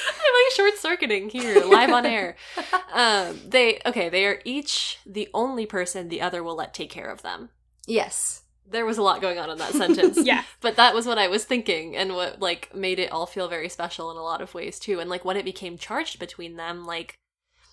I'm 0.08 0.34
like 0.34 0.52
short 0.52 0.78
circuiting 0.78 1.28
here, 1.28 1.64
live 1.64 1.90
on 1.90 2.06
air. 2.06 2.36
Um, 2.92 3.38
they 3.46 3.80
okay. 3.86 4.08
They 4.08 4.26
are 4.26 4.40
each 4.44 4.98
the 5.06 5.28
only 5.32 5.64
person 5.64 6.08
the 6.08 6.20
other 6.20 6.42
will 6.42 6.56
let 6.56 6.74
take 6.74 6.90
care 6.90 7.08
of 7.08 7.22
them. 7.22 7.50
Yes. 7.86 8.42
There 8.70 8.86
was 8.86 8.98
a 8.98 9.02
lot 9.02 9.20
going 9.20 9.38
on 9.38 9.50
in 9.50 9.58
that 9.58 9.72
sentence. 9.72 10.18
yeah. 10.22 10.44
But 10.60 10.76
that 10.76 10.94
was 10.94 11.06
what 11.06 11.18
I 11.18 11.28
was 11.28 11.44
thinking, 11.44 11.96
and 11.96 12.14
what 12.14 12.40
like 12.40 12.74
made 12.74 12.98
it 12.98 13.12
all 13.12 13.26
feel 13.26 13.48
very 13.48 13.68
special 13.68 14.10
in 14.10 14.16
a 14.16 14.22
lot 14.22 14.40
of 14.40 14.54
ways 14.54 14.78
too. 14.78 15.00
And 15.00 15.10
like 15.10 15.24
when 15.24 15.36
it 15.36 15.44
became 15.44 15.76
charged 15.78 16.18
between 16.18 16.56
them, 16.56 16.84
like 16.84 17.18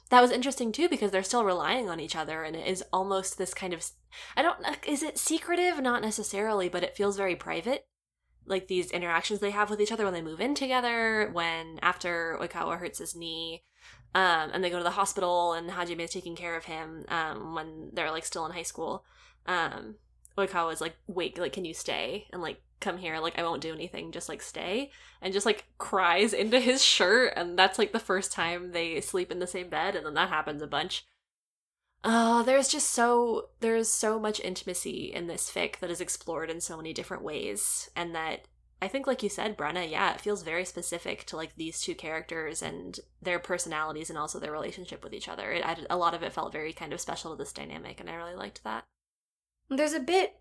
that 0.09 0.21
was 0.21 0.31
interesting 0.31 0.71
too 0.71 0.87
because 0.89 1.11
they're 1.11 1.23
still 1.23 1.43
relying 1.43 1.89
on 1.89 1.99
each 1.99 2.15
other, 2.15 2.43
and 2.43 2.55
it 2.55 2.67
is 2.67 2.83
almost 2.91 3.37
this 3.37 3.53
kind 3.53 3.73
of 3.73 3.85
I 4.35 4.41
don't 4.41 4.57
is 4.87 5.03
it 5.03 5.17
secretive? 5.17 5.79
Not 5.81 6.01
necessarily, 6.01 6.69
but 6.69 6.83
it 6.83 6.95
feels 6.95 7.17
very 7.17 7.35
private. 7.35 7.85
Like 8.45 8.67
these 8.67 8.91
interactions 8.91 9.39
they 9.39 9.51
have 9.51 9.69
with 9.69 9.81
each 9.81 9.91
other 9.91 10.05
when 10.05 10.13
they 10.13 10.21
move 10.21 10.39
in 10.39 10.55
together, 10.55 11.29
when 11.33 11.79
after 11.81 12.37
Oikawa 12.41 12.79
hurts 12.79 12.99
his 12.99 13.15
knee, 13.15 13.63
um, 14.15 14.51
and 14.53 14.63
they 14.63 14.69
go 14.69 14.77
to 14.77 14.83
the 14.83 14.91
hospital 14.91 15.53
and 15.53 15.69
Hajime 15.69 15.99
is 15.99 16.11
taking 16.11 16.35
care 16.35 16.55
of 16.55 16.65
him 16.65 17.05
um, 17.09 17.53
when 17.53 17.89
they're 17.93 18.11
like 18.11 18.25
still 18.25 18.45
in 18.45 18.53
high 18.53 18.63
school. 18.63 19.03
Um, 19.45 19.95
Oikawa 20.37 20.71
is 20.73 20.81
like, 20.81 20.95
wait, 21.07 21.37
like, 21.37 21.53
can 21.53 21.65
you 21.65 21.73
stay 21.73 22.27
and 22.31 22.41
like 22.41 22.61
come 22.79 22.97
here? 22.97 23.19
Like, 23.19 23.37
I 23.37 23.43
won't 23.43 23.61
do 23.61 23.73
anything, 23.73 24.11
just 24.11 24.29
like 24.29 24.41
stay. 24.41 24.91
And 25.21 25.33
just 25.33 25.45
like 25.45 25.65
cries 25.77 26.33
into 26.33 26.59
his 26.59 26.83
shirt. 26.83 27.33
And 27.35 27.57
that's 27.57 27.79
like 27.79 27.91
the 27.91 27.99
first 27.99 28.31
time 28.31 28.71
they 28.71 29.01
sleep 29.01 29.31
in 29.31 29.39
the 29.39 29.47
same 29.47 29.69
bed. 29.69 29.95
And 29.95 30.05
then 30.05 30.13
that 30.13 30.29
happens 30.29 30.61
a 30.61 30.67
bunch. 30.67 31.05
Oh, 32.03 32.43
there's 32.43 32.67
just 32.67 32.91
so, 32.91 33.49
there's 33.59 33.89
so 33.89 34.19
much 34.19 34.39
intimacy 34.39 35.11
in 35.13 35.27
this 35.27 35.51
fic 35.51 35.79
that 35.79 35.89
is 35.89 35.99
explored 35.99 36.49
in 36.49 36.61
so 36.61 36.77
many 36.77 36.93
different 36.93 37.23
ways. 37.23 37.89
And 37.95 38.13
that 38.13 38.47
I 38.81 38.87
think, 38.87 39.07
like 39.07 39.23
you 39.23 39.29
said, 39.29 39.57
Brenna, 39.57 39.89
yeah, 39.89 40.13
it 40.13 40.21
feels 40.21 40.43
very 40.43 40.63
specific 40.63 41.23
to 41.25 41.35
like 41.35 41.55
these 41.55 41.81
two 41.81 41.95
characters 41.95 42.61
and 42.61 42.99
their 43.21 43.39
personalities 43.39 44.09
and 44.11 44.19
also 44.19 44.39
their 44.39 44.51
relationship 44.51 45.03
with 45.03 45.13
each 45.13 45.27
other. 45.27 45.51
It, 45.51 45.65
I, 45.65 45.77
a 45.89 45.97
lot 45.97 46.13
of 46.13 46.21
it 46.21 46.31
felt 46.31 46.53
very 46.53 46.73
kind 46.73 46.93
of 46.93 47.01
special 47.01 47.31
to 47.31 47.37
this 47.37 47.53
dynamic, 47.53 47.99
and 47.99 48.07
I 48.07 48.13
really 48.13 48.35
liked 48.35 48.63
that. 48.63 48.83
There's 49.69 49.93
a 49.93 49.99
bit. 49.99 50.39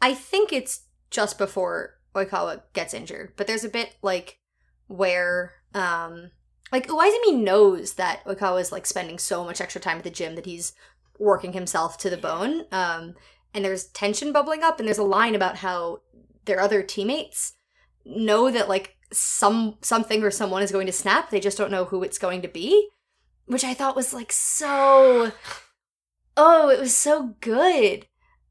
I 0.00 0.14
think 0.14 0.52
it's 0.52 0.82
just 1.10 1.38
before 1.38 1.98
Oikawa 2.14 2.62
gets 2.72 2.94
injured, 2.94 3.32
but 3.36 3.46
there's 3.46 3.64
a 3.64 3.68
bit 3.68 3.96
like 4.02 4.38
where 4.86 5.52
um 5.74 6.30
like 6.70 6.88
Iwaizumi 6.88 7.42
knows 7.42 7.94
that 7.94 8.24
Oikawa 8.24 8.60
is 8.60 8.72
like 8.72 8.86
spending 8.86 9.18
so 9.18 9.44
much 9.44 9.60
extra 9.60 9.80
time 9.80 9.98
at 9.98 10.04
the 10.04 10.10
gym 10.10 10.34
that 10.36 10.46
he's 10.46 10.72
working 11.18 11.52
himself 11.52 11.98
to 11.98 12.10
the 12.10 12.16
bone. 12.16 12.66
Um 12.72 13.14
and 13.54 13.64
there's 13.64 13.84
tension 13.84 14.32
bubbling 14.32 14.62
up 14.62 14.78
and 14.78 14.86
there's 14.86 14.98
a 14.98 15.04
line 15.04 15.34
about 15.34 15.58
how 15.58 16.00
their 16.44 16.60
other 16.60 16.82
teammates 16.82 17.54
know 18.04 18.50
that 18.50 18.68
like 18.68 18.96
some 19.12 19.76
something 19.82 20.22
or 20.22 20.30
someone 20.30 20.62
is 20.62 20.72
going 20.72 20.86
to 20.86 20.92
snap, 20.92 21.30
they 21.30 21.40
just 21.40 21.58
don't 21.58 21.70
know 21.70 21.84
who 21.84 22.02
it's 22.02 22.18
going 22.18 22.42
to 22.42 22.48
be, 22.48 22.88
which 23.46 23.64
I 23.64 23.74
thought 23.74 23.96
was 23.96 24.14
like 24.14 24.32
so 24.32 25.32
Oh, 26.36 26.70
it 26.70 26.80
was 26.80 26.96
so 26.96 27.34
good. 27.40 28.06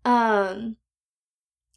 Um 0.05 0.77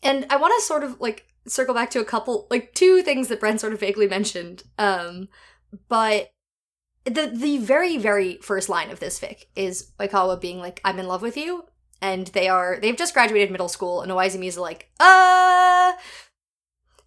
and 0.02 0.26
I 0.30 0.36
want 0.36 0.54
to 0.58 0.64
sort 0.66 0.84
of 0.84 1.00
like 1.00 1.26
circle 1.46 1.74
back 1.74 1.90
to 1.90 2.00
a 2.00 2.04
couple 2.04 2.46
like 2.50 2.74
two 2.74 3.02
things 3.02 3.28
that 3.28 3.40
Bren 3.40 3.58
sort 3.58 3.72
of 3.72 3.80
vaguely 3.80 4.08
mentioned. 4.08 4.64
Um 4.78 5.28
but 5.88 6.30
the 7.04 7.26
the 7.34 7.58
very 7.58 7.98
very 7.98 8.38
first 8.38 8.68
line 8.68 8.90
of 8.90 9.00
this 9.00 9.20
fic 9.20 9.44
is 9.54 9.92
Oikawa 10.00 10.40
being 10.40 10.58
like 10.58 10.80
I'm 10.84 10.98
in 10.98 11.06
love 11.08 11.22
with 11.22 11.36
you. 11.36 11.64
And 12.00 12.26
they 12.28 12.48
are 12.48 12.78
they've 12.80 12.96
just 12.96 13.14
graduated 13.14 13.50
middle 13.50 13.68
school 13.68 14.02
and 14.02 14.10
Iwaizumi 14.12 14.46
is 14.46 14.58
like 14.58 14.90
uh 15.00 15.92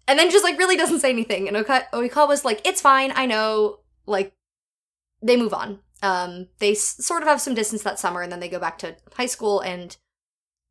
and 0.06 0.18
then 0.18 0.30
just 0.30 0.44
like 0.44 0.58
really 0.58 0.76
doesn't 0.76 1.00
say 1.00 1.10
anything. 1.10 1.48
And 1.48 1.56
Oika- 1.56 1.88
Oikawa's 1.92 2.44
like 2.44 2.66
it's 2.66 2.80
fine 2.80 3.12
I 3.14 3.26
know 3.26 3.80
like 4.06 4.32
they 5.22 5.36
move 5.36 5.54
on. 5.54 5.80
Um 6.02 6.48
they 6.58 6.72
s- 6.72 7.04
sort 7.04 7.22
of 7.22 7.28
have 7.28 7.40
some 7.40 7.54
distance 7.54 7.82
that 7.82 7.98
summer 7.98 8.22
and 8.22 8.30
then 8.32 8.40
they 8.40 8.48
go 8.48 8.58
back 8.60 8.78
to 8.78 8.96
high 9.14 9.26
school 9.26 9.60
and 9.60 9.96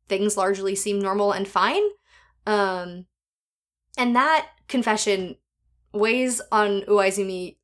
things 0.08 0.36
largely 0.36 0.74
seem 0.74 0.98
normal 1.00 1.32
and 1.32 1.46
fine 1.46 1.82
um 2.46 3.06
and 3.96 4.14
that 4.14 4.48
confession 4.68 5.36
weighs 5.92 6.40
on 6.52 6.82
Iwaizumi 6.82 7.56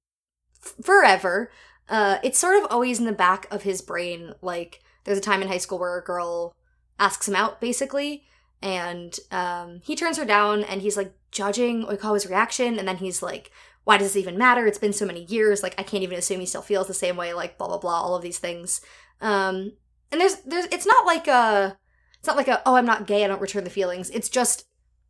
f- 0.62 0.74
forever. 0.82 1.50
Uh, 1.88 2.18
it's 2.24 2.38
sort 2.38 2.56
of 2.56 2.70
always 2.70 2.98
in 2.98 3.04
the 3.04 3.12
back 3.12 3.46
of 3.50 3.62
his 3.62 3.82
brain. 3.82 4.34
Like, 4.42 4.82
there's 5.04 5.18
a 5.18 5.22
time 5.22 5.42
in 5.42 5.48
high 5.48 5.58
school 5.58 5.78
where 5.78 5.98
a 5.98 6.04
girl 6.04 6.54
asks 6.98 7.28
him 7.28 7.36
out, 7.36 7.60
basically, 7.60 8.24
and 8.62 9.18
um, 9.30 9.80
he 9.84 9.94
turns 9.94 10.16
her 10.16 10.24
down 10.24 10.64
and 10.64 10.80
he's 10.80 10.96
like 10.96 11.14
judging 11.30 11.84
Oikawa's 11.84 12.26
reaction, 12.26 12.78
and 12.78 12.88
then 12.88 12.96
he's 12.96 13.22
like, 13.22 13.50
why 13.84 13.98
does 13.98 14.08
this 14.08 14.20
even 14.20 14.38
matter? 14.38 14.66
It's 14.66 14.78
been 14.78 14.94
so 14.94 15.04
many 15.04 15.24
years. 15.24 15.62
Like, 15.62 15.74
I 15.78 15.82
can't 15.82 16.02
even 16.02 16.18
assume 16.18 16.40
he 16.40 16.46
still 16.46 16.62
feels 16.62 16.88
the 16.88 16.94
same 16.94 17.16
way, 17.16 17.34
like, 17.34 17.58
blah, 17.58 17.68
blah, 17.68 17.78
blah, 17.78 18.00
all 18.00 18.16
of 18.16 18.22
these 18.22 18.38
things. 18.38 18.80
Um, 19.20 19.72
and 20.10 20.20
there's, 20.20 20.36
there's, 20.46 20.66
it's 20.66 20.86
not 20.86 21.04
like 21.04 21.28
a, 21.28 21.76
it's 22.24 22.28
not 22.28 22.38
like 22.38 22.48
a, 22.48 22.62
oh, 22.64 22.76
I'm 22.76 22.86
not 22.86 23.06
gay, 23.06 23.22
I 23.22 23.28
don't 23.28 23.42
return 23.42 23.64
the 23.64 23.70
feelings. 23.70 24.08
It's 24.08 24.30
just, 24.30 24.64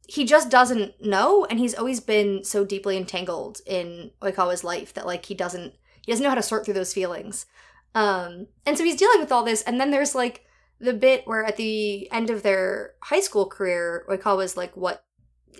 he 0.08 0.24
just 0.24 0.50
doesn't 0.50 1.00
know 1.00 1.44
and 1.44 1.60
he's 1.60 1.76
always 1.76 2.00
been 2.00 2.42
so 2.42 2.64
deeply 2.64 2.96
entangled 2.96 3.60
in 3.66 4.10
Oikawa's 4.20 4.64
life 4.64 4.92
that 4.94 5.06
like 5.06 5.26
he 5.26 5.34
doesn't 5.34 5.74
he 6.04 6.10
doesn't 6.10 6.24
know 6.24 6.28
how 6.28 6.34
to 6.34 6.42
sort 6.42 6.64
through 6.64 6.74
those 6.74 6.92
feelings. 6.92 7.46
Um 7.94 8.48
and 8.66 8.76
so 8.76 8.82
he's 8.82 8.96
dealing 8.96 9.20
with 9.20 9.30
all 9.30 9.44
this 9.44 9.62
and 9.62 9.80
then 9.80 9.92
there's 9.92 10.14
like 10.14 10.44
the 10.80 10.92
bit 10.92 11.24
where 11.24 11.44
at 11.44 11.56
the 11.56 12.10
end 12.12 12.30
of 12.30 12.42
their 12.42 12.94
high 13.04 13.20
school 13.20 13.46
career 13.46 14.04
Oikawa's 14.10 14.56
like 14.56 14.76
what 14.76 15.04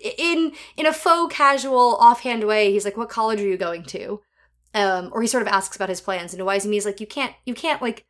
in 0.03 0.53
in 0.77 0.87
a 0.87 0.93
faux 0.93 1.35
casual 1.35 1.97
offhand 2.01 2.45
way 2.45 2.73
he's 2.73 2.85
like 2.85 2.97
what 2.97 3.09
college 3.09 3.41
are 3.41 3.49
you 3.49 3.57
going 3.57 3.85
to? 3.85 4.21
Um 4.75 5.09
or 5.15 5.23
he 5.23 5.29
sort 5.29 5.43
of 5.43 5.49
asks 5.49 5.77
about 5.77 5.89
his 5.89 6.01
plans 6.01 6.35
and 6.35 6.43
Iwaizumi 6.43 6.85
like 6.85 7.01
you 7.01 7.07
can't 7.07 7.33
you 7.47 7.55
can't 7.55 7.81
like 7.81 8.05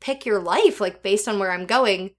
pick 0.00 0.26
your 0.26 0.40
life 0.40 0.80
like 0.80 1.02
based 1.02 1.28
on 1.28 1.38
where 1.38 1.52
I'm 1.52 1.66
going. 1.66 2.10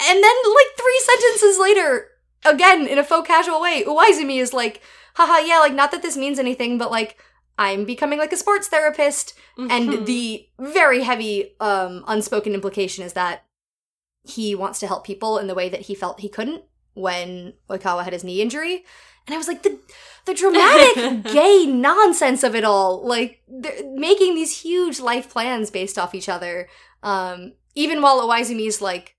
And 0.00 0.22
then 0.22 0.36
like 0.54 0.70
3 0.76 1.00
sentences 1.04 1.58
later 1.58 2.08
again 2.44 2.86
in 2.86 2.98
a 2.98 3.04
faux 3.04 3.26
casual 3.26 3.60
way 3.60 3.82
iwaizumi 3.84 4.40
is 4.40 4.52
like 4.52 4.80
haha 5.14 5.38
yeah 5.44 5.58
like 5.58 5.74
not 5.74 5.90
that 5.90 6.02
this 6.02 6.16
means 6.16 6.38
anything 6.38 6.78
but 6.78 6.90
like 6.90 7.18
i'm 7.58 7.84
becoming 7.84 8.18
like 8.18 8.32
a 8.32 8.36
sports 8.36 8.68
therapist. 8.68 9.34
And 9.58 10.06
the 10.06 10.48
very 10.60 11.02
heavy 11.02 11.56
um 11.60 12.04
unspoken 12.06 12.54
implication 12.54 13.04
is 13.04 13.14
that 13.14 13.44
he 14.22 14.54
wants 14.54 14.78
to 14.80 14.86
help 14.86 15.04
people 15.04 15.38
in 15.38 15.48
the 15.48 15.54
way 15.54 15.68
that 15.68 15.82
he 15.82 15.94
felt 15.96 16.20
he 16.20 16.28
couldn't 16.28 16.62
when 16.94 17.54
oikawa 17.68 18.04
had 18.04 18.12
his 18.12 18.22
knee 18.22 18.40
injury. 18.40 18.84
And 19.26 19.34
i 19.34 19.38
was 19.38 19.48
like 19.48 19.64
the 19.64 19.78
the 20.26 20.34
dramatic 20.34 21.24
gay 21.32 21.66
nonsense 21.66 22.44
of 22.44 22.54
it 22.54 22.62
all. 22.62 23.04
Like 23.04 23.42
making 23.48 24.36
these 24.36 24.60
huge 24.60 25.00
life 25.00 25.28
plans 25.28 25.72
based 25.72 25.98
off 25.98 26.14
each 26.14 26.28
other. 26.28 26.68
Um 27.02 27.54
even 27.74 28.00
while 28.00 28.20
Iwaizumi's 28.20 28.80
like 28.80 29.16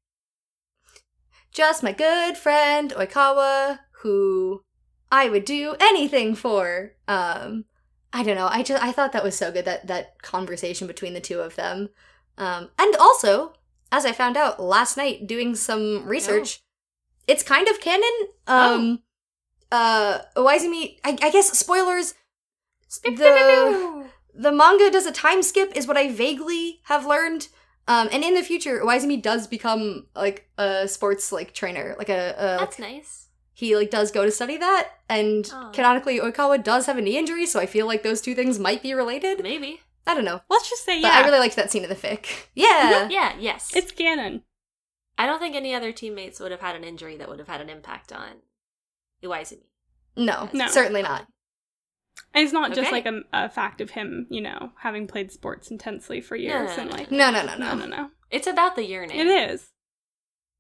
just 1.52 1.84
my 1.84 1.92
good 1.92 2.38
friend 2.38 2.92
Oikawa, 2.92 3.80
who 4.02 4.64
I 5.12 5.30
would 5.30 5.46
do 5.46 5.76
anything 5.80 6.36
for. 6.36 6.94
Um, 7.08 7.66
I 8.14 8.24
don't 8.24 8.36
know. 8.36 8.48
I 8.48 8.64
just 8.64 8.84
I 8.84 8.92
thought 8.92 9.12
that 9.14 9.24
was 9.24 9.36
so 9.36 9.52
good 9.52 9.66
that 9.66 9.88
that 9.88 10.22
conversation 10.22 10.88
between 10.88 11.14
the 11.14 11.22
two 11.22 11.40
of 11.40 11.56
them. 11.56 11.90
Um, 12.38 12.70
and 12.80 12.96
also, 12.96 13.54
as 13.92 14.06
I 14.06 14.12
found 14.12 14.38
out 14.38 14.62
last 14.62 14.98
night 14.98 15.28
doing 15.28 15.56
some 15.56 16.06
research, 16.06 16.62
it's 17.28 17.44
kind 17.44 17.68
of 17.68 17.82
canon. 17.82 18.28
Um, 18.48 19.04
uh, 19.72 20.20
Iwaizumi, 20.36 20.98
I, 21.04 21.18
I 21.22 21.30
guess 21.30 21.58
spoilers. 21.58 22.16
The 23.04 24.10
the 24.34 24.52
manga 24.52 24.90
does 24.90 25.06
a 25.06 25.12
time 25.12 25.44
skip, 25.44 25.76
is 25.76 25.86
what 25.86 25.98
I 25.98 26.12
vaguely 26.12 26.80
have 26.86 27.06
learned. 27.06 27.50
Um, 27.90 28.08
and 28.12 28.24
in 28.24 28.36
the 28.36 28.44
future, 28.44 28.80
Iwaizumi 28.80 29.22
does 29.22 29.48
become 29.48 30.06
like 30.16 30.48
a 30.58 30.88
sports 30.88 31.32
like 31.32 31.54
trainer, 31.54 31.96
like 31.98 32.08
a, 32.10 32.30
a 32.38 32.58
That's 32.60 32.78
nice. 32.80 33.28
he 33.54 33.76
like 33.76 33.90
does 33.90 34.12
go 34.12 34.24
to 34.26 34.32
study 34.32 34.58
that, 34.58 34.90
and 35.10 35.50
Aw. 35.52 35.72
canonically 35.72 36.20
Oikawa 36.20 36.64
does 36.64 36.86
have 36.86 36.98
a 36.98 37.02
knee 37.02 37.18
injury, 37.18 37.46
so 37.48 37.60
I 37.60 37.66
feel 37.66 37.88
like 37.88 38.04
those 38.04 38.22
two 38.22 38.36
things 38.36 38.60
might 38.60 38.84
be 38.84 38.94
related. 38.94 39.42
Maybe. 39.42 39.82
I 40.08 40.14
don't 40.16 40.24
know, 40.26 40.42
Let's 40.50 40.70
just 40.70 40.86
say 40.86 41.02
but 41.02 41.08
yeah. 41.08 41.18
I 41.20 41.26
really 41.26 41.40
liked 41.40 41.56
that 41.56 41.70
scene 41.72 41.84
of 41.84 41.90
the 41.90 41.96
fic. 41.96 42.26
Yeah, 42.56 43.10
Yeah, 43.10 43.34
yes. 43.40 43.76
it's 43.76 43.92
canon. 43.92 44.44
I 45.18 45.26
don't 45.26 45.40
think 45.40 45.56
any 45.56 45.74
other 45.76 45.92
teammates 45.92 46.40
would 46.40 46.52
have 46.52 46.62
had 46.62 46.76
an 46.76 46.84
injury 46.84 47.18
that 47.18 47.28
would 47.28 47.40
have 47.40 47.48
had 47.50 47.60
an 47.62 47.70
impact 47.70 48.12
on 48.14 48.38
Iwaizumi. 49.24 49.66
no, 50.16 50.48
No. 50.54 50.68
certainly 50.68 51.02
not. 51.02 51.28
And 52.34 52.44
it's 52.44 52.54
not 52.54 52.74
just 52.74 52.92
like 52.92 53.06
a, 53.06 53.22
a 53.34 53.50
fact 53.50 53.82
of 53.82 53.92
him, 53.92 54.28
you 54.30 54.42
know, 54.42 54.72
having 54.80 55.08
played 55.08 55.32
sports 55.32 55.72
intensely 55.72 56.22
for 56.22 56.36
years 56.36 56.78
no, 56.78 56.84
and 56.84 56.92
like 56.92 57.12
No, 57.12 57.32
no, 57.32 57.44
no, 57.46 57.56
no, 57.58 57.74
no. 57.74 57.76
no, 57.76 57.86
no. 57.86 58.10
It's 58.30 58.48
about 58.48 58.76
the 58.76 58.86
yearning. 58.86 59.20
It 59.20 59.28
is. 59.28 59.72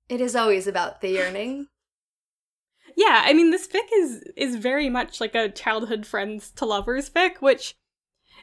It 0.07 0.19
is 0.21 0.35
always 0.35 0.65
about 0.67 1.01
the 1.01 1.09
yearning. 1.09 1.67
Yeah, 2.95 3.21
I 3.23 3.33
mean 3.33 3.51
this 3.51 3.67
fic 3.67 3.87
is 3.97 4.23
is 4.35 4.55
very 4.55 4.89
much 4.89 5.21
like 5.21 5.35
a 5.35 5.47
childhood 5.47 6.07
friends 6.07 6.49
to 6.55 6.65
lovers 6.65 7.07
fic, 7.07 7.35
which 7.39 7.75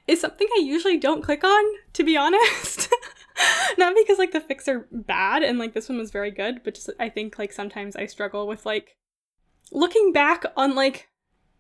is 0.06 0.20
something 0.20 0.47
I 0.56 0.60
usually 0.60 0.97
don't 0.97 1.22
click 1.22 1.43
on, 1.43 1.64
to 1.94 2.05
be 2.05 2.16
honest. 2.24 2.88
Not 3.76 3.94
because 3.97 4.18
like 4.18 4.30
the 4.30 4.40
fics 4.40 4.68
are 4.68 4.86
bad 4.93 5.43
and 5.43 5.59
like 5.59 5.74
this 5.74 5.88
one 5.88 5.98
was 5.98 6.12
very 6.12 6.30
good, 6.30 6.62
but 6.62 6.74
just 6.74 6.90
I 6.98 7.09
think 7.09 7.38
like 7.38 7.52
sometimes 7.52 7.97
I 7.97 8.06
struggle 8.06 8.47
with 8.47 8.64
like 8.64 8.97
looking 9.72 10.12
back 10.12 10.44
on 10.56 10.74
like 10.74 11.09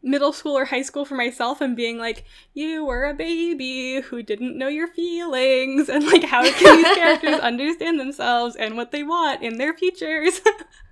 middle 0.06 0.32
school 0.32 0.56
or 0.56 0.64
high 0.64 0.82
school 0.82 1.04
for 1.04 1.16
myself 1.16 1.60
and 1.60 1.76
being 1.76 1.98
like, 1.98 2.24
you 2.54 2.84
were 2.84 3.04
a 3.04 3.12
baby 3.12 4.00
who 4.00 4.22
didn't 4.22 4.56
know 4.56 4.68
your 4.68 4.86
feelings, 4.86 5.88
and 5.90 6.06
like, 6.06 6.22
how 6.22 6.48
can 6.50 6.76
these 6.82 6.94
characters 6.94 7.40
understand 7.40 8.00
themselves 8.00 8.56
and 8.56 8.76
what 8.76 8.92
they 8.92 9.02
want 9.02 9.42
in 9.42 9.58
their 9.58 9.74
futures? 9.74 10.40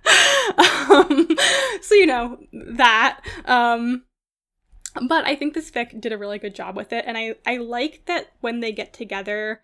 um, 0.57 1.27
so, 1.81 1.95
you 1.95 2.05
know, 2.05 2.37
that. 2.51 3.21
Um, 3.45 4.03
but 5.07 5.25
I 5.25 5.35
think 5.35 5.53
this 5.53 5.71
fic 5.71 5.99
did 5.99 6.11
a 6.11 6.17
really 6.17 6.39
good 6.39 6.55
job 6.55 6.75
with 6.75 6.93
it, 6.93 7.05
and 7.07 7.17
I, 7.17 7.35
I 7.45 7.57
like 7.57 8.03
that 8.05 8.31
when 8.41 8.59
they 8.59 8.71
get 8.71 8.93
together, 8.93 9.61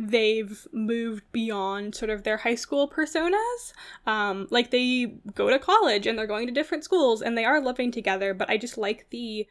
they've 0.00 0.66
moved 0.72 1.30
beyond 1.30 1.94
sort 1.94 2.10
of 2.10 2.22
their 2.22 2.38
high 2.38 2.54
school 2.54 2.88
personas. 2.88 3.72
Um, 4.06 4.48
like 4.50 4.70
they 4.70 5.18
go 5.34 5.50
to 5.50 5.58
college 5.58 6.06
and 6.06 6.18
they're 6.18 6.26
going 6.26 6.46
to 6.46 6.54
different 6.54 6.84
schools 6.84 7.20
and 7.20 7.36
they 7.36 7.44
are 7.44 7.60
living 7.60 7.92
together, 7.92 8.32
but 8.32 8.48
I 8.48 8.56
just 8.56 8.78
like 8.78 9.10
the 9.10 9.46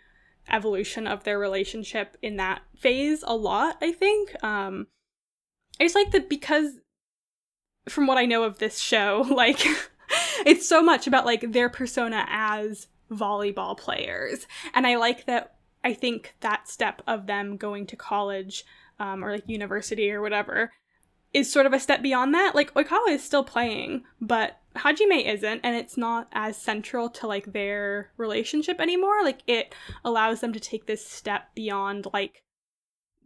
evolution 0.50 1.06
of 1.06 1.24
their 1.24 1.38
relationship 1.38 2.18
in 2.24 2.38
that 2.38 2.64
phase 2.76 3.24
a 3.28 3.36
lot, 3.36 3.78
I 3.80 3.92
think. 3.92 4.44
Um, 4.44 4.88
I 5.80 5.84
just 5.84 5.96
like 5.96 6.10
that 6.12 6.30
because 6.30 6.80
from 7.88 8.08
what 8.08 8.18
I 8.18 8.26
know 8.26 8.42
of 8.42 8.58
this 8.58 8.80
show, 8.80 9.28
like 9.32 9.64
it's 10.48 10.68
so 10.68 10.82
much 10.82 11.06
about 11.06 11.28
like 11.28 11.52
their 11.52 11.70
persona 11.70 12.26
as 12.28 12.88
volleyball 13.12 13.78
players. 13.78 14.48
And 14.74 14.88
I 14.88 14.96
like 14.96 15.28
that 15.28 15.58
I 15.84 15.94
think 15.94 16.36
that 16.40 16.68
step 16.68 17.04
of 17.06 17.28
them 17.28 17.56
going 17.56 17.86
to 17.86 17.96
college 17.96 18.66
um, 19.00 19.24
or 19.24 19.32
like 19.32 19.48
university 19.48 20.12
or 20.12 20.22
whatever 20.22 20.72
is 21.34 21.52
sort 21.52 21.66
of 21.66 21.74
a 21.74 21.80
step 21.80 22.02
beyond 22.02 22.34
that. 22.34 22.56
Like 22.56 22.74
Oikawa 22.74 23.10
is 23.10 23.24
still 23.24 23.44
playing, 23.44 24.04
but 24.20 24.60
Hajime 24.76 25.26
isn't, 25.26 25.62
and 25.64 25.76
it's 25.76 25.98
not 25.98 26.28
as 26.32 26.58
central 26.58 27.10
to 27.12 27.28
like 27.28 27.54
their 27.54 28.12
relationship 28.18 28.80
anymore. 28.80 29.24
Like 29.24 29.42
it 29.48 29.76
allows 30.04 30.42
them 30.42 30.54
to 30.54 30.60
take 30.60 30.86
this 30.86 31.06
step 31.06 31.54
beyond 31.56 32.08
like 32.14 32.44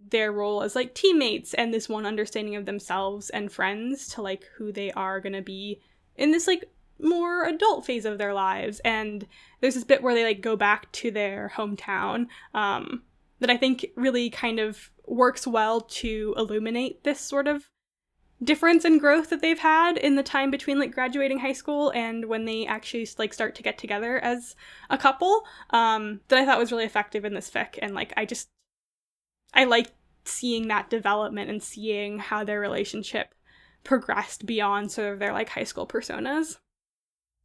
their 0.09 0.31
role 0.31 0.63
as 0.63 0.75
like 0.75 0.93
teammates 0.93 1.53
and 1.53 1.73
this 1.73 1.87
one 1.87 2.05
understanding 2.05 2.55
of 2.57 2.65
themselves 2.65 3.29
and 3.29 3.51
friends 3.51 4.09
to 4.09 4.21
like 4.21 4.43
who 4.57 4.71
they 4.71 4.91
are 4.91 5.21
gonna 5.21 5.41
be 5.41 5.79
in 6.17 6.31
this 6.31 6.45
like 6.45 6.69
more 6.99 7.45
adult 7.45 7.85
phase 7.85 8.05
of 8.05 8.17
their 8.17 8.33
lives. 8.33 8.81
And 8.83 9.25
there's 9.61 9.75
this 9.75 9.83
bit 9.83 10.03
where 10.03 10.13
they 10.13 10.23
like 10.23 10.41
go 10.41 10.55
back 10.55 10.91
to 10.93 11.11
their 11.11 11.51
hometown 11.55 12.27
um, 12.53 13.03
that 13.39 13.49
I 13.49 13.57
think 13.57 13.85
really 13.95 14.29
kind 14.29 14.59
of 14.59 14.89
works 15.05 15.45
well 15.45 15.81
to 15.81 16.33
illuminate 16.37 17.03
this 17.03 17.19
sort 17.19 17.47
of 17.47 17.69
difference 18.43 18.83
in 18.83 18.97
growth 18.97 19.29
that 19.29 19.41
they've 19.41 19.59
had 19.59 19.97
in 19.97 20.15
the 20.15 20.23
time 20.23 20.51
between 20.51 20.79
like 20.79 20.91
graduating 20.93 21.39
high 21.39 21.53
school 21.53 21.91
and 21.91 22.25
when 22.25 22.45
they 22.45 22.65
actually 22.65 23.07
like 23.17 23.33
start 23.33 23.55
to 23.55 23.63
get 23.63 23.77
together 23.77 24.17
as 24.19 24.55
a 24.89 24.97
couple 24.97 25.45
um 25.69 26.19
that 26.27 26.39
i 26.39 26.45
thought 26.45 26.59
was 26.59 26.71
really 26.71 26.83
effective 26.83 27.23
in 27.23 27.33
this 27.33 27.49
fic 27.49 27.79
and 27.81 27.95
like 27.95 28.11
i 28.17 28.25
just 28.25 28.49
i 29.53 29.63
like 29.63 29.91
seeing 30.25 30.67
that 30.67 30.89
development 30.89 31.49
and 31.49 31.61
seeing 31.61 32.19
how 32.19 32.43
their 32.43 32.59
relationship 32.59 33.33
progressed 33.83 34.45
beyond 34.45 34.91
sort 34.91 35.13
of 35.13 35.19
their 35.19 35.33
like 35.33 35.49
high 35.49 35.65
school 35.65 35.85
personas. 35.85 36.57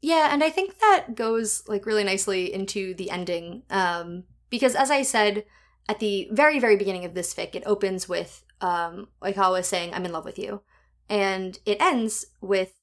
Yeah 0.01 0.33
and 0.33 0.45
i 0.45 0.51
think 0.51 0.79
that 0.79 1.15
goes 1.17 1.65
like 1.67 1.87
really 1.87 2.05
nicely 2.05 2.53
into 2.53 2.95
the 2.95 3.11
ending 3.11 3.63
um 3.71 4.25
because 4.49 4.77
as 4.77 4.91
i 4.91 5.03
said 5.03 5.45
at 5.89 6.01
the 6.01 6.29
very, 6.31 6.59
very 6.59 6.77
beginning 6.77 7.05
of 7.05 7.15
this 7.15 7.35
fic, 7.35 7.55
it 7.55 7.63
opens 7.65 8.09
with 8.09 8.45
um, 8.61 9.09
Oikawa 9.23 9.65
saying, 9.65 9.95
I'm 9.95 10.05
in 10.05 10.13
love 10.13 10.25
with 10.25 10.39
you. 10.39 10.63
And 11.09 11.59
it 11.65 11.81
ends 11.81 12.27
with, 12.41 12.75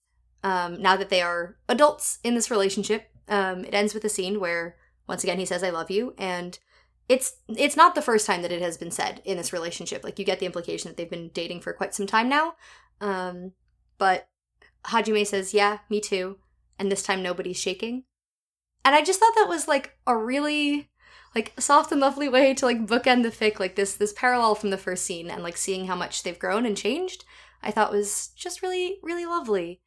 um, 0.44 0.82
now 0.82 0.95
that 0.95 1.10
they 1.10 1.22
are 1.22 1.57
adults 1.69 2.19
in 2.23 2.34
this 2.34 2.49
relationship, 2.49 3.11
um, 3.30 3.64
it 3.64 3.73
ends 3.73 3.94
with 3.94 4.03
a 4.03 4.10
scene 4.10 4.40
where, 4.40 4.77
once 5.07 5.23
again, 5.23 5.38
he 5.38 5.45
says, 5.45 5.64
I 5.64 5.69
love 5.69 5.91
you. 5.91 6.15
And 6.18 6.57
it's 7.07 7.36
it's 7.48 7.77
not 7.77 7.94
the 7.94 8.02
first 8.02 8.26
time 8.26 8.41
that 8.41 8.52
it 8.52 8.61
has 8.61 8.77
been 8.77 8.91
said 8.91 9.22
in 9.26 9.38
this 9.38 9.53
relationship. 9.53 10.03
Like 10.03 10.18
you 10.18 10.26
get 10.26 10.40
the 10.40 10.45
implication 10.45 10.90
that 10.90 10.98
they've 10.98 11.10
been 11.10 11.30
dating 11.30 11.61
for 11.61 11.73
quite 11.73 11.94
some 11.94 12.07
time 12.07 12.27
now. 12.30 12.56
Um, 12.99 13.52
but 13.98 14.27
Hajime 14.86 15.27
says, 15.27 15.53
"Yeah, 15.53 15.80
me 15.90 16.02
too." 16.02 16.38
And 16.80 16.91
this 16.91 17.03
time 17.03 17.22
nobody's 17.22 17.60
shaking. 17.60 18.06
And 18.84 18.95
I 18.95 19.03
just 19.03 19.19
thought 19.19 19.34
that 19.36 19.48
was 19.48 19.68
like 19.68 19.98
a 20.06 20.18
really 20.18 20.90
like 21.35 21.53
a 21.57 21.61
soft 21.61 21.91
and 21.91 22.01
lovely 22.01 22.29
way 22.29 22.53
to 22.53 22.65
like 22.65 22.87
bookend 22.87 23.23
the 23.23 23.29
fic 23.29 23.59
like 23.59 23.75
this 23.75 23.95
this 23.95 24.13
parallel 24.13 24.55
from 24.55 24.69
the 24.69 24.77
first 24.77 25.05
scene 25.05 25.29
and 25.29 25.43
like 25.43 25.57
seeing 25.57 25.85
how 25.85 25.95
much 25.95 26.23
they've 26.23 26.39
grown 26.39 26.65
and 26.65 26.77
changed 26.77 27.25
i 27.61 27.69
thought 27.69 27.91
was 27.91 28.29
just 28.35 28.61
really 28.61 28.97
really 29.03 29.25
lovely. 29.25 29.81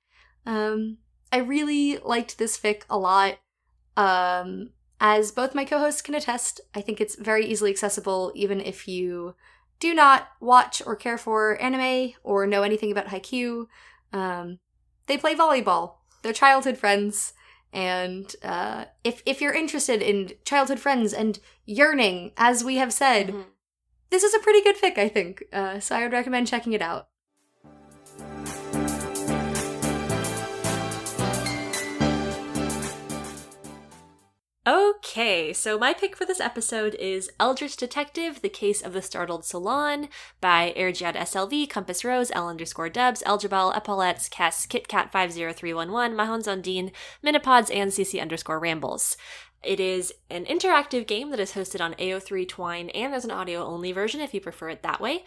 Um 0.47 0.99
i 1.33 1.39
really 1.39 1.99
liked 1.99 2.39
this 2.39 2.59
fic 2.59 2.83
a 2.89 2.99
lot. 2.99 3.39
Um 3.97 4.71
as 5.01 5.31
both 5.31 5.55
my 5.55 5.65
co-hosts 5.65 6.03
can 6.03 6.15
attest 6.15 6.61
i 6.75 6.81
think 6.81 7.01
it's 7.01 7.17
very 7.17 7.47
easily 7.47 7.71
accessible 7.71 8.33
even 8.35 8.61
if 8.61 8.89
you 8.89 9.35
do 9.81 9.95
not 9.95 10.29
watch 10.41 10.83
or 10.85 10.97
care 10.97 11.17
for 11.17 11.61
anime 11.63 12.13
or 12.25 12.47
know 12.47 12.63
anything 12.63 12.91
about 12.93 13.07
Haikyuu 13.07 13.67
um 14.13 14.59
they 15.07 15.17
play 15.17 15.35
volleyball. 15.35 15.95
They're 16.23 16.33
childhood 16.33 16.77
friends 16.79 17.33
and 17.73 18.35
uh, 18.43 18.87
if 19.05 19.23
if 19.27 19.41
you're 19.41 19.55
interested 19.55 20.03
in 20.03 20.33
childhood 20.45 20.81
friends 20.81 21.13
and 21.13 21.39
yearning, 21.67 22.33
as 22.37 22.65
we 22.65 22.77
have 22.77 22.93
said, 22.93 23.29
mm-hmm. 23.29 23.43
this 24.11 24.23
is 24.23 24.35
a 24.35 24.39
pretty 24.39 24.63
good 24.63 24.77
fic, 24.77 24.99
I 24.99 25.09
think. 25.09 25.45
Uh, 25.53 25.81
so 25.81 25.97
I 25.97 26.03
would 26.03 26.13
recommend 26.13 26.47
checking 26.47 26.73
it 26.73 26.83
out. 26.83 27.09
Okay, 34.69 35.55
so 35.55 35.79
my 35.79 35.95
pick 35.95 36.15
for 36.15 36.27
this 36.27 36.41
episode 36.41 36.95
is 36.97 37.31
Eldritch 37.41 37.75
Detective, 37.75 38.43
The 38.43 38.51
Case 38.51 38.83
of 38.83 38.93
the 38.93 39.01
Startled 39.01 39.47
Salon 39.47 40.11
by 40.43 40.75
Ergiad 40.77 41.17
SLV, 41.17 41.71
Compass 41.71 42.05
Rose, 42.05 42.31
L 42.35 42.51
underscore 42.51 42.91
dubs, 42.91 43.23
Eljabal, 43.23 43.75
Epaulettes, 43.75 44.29
Kess, 44.29 44.69
KitKat50311, 44.69 46.15
Mahon 46.15 46.43
Zondine, 46.43 46.93
Minipods, 47.25 47.75
and 47.75 47.91
CC 47.93 48.21
underscore 48.21 48.59
rambles. 48.59 49.17
It 49.65 49.81
is 49.81 50.13
an 50.29 50.45
interactive 50.45 51.07
game 51.07 51.31
that 51.31 51.41
is 51.41 51.53
hosted 51.53 51.81
on 51.81 51.95
AO3 51.95 52.47
Twine, 52.47 52.91
and 52.91 53.15
there's 53.15 53.25
an 53.25 53.31
audio 53.31 53.65
only 53.65 53.93
version 53.93 54.21
if 54.21 54.35
you 54.35 54.41
prefer 54.43 54.69
it 54.69 54.83
that 54.83 55.01
way. 55.01 55.25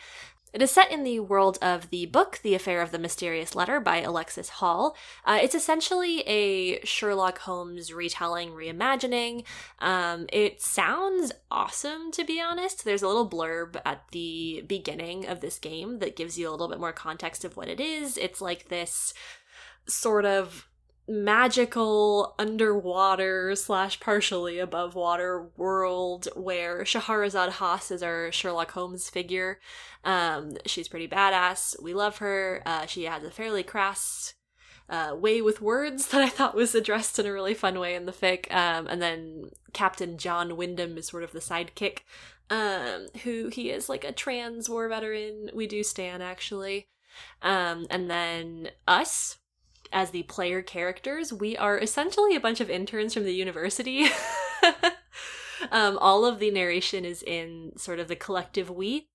It 0.54 0.62
is 0.62 0.72
set 0.72 0.92
in 0.92 1.04
the 1.04 1.22
world 1.22 1.58
of 1.62 1.90
the 1.92 2.08
book, 2.08 2.40
The 2.44 2.56
Affair 2.56 2.82
of 2.82 2.92
the 2.92 3.00
Mysterious 3.00 3.56
Letter 3.56 3.80
by 3.80 4.02
Alexis 4.02 4.50
Hall. 4.50 4.98
Uh, 5.24 5.40
it's 5.42 5.56
essentially 5.56 6.22
a 6.22 6.84
Sherlock 6.86 7.40
Holmes 7.40 7.94
retelling, 7.94 8.52
reimagining. 8.52 9.46
Um, 9.80 10.28
it 10.34 10.62
sounds 10.62 11.32
awesome, 11.50 12.12
to 12.12 12.26
be 12.26 12.42
honest. 12.42 12.84
There's 12.84 13.02
a 13.02 13.08
little 13.08 13.30
blurb 13.30 13.80
at 13.86 14.04
the 14.12 14.64
beginning 14.68 15.26
of 15.26 15.40
this 15.40 15.58
game 15.58 16.00
that 16.00 16.18
gives 16.18 16.38
you 16.38 16.50
a 16.50 16.52
little 16.52 16.68
bit 16.68 16.80
more 16.80 16.92
context 16.92 17.46
of 17.46 17.56
what 17.56 17.70
it 17.70 17.80
is. 17.80 18.18
It's 18.18 18.42
like 18.42 18.68
this 18.68 19.14
sort 19.88 20.26
of 20.26 20.68
magical 21.08 22.36
underwater 22.38 23.56
slash 23.56 24.00
partially 24.00 24.60
above 24.60 24.96
water 24.96 25.50
world 25.58 26.28
where 26.36 26.84
Shahrazad 26.84 27.50
Haas 27.50 27.92
is 27.92 28.04
our 28.04 28.32
Sherlock 28.32 28.72
Holmes 28.72 29.10
figure. 29.10 29.60
Um, 30.04 30.58
she's 30.66 30.88
pretty 30.88 31.08
badass. 31.08 31.82
We 31.82 31.94
love 31.94 32.18
her. 32.18 32.62
Uh, 32.66 32.86
she 32.86 33.06
has 33.06 33.24
a 33.24 33.32
fairly 33.32 33.64
crass 33.64 34.36
uh, 34.90 35.16
way 35.16 35.42
with 35.42 35.62
words 35.62 36.08
that 36.12 36.22
I 36.22 36.30
thought 36.30 36.56
was 36.56 36.76
addressed 36.76 37.18
in 37.18 37.26
a 37.26 37.34
really 37.34 37.54
fun 37.54 37.80
way 37.80 37.96
in 37.96 38.06
the 38.06 38.12
fic. 38.12 38.52
Um, 38.54 38.88
and 38.88 39.02
then 39.02 39.50
Captain 39.74 40.18
John 40.18 40.58
Wyndham 40.58 40.98
is 40.98 41.08
sort 41.08 41.24
of 41.24 41.32
the 41.32 41.40
sidekick, 41.40 42.00
um, 42.50 43.08
who 43.24 43.48
he 43.48 43.72
is 43.72 43.90
like 43.90 44.04
a 44.04 44.12
trans 44.12 44.70
war 44.70 44.88
veteran. 44.88 45.50
We 45.54 45.66
do 45.66 45.84
stand 45.84 46.22
actually. 46.22 46.88
Um, 47.42 47.88
and 47.90 48.10
then 48.10 48.70
us, 48.88 49.38
as 49.92 50.12
the 50.12 50.24
player 50.24 50.62
characters, 50.62 51.34
we 51.34 51.58
are 51.58 51.78
essentially 51.78 52.36
a 52.36 52.40
bunch 52.40 52.62
of 52.62 52.70
interns 52.70 53.14
from 53.14 53.24
the 53.24 53.34
university. 53.34 54.06
um, 55.72 55.98
all 56.00 56.26
of 56.26 56.40
the 56.40 56.52
narration 56.52 57.06
is 57.06 57.24
in 57.24 57.74
sort 57.78 58.00
of 58.00 58.08
the 58.08 58.16
collective 58.16 58.70
we, 58.70 59.08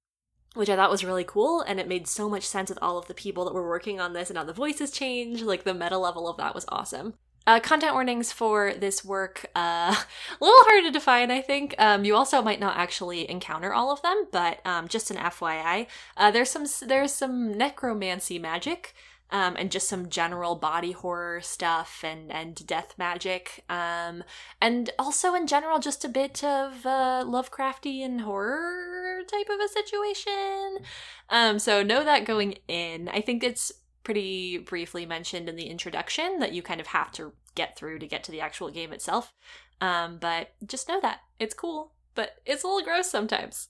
which 0.55 0.71
I 0.71 0.77
thought 0.77 0.91
was 0.91 1.05
really 1.05 1.25
cool, 1.25 1.61
and 1.61 1.81
it 1.81 1.89
made 1.89 2.07
so 2.07 2.29
much 2.29 2.45
sense 2.45 2.69
with 2.69 2.79
all 2.83 2.99
of 2.99 3.09
the 3.09 3.15
people 3.15 3.45
that 3.45 3.55
were 3.55 3.69
working 3.69 4.01
on 4.01 4.13
this 4.13 4.31
and 4.31 4.39
how 4.39 4.45
the 4.45 4.53
voices 4.53 4.91
change. 4.91 5.43
Like 5.43 5.65
the 5.65 5.75
meta 5.75 5.99
level 5.99 6.29
of 6.29 6.37
that 6.39 6.55
was 6.55 6.67
awesome. 6.69 7.15
Uh, 7.49 7.61
content 7.61 7.95
warnings 7.95 8.33
for 8.33 8.75
this 8.75 9.05
work, 9.05 9.47
uh, 9.55 9.95
a 10.41 10.45
little 10.45 10.65
hard 10.65 10.83
to 10.85 10.91
define, 10.91 11.31
I 11.31 11.41
think. 11.41 11.77
Um, 11.79 12.05
you 12.05 12.17
also 12.17 12.43
might 12.43 12.59
not 12.59 12.77
actually 12.77 13.31
encounter 13.31 13.73
all 13.73 13.93
of 13.93 14.03
them, 14.03 14.27
but 14.33 14.59
um, 14.67 14.89
just 14.89 15.13
an 15.13 15.17
FYI, 15.17 15.87
uh, 16.17 16.33
there's 16.33 16.51
some 16.51 16.67
there's 16.89 17.13
some 17.13 17.57
necromancy 17.57 18.41
magic 18.41 18.95
um, 19.31 19.57
and 19.57 19.71
just 19.71 19.89
some 19.89 20.09
general 20.09 20.55
body 20.55 20.93
horror 20.93 21.41
stuff 21.41 22.03
and 22.05 22.31
and 22.31 22.67
death 22.67 22.95
magic, 22.97 23.65
um, 23.69 24.23
and 24.61 24.91
also 24.99 25.35
in 25.35 25.47
general 25.47 25.79
just 25.79 26.05
a 26.05 26.09
bit 26.09 26.45
of 26.45 26.87
uh, 26.87 27.25
Lovecraftian 27.27 28.21
horror 28.21 29.23
type 29.31 29.49
of 29.49 29.61
a 29.61 29.69
situation. 29.69 30.79
Um, 31.31 31.59
so 31.59 31.83
know 31.83 32.05
that 32.05 32.25
going 32.25 32.59
in. 32.69 33.09
I 33.09 33.21
think 33.21 33.43
it's 33.43 33.73
pretty 34.05 34.59
briefly 34.59 35.05
mentioned 35.05 35.49
in 35.49 35.57
the 35.57 35.67
introduction 35.67 36.39
that 36.39 36.53
you 36.53 36.63
kind 36.63 36.81
of 36.81 36.87
have 36.89 37.11
to 37.11 37.33
get 37.57 37.77
through 37.77 37.99
to 37.99 38.07
get 38.07 38.23
to 38.23 38.31
the 38.31 38.41
actual 38.41 38.71
game 38.71 38.93
itself. 38.93 39.33
Um, 39.81 40.19
but 40.21 40.55
just 40.65 40.89
know 40.89 41.01
that 41.01 41.21
it's 41.41 41.55
cool, 41.55 41.93
but 42.15 42.37
it's 42.47 42.63
a 42.63 42.67
little 42.69 42.85
gross 42.85 43.11
sometimes. 43.11 43.69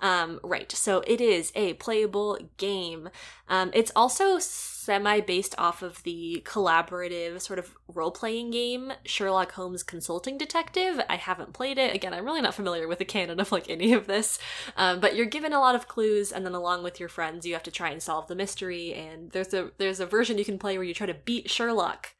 Um, 0.00 0.40
right, 0.42 0.70
so 0.72 1.02
it 1.06 1.20
is 1.20 1.52
a 1.54 1.74
playable 1.74 2.38
game. 2.56 3.08
Um, 3.48 3.70
it's 3.74 3.92
also 3.94 4.38
semi 4.38 5.20
based 5.20 5.54
off 5.58 5.82
of 5.82 6.02
the 6.02 6.42
collaborative 6.44 7.40
sort 7.40 7.58
of 7.58 7.74
role 7.88 8.10
playing 8.10 8.50
game 8.50 8.92
Sherlock 9.04 9.52
Holmes 9.52 9.82
Consulting 9.82 10.38
Detective. 10.38 11.00
I 11.08 11.16
haven't 11.16 11.52
played 11.52 11.78
it. 11.78 11.94
Again, 11.94 12.12
I'm 12.12 12.24
really 12.24 12.42
not 12.42 12.54
familiar 12.54 12.86
with 12.86 12.98
the 12.98 13.04
canon 13.04 13.40
of 13.40 13.52
like 13.52 13.68
any 13.70 13.92
of 13.92 14.06
this, 14.06 14.38
um, 14.76 15.00
but 15.00 15.16
you're 15.16 15.26
given 15.26 15.52
a 15.52 15.60
lot 15.60 15.74
of 15.74 15.88
clues, 15.88 16.32
and 16.32 16.44
then 16.44 16.54
along 16.54 16.82
with 16.82 17.00
your 17.00 17.08
friends, 17.08 17.46
you 17.46 17.54
have 17.54 17.62
to 17.64 17.70
try 17.70 17.90
and 17.90 18.02
solve 18.02 18.28
the 18.28 18.34
mystery. 18.34 18.94
And 18.94 19.30
there's 19.30 19.54
a 19.54 19.70
there's 19.78 20.00
a 20.00 20.06
version 20.06 20.38
you 20.38 20.44
can 20.44 20.58
play 20.58 20.76
where 20.76 20.86
you 20.86 20.94
try 20.94 21.06
to 21.06 21.14
beat 21.14 21.50
Sherlock. 21.50 22.14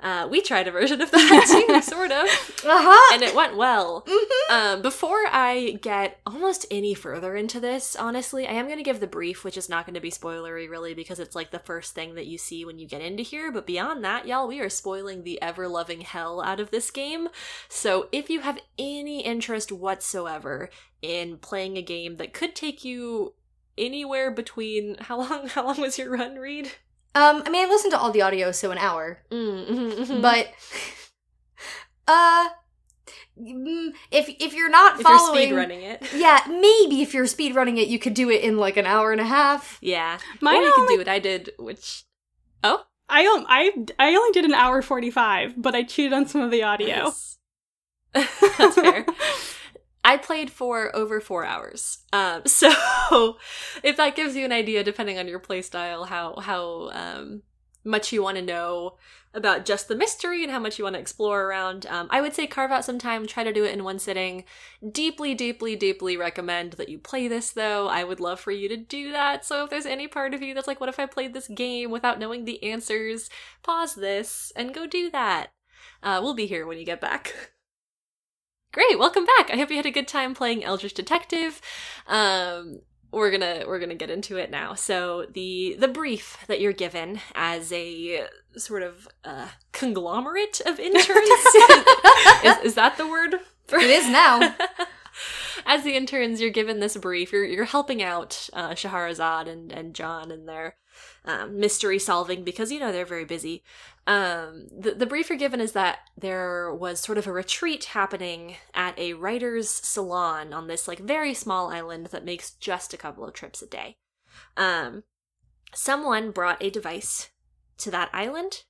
Uh, 0.00 0.28
we 0.30 0.40
tried 0.42 0.68
a 0.68 0.70
version 0.70 1.00
of 1.00 1.10
that 1.10 1.64
too, 1.68 1.82
sort 1.82 2.12
of, 2.12 2.26
Uh-huh. 2.64 3.14
and 3.14 3.22
it 3.22 3.34
went 3.34 3.56
well. 3.56 4.04
Mhm. 4.06 4.50
Um, 4.50 4.82
before 4.82 5.24
I 5.32 5.78
get 5.80 6.20
almost 6.26 6.66
any 6.70 6.92
further 6.94 7.34
into 7.34 7.60
this, 7.60 7.96
honestly, 7.96 8.46
I 8.46 8.52
am 8.52 8.66
going 8.66 8.76
to 8.78 8.82
give 8.84 9.00
the 9.00 9.06
brief, 9.06 9.42
which 9.42 9.56
is 9.56 9.68
not 9.68 9.86
going 9.86 9.94
to 9.94 10.00
be 10.00 10.10
spoilery 10.10 10.68
really 10.68 10.92
because 10.94 11.18
it's 11.18 11.34
like 11.34 11.50
the 11.50 11.58
first 11.58 11.94
thing 11.94 12.14
that 12.14 12.26
you 12.26 12.36
see 12.38 12.64
when 12.64 12.78
you 12.78 12.86
get 12.86 13.00
into 13.00 13.22
here. 13.22 13.50
But 13.50 13.66
beyond 13.66 14.04
that, 14.04 14.26
y'all, 14.26 14.46
we 14.48 14.60
are 14.60 14.68
spoiling 14.68 15.22
the 15.24 15.40
ever 15.40 15.66
loving 15.66 16.02
hell 16.02 16.42
out 16.42 16.60
of 16.60 16.70
this 16.70 16.90
game. 16.90 17.28
So 17.68 18.08
if 18.12 18.28
you 18.28 18.40
have 18.40 18.58
any 18.78 19.24
interest 19.24 19.72
whatsoever 19.72 20.68
in 21.02 21.38
playing 21.38 21.76
a 21.78 21.82
game 21.82 22.16
that 22.18 22.32
could 22.34 22.54
take 22.54 22.84
you 22.84 23.32
anywhere 23.78 24.30
between 24.30 24.96
how 25.00 25.18
long 25.18 25.48
how 25.54 25.64
long 25.66 25.80
was 25.80 25.98
your 25.98 26.10
run 26.10 26.36
read 26.36 26.70
Um, 27.16 27.42
I 27.46 27.48
mean, 27.50 27.66
I 27.66 27.68
listened 27.70 27.92
to 27.92 27.98
all 27.98 28.10
the 28.12 28.20
audio, 28.22 28.52
so 28.52 28.70
an 28.70 28.78
hour. 28.78 29.22
mm, 29.30 29.66
mhm, 29.68 29.92
mhm. 30.06 30.20
But, 30.22 30.48
uh, 32.08 32.48
mm, 33.40 33.92
if 34.10 34.28
if 34.38 34.52
you're 34.54 34.68
not 34.68 35.00
if 35.00 35.06
you're 35.08 35.18
following, 35.18 35.46
speed 35.48 35.54
running 35.56 35.82
it 35.82 36.02
yeah, 36.14 36.40
maybe 36.48 37.00
if 37.02 37.14
you're 37.14 37.26
speed 37.26 37.54
running 37.54 37.78
it, 37.78 37.88
you 37.88 37.98
could 37.98 38.14
do 38.14 38.28
it 38.30 38.42
in 38.42 38.58
like 38.58 38.76
an 38.76 38.86
hour 38.86 39.12
and 39.12 39.20
a 39.20 39.24
half. 39.24 39.78
yeah 39.80 40.18
Mine 40.40 40.56
or 40.58 40.66
you 40.66 40.72
could 40.74 40.88
do 40.88 40.98
what 40.98 41.08
i 41.08 41.18
did 41.18 41.50
which 41.58 42.04
oh 42.62 42.84
I, 43.08 43.24
um, 43.26 43.46
I, 43.48 43.70
I 44.00 44.16
only 44.16 44.32
did 44.32 44.44
an 44.44 44.52
hour 44.54 44.82
45, 44.82 45.54
but 45.62 45.76
I 45.76 45.84
cheated 45.84 46.12
on 46.12 46.26
some 46.26 46.40
of 46.40 46.50
the 46.50 46.64
audio. 46.64 47.04
Nice. 47.04 47.38
That's 48.12 48.74
fair. 48.74 49.06
I 50.06 50.16
played 50.16 50.50
for 50.50 50.94
over 50.94 51.20
four 51.20 51.44
hours. 51.44 51.98
Um, 52.12 52.42
so 52.46 52.70
if 53.82 53.96
that 53.96 54.14
gives 54.14 54.36
you 54.36 54.44
an 54.44 54.52
idea, 54.52 54.84
depending 54.84 55.18
on 55.18 55.26
your 55.26 55.40
playstyle, 55.40 56.06
how 56.06 56.36
how 56.36 56.90
um, 56.92 57.42
much 57.84 58.12
you 58.12 58.22
want 58.22 58.36
to 58.36 58.42
know 58.42 58.98
about 59.34 59.66
just 59.66 59.88
the 59.88 59.96
mystery 59.96 60.44
and 60.44 60.52
how 60.52 60.60
much 60.60 60.78
you 60.78 60.84
want 60.84 60.94
to 60.94 61.00
explore 61.00 61.42
around, 61.42 61.86
um, 61.86 62.06
I 62.10 62.20
would 62.20 62.34
say 62.34 62.46
carve 62.46 62.70
out 62.70 62.84
some 62.84 63.00
time, 63.00 63.26
try 63.26 63.42
to 63.42 63.52
do 63.52 63.64
it 63.64 63.74
in 63.74 63.82
one 63.82 63.98
sitting. 63.98 64.44
Deeply, 64.92 65.34
deeply, 65.34 65.74
deeply 65.74 66.16
recommend 66.16 66.74
that 66.74 66.88
you 66.88 66.98
play 66.98 67.26
this 67.26 67.50
though. 67.50 67.88
I 67.88 68.04
would 68.04 68.20
love 68.20 68.38
for 68.38 68.52
you 68.52 68.68
to 68.68 68.76
do 68.76 69.10
that. 69.10 69.44
So 69.44 69.64
if 69.64 69.70
there's 69.70 69.86
any 69.86 70.06
part 70.06 70.34
of 70.34 70.40
you 70.40 70.54
that's 70.54 70.68
like, 70.68 70.80
what 70.80 70.88
if 70.88 71.00
I 71.00 71.06
played 71.06 71.34
this 71.34 71.48
game 71.48 71.90
without 71.90 72.20
knowing 72.20 72.44
the 72.44 72.62
answers? 72.62 73.28
Pause 73.64 73.96
this 73.96 74.52
and 74.54 74.72
go 74.72 74.86
do 74.86 75.10
that. 75.10 75.48
Uh, 76.00 76.20
we'll 76.22 76.34
be 76.34 76.46
here 76.46 76.64
when 76.64 76.78
you 76.78 76.84
get 76.84 77.00
back. 77.00 77.34
Great, 78.72 78.98
welcome 78.98 79.24
back. 79.24 79.50
I 79.50 79.56
hope 79.56 79.70
you 79.70 79.76
had 79.76 79.86
a 79.86 79.90
good 79.90 80.08
time 80.08 80.34
playing 80.34 80.62
Eldritch 80.62 80.94
Detective. 80.94 81.60
Um, 82.06 82.80
we're 83.10 83.30
gonna 83.30 83.64
we're 83.66 83.78
gonna 83.78 83.94
get 83.94 84.10
into 84.10 84.36
it 84.36 84.50
now. 84.50 84.74
So 84.74 85.26
the 85.32 85.76
the 85.78 85.88
brief 85.88 86.44
that 86.48 86.60
you're 86.60 86.72
given 86.74 87.20
as 87.34 87.72
a 87.72 88.26
sort 88.56 88.82
of 88.82 89.08
uh, 89.24 89.48
conglomerate 89.72 90.60
of 90.66 90.78
interns 90.78 91.00
is, 92.44 92.58
is 92.64 92.74
that 92.74 92.94
the 92.98 93.06
word? 93.08 93.36
It 93.72 93.90
is 93.90 94.08
now. 94.08 94.54
As 95.64 95.82
the 95.82 95.96
interns, 95.96 96.40
you're 96.40 96.50
given 96.50 96.78
this 96.78 96.96
brief. 96.96 97.32
You're 97.32 97.44
you're 97.44 97.64
helping 97.64 98.02
out 98.02 98.48
uh, 98.52 98.70
Shahrazad 98.70 99.48
and 99.48 99.72
and 99.72 99.94
John 99.94 100.30
in 100.30 100.44
their 100.46 100.76
um, 101.24 101.58
mystery 101.58 101.98
solving 101.98 102.44
because 102.44 102.70
you 102.70 102.78
know 102.78 102.92
they're 102.92 103.06
very 103.06 103.24
busy. 103.24 103.64
Um, 104.06 104.68
the 104.70 104.92
the 104.92 105.06
brief 105.06 105.28
you're 105.28 105.38
given 105.38 105.60
is 105.60 105.72
that 105.72 105.98
there 106.16 106.72
was 106.72 107.00
sort 107.00 107.18
of 107.18 107.26
a 107.26 107.32
retreat 107.32 107.86
happening 107.86 108.56
at 108.72 108.96
a 108.98 109.14
writer's 109.14 109.68
salon 109.68 110.52
on 110.52 110.68
this 110.68 110.86
like 110.86 111.00
very 111.00 111.34
small 111.34 111.70
island 111.70 112.06
that 112.06 112.24
makes 112.24 112.52
just 112.52 112.94
a 112.94 112.96
couple 112.96 113.24
of 113.24 113.34
trips 113.34 113.62
a 113.62 113.66
day. 113.66 113.96
Um, 114.56 115.02
someone 115.74 116.30
brought 116.30 116.62
a 116.62 116.70
device 116.70 117.30
to 117.78 117.90
that 117.90 118.10
island 118.12 118.62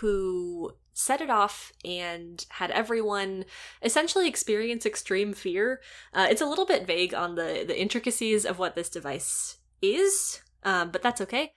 who 0.00 0.72
set 0.92 1.22
it 1.22 1.30
off 1.30 1.72
and 1.84 2.44
had 2.50 2.70
everyone 2.70 3.44
essentially 3.82 4.28
experience 4.28 4.84
extreme 4.84 5.32
fear. 5.32 5.80
Uh, 6.12 6.26
it's 6.28 6.42
a 6.42 6.46
little 6.46 6.66
bit 6.66 6.86
vague 6.86 7.14
on 7.14 7.34
the 7.34 7.64
the 7.66 7.80
intricacies 7.80 8.44
of 8.44 8.58
what 8.58 8.74
this 8.74 8.90
device 8.90 9.56
is, 9.80 10.42
um, 10.64 10.90
but 10.90 11.02
that's 11.02 11.22
okay. 11.22 11.55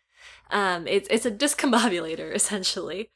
Um, 0.50 0.88
it's 0.88 1.08
it's 1.12 1.26
a 1.26 1.32
discombobulator 1.32 2.34
essentially, 2.36 3.12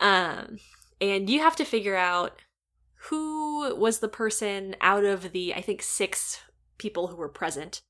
um, 0.00 0.58
and 1.00 1.28
you 1.28 1.40
have 1.40 1.56
to 1.56 1.64
figure 1.64 1.96
out 1.96 2.40
who 3.10 3.74
was 3.76 3.98
the 3.98 4.08
person 4.08 4.76
out 4.80 5.04
of 5.04 5.32
the 5.32 5.54
I 5.54 5.60
think 5.60 5.82
six 5.82 6.40
people 6.78 7.08
who 7.08 7.16
were 7.16 7.28
present 7.28 7.82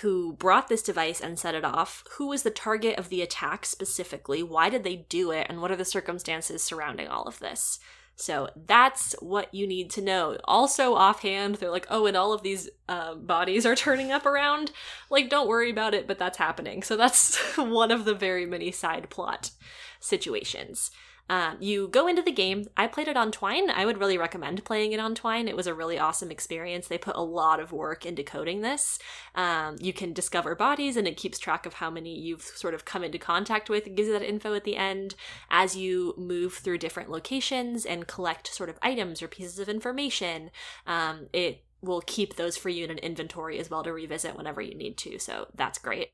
who 0.00 0.34
brought 0.34 0.68
this 0.68 0.82
device 0.82 1.20
and 1.20 1.38
set 1.38 1.54
it 1.54 1.64
off, 1.64 2.04
who 2.12 2.28
was 2.28 2.42
the 2.42 2.50
target 2.50 2.98
of 2.98 3.08
the 3.08 3.22
attack 3.22 3.64
specifically, 3.64 4.42
why 4.42 4.68
did 4.68 4.84
they 4.84 5.06
do 5.08 5.30
it, 5.30 5.46
and 5.48 5.60
what 5.60 5.70
are 5.70 5.76
the 5.76 5.84
circumstances 5.84 6.62
surrounding 6.62 7.08
all 7.08 7.24
of 7.24 7.38
this. 7.38 7.78
So 8.20 8.48
that's 8.66 9.14
what 9.20 9.54
you 9.54 9.64
need 9.64 9.90
to 9.92 10.02
know. 10.02 10.38
Also, 10.42 10.94
offhand, 10.94 11.54
they're 11.54 11.70
like, 11.70 11.86
oh, 11.88 12.06
and 12.06 12.16
all 12.16 12.32
of 12.32 12.42
these 12.42 12.68
uh, 12.88 13.14
bodies 13.14 13.64
are 13.64 13.76
turning 13.76 14.10
up 14.10 14.26
around. 14.26 14.72
Like, 15.08 15.30
don't 15.30 15.46
worry 15.46 15.70
about 15.70 15.94
it, 15.94 16.08
but 16.08 16.18
that's 16.18 16.36
happening. 16.36 16.82
So 16.82 16.96
that's 16.96 17.38
one 17.56 17.92
of 17.92 18.04
the 18.04 18.14
very 18.14 18.44
many 18.44 18.72
side 18.72 19.08
plot 19.08 19.52
situations. 20.00 20.90
Um, 21.28 21.56
you 21.60 21.88
go 21.88 22.06
into 22.06 22.22
the 22.22 22.32
game. 22.32 22.66
I 22.76 22.86
played 22.86 23.08
it 23.08 23.16
on 23.16 23.30
Twine. 23.30 23.70
I 23.70 23.84
would 23.84 23.98
really 23.98 24.16
recommend 24.18 24.64
playing 24.64 24.92
it 24.92 25.00
on 25.00 25.14
Twine. 25.14 25.48
It 25.48 25.56
was 25.56 25.66
a 25.66 25.74
really 25.74 25.98
awesome 25.98 26.30
experience. 26.30 26.88
They 26.88 26.98
put 26.98 27.16
a 27.16 27.22
lot 27.22 27.60
of 27.60 27.72
work 27.72 28.06
into 28.06 28.22
coding 28.22 28.62
this. 28.62 28.98
Um, 29.34 29.76
you 29.80 29.92
can 29.92 30.12
discover 30.12 30.54
bodies, 30.54 30.96
and 30.96 31.06
it 31.06 31.16
keeps 31.16 31.38
track 31.38 31.66
of 31.66 31.74
how 31.74 31.90
many 31.90 32.18
you've 32.18 32.42
sort 32.42 32.74
of 32.74 32.84
come 32.84 33.04
into 33.04 33.18
contact 33.18 33.68
with. 33.68 33.86
It 33.86 33.94
gives 33.94 34.08
you 34.08 34.18
that 34.18 34.28
info 34.28 34.54
at 34.54 34.64
the 34.64 34.76
end 34.76 35.14
as 35.50 35.76
you 35.76 36.14
move 36.16 36.54
through 36.54 36.78
different 36.78 37.10
locations 37.10 37.84
and 37.84 38.06
collect 38.06 38.54
sort 38.54 38.70
of 38.70 38.78
items 38.82 39.22
or 39.22 39.28
pieces 39.28 39.58
of 39.58 39.68
information. 39.68 40.50
Um, 40.86 41.28
it 41.32 41.64
will 41.80 42.00
keep 42.00 42.36
those 42.36 42.56
for 42.56 42.70
you 42.70 42.84
in 42.84 42.90
an 42.90 42.98
inventory 42.98 43.58
as 43.58 43.70
well 43.70 43.84
to 43.84 43.92
revisit 43.92 44.36
whenever 44.36 44.60
you 44.60 44.74
need 44.74 44.96
to. 44.98 45.18
So 45.18 45.46
that's 45.54 45.78
great. 45.78 46.10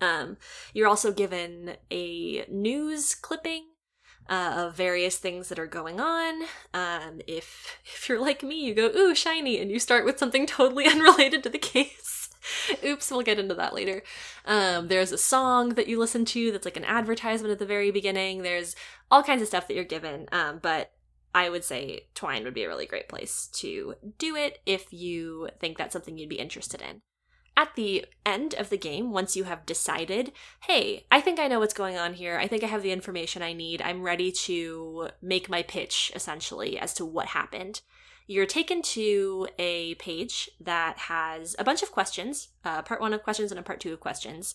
Um, 0.00 0.38
you're 0.72 0.88
also 0.88 1.12
given 1.12 1.76
a 1.90 2.46
news 2.48 3.14
clipping 3.14 3.64
uh, 4.30 4.54
of 4.56 4.76
various 4.76 5.18
things 5.18 5.48
that 5.48 5.58
are 5.58 5.66
going 5.66 6.00
on. 6.00 6.44
Um, 6.72 7.20
if 7.26 7.76
if 7.84 8.08
you're 8.08 8.20
like 8.20 8.42
me, 8.42 8.64
you 8.64 8.74
go 8.74 8.90
ooh 8.96 9.14
shiny, 9.14 9.60
and 9.60 9.70
you 9.70 9.78
start 9.78 10.04
with 10.04 10.18
something 10.18 10.46
totally 10.46 10.86
unrelated 10.86 11.42
to 11.42 11.50
the 11.50 11.58
case. 11.58 12.30
Oops, 12.84 13.10
we'll 13.10 13.22
get 13.22 13.38
into 13.38 13.54
that 13.54 13.74
later. 13.74 14.02
Um, 14.46 14.88
there's 14.88 15.12
a 15.12 15.18
song 15.18 15.70
that 15.70 15.88
you 15.88 15.98
listen 15.98 16.24
to 16.26 16.52
that's 16.52 16.64
like 16.64 16.76
an 16.76 16.84
advertisement 16.84 17.52
at 17.52 17.58
the 17.58 17.66
very 17.66 17.90
beginning. 17.90 18.42
There's 18.42 18.74
all 19.10 19.22
kinds 19.22 19.42
of 19.42 19.48
stuff 19.48 19.68
that 19.68 19.74
you're 19.74 19.84
given, 19.84 20.26
um, 20.32 20.60
but 20.62 20.92
I 21.34 21.50
would 21.50 21.64
say 21.64 22.06
Twine 22.14 22.44
would 22.44 22.54
be 22.54 22.64
a 22.64 22.68
really 22.68 22.86
great 22.86 23.08
place 23.08 23.48
to 23.54 23.94
do 24.18 24.36
it 24.36 24.60
if 24.64 24.92
you 24.92 25.48
think 25.60 25.76
that's 25.76 25.92
something 25.92 26.16
you'd 26.16 26.30
be 26.30 26.38
interested 26.38 26.80
in 26.80 27.02
at 27.60 27.74
the 27.74 28.06
end 28.24 28.54
of 28.54 28.70
the 28.70 28.78
game, 28.78 29.12
once 29.12 29.36
you 29.36 29.44
have 29.44 29.66
decided, 29.66 30.32
hey, 30.62 31.04
I 31.10 31.20
think 31.20 31.38
I 31.38 31.46
know 31.46 31.58
what's 31.58 31.74
going 31.74 31.98
on 31.98 32.14
here, 32.14 32.38
I 32.38 32.46
think 32.46 32.64
I 32.64 32.68
have 32.68 32.82
the 32.82 32.90
information 32.90 33.42
I 33.42 33.52
need, 33.52 33.82
I'm 33.82 34.02
ready 34.02 34.32
to 34.46 35.10
make 35.20 35.50
my 35.50 35.62
pitch 35.62 36.10
essentially 36.14 36.78
as 36.78 36.94
to 36.94 37.04
what 37.04 37.26
happened, 37.26 37.82
you're 38.26 38.46
taken 38.46 38.80
to 38.80 39.46
a 39.58 39.94
page 39.96 40.48
that 40.58 40.96
has 40.96 41.54
a 41.58 41.64
bunch 41.64 41.82
of 41.82 41.90
questions 41.90 42.48
uh, 42.64 42.80
part 42.80 43.00
one 43.00 43.12
of 43.12 43.24
questions 43.24 43.50
and 43.50 43.58
a 43.58 43.62
part 43.62 43.80
two 43.80 43.92
of 43.92 43.98
questions 43.98 44.54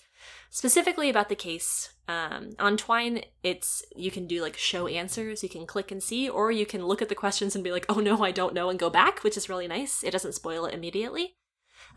specifically 0.49 1.09
about 1.09 1.27
the 1.27 1.35
case. 1.35 1.91
Um, 2.07 2.51
on 2.57 2.77
twine 2.77 3.23
it's 3.43 3.83
you 3.93 4.11
can 4.11 4.27
do 4.27 4.41
like 4.41 4.55
show 4.55 4.87
answers. 4.87 5.43
You 5.43 5.49
can 5.49 5.67
click 5.67 5.91
and 5.91 6.01
see 6.01 6.29
or 6.29 6.51
you 6.51 6.65
can 6.65 6.85
look 6.85 7.01
at 7.01 7.09
the 7.09 7.15
questions 7.15 7.53
and 7.53 7.65
be 7.65 7.71
like 7.71 7.85
oh 7.89 7.99
no 7.99 8.23
i 8.23 8.31
don't 8.31 8.53
know 8.53 8.69
and 8.69 8.79
go 8.79 8.89
back 8.89 9.23
which 9.23 9.35
is 9.35 9.49
really 9.49 9.67
nice. 9.67 10.03
It 10.05 10.11
doesn't 10.11 10.35
spoil 10.35 10.65
it 10.65 10.73
immediately 10.73 11.35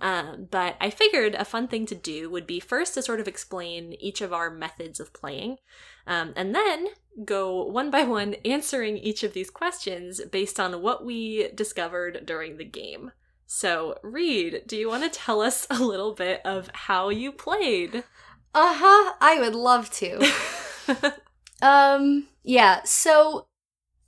um, 0.01 0.49
but 0.51 0.77
I 0.81 0.91
figured 0.91 1.35
a 1.35 1.45
fun 1.45 1.69
thing 1.69 1.87
to 1.87 1.95
do 1.95 2.31
would 2.31 2.47
be 2.47 2.61
first 2.61 2.95
to 2.95 3.03
sort 3.03 3.21
of 3.21 3.29
explain 3.29 3.95
each 3.95 4.21
of 4.21 4.33
our 4.33 4.51
methods 4.51 5.01
of 5.01 5.13
playing, 5.13 5.59
um, 6.07 6.33
and 6.37 6.55
then 6.55 6.89
go 7.25 7.65
one 7.65 7.91
by 7.91 8.05
one 8.05 8.35
answering 8.45 8.97
each 8.97 9.23
of 9.23 9.33
these 9.33 9.51
questions 9.51 10.21
based 10.31 10.59
on 10.61 10.83
what 10.83 11.05
we 11.05 11.49
discovered 11.55 12.25
during 12.25 12.57
the 12.57 12.65
game. 12.65 13.13
So, 13.47 13.99
Reed, 14.03 14.65
do 14.67 14.77
you 14.77 14.89
want 14.89 15.05
to 15.05 15.19
tell 15.19 15.41
us 15.41 15.67
a 15.71 15.83
little 15.83 16.15
bit 16.15 16.43
of 16.45 16.71
how 16.73 17.09
you 17.09 17.33
played? 17.33 18.05
Uh 18.55 18.75
huh. 18.77 19.15
I 19.21 19.39
would 19.41 19.55
love 19.55 19.91
to. 19.93 20.31
Um, 21.61 22.29
yeah, 22.45 22.83
so 22.85 23.47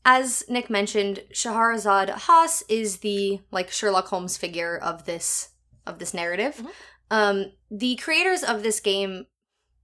as 0.04 0.44
Nick 0.48 0.70
mentioned, 0.70 1.24
Shahrazad 1.32 2.10
Haas 2.10 2.62
is 2.68 2.98
the 2.98 3.40
like 3.50 3.70
Sherlock 3.70 4.08
Holmes 4.08 4.36
figure 4.36 4.76
of 4.76 5.04
this 5.04 5.49
of 5.90 5.98
this 5.98 6.14
narrative. 6.14 6.56
Mhm. 6.56 6.70
Um, 7.10 7.52
the 7.70 7.96
creators 7.96 8.42
of 8.42 8.62
this 8.62 8.80
game 8.80 9.26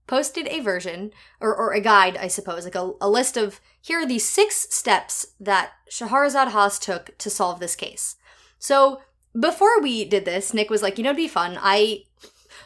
posted 0.07 0.47
a 0.47 0.61
version 0.61 1.11
or, 1.41 1.53
or 1.53 1.73
a 1.73 1.81
guide, 1.81 2.15
I 2.17 2.27
suppose, 2.27 2.63
like 2.63 2.75
a, 2.75 2.93
a 3.01 3.09
list 3.09 3.35
of 3.37 3.59
here 3.81 3.99
are 3.99 4.05
the 4.05 4.19
six 4.19 4.67
steps 4.69 5.27
that 5.39 5.71
Shahrazad 5.91 6.49
Haas 6.49 6.79
took 6.79 7.17
to 7.17 7.29
solve 7.29 7.59
this 7.59 7.75
case. 7.75 8.15
So 8.57 9.01
before 9.37 9.81
we 9.81 10.05
did 10.05 10.25
this, 10.25 10.53
Nick 10.53 10.69
was 10.69 10.81
like, 10.81 10.97
you 10.97 11.03
know, 11.03 11.09
it'd 11.11 11.17
be 11.17 11.27
fun. 11.27 11.57
I 11.61 12.03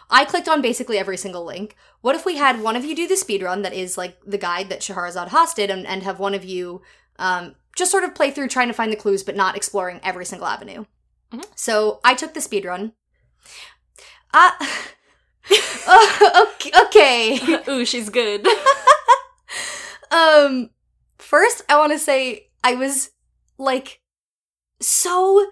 I 0.09 0.25
clicked 0.25 0.47
on 0.49 0.61
basically 0.61 0.97
every 0.97 1.17
single 1.17 1.43
link. 1.45 1.75
What 2.01 2.15
if 2.15 2.25
we 2.25 2.37
had 2.37 2.61
one 2.61 2.75
of 2.75 2.83
you 2.85 2.95
do 2.95 3.07
the 3.07 3.15
speedrun 3.15 3.63
that 3.63 3.73
is 3.73 3.97
like 3.97 4.19
the 4.25 4.37
guide 4.37 4.69
that 4.69 4.81
Shahrazad 4.81 5.29
Haas 5.29 5.53
did 5.53 5.69
and, 5.69 5.87
and 5.87 6.03
have 6.03 6.19
one 6.19 6.33
of 6.33 6.43
you 6.43 6.81
um, 7.17 7.55
just 7.75 7.91
sort 7.91 8.03
of 8.03 8.13
play 8.13 8.29
through 8.31 8.49
trying 8.49 8.67
to 8.67 8.73
find 8.73 8.91
the 8.91 8.97
clues 8.97 9.23
but 9.23 9.35
not 9.35 9.55
exploring 9.55 9.99
every 10.03 10.25
single 10.25 10.47
avenue? 10.47 10.85
Mhm. 11.33 11.45
So 11.55 12.01
I 12.03 12.13
took 12.13 12.33
the 12.33 12.39
speedrun. 12.41 12.93
Uh, 14.33 14.51
oh, 15.87 16.47
okay. 16.55 16.71
okay. 16.85 17.57
Ooh, 17.69 17.85
she's 17.85 18.09
good. 18.09 18.47
um 20.11 20.69
first 21.17 21.61
i 21.69 21.77
want 21.77 21.91
to 21.93 21.99
say 21.99 22.47
i 22.63 22.73
was 22.75 23.11
like 23.57 24.01
so 24.81 25.45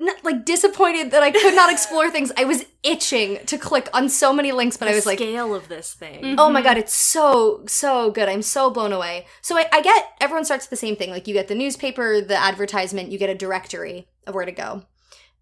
n- 0.00 0.08
like 0.22 0.44
disappointed 0.46 1.10
that 1.10 1.22
i 1.22 1.30
could 1.30 1.54
not 1.54 1.70
explore 1.70 2.10
things 2.10 2.32
i 2.38 2.44
was 2.44 2.64
itching 2.82 3.38
to 3.44 3.58
click 3.58 3.88
on 3.92 4.08
so 4.08 4.32
many 4.32 4.50
links 4.52 4.76
but 4.78 4.88
i 4.88 4.92
The 4.92 4.96
was 4.96 5.06
like 5.06 5.18
scale 5.18 5.54
of 5.54 5.68
this 5.68 5.92
thing. 5.92 6.22
Mhm. 6.24 6.34
oh 6.38 6.48
my 6.50 6.62
god 6.62 6.78
it's 6.78 6.94
so 6.94 7.64
so 7.66 8.10
good 8.10 8.28
i'm 8.30 8.40
so 8.42 8.70
blown 8.70 8.92
away 8.94 9.26
so 9.42 9.58
I, 9.58 9.66
I 9.72 9.82
get 9.82 10.06
everyone 10.22 10.44
starts 10.46 10.66
the 10.68 10.76
same 10.76 10.96
thing 10.96 11.10
like 11.10 11.26
you 11.26 11.34
get 11.34 11.48
the 11.48 11.54
newspaper 11.54 12.20
the 12.22 12.36
advertisement 12.36 13.10
you 13.12 13.18
get 13.18 13.28
a 13.28 13.34
directory 13.34 14.08
of 14.26 14.34
where 14.34 14.46
to 14.46 14.52
go 14.52 14.84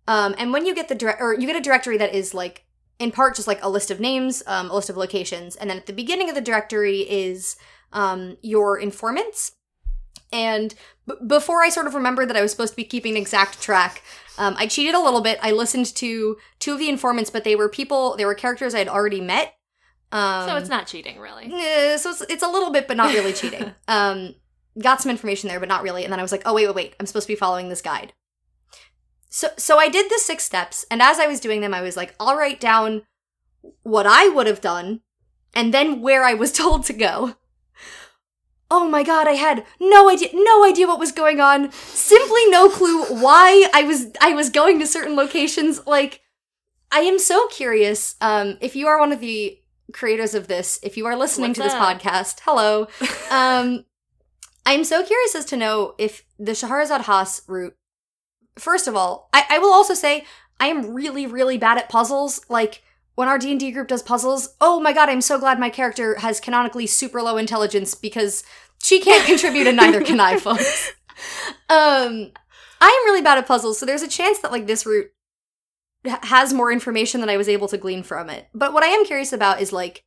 um, 0.09 0.35
and 0.39 0.53
when 0.53 0.67
you 0.67 0.75
get 0.75 0.89
the 0.89 0.95
dire- 0.95 1.17
or 1.21 1.35
you 1.35 1.47
get 1.47 1.57
a 1.57 1.61
directory 1.61 1.97
that 1.99 2.15
is 2.15 2.35
like 2.35 2.65
in 2.99 3.11
part 3.11 3.37
just 3.37 3.49
like 3.49 3.63
a 3.63 3.69
list 3.69 3.91
of 3.91 4.01
names 4.01 4.43
um, 4.47 4.71
a 4.71 4.75
list 4.75 4.91
of 4.91 4.97
locations 4.97 5.57
and 5.57 5.69
then 5.71 5.77
at 5.77 5.87
the 5.87 5.93
beginning 5.93 6.29
of 6.29 6.35
the 6.35 6.41
directory 6.41 7.01
is 7.01 7.57
um, 7.93 8.37
your 8.43 8.79
informants 8.79 9.53
and 10.33 10.75
b- 11.07 11.15
before 11.27 11.63
i 11.63 11.69
sort 11.69 11.87
of 11.87 11.95
remembered 11.95 12.29
that 12.29 12.37
i 12.37 12.43
was 12.43 12.51
supposed 12.51 12.73
to 12.73 12.77
be 12.77 12.85
keeping 12.85 13.17
exact 13.17 13.61
track 13.61 14.03
um, 14.39 14.55
i 14.59 14.67
cheated 14.67 14.95
a 14.95 15.01
little 15.01 15.21
bit 15.21 15.39
i 15.43 15.53
listened 15.53 15.87
to 15.87 16.37
two 16.59 16.73
of 16.73 16.79
the 16.79 16.89
informants 16.89 17.31
but 17.31 17.45
they 17.45 17.55
were 17.55 17.69
people 17.69 18.17
they 18.17 18.25
were 18.25 18.35
characters 18.35 18.75
i 18.75 18.79
had 18.79 18.89
already 18.89 19.21
met 19.21 19.57
um, 20.13 20.49
so 20.49 20.57
it's 20.57 20.69
not 20.69 20.87
cheating, 20.87 21.19
really. 21.19 21.51
Eh, 21.53 21.97
so 21.97 22.11
it's, 22.11 22.21
it's 22.23 22.43
a 22.43 22.49
little 22.49 22.71
bit, 22.71 22.87
but 22.87 22.97
not 22.97 23.13
really 23.13 23.33
cheating. 23.35 23.75
Um, 23.89 24.35
got 24.81 25.01
some 25.01 25.11
information 25.11 25.49
there, 25.49 25.61
but 25.61 25.69
not 25.69 25.83
really. 25.83 26.05
And 26.05 26.13
then 26.13 26.21
I 26.21 26.23
was 26.23 26.33
like, 26.33 26.43
oh 26.47 26.55
wait, 26.55 26.67
wait, 26.67 26.77
wait, 26.77 26.95
I'm 27.01 27.07
supposed 27.07 27.27
to 27.27 27.33
be 27.33 27.37
following 27.37 27.69
this 27.69 27.83
guide. 27.83 28.13
So, 29.37 29.51
so 29.59 29.79
I 29.79 29.91
did 29.91 30.11
the 30.11 30.19
six 30.19 30.45
steps, 30.45 30.87
and 30.91 31.03
as 31.03 31.19
I 31.19 31.27
was 31.27 31.41
doing 31.41 31.61
them, 31.61 31.75
I 31.75 31.83
was 31.83 31.95
like, 31.95 32.15
I'll 32.19 32.39
write 32.39 32.59
down 32.59 33.03
what 33.83 34.07
I 34.07 34.31
would 34.31 34.47
have 34.47 34.63
done, 34.63 35.03
and 35.55 35.75
then 35.75 36.01
where 36.01 36.25
I 36.25 36.33
was 36.33 36.53
told 36.65 36.87
to 36.87 36.95
go. 36.95 37.35
Oh 38.71 38.89
my 38.89 39.03
god, 39.03 39.29
I 39.29 39.33
had 39.33 39.67
no 39.79 40.09
idea, 40.09 40.31
no 40.33 40.65
idea 40.65 40.87
what 40.87 40.99
was 40.99 41.13
going 41.13 41.39
on. 41.39 41.71
Simply 41.73 42.49
no 42.49 42.71
clue 42.71 43.05
why 43.05 43.69
I 43.75 43.83
was 43.83 44.07
I 44.23 44.33
was 44.33 44.49
going 44.49 44.79
to 44.79 44.87
certain 44.87 45.17
locations. 45.17 45.87
Like, 45.87 46.23
I 46.91 47.01
am 47.01 47.19
so 47.19 47.47
curious. 47.49 48.15
Um, 48.23 48.57
if 48.63 48.75
you 48.75 48.87
are 48.87 48.99
one 48.99 49.13
of 49.13 49.21
the 49.21 49.61
creators 49.93 50.35
of 50.35 50.49
this, 50.49 50.81
if 50.83 50.97
you 50.97 51.05
are 51.05 51.15
listening 51.15 51.51
What's 51.51 51.59
to 51.59 51.65
this 51.65 51.75
up? 51.75 52.01
podcast, 52.01 52.41
hello. 52.43 52.89
Um, 53.31 53.85
I'm 54.65 54.85
so 54.85 55.05
curious 55.05 55.35
as 55.35 55.45
to 55.47 55.59
know 55.59 55.95
if 55.99 56.25
the 56.39 56.53
Shahrazad 56.53 57.03
Haas 57.03 57.43
route. 57.47 57.77
First 58.59 58.89
of 58.89 58.97
all, 58.97 59.29
I, 59.33 59.45
I 59.51 59.59
will 59.59 59.73
also 59.73 59.95
say 59.95 60.25
I 60.59 60.69
am 60.69 60.95
really, 60.95 61.27
really 61.27 61.59
bad 61.59 61.79
at 61.79 61.89
puzzles. 61.89 62.41
Like 62.49 62.83
when 63.15 63.29
our 63.29 63.39
D 63.39 63.51
and 63.51 63.61
D 63.61 63.71
group 63.71 63.89
does 63.89 64.03
puzzles, 64.03 64.55
oh 64.61 64.81
my 64.81 64.93
god, 64.93 65.09
I'm 65.09 65.21
so 65.21 65.39
glad 65.39 65.61
my 65.61 65.71
character 65.71 66.19
has 66.19 66.41
canonically 66.41 66.87
super 66.87 67.23
low 67.23 67.37
intelligence 67.37 67.95
because 67.95 68.45
she 68.83 69.01
can't 69.01 69.27
contribute 69.27 69.67
and 69.67 69.77
neither 69.77 70.03
can 70.03 70.21
I, 70.21 70.39
folks. 70.39 70.93
Um, 71.69 72.33
I 72.81 72.89
am 72.89 73.11
really 73.11 73.23
bad 73.23 73.39
at 73.39 73.47
puzzles, 73.47 73.79
so 73.79 73.87
there's 73.87 74.03
a 74.03 74.09
chance 74.09 74.39
that 74.41 74.53
like 74.53 74.67
this 74.67 74.87
route 74.87 75.11
has 76.05 76.53
more 76.53 76.71
information 76.71 77.21
than 77.21 77.31
I 77.31 77.37
was 77.37 77.49
able 77.49 77.69
to 77.69 77.79
glean 77.79 78.03
from 78.03 78.31
it. 78.31 78.49
But 78.55 78.73
what 78.73 78.85
I 78.85 78.89
am 78.89 79.05
curious 79.05 79.33
about 79.33 79.61
is 79.61 79.73
like 79.73 80.05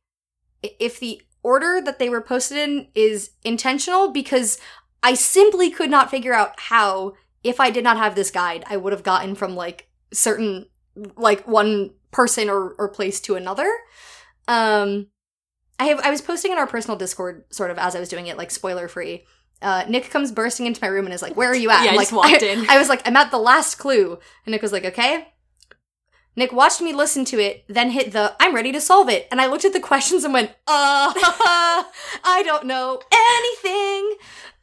if 0.62 1.00
the 1.00 1.20
order 1.42 1.80
that 1.80 1.98
they 1.98 2.08
were 2.08 2.20
posted 2.20 2.58
in 2.58 2.88
is 2.94 3.30
intentional 3.44 4.10
because 4.10 4.58
I 5.02 5.14
simply 5.14 5.70
could 5.70 5.90
not 5.90 6.10
figure 6.10 6.34
out 6.34 6.58
how 6.58 7.14
if 7.44 7.60
I 7.60 7.70
did 7.70 7.84
not 7.84 7.96
have 7.96 8.14
this 8.14 8.30
guide 8.30 8.64
I 8.68 8.76
would 8.76 8.92
have 8.92 9.02
gotten 9.02 9.34
from 9.34 9.54
like 9.56 9.88
certain 10.12 10.66
like 11.16 11.46
one 11.46 11.90
person 12.10 12.50
or 12.50 12.70
or 12.78 12.88
place 12.88 13.20
to 13.22 13.34
another. 13.36 13.70
Um 14.48 15.08
I 15.78 15.84
have 15.84 16.00
I 16.00 16.10
was 16.10 16.20
posting 16.20 16.52
in 16.52 16.58
our 16.58 16.66
personal 16.66 16.96
Discord 16.98 17.44
sort 17.50 17.70
of 17.70 17.78
as 17.78 17.94
I 17.96 18.00
was 18.00 18.08
doing 18.08 18.26
it 18.26 18.36
like 18.36 18.50
spoiler 18.50 18.88
free. 18.88 19.24
Uh, 19.62 19.84
Nick 19.88 20.08
comes 20.08 20.32
bursting 20.32 20.64
into 20.64 20.80
my 20.82 20.88
room 20.88 21.04
and 21.04 21.12
is 21.14 21.20
like, 21.20 21.36
"Where 21.36 21.50
are 21.50 21.54
you 21.54 21.70
at?" 21.70 21.84
Yeah, 21.84 21.90
I'm 21.90 21.96
like, 21.96 22.08
just 22.10 22.12
walked 22.16 22.42
I- 22.42 22.46
in. 22.46 22.68
I 22.70 22.78
was 22.78 22.88
like, 22.88 23.06
"I'm 23.06 23.16
at 23.16 23.30
the 23.30 23.38
last 23.38 23.74
clue," 23.76 24.18
and 24.46 24.52
Nick 24.52 24.62
was 24.62 24.72
like, 24.72 24.86
"Okay." 24.86 25.28
Nick 26.36 26.52
watched 26.52 26.80
me 26.80 26.92
listen 26.94 27.24
to 27.26 27.38
it, 27.38 27.64
then 27.68 27.90
hit 27.90 28.12
the 28.12 28.34
I'm 28.40 28.54
ready 28.54 28.72
to 28.72 28.80
solve 28.80 29.08
it. 29.10 29.28
And 29.30 29.38
I 29.40 29.46
looked 29.46 29.64
at 29.66 29.72
the 29.74 29.80
questions 29.90 30.24
and 30.24 30.32
went, 30.32 30.50
uh, 30.66 31.12
I 32.24 32.42
don't 32.44 32.64
know 32.66 33.00
anything. 33.12 34.16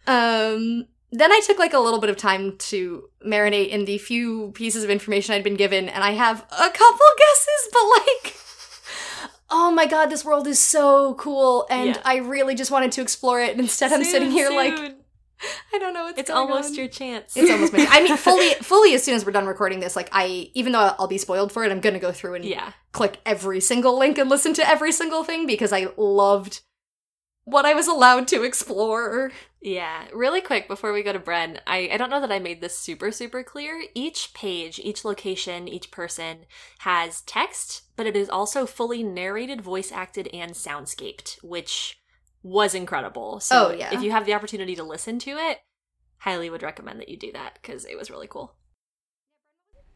Um, 0.07 0.87
then 1.11 1.31
I 1.31 1.41
took 1.45 1.57
like 1.57 1.73
a 1.73 1.79
little 1.79 1.99
bit 1.99 2.09
of 2.09 2.17
time 2.17 2.57
to 2.57 3.09
marinate 3.25 3.69
in 3.69 3.85
the 3.85 3.97
few 3.97 4.51
pieces 4.51 4.83
of 4.83 4.89
information 4.89 5.33
I'd 5.33 5.43
been 5.43 5.55
given, 5.55 5.87
and 5.89 6.03
I 6.03 6.11
have 6.11 6.39
a 6.51 6.69
couple 6.69 7.05
guesses, 7.17 7.69
but 7.71 7.83
like, 7.97 8.35
oh 9.49 9.71
my 9.71 9.85
god, 9.85 10.07
this 10.07 10.25
world 10.25 10.47
is 10.47 10.59
so 10.59 11.13
cool, 11.15 11.65
and 11.69 11.95
Yeah. 11.95 12.01
I 12.03 12.17
really 12.17 12.55
just 12.55 12.71
wanted 12.71 12.91
to 12.93 13.01
explore 13.01 13.41
it. 13.41 13.51
And 13.51 13.59
instead, 13.61 13.93
I'm 13.93 14.03
sitting 14.03 14.31
here 14.31 14.49
like, 14.49 14.73
I 15.73 15.77
don't 15.77 15.93
know 15.93 16.05
what's 16.05 16.19
it's 16.19 16.29
almost 16.29 16.69
on. 16.69 16.75
your 16.75 16.87
chance. 16.87 17.37
It's 17.37 17.49
almost 17.51 17.71
my. 17.71 17.85
I 17.91 18.01
mean, 18.03 18.17
fully, 18.17 18.49
fully. 18.55 18.93
As 18.93 19.03
soon 19.03 19.13
as 19.13 19.25
we're 19.25 19.31
done 19.31 19.45
recording 19.45 19.79
this, 19.79 19.95
like 19.95 20.09
I, 20.11 20.49
even 20.55 20.71
though 20.73 20.95
I'll 20.97 21.07
be 21.07 21.19
spoiled 21.19 21.51
for 21.51 21.63
it, 21.63 21.71
I'm 21.71 21.79
gonna 21.79 21.99
go 21.99 22.11
through 22.11 22.35
and 22.35 22.43
yeah. 22.45 22.71
click 22.91 23.19
every 23.25 23.59
single 23.61 23.97
link 23.97 24.17
and 24.17 24.29
listen 24.29 24.53
to 24.55 24.67
every 24.67 24.91
single 24.91 25.23
thing 25.23 25.45
because 25.45 25.71
I 25.71 25.87
loved 25.95 26.61
what 27.47 27.65
I 27.65 27.73
was 27.73 27.87
allowed 27.87 28.27
to 28.27 28.43
explore. 28.43 29.31
Yeah, 29.61 30.07
really 30.13 30.41
quick 30.41 30.67
before 30.67 30.91
we 30.91 31.01
go 31.01 31.13
to 31.13 31.19
Bren, 31.19 31.59
I, 31.65 31.89
I 31.93 31.97
don't 31.97 32.09
know 32.09 32.19
that 32.19 32.31
I 32.31 32.39
made 32.39 32.59
this 32.59 32.77
super, 32.77 33.09
super 33.09 33.41
clear. 33.41 33.85
Each 33.95 34.33
page, 34.33 34.79
each 34.83 35.05
location, 35.05 35.65
each 35.69 35.89
person 35.89 36.39
has 36.79 37.21
text, 37.21 37.83
but 37.95 38.05
it 38.05 38.17
is 38.17 38.29
also 38.29 38.65
fully 38.65 39.01
narrated, 39.01 39.61
voice 39.61 39.93
acted, 39.93 40.27
and 40.33 40.51
soundscaped, 40.51 41.41
which 41.41 41.97
was 42.43 42.75
incredible. 42.75 43.39
So 43.39 43.69
Oh, 43.69 43.71
yeah. 43.71 43.93
if 43.93 44.01
you 44.03 44.11
have 44.11 44.25
the 44.25 44.33
opportunity 44.33 44.75
to 44.75 44.83
listen 44.83 45.17
to 45.19 45.31
it, 45.31 45.59
highly 46.17 46.49
would 46.49 46.63
recommend 46.63 46.99
that 46.99 47.09
you 47.09 47.17
do 47.17 47.31
that 47.31 47.59
because 47.61 47.85
it 47.85 47.97
was 47.97 48.11
really 48.11 48.27
cool. 48.27 48.55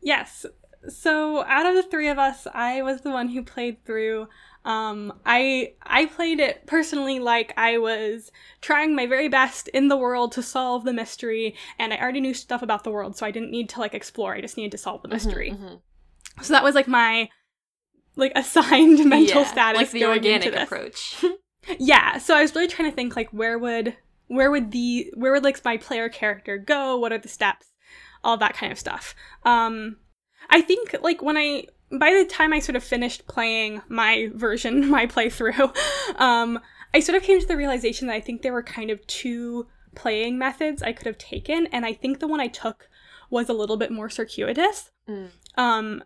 Yes. 0.02 0.46
So 0.88 1.44
out 1.44 1.66
of 1.66 1.76
the 1.76 1.84
three 1.84 2.08
of 2.08 2.18
us, 2.18 2.48
I 2.54 2.82
was 2.82 3.02
the 3.02 3.12
one 3.12 3.28
who 3.30 3.44
played 3.44 3.86
through. 3.86 4.28
Um, 4.64 5.14
I 5.26 5.74
I 5.84 6.06
played 6.06 6.40
it 6.40 6.68
personally 6.68 7.20
like 7.20 7.54
I 7.58 7.78
was 7.80 8.32
trying 8.62 8.96
my 8.96 9.08
very 9.08 9.28
best 9.28 9.68
in 9.70 9.88
the 9.88 9.98
world 9.98 10.32
to 10.34 10.44
solve 10.44 10.84
the 10.84 10.94
mystery, 10.94 11.56
and 11.80 11.94
I 11.94 11.98
already 11.98 12.22
knew 12.22 12.34
stuff 12.34 12.62
about 12.62 12.84
the 12.84 12.92
world, 12.92 13.18
so 13.18 13.26
I 13.26 13.32
didn't 13.32 13.52
need 13.52 13.70
to 13.70 13.80
like 13.80 13.94
explore. 13.96 14.36
I 14.36 14.42
just 14.42 14.58
needed 14.58 14.72
to 14.74 14.78
solve 14.78 15.02
the 15.02 15.08
mystery. 15.08 15.52
Mhm, 15.52 15.60
mhm. 15.60 15.82
So 16.44 16.54
that 16.54 16.64
was 16.64 16.76
like 16.76 16.88
my 16.88 17.30
like 18.16 18.34
assigned 18.36 19.06
mental 19.10 19.42
Yeah, 19.42 19.52
status, 19.52 19.78
like 19.80 19.92
the 19.92 20.02
going 20.02 20.18
organic 20.20 20.46
into 20.48 20.58
this. 20.58 20.68
approach. 20.68 21.26
Yeah, 21.78 22.18
so 22.18 22.36
I 22.36 22.42
was 22.42 22.56
really 22.56 22.68
trying 22.68 22.90
to 22.90 22.96
think 22.96 23.16
like 23.16 23.30
where 23.30 23.58
would 23.60 23.96
where 24.28 24.50
would 24.50 24.72
the 24.72 25.12
where 25.16 25.32
would 25.32 25.44
like 25.44 25.64
my 25.64 25.78
player 25.78 26.10
character 26.10 26.58
go? 26.58 26.98
What 26.98 27.14
are 27.14 27.20
the 27.20 27.28
steps? 27.30 27.68
All 28.24 28.36
that 28.38 28.56
kind 28.56 28.72
of 28.72 28.80
stuff. 28.80 29.14
Um 29.44 29.98
I 30.50 30.62
think 30.62 30.96
like 31.04 31.22
when 31.22 31.38
I 31.38 31.68
by 31.92 32.14
the 32.14 32.26
time 32.26 32.54
I 32.54 32.60
sort 32.60 32.76
of 32.76 32.84
finished 32.84 33.28
playing 33.28 33.82
my 33.90 34.30
version, 34.34 34.90
my 34.98 35.08
playthrough, 35.08 35.76
um 36.20 36.60
I 36.94 37.00
sort 37.00 37.16
of 37.18 37.24
came 37.24 37.40
to 37.40 37.48
the 37.48 37.56
realization 37.58 38.08
that 38.08 38.16
I 38.16 38.20
think 38.20 38.42
there 38.42 38.52
were 38.54 38.64
kind 38.64 38.90
of 38.92 39.06
two 39.08 39.68
playing 39.96 40.38
methods 40.38 40.82
I 40.82 40.94
could 40.94 41.08
have 41.08 41.18
taken 41.18 41.68
and 41.68 41.86
I 41.86 41.94
think 41.94 42.20
the 42.20 42.28
one 42.28 42.40
I 42.40 42.48
took 42.48 42.90
was 43.30 43.48
a 43.50 43.54
little 43.54 43.78
bit 43.78 43.92
more 43.92 44.10
circuitous 44.10 44.92
Mm. 45.10 45.30
um 45.58 46.04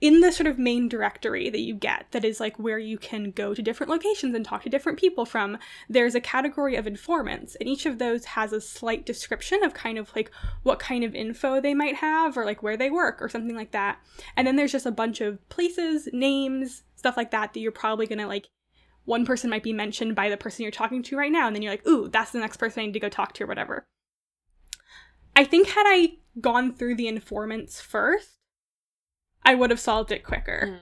in 0.00 0.20
the 0.20 0.32
sort 0.32 0.46
of 0.46 0.58
main 0.58 0.88
directory 0.88 1.50
that 1.50 1.60
you 1.60 1.74
get 1.74 2.06
that 2.10 2.24
is 2.24 2.40
like 2.40 2.58
where 2.58 2.78
you 2.78 2.98
can 2.98 3.30
go 3.30 3.54
to 3.54 3.62
different 3.62 3.90
locations 3.90 4.34
and 4.34 4.44
talk 4.44 4.62
to 4.62 4.68
different 4.68 4.98
people 4.98 5.24
from 5.24 5.58
there's 5.88 6.14
a 6.14 6.20
category 6.20 6.76
of 6.76 6.86
informants 6.86 7.56
and 7.56 7.68
each 7.68 7.86
of 7.86 7.98
those 7.98 8.24
has 8.24 8.52
a 8.52 8.60
slight 8.60 9.06
description 9.06 9.62
of 9.62 9.74
kind 9.74 9.98
of 9.98 10.14
like 10.14 10.30
what 10.62 10.78
kind 10.78 11.04
of 11.04 11.14
info 11.14 11.60
they 11.60 11.74
might 11.74 11.96
have 11.96 12.36
or 12.36 12.44
like 12.44 12.62
where 12.62 12.76
they 12.76 12.90
work 12.90 13.20
or 13.20 13.28
something 13.28 13.56
like 13.56 13.72
that. 13.72 13.98
And 14.36 14.46
then 14.46 14.56
there's 14.56 14.72
just 14.72 14.86
a 14.86 14.90
bunch 14.90 15.20
of 15.20 15.46
places 15.48 16.08
names 16.12 16.82
stuff 16.96 17.16
like 17.16 17.30
that 17.30 17.54
that 17.54 17.60
you're 17.60 17.72
probably 17.72 18.06
gonna 18.06 18.26
like 18.26 18.48
one 19.04 19.24
person 19.24 19.50
might 19.50 19.62
be 19.62 19.72
mentioned 19.72 20.14
by 20.14 20.28
the 20.28 20.36
person 20.36 20.62
you're 20.62 20.72
talking 20.72 21.02
to 21.02 21.16
right 21.16 21.30
now 21.30 21.46
and 21.46 21.54
then 21.54 21.62
you're 21.62 21.72
like 21.72 21.86
ooh 21.86 22.08
that's 22.08 22.32
the 22.32 22.38
next 22.38 22.56
person 22.56 22.82
i 22.82 22.86
need 22.86 22.92
to 22.92 23.00
go 23.00 23.08
talk 23.08 23.32
to 23.32 23.44
or 23.44 23.46
whatever. 23.46 23.86
I 25.36 25.44
think 25.44 25.68
had 25.68 25.84
I 25.86 26.14
gone 26.40 26.74
through 26.74 26.94
the 26.94 27.08
informants 27.08 27.78
first, 27.78 28.38
I 29.46 29.54
would 29.54 29.70
have 29.70 29.80
solved 29.80 30.12
it 30.12 30.24
quicker. 30.24 30.68
Mm. 30.70 30.78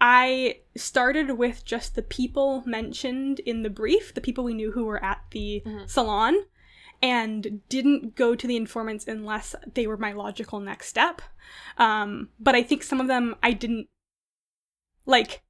I 0.00 0.60
started 0.76 1.32
with 1.32 1.64
just 1.64 1.94
the 1.94 2.02
people 2.02 2.62
mentioned 2.64 3.40
in 3.40 3.62
the 3.62 3.70
brief, 3.70 4.14
the 4.14 4.20
people 4.20 4.44
we 4.44 4.54
knew 4.54 4.72
who 4.72 4.84
were 4.84 5.02
at 5.04 5.22
the 5.32 5.62
Mhm. 5.64 5.88
salon, 5.90 6.46
and 7.02 7.60
didn't 7.68 8.16
go 8.16 8.34
to 8.34 8.46
the 8.46 8.56
informants 8.56 9.06
unless 9.06 9.54
they 9.74 9.86
were 9.86 9.96
my 9.96 10.12
logical 10.12 10.58
next 10.60 10.88
step. 10.88 11.20
Um, 11.76 12.30
but 12.40 12.54
I 12.54 12.62
think 12.62 12.82
some 12.82 13.00
of 13.00 13.06
them 13.08 13.36
I 13.42 13.52
didn't 13.52 13.88
like. 15.04 15.42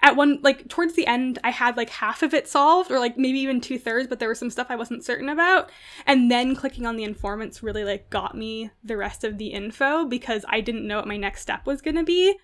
At 0.00 0.14
one, 0.14 0.38
like 0.42 0.68
towards 0.68 0.94
the 0.94 1.06
end, 1.06 1.38
I 1.42 1.50
had 1.50 1.76
like 1.76 1.90
half 1.90 2.22
of 2.22 2.32
it 2.32 2.46
solved, 2.46 2.90
or 2.90 3.00
like 3.00 3.18
maybe 3.18 3.40
even 3.40 3.60
two 3.60 3.78
thirds, 3.78 4.06
but 4.06 4.20
there 4.20 4.28
was 4.28 4.38
some 4.38 4.50
stuff 4.50 4.68
I 4.70 4.76
wasn't 4.76 5.04
certain 5.04 5.28
about. 5.28 5.70
And 6.06 6.30
then 6.30 6.54
clicking 6.54 6.86
on 6.86 6.96
the 6.96 7.04
informants 7.04 7.62
really 7.62 7.84
like 7.84 8.08
got 8.08 8.36
me 8.36 8.70
the 8.84 8.96
rest 8.96 9.24
of 9.24 9.38
the 9.38 9.48
info 9.48 10.04
because 10.04 10.44
I 10.48 10.60
didn't 10.60 10.86
know 10.86 10.98
what 10.98 11.08
my 11.08 11.16
next 11.16 11.42
step 11.42 11.66
was 11.66 11.82
going 11.82 11.96
to 11.96 12.04
be. 12.04 12.36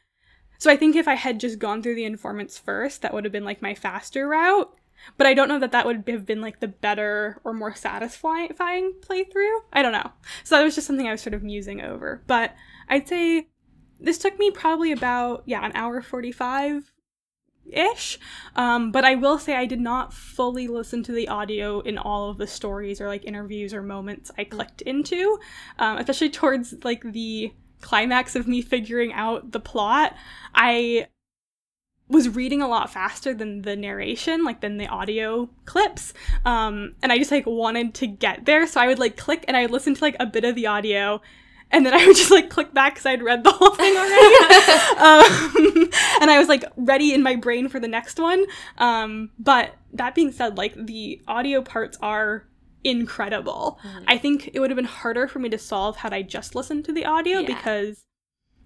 So 0.58 0.70
I 0.70 0.76
think 0.76 0.96
if 0.96 1.06
I 1.06 1.14
had 1.14 1.40
just 1.40 1.58
gone 1.58 1.82
through 1.82 1.96
the 1.96 2.04
informants 2.04 2.58
first, 2.58 3.02
that 3.02 3.12
would 3.12 3.24
have 3.24 3.32
been 3.32 3.44
like 3.44 3.62
my 3.62 3.74
faster 3.74 4.26
route. 4.28 4.74
But 5.16 5.26
I 5.26 5.34
don't 5.34 5.48
know 5.48 5.58
that 5.58 5.72
that 5.72 5.86
would 5.86 6.08
have 6.08 6.26
been 6.26 6.40
like 6.40 6.60
the 6.60 6.68
better 6.68 7.40
or 7.44 7.52
more 7.52 7.74
satisfying 7.74 8.48
playthrough. 8.50 9.58
I 9.72 9.82
don't 9.82 9.92
know. 9.92 10.10
So 10.44 10.56
that 10.56 10.64
was 10.64 10.74
just 10.74 10.86
something 10.86 11.06
I 11.06 11.12
was 11.12 11.20
sort 11.20 11.34
of 11.34 11.42
musing 11.42 11.80
over. 11.82 12.22
But 12.26 12.54
I'd 12.88 13.08
say 13.08 13.48
this 14.00 14.18
took 14.18 14.38
me 14.38 14.50
probably 14.50 14.92
about, 14.92 15.42
yeah, 15.46 15.64
an 15.64 15.72
hour 15.74 16.00
45 16.00 16.92
ish. 17.70 18.18
Um, 18.56 18.92
but 18.92 19.04
I 19.04 19.14
will 19.14 19.38
say 19.38 19.54
I 19.54 19.66
did 19.66 19.80
not 19.80 20.12
fully 20.12 20.68
listen 20.68 21.02
to 21.04 21.12
the 21.12 21.28
audio 21.28 21.80
in 21.80 21.98
all 21.98 22.30
of 22.30 22.38
the 22.38 22.46
stories 22.46 23.00
or 23.00 23.08
like 23.08 23.24
interviews 23.24 23.74
or 23.74 23.82
moments 23.82 24.30
I 24.38 24.44
clicked 24.44 24.82
into, 24.82 25.38
um, 25.78 25.98
especially 25.98 26.30
towards 26.30 26.74
like 26.84 27.02
the 27.02 27.52
climax 27.80 28.34
of 28.36 28.48
me 28.48 28.62
figuring 28.62 29.12
out 29.12 29.52
the 29.52 29.60
plot. 29.60 30.14
I 30.54 31.08
was 32.08 32.28
reading 32.28 32.60
a 32.60 32.68
lot 32.68 32.92
faster 32.92 33.32
than 33.32 33.62
the 33.62 33.76
narration, 33.76 34.44
like 34.44 34.60
than 34.60 34.76
the 34.76 34.86
audio 34.86 35.48
clips. 35.64 36.12
Um, 36.44 36.94
and 37.02 37.10
I 37.10 37.18
just 37.18 37.30
like 37.30 37.46
wanted 37.46 37.94
to 37.94 38.06
get 38.06 38.44
there. 38.44 38.66
So 38.66 38.80
I 38.80 38.86
would 38.86 38.98
like 38.98 39.16
click 39.16 39.44
and 39.48 39.56
I 39.56 39.62
would 39.62 39.70
listen 39.70 39.94
to 39.94 40.04
like 40.04 40.16
a 40.20 40.26
bit 40.26 40.44
of 40.44 40.54
the 40.54 40.66
audio 40.66 41.22
and 41.70 41.84
then 41.84 41.94
I 41.94 42.06
would 42.06 42.16
just 42.16 42.30
like 42.30 42.50
click 42.50 42.72
back 42.72 42.94
because 42.94 43.06
I'd 43.06 43.22
read 43.22 43.42
the 43.44 43.50
whole 43.52 43.70
thing 43.74 43.96
already. 43.96 44.34
um, 44.98 45.90
and 46.20 46.30
I 46.30 46.38
was 46.38 46.48
like 46.48 46.64
ready 46.76 47.12
in 47.12 47.22
my 47.22 47.36
brain 47.36 47.68
for 47.68 47.80
the 47.80 47.88
next 47.88 48.18
one. 48.18 48.44
Um, 48.78 49.30
but 49.38 49.74
that 49.92 50.14
being 50.14 50.32
said, 50.32 50.56
like 50.56 50.74
the 50.74 51.20
audio 51.26 51.62
parts 51.62 51.98
are 52.00 52.46
incredible. 52.84 53.78
Mhm. 53.82 54.04
I 54.08 54.18
think 54.18 54.50
it 54.52 54.60
would 54.60 54.70
have 54.70 54.76
been 54.76 54.84
harder 54.84 55.26
for 55.26 55.38
me 55.38 55.48
to 55.48 55.58
solve 55.58 55.96
had 55.96 56.12
I 56.12 56.22
just 56.22 56.54
listened 56.54 56.84
to 56.84 56.92
the 56.92 57.04
audio 57.06 57.40
Yeah. 57.40 57.46
because 57.46 58.04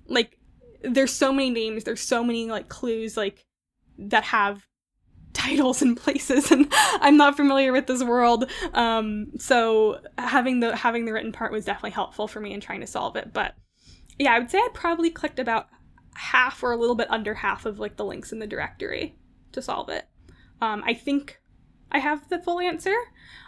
like 0.06 0.38
there's 0.82 1.12
so 1.12 1.32
many 1.32 1.50
names, 1.50 1.84
there's 1.84 2.00
so 2.00 2.22
many 2.22 2.50
like 2.50 2.68
clues 2.68 3.16
like 3.16 3.44
that 3.98 4.24
have 4.24 4.66
titles 5.38 5.82
and 5.82 5.96
places 5.96 6.50
and 6.50 6.66
I'm 6.72 7.16
not 7.16 7.36
familiar 7.36 7.72
with 7.72 7.86
this 7.86 8.02
world. 8.02 8.50
Um 8.74 9.32
so 9.38 10.00
having 10.18 10.60
the 10.60 10.76
having 10.76 11.04
the 11.04 11.12
written 11.12 11.32
part 11.32 11.52
was 11.52 11.64
definitely 11.64 11.92
helpful 11.92 12.26
for 12.26 12.40
me 12.40 12.52
in 12.52 12.60
trying 12.60 12.80
to 12.80 12.86
solve 12.86 13.16
it. 13.16 13.32
But 13.32 13.54
yeah, 14.18 14.32
I 14.34 14.38
would 14.40 14.50
say 14.50 14.58
I 14.58 14.68
probably 14.74 15.10
clicked 15.10 15.38
about 15.38 15.68
half 16.14 16.62
or 16.62 16.72
a 16.72 16.76
little 16.76 16.96
bit 16.96 17.10
under 17.10 17.34
half 17.34 17.64
of 17.66 17.78
like 17.78 17.96
the 17.96 18.04
links 18.04 18.32
in 18.32 18.40
the 18.40 18.46
directory 18.46 19.16
to 19.52 19.62
solve 19.62 19.88
it. 19.88 20.06
Um 20.60 20.82
I 20.84 20.94
think 20.94 21.40
I 21.90 22.00
have 22.00 22.28
the 22.28 22.40
full 22.40 22.60
answer. 22.60 22.94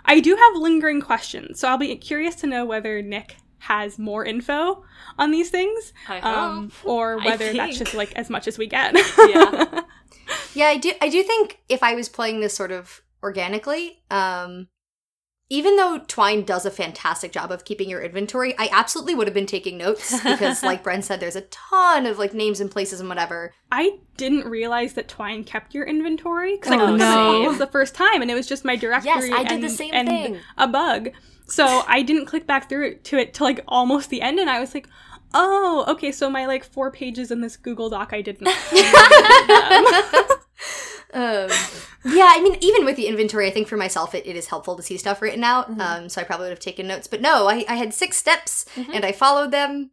I 0.05 0.21
do 0.21 0.35
have 0.35 0.57
lingering 0.63 1.03
questions, 1.03 1.61
so 1.61 1.69
I'll 1.69 1.77
be 1.77 1.95
curious 1.97 2.37
to 2.37 2.47
know 2.47 2.65
whether 2.65 3.03
Nick 3.03 3.37
has 3.59 3.99
more 3.99 4.25
info 4.25 4.83
on 5.19 5.31
these 5.31 5.51
things, 5.51 5.93
um, 6.23 6.73
or 6.85 7.19
whether 7.19 7.53
that's 7.53 7.79
just 7.79 7.93
like 7.93 8.13
as 8.15 8.31
much 8.31 8.49
as 8.49 8.57
we 8.57 8.67
get. 8.67 8.95
Yeah. 9.29 9.83
Yeah, 10.55 10.67
I 10.67 10.77
do. 10.77 10.93
I 11.01 11.09
do 11.09 11.23
think 11.23 11.61
if 11.69 11.83
I 11.83 11.95
was 11.95 12.09
playing 12.09 12.41
this 12.41 12.55
sort 12.55 12.73
of 12.73 13.03
organically, 13.23 14.03
um, 14.11 14.69
even 15.53 15.77
though 15.77 15.99
Twine 16.07 16.45
does 16.45 16.65
a 16.65 16.71
fantastic 16.71 17.33
job 17.33 17.51
of 17.51 17.65
keeping 17.65 17.91
your 17.91 18.01
inventory, 18.01 18.55
I 18.57 18.69
absolutely 18.71 19.17
would 19.17 19.27
have 19.27 19.35
been 19.35 19.47
taking 19.47 19.77
notes 19.79 20.13
because, 20.25 20.63
like 20.63 20.85
Bren 20.85 21.03
said, 21.03 21.19
there's 21.21 21.37
a 21.37 21.41
ton 21.43 22.07
of 22.07 22.19
like 22.19 22.33
names 22.33 22.61
and 22.61 22.71
places 22.71 23.01
and 23.01 23.09
whatever. 23.09 23.53
I 23.73 23.99
didn't 24.17 24.47
realize 24.47 24.93
that 24.95 25.09
Twine 25.09 25.43
kept 25.45 25.75
your 25.75 25.85
inventory 25.85 26.57
because 26.57 26.73
I 26.73 26.77
Oh, 26.77 26.87
clicked 26.87 26.91
on 26.91 26.99
no. 26.99 27.41
it. 27.41 27.45
It 27.45 27.49
was 27.49 27.59
the 27.59 27.67
first 27.67 27.95
time, 27.95 28.23
and 28.23 28.31
it 28.31 28.35
was 28.35 28.47
just 28.47 28.65
my 28.65 28.77
directory. 28.77 29.29
Yes, 29.29 29.31
I 29.33 29.43
did 29.43 29.53
and, 29.53 29.65
the 29.65 29.69
same 29.71 29.91
and 29.93 30.09
thing. 30.09 30.39
A 30.57 30.69
bug. 30.69 31.11
So 31.47 31.83
I 31.89 32.03
didn't 32.03 32.27
click 32.27 32.47
back 32.47 32.69
through 32.69 32.99
to 32.99 33.19
it 33.19 33.35
till 33.35 33.45
like 33.45 33.61
almost 33.67 34.09
the 34.11 34.23
end, 34.23 34.39
and 34.39 34.49
I 34.49 34.61
was 34.61 34.73
like, 34.73 34.87
"Oh, 35.35 35.85
okay." 35.89 36.13
So 36.13 36.29
my 36.31 36.47
like 36.47 36.65
four 36.65 36.91
pages 36.91 37.31
in 37.31 37.41
this 37.41 37.57
Google 37.57 37.89
Doc, 37.91 38.11
I 38.13 38.21
didn't. 38.23 38.47
um, 41.13 41.49
yeah, 42.05 42.29
I 42.33 42.41
mean, 42.43 42.57
even 42.61 42.85
with 42.85 42.97
the 42.97 43.07
inventory, 43.07 43.47
I 43.47 43.51
think 43.51 43.69
for 43.69 43.77
myself, 43.77 44.15
it, 44.15 44.27
it 44.27 44.37
is 44.37 44.47
helpful 44.47 44.77
to 44.77 44.83
see 44.83 44.97
stuff 44.97 45.21
written 45.23 45.45
out. 45.45 45.71
Mhm. 45.71 45.81
Um, 45.81 46.09
so 46.09 46.21
I 46.21 46.25
probably 46.25 46.45
would 46.47 46.51
have 46.53 46.61
taken 46.61 46.87
notes. 46.87 47.07
But 47.07 47.21
no, 47.21 47.49
I, 47.49 47.65
I 47.69 47.75
had 47.77 47.93
six 47.95 48.17
steps 48.17 48.65
Mhm. 48.77 48.91
and 48.95 49.05
I 49.05 49.13
followed 49.13 49.51
them. 49.51 49.91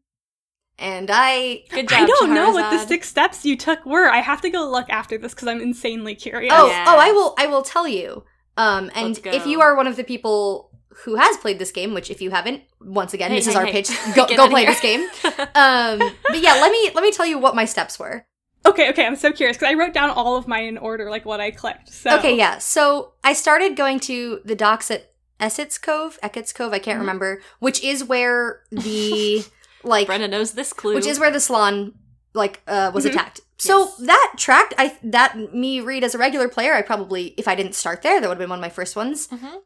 And 0.80 1.10
I. 1.12 1.64
Good 1.72 1.90
job. 1.90 2.02
I 2.02 2.06
don't 2.06 2.36
know 2.36 2.52
what 2.52 2.70
the 2.70 2.78
six 2.78 3.10
steps 3.10 3.44
you 3.44 3.58
took 3.58 3.84
were. 3.84 4.08
I 4.10 4.20
have 4.22 4.42
to 4.42 4.50
go 4.52 4.70
look 4.70 4.88
after 4.92 5.18
this 5.18 5.34
because 5.34 5.48
I'm 5.48 5.60
insanely 5.60 6.14
curious. 6.14 6.54
Oh, 6.56 6.68
Yeah. 6.68 6.86
oh, 6.88 6.98
I 7.00 7.12
will. 7.12 7.34
I 7.40 7.48
will 7.48 7.64
tell 7.64 7.88
you. 7.88 8.24
Um, 8.58 8.92
and 8.96 9.20
if 9.26 9.48
you 9.48 9.62
are 9.62 9.76
one 9.76 9.88
of 9.88 9.96
the 9.96 10.04
people 10.04 10.67
who 11.04 11.16
has 11.16 11.38
played 11.38 11.60
this 11.60 11.72
game, 11.72 11.94
which 11.94 12.10
if 12.10 12.22
you 12.22 12.32
haven't, 12.32 12.64
once 12.82 13.14
again, 13.14 13.30
Hey, 13.32 13.38
this 13.38 13.48
is 13.48 13.56
our 13.56 13.66
hey. 13.66 13.72
pitch. 13.72 13.90
Go, 14.16 14.26
go 14.28 14.50
play 14.50 14.62
here. 14.66 14.72
this 14.72 14.82
game. 14.82 15.08
Um, 15.56 16.00
but 16.30 16.40
yeah, 16.42 16.54
let 16.54 16.72
me 16.72 16.92
let 16.96 17.04
me 17.04 17.12
tell 17.12 17.26
you 17.26 17.38
what 17.40 17.56
my 17.56 17.66
steps 17.66 17.98
were. 18.00 18.26
Okay, 18.66 18.90
okay, 18.90 19.06
I'm 19.06 19.16
so 19.16 19.32
curious 19.32 19.56
because 19.58 19.72
I 19.72 19.76
wrote 19.78 19.94
down 19.94 20.10
all 20.10 20.36
of 20.36 20.48
mine 20.48 20.66
in 20.66 20.78
order, 20.78 21.10
like 21.10 21.26
what 21.26 21.40
I 21.40 21.52
clicked. 21.52 21.90
So 21.94 22.18
Okay, 22.18 22.36
yeah. 22.36 22.58
So 22.58 23.14
I 23.24 23.34
started 23.34 23.76
going 23.78 24.00
to 24.02 24.42
the 24.44 24.56
docks 24.56 24.90
at 24.92 25.12
Essex 25.40 25.78
Cove, 25.78 26.18
Eckett's 26.24 26.52
Cove, 26.54 26.74
I 26.74 26.80
can't 26.80 26.98
Mhm. 26.98 27.02
remember, 27.02 27.42
which 27.60 27.84
is 27.84 28.04
where 28.04 28.64
the 28.72 29.46
like 29.84 30.08
Brenna 30.08 30.30
knows 30.30 30.54
this 30.54 30.74
clue. 30.74 30.96
which 30.96 31.06
is 31.06 31.20
where 31.20 31.32
the 31.32 31.40
salon 31.40 31.94
like 32.34 32.62
uh 32.68 32.92
was 32.94 33.06
Mhm. 33.06 33.12
attacked. 33.12 33.42
So 33.58 33.80
Yes. 33.86 33.98
that 34.08 34.34
tracked 34.38 34.74
I 34.78 34.98
that 35.04 35.54
me 35.54 35.80
read 35.80 36.04
as 36.04 36.14
a 36.16 36.18
regular 36.18 36.50
player, 36.50 36.74
I 36.74 36.82
probably 36.82 37.28
if 37.38 37.48
I 37.48 37.54
didn't 37.56 37.76
start 37.76 38.02
there, 38.02 38.20
that 38.20 38.28
would 38.28 38.36
have 38.36 38.40
been 38.40 38.50
one 38.50 38.60
of 38.60 38.62
my 38.62 38.70
first 38.70 38.96
ones. 38.96 39.28
Mhm. 39.28 39.62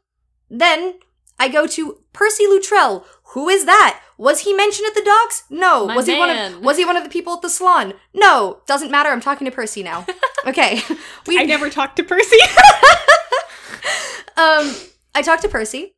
Then 0.50 0.94
I 1.38 1.48
go 1.48 1.66
to 1.66 1.98
Percy 2.12 2.46
Luttrell. 2.46 3.04
Who 3.34 3.48
is 3.48 3.64
that? 3.64 4.00
Was 4.18 4.40
he 4.40 4.52
mentioned 4.52 4.86
at 4.88 4.94
the 4.94 5.02
docks? 5.04 5.44
No. 5.50 5.86
My 5.86 5.96
was 5.96 6.06
he 6.06 6.16
one 6.18 6.28
man. 6.28 6.54
of 6.54 6.60
was 6.60 6.76
he 6.76 6.84
one 6.84 6.96
of 6.96 7.02
the 7.02 7.08
people 7.10 7.32
at 7.34 7.42
the 7.42 7.48
salon? 7.48 7.94
No. 8.14 8.60
Doesn't 8.66 8.90
matter. 8.90 9.08
I'm 9.10 9.20
talking 9.20 9.44
to 9.46 9.50
Percy 9.50 9.82
now. 9.82 10.06
Okay. 10.44 10.80
We 11.28 11.38
I 11.38 11.44
never 11.44 11.70
talked 11.70 11.94
to 11.98 12.02
Percy. 12.02 12.36
um, 14.36 14.74
I 15.14 15.22
talked 15.22 15.42
to 15.42 15.48
Percy, 15.48 15.94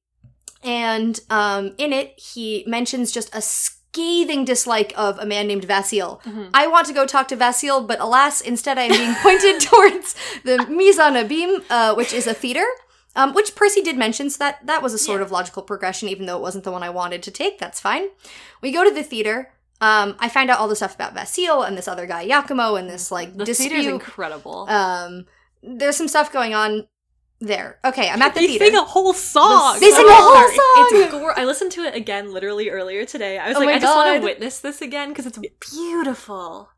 and 0.63 1.19
um, 1.31 1.75
in 1.79 1.95
it, 1.95 2.13
he 2.19 2.63
mentions 2.67 3.11
just 3.11 3.35
a 3.35 3.41
scathing 3.41 4.45
dislike 4.45 4.93
of 4.97 5.19
a 5.19 5.25
man 5.25 5.47
named 5.47 5.67
Vasil. 5.67 6.21
Mhm. 6.25 6.51
I 6.53 6.67
want 6.67 6.87
to 6.89 6.93
go 6.93 7.07
talk 7.07 7.29
to 7.29 7.37
Vasil, 7.39 7.87
but 7.87 8.01
alas, 8.01 8.41
instead 8.41 8.77
I 8.77 8.83
am 8.83 8.91
being 8.93 9.15
pointed 9.23 9.61
towards 9.63 10.15
the 10.45 10.67
Mise 10.69 10.99
en 10.99 11.17
Abyme, 11.17 11.63
uh, 11.71 11.95
which 11.95 12.13
is 12.13 12.27
a 12.27 12.35
theater. 12.35 12.67
Um, 13.17 13.33
which 13.33 13.55
Percy 13.55 13.81
did 13.81 13.97
mention, 13.97 14.29
so 14.31 14.39
that, 14.39 14.67
that 14.67 14.83
was 14.83 14.93
a 14.93 14.99
sort 14.99 15.21
Yeah. 15.21 15.27
of 15.27 15.31
logical 15.33 15.63
progression, 15.63 16.09
even 16.09 16.27
though 16.27 16.37
it 16.37 16.43
wasn't 16.43 16.65
the 16.65 16.73
one 16.73 16.83
I 16.83 16.91
wanted 16.91 17.23
to 17.23 17.31
take. 17.31 17.59
That's 17.59 17.81
fine. 17.81 18.09
We 18.61 18.73
go 18.73 18.83
to 18.85 18.91
the 18.93 19.05
theater. 19.05 19.53
Um, 19.81 20.17
I 20.19 20.29
find 20.29 20.51
out 20.51 20.59
all 20.59 20.69
the 20.69 20.77
stuff 20.77 20.95
about 20.95 21.15
Vasil 21.15 21.67
and 21.67 21.77
this 21.79 21.87
other 21.89 22.07
guy, 22.07 22.27
Yakumo, 22.29 22.79
and 22.79 22.89
this, 22.91 23.13
like, 23.13 23.37
The 23.37 23.45
dispute. 23.45 23.69
theater's 23.71 23.87
incredible. 23.87 24.69
Um, 24.69 25.27
there's 25.63 25.97
some 25.97 26.09
stuff 26.09 26.33
going 26.33 26.55
on 26.55 26.87
there. 27.41 27.79
Okay, 27.85 28.09
I'm 28.09 28.23
at 28.23 28.35
the 28.35 28.41
they 28.41 28.47
theater. 28.47 28.65
sing 28.67 28.77
a 28.77 28.85
whole 28.85 29.13
song. 29.13 29.79
They 29.79 29.91
sing 29.91 30.07
a 30.07 30.13
whole 30.13 30.49
song. 30.49 31.03
It's 31.03 31.11
gore. 31.13 31.39
I 31.39 31.45
listened 31.45 31.73
to 31.73 31.83
it 31.83 31.95
again 31.95 32.33
literally 32.33 32.71
earlier 32.71 33.05
today. 33.05 33.39
I 33.39 33.49
was 33.49 33.57
Oh 33.57 33.61
like, 33.61 33.69
I 33.77 33.79
just 33.79 33.95
want 33.95 34.17
to 34.21 34.25
witness 34.25 34.61
this 34.61 34.81
again 34.81 35.11
because 35.11 35.27
it's 35.27 35.39
beautiful. 35.73 36.71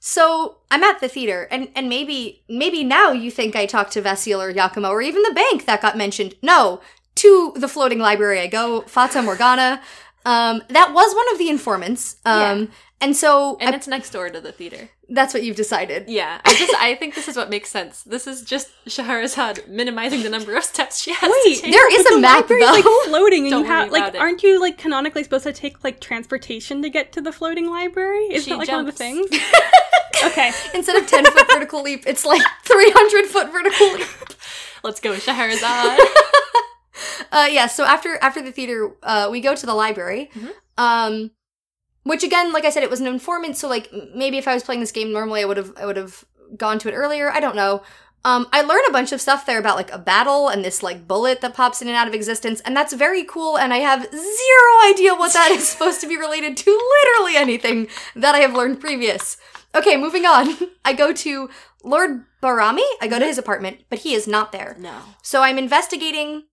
So 0.00 0.58
I'm 0.70 0.82
at 0.84 1.00
the 1.00 1.08
theater, 1.08 1.48
and 1.50 1.68
and 1.74 1.88
maybe 1.88 2.42
maybe 2.48 2.84
now 2.84 3.12
you 3.12 3.30
think 3.30 3.56
I 3.56 3.66
talked 3.66 3.92
to 3.92 4.02
Vasil 4.02 4.38
or 4.38 4.52
Yakumo 4.52 4.90
or 4.90 5.02
even 5.02 5.22
the 5.22 5.34
bank 5.34 5.66
that 5.66 5.82
got 5.82 5.96
mentioned. 5.96 6.34
No, 6.42 6.80
to 7.16 7.52
the 7.56 7.68
floating 7.68 7.98
library 7.98 8.40
I 8.40 8.46
go. 8.46 8.82
Fata 8.82 9.22
Morgana. 9.22 9.82
Um, 10.24 10.62
that 10.68 10.92
was 10.92 11.14
one 11.14 11.32
of 11.32 11.38
the 11.38 11.48
informants. 11.48 12.16
Um, 12.24 12.70
and 13.00 13.16
so 13.16 13.56
And 13.60 13.74
I- 13.74 13.76
it's 13.78 13.86
next 13.86 14.10
door 14.10 14.28
to 14.28 14.40
the 14.40 14.52
theater. 14.52 14.90
that's 15.08 15.32
what 15.32 15.42
you've 15.42 15.56
decided. 15.56 16.04
Yeah, 16.08 16.40
I 16.44 16.52
just 16.54 16.74
I 16.74 16.94
think 16.96 17.14
this 17.14 17.28
is 17.28 17.36
what 17.36 17.48
makes 17.48 17.70
sense. 17.70 18.02
This 18.02 18.26
is 18.26 18.42
just 18.42 18.68
Shahrazad 18.86 19.68
minimizing 19.68 20.22
the 20.22 20.28
number 20.28 20.54
of 20.56 20.64
steps 20.64 21.00
she 21.00 21.12
has 21.12 21.30
Wait, 21.44 21.56
to 21.56 21.62
take. 21.62 21.72
there 21.72 21.90
is 21.96 22.02
But 22.02 22.12
a 22.12 22.14
the 22.16 22.20
map, 22.20 22.40
library's, 22.42 22.66
though. 22.66 22.72
like 22.72 22.84
floating, 23.08 23.42
and 23.44 23.50
Don't 23.52 23.62
you 23.62 23.66
have 23.68 23.90
worry 23.90 24.00
like, 24.00 24.02
about 24.10 24.14
it. 24.16 24.20
aren't 24.20 24.42
you 24.42 24.60
like 24.60 24.76
canonically 24.76 25.22
supposed 25.22 25.44
to 25.44 25.52
take 25.52 25.82
like 25.84 26.00
transportation 26.00 26.82
to 26.82 26.90
get 26.90 27.12
to 27.12 27.20
the 27.22 27.32
floating 27.32 27.70
library? 27.70 28.24
Is 28.24 28.44
She 28.44 28.50
that 28.50 28.58
like 28.58 28.68
one 28.68 28.80
of 28.80 28.86
the 28.86 28.92
things? 28.92 29.30
okay, 30.24 30.50
Instead 30.74 30.96
of 30.96 31.06
ten 31.06 31.24
foot 31.24 31.46
vertical 31.52 31.82
leap, 31.82 32.02
it's 32.06 32.24
like 32.26 32.42
three 32.64 32.90
hundred 32.90 33.26
foot 33.30 33.50
vertical 33.52 33.92
leap. 33.94 34.08
Let's 34.82 35.00
go, 35.00 35.12
Shahrazad. 35.14 35.98
uh, 37.32 37.48
yeah. 37.50 37.66
So 37.66 37.84
after 37.84 38.18
after 38.22 38.42
the 38.42 38.52
theater, 38.52 38.96
uh, 39.02 39.28
we 39.30 39.40
go 39.40 39.54
to 39.54 39.66
the 39.66 39.74
library. 39.74 40.30
Mhm. 40.34 40.50
Um, 40.76 41.30
which 42.04 42.22
again, 42.24 42.52
like 42.52 42.64
I 42.64 42.70
said, 42.70 42.82
it 42.82 42.90
was 42.90 43.00
an 43.00 43.06
informant. 43.06 43.56
So 43.56 43.68
like 43.68 43.90
maybe 44.14 44.38
if 44.38 44.48
I 44.48 44.54
was 44.54 44.62
playing 44.62 44.80
this 44.80 44.92
game 44.92 45.12
normally, 45.12 45.42
I 45.42 45.44
would 45.44 45.56
have 45.56 45.72
I 45.76 45.84
would 45.86 45.96
have 45.96 46.24
gone 46.56 46.78
to 46.80 46.88
it 46.88 46.92
earlier. 46.94 47.30
I 47.30 47.40
don't 47.40 47.56
know. 47.56 47.82
Um, 48.24 48.48
I 48.52 48.62
learn 48.62 48.80
a 48.88 48.92
bunch 48.92 49.12
of 49.12 49.20
stuff 49.20 49.46
there 49.46 49.58
about 49.58 49.76
like 49.76 49.92
a 49.92 49.98
battle 49.98 50.48
and 50.48 50.64
this 50.64 50.82
like 50.82 51.06
bullet 51.06 51.40
that 51.40 51.54
pops 51.54 51.80
in 51.80 51.88
and 51.88 51.96
out 51.96 52.08
of 52.08 52.14
existence, 52.14 52.60
and 52.60 52.76
that's 52.76 52.92
very 52.92 53.24
cool. 53.24 53.56
And 53.58 53.72
I 53.72 53.78
have 53.78 54.02
zero 54.10 54.90
idea 54.90 55.14
what 55.14 55.32
that 55.34 55.50
is 55.50 55.68
supposed 55.68 56.00
to 56.00 56.08
be 56.08 56.16
related 56.16 56.56
to 56.56 56.70
literally 57.04 57.36
anything 57.36 57.88
that 58.16 58.34
I 58.34 58.38
have 58.38 58.54
learned 58.54 58.80
previous. 58.80 59.36
Okay, 59.74 59.96
moving 59.96 60.24
on. 60.26 60.56
I 60.84 60.94
go 60.94 61.12
to 61.12 61.48
Lord 61.84 62.24
Barami. 62.42 62.84
I 63.00 63.06
go 63.06 63.18
to 63.18 63.24
his 63.26 63.38
apartment, 63.38 63.84
but 63.88 64.00
he 64.00 64.14
is 64.14 64.26
not 64.26 64.50
there. 64.50 64.76
No. 64.78 64.98
So 65.22 65.42
I'm 65.42 65.58
investigating. 65.58 66.44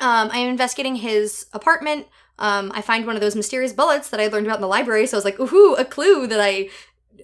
Um, 0.00 0.30
I 0.32 0.38
am 0.38 0.50
investigating 0.50 0.96
his 0.96 1.46
apartment. 1.52 2.06
Um, 2.38 2.70
I 2.74 2.82
find 2.82 3.06
one 3.06 3.16
of 3.16 3.20
those 3.20 3.34
mysterious 3.34 3.72
bullets 3.72 4.10
that 4.10 4.20
I 4.20 4.28
learned 4.28 4.46
about 4.46 4.58
in 4.58 4.62
the 4.62 4.68
library. 4.68 5.06
So 5.06 5.16
I 5.16 5.18
was 5.18 5.24
like, 5.24 5.40
"Ooh, 5.40 5.74
a 5.74 5.84
clue 5.84 6.26
that 6.28 6.40
I 6.40 6.68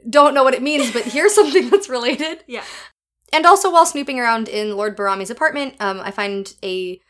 don't 0.08 0.34
know 0.34 0.42
what 0.42 0.54
it 0.54 0.62
means, 0.62 0.92
but 0.92 1.04
here's 1.04 1.34
something 1.40 1.70
that's 1.70 1.88
related." 1.88 2.44
Yeah. 2.46 2.64
And 3.32 3.46
also, 3.46 3.70
while 3.70 3.86
snooping 3.86 4.20
around 4.20 4.48
in 4.48 4.76
Lord 4.76 4.96
Barami's 4.96 5.30
apartment, 5.30 5.74
um, 5.80 6.00
I 6.00 6.10
find 6.10 6.54
a 6.62 7.00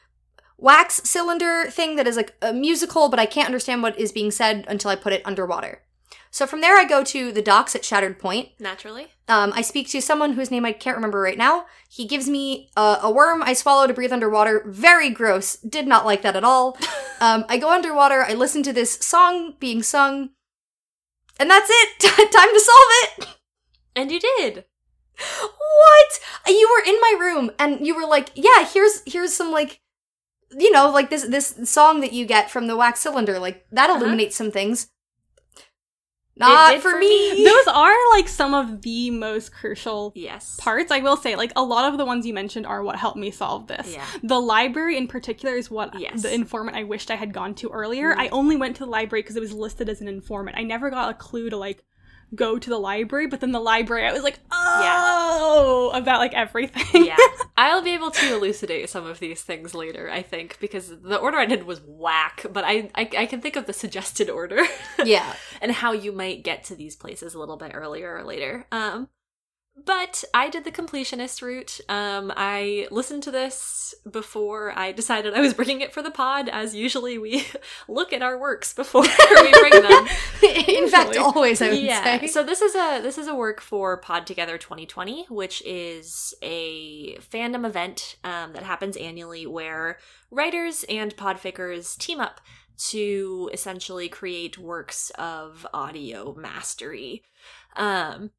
wax 0.57 1.03
cylinder 1.05 1.67
thing 1.71 1.97
that 1.97 2.07
is 2.07 2.17
like 2.17 2.35
a 2.41 2.53
musical, 2.53 3.09
but 3.09 3.19
I 3.19 3.27
can't 3.27 3.47
understand 3.47 3.83
what 3.83 3.99
is 3.99 4.13
being 4.13 4.31
said 4.31 4.65
until 4.69 4.91
I 4.91 4.97
put 4.97 5.13
it 5.13 5.23
underwater. 5.25 5.84
So 6.35 6.49
from 6.49 6.63
there, 6.63 6.77
I 6.77 6.85
go 6.85 7.05
to 7.05 7.31
the 7.31 7.41
docks 7.41 7.77
at 7.77 7.85
Shattered 7.85 8.19
Point. 8.19 8.49
Naturally. 8.59 9.07
Um, 9.29 9.53
I 9.55 9.63
speak 9.63 9.89
to 9.91 10.03
someone 10.03 10.33
whose 10.33 10.51
name 10.51 10.65
I 10.65 10.73
can't 10.73 10.97
remember 10.97 11.21
right 11.21 11.39
now. 11.39 11.67
He 11.89 12.09
gives 12.09 12.29
me 12.29 12.71
uh, 12.77 12.99
a 13.01 13.09
worm 13.09 13.41
I 13.41 13.53
swallow 13.53 13.87
to 13.87 13.95
breathe 13.95 14.13
underwater. 14.13 14.65
Very 14.67 15.11
gross. 15.11 15.55
Did 15.59 15.87
not 15.87 16.05
like 16.05 16.23
that 16.23 16.35
at 16.35 16.43
all. 16.43 16.77
um, 17.21 17.45
I 17.49 17.57
go 17.57 17.71
underwater. 17.71 18.25
I 18.25 18.35
listen 18.35 18.65
to 18.65 18.73
this 18.73 18.95
song 18.95 19.55
being 19.61 19.85
sung. 19.85 20.31
And 21.39 21.49
that's 21.49 21.71
it. 21.71 22.01
Time 22.33 22.49
to 22.53 22.61
solve 22.61 22.89
it. 23.05 23.29
And 23.95 24.11
you 24.11 24.19
did. 24.19 24.65
What? 25.17 26.21
You 26.49 26.69
were 26.69 26.85
in 26.85 27.01
my 27.01 27.17
room 27.21 27.53
and 27.61 27.87
you 27.87 27.95
were 27.95 28.09
like, 28.09 28.31
"Yeah, 28.35 28.65
here's 28.67 29.03
here's 29.07 29.33
some 29.33 29.53
like 29.53 29.81
you 30.51 30.73
know, 30.73 30.91
like 30.91 31.11
this 31.11 31.23
this 31.23 31.55
song 31.71 32.01
that 32.01 32.13
you 32.13 32.27
get 32.27 32.51
from 32.51 32.67
the 32.67 32.77
wax 32.77 32.99
cylinder. 32.99 33.39
Like 33.39 33.65
that 33.71 33.89
Uh-huh. 33.89 34.01
illuminates 34.01 34.35
some 34.35 34.51
things." 34.51 34.89
Not 36.37 36.77
for, 36.81 36.91
for 36.93 36.99
me. 36.99 37.45
Those 37.45 37.67
are 37.69 37.95
like 38.11 38.29
some 38.29 38.55
of 38.55 38.83
the 38.83 39.11
most 39.11 39.53
crucial 39.53 40.13
Yes. 40.17 40.57
parts. 40.61 40.91
I 40.91 40.99
will 41.01 41.17
say, 41.17 41.37
like 41.37 41.53
a 41.55 41.63
lot 41.63 41.91
of 41.93 41.97
the 41.99 42.05
ones 42.05 42.27
you 42.27 42.35
mentioned 42.35 42.67
are 42.67 42.83
what 42.83 42.97
helped 42.97 43.17
me 43.19 43.31
solve 43.31 43.67
this. 43.69 43.93
Yeah. 43.95 44.05
The 44.23 44.41
library 44.41 44.97
in 44.97 45.07
particular 45.07 45.55
is 45.55 45.71
what 45.71 45.99
Yes. 46.01 46.23
the 46.23 46.35
informant 46.35 46.77
I 46.77 46.83
wished 46.85 47.11
I 47.11 47.17
had 47.17 47.33
gone 47.33 47.55
to 47.57 47.69
earlier. 47.71 48.15
Mm. 48.15 48.19
I 48.19 48.29
only 48.29 48.57
went 48.57 48.77
to 48.77 48.85
the 48.85 48.91
library 48.91 49.23
because 49.23 49.37
it 49.37 49.41
was 49.41 49.53
listed 49.53 49.89
as 49.89 50.01
an 50.01 50.09
informant. 50.09 50.57
I 50.59 50.63
never 50.65 50.91
got 50.91 51.11
a 51.11 51.15
clue 51.15 51.51
to 51.51 51.57
like 51.57 51.85
go 52.35 52.59
to 52.59 52.71
the 52.71 52.79
library, 52.79 53.27
but 53.27 53.41
then 53.41 53.53
the 53.53 53.61
library 53.61 54.07
I 54.07 54.13
was 54.13 54.23
like, 54.23 54.39
oh, 54.51 55.91
about 55.95 56.21
like 56.21 56.35
everything. 56.35 57.07
yeah. 57.07 57.17
I'll 57.57 57.83
be 57.83 57.95
able 57.95 58.11
to 58.11 58.35
elucidate 58.35 58.91
some 58.91 59.07
of 59.07 59.21
these 59.21 59.43
things 59.43 59.75
later, 59.75 60.11
I 60.11 60.23
think, 60.23 60.59
because 60.61 60.89
the 60.89 61.19
order 61.19 61.39
I 61.39 61.47
did 61.47 61.65
was 61.65 61.81
whack, 61.87 62.47
but 62.53 62.65
I, 62.65 62.91
I, 62.95 63.09
I 63.19 63.27
can 63.27 63.41
think 63.41 63.57
of 63.57 63.67
the 63.67 63.73
suggested 63.73 64.29
order 64.29 64.61
yeah. 65.05 65.35
and 65.61 65.71
how 65.71 65.93
you 65.93 66.13
might 66.13 66.43
get 66.43 66.65
to 66.65 66.75
these 66.75 66.97
places 66.97 67.35
a 67.35 67.39
little 67.39 67.57
bit 67.57 67.73
earlier 67.75 68.17
or 68.17 68.25
later. 68.25 68.67
Um, 68.73 69.09
but 69.77 70.23
I 70.33 70.49
did 70.51 70.65
the 70.65 70.71
completionist 70.71 71.43
route. 71.43 71.81
Um, 71.89 72.33
I 72.37 72.87
listened 72.93 73.25
to 73.25 73.33
this 73.33 73.93
before 74.09 74.77
I 74.79 74.93
decided 74.93 75.35
I 75.35 75.41
was 75.41 75.53
bringing 75.53 75.81
it 75.81 75.93
for 75.93 76.01
the 76.01 76.13
pod, 76.13 76.49
as 76.49 76.75
usually 76.75 77.19
we 77.19 77.47
look 77.89 78.13
at 78.13 78.23
our 78.23 78.39
works 78.39 78.73
before 78.73 79.03
we 79.43 79.53
bring 79.53 79.83
them. 79.83 80.07
in 80.69 80.89
fact, 80.89 81.17
always 81.17 81.61
I 81.61 81.71
would 81.71 81.79
yeah. 81.79 82.21
say. 82.21 82.27
So 82.29 82.45
this 82.45 82.63
is 82.63 82.75
a 82.77 83.01
this 83.03 83.19
is 83.19 83.27
a 83.27 83.35
work 83.35 83.61
for 83.61 83.97
Pod 83.97 84.27
Together 84.27 84.59
2020, 84.59 85.27
which 85.29 85.61
is 85.67 86.35
a 86.41 87.17
fandom 87.17 87.67
event 87.67 88.17
um, 88.23 88.53
that 88.53 88.63
happens 88.63 88.97
annually 88.97 89.45
where 89.45 89.99
writers 90.31 90.85
and 90.89 91.17
podficcers 91.17 91.99
team 91.99 92.21
up 92.21 92.41
to 92.77 93.51
essentially 93.53 94.09
create 94.09 94.57
works 94.57 95.11
of 95.11 95.67
audio 95.75 96.35
mastery. 96.35 97.23
Um, 97.77 98.31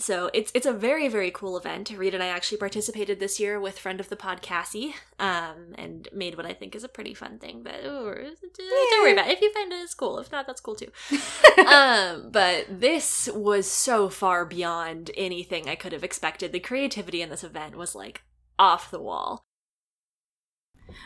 so 0.00 0.30
it's 0.32 0.50
it's 0.54 0.66
a 0.66 0.72
very 0.72 1.08
very 1.08 1.30
cool 1.30 1.56
event. 1.56 1.90
Reed 1.90 2.14
and 2.14 2.22
I 2.22 2.28
actually 2.28 2.58
participated 2.58 3.20
this 3.20 3.38
year 3.38 3.60
with 3.60 3.78
friend 3.78 4.00
of 4.00 4.08
the 4.08 4.16
pod 4.16 4.42
Cassie, 4.42 4.94
um, 5.18 5.74
and 5.76 6.08
made 6.12 6.36
what 6.36 6.46
I 6.46 6.52
think 6.52 6.74
is 6.74 6.84
a 6.84 6.88
pretty 6.88 7.14
fun 7.14 7.38
thing. 7.38 7.62
But 7.62 7.80
oh, 7.84 8.14
don't 8.14 9.02
worry 9.02 9.12
about 9.12 9.28
it. 9.28 9.32
If 9.32 9.40
you 9.40 9.52
find 9.52 9.72
it, 9.72 9.76
it's 9.76 9.94
cool. 9.94 10.18
If 10.18 10.32
not, 10.32 10.46
that's 10.46 10.60
cool 10.60 10.74
too 10.74 10.90
um, 11.66 12.30
but 12.30 12.66
this 12.68 13.28
was 13.34 13.70
so 13.70 14.08
far 14.08 14.44
beyond 14.44 15.10
anything 15.16 15.68
I 15.68 15.74
could 15.74 15.92
have 15.92 16.04
expected. 16.04 16.52
The 16.52 16.60
creativity 16.60 17.22
in 17.22 17.30
this 17.30 17.44
event 17.44 17.76
was 17.76 17.94
like 17.94 18.22
off 18.58 18.90
the 18.90 19.00
wall. 19.00 19.44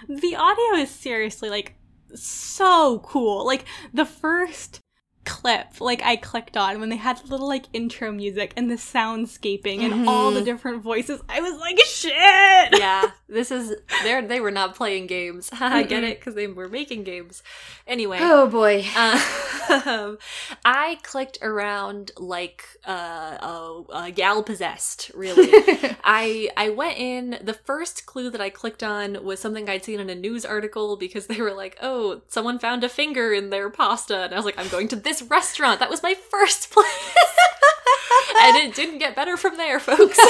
The 0.08 0.36
audio 0.36 0.80
is 0.80 0.90
seriously 0.90 1.50
like 1.50 1.74
so 2.14 3.00
cool. 3.00 3.44
Like 3.44 3.64
the 3.92 4.06
first 4.06 4.80
clip 5.24 5.80
like 5.80 6.02
I 6.02 6.16
clicked 6.16 6.56
on 6.56 6.80
when 6.80 6.88
they 6.88 6.96
had 6.96 7.18
the 7.18 7.26
little 7.26 7.48
like 7.48 7.66
intro 7.72 8.12
music 8.12 8.52
and 8.56 8.70
the 8.70 8.74
soundscaping 8.74 9.80
and 9.80 10.09
all 10.09 10.30
the 10.30 10.42
different 10.42 10.82
voices. 10.82 11.20
I 11.28 11.40
was 11.40 11.59
like, 11.59 11.78
shit. 11.80 12.78
Yeah, 12.78 13.10
this 13.28 13.51
is 13.51 13.74
they 14.02 14.20
they 14.22 14.40
were 14.40 14.51
not 14.51 14.74
playing 14.74 15.06
games. 15.06 15.51
I 15.60 15.82
get 15.82 16.05
it 16.05 16.18
because 16.18 16.34
they 16.34 16.46
were 16.46 16.68
making 16.68 17.05
games. 17.05 17.42
Anyway, 17.86 18.18
oh 18.20 18.48
boy. 18.48 18.84
um, 19.86 20.18
I 20.64 20.98
clicked 21.02 21.38
around 21.42 22.12
like 22.16 22.64
uh, 22.86 22.92
a, 23.40 23.82
a 23.92 24.10
gal 24.10 24.42
possessed. 24.42 25.10
Really, 25.14 25.48
I 26.05 26.51
I 26.56 26.70
went 26.70 26.98
in. 26.98 27.38
The 27.42 27.55
first 27.55 28.06
clue 28.06 28.30
that 28.30 28.40
I 28.40 28.51
clicked 28.51 28.82
on 28.82 29.24
was 29.24 29.40
something 29.40 29.68
I'd 29.68 29.84
seen 29.84 30.01
in 30.01 30.10
a 30.10 30.14
news 30.14 30.44
article 30.44 30.96
because 30.96 31.26
they 31.26 31.40
were 31.40 31.52
like, 31.52 31.76
"Oh, 31.80 32.22
someone 32.28 32.59
found 32.59 32.84
a 32.84 32.88
finger 32.88 33.32
in 33.32 33.51
their 33.51 33.70
pasta," 33.70 34.24
and 34.24 34.32
I 34.32 34.36
was 34.36 34.44
like, 34.44 34.59
"I'm 34.59 34.68
going 34.68 34.88
to 34.88 34.96
this 34.96 35.14
restaurant. 35.23 35.81
That 35.81 35.91
was 35.91 36.03
my 36.03 36.15
first 36.15 36.70
place." 36.73 37.16
and 38.41 38.57
it 38.57 38.74
didn't 38.74 38.99
get 38.99 39.16
better 39.16 39.36
from 39.36 39.57
there, 39.57 39.81
folks. 39.81 40.19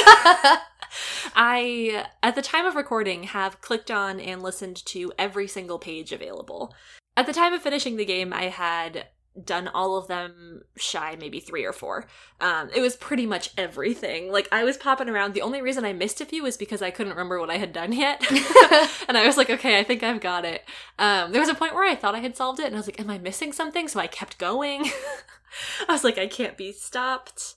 I, 1.34 2.06
at 2.22 2.34
the 2.34 2.42
time 2.42 2.66
of 2.66 2.76
recording, 2.76 3.24
have 3.24 3.60
clicked 3.60 3.90
on 3.90 4.20
and 4.20 4.42
listened 4.42 4.84
to 4.86 5.12
every 5.18 5.48
single 5.48 5.78
page 5.78 6.12
available. 6.12 6.74
At 7.16 7.26
the 7.26 7.32
time 7.32 7.52
of 7.52 7.62
finishing 7.62 7.96
the 7.96 8.04
game, 8.04 8.32
I 8.32 8.44
had 8.44 9.06
done 9.42 9.68
all 9.68 9.96
of 9.96 10.06
them 10.06 10.62
shy, 10.76 11.16
maybe 11.18 11.40
three 11.40 11.64
or 11.64 11.72
four. 11.72 12.06
Um, 12.40 12.70
it 12.74 12.80
was 12.80 12.96
pretty 12.96 13.26
much 13.26 13.50
everything. 13.58 14.30
Like, 14.30 14.48
I 14.52 14.62
was 14.62 14.76
popping 14.76 15.08
around. 15.08 15.34
The 15.34 15.42
only 15.42 15.60
reason 15.60 15.84
I 15.84 15.92
missed 15.92 16.20
a 16.20 16.24
few 16.24 16.42
was 16.42 16.56
because 16.56 16.82
I 16.82 16.90
couldn't 16.90 17.12
remember 17.12 17.40
what 17.40 17.50
I 17.50 17.56
had 17.56 17.72
done 17.72 17.92
yet. 17.92 18.22
and 19.08 19.18
I 19.18 19.26
was 19.26 19.36
like, 19.36 19.50
okay, 19.50 19.78
I 19.78 19.84
think 19.84 20.02
I've 20.02 20.20
got 20.20 20.44
it. 20.44 20.62
Um, 20.98 21.32
there 21.32 21.40
was 21.40 21.48
a 21.48 21.54
point 21.54 21.74
where 21.74 21.88
I 21.88 21.96
thought 21.96 22.14
I 22.14 22.20
had 22.20 22.36
solved 22.36 22.60
it, 22.60 22.66
and 22.66 22.76
I 22.76 22.78
was 22.78 22.86
like, 22.86 23.00
am 23.00 23.10
I 23.10 23.18
missing 23.18 23.52
something? 23.52 23.88
So 23.88 23.98
I 23.98 24.06
kept 24.06 24.38
going. 24.38 24.84
I 25.88 25.92
was 25.92 26.04
like, 26.04 26.18
I 26.18 26.26
can't 26.26 26.56
be 26.56 26.72
stopped. 26.72 27.56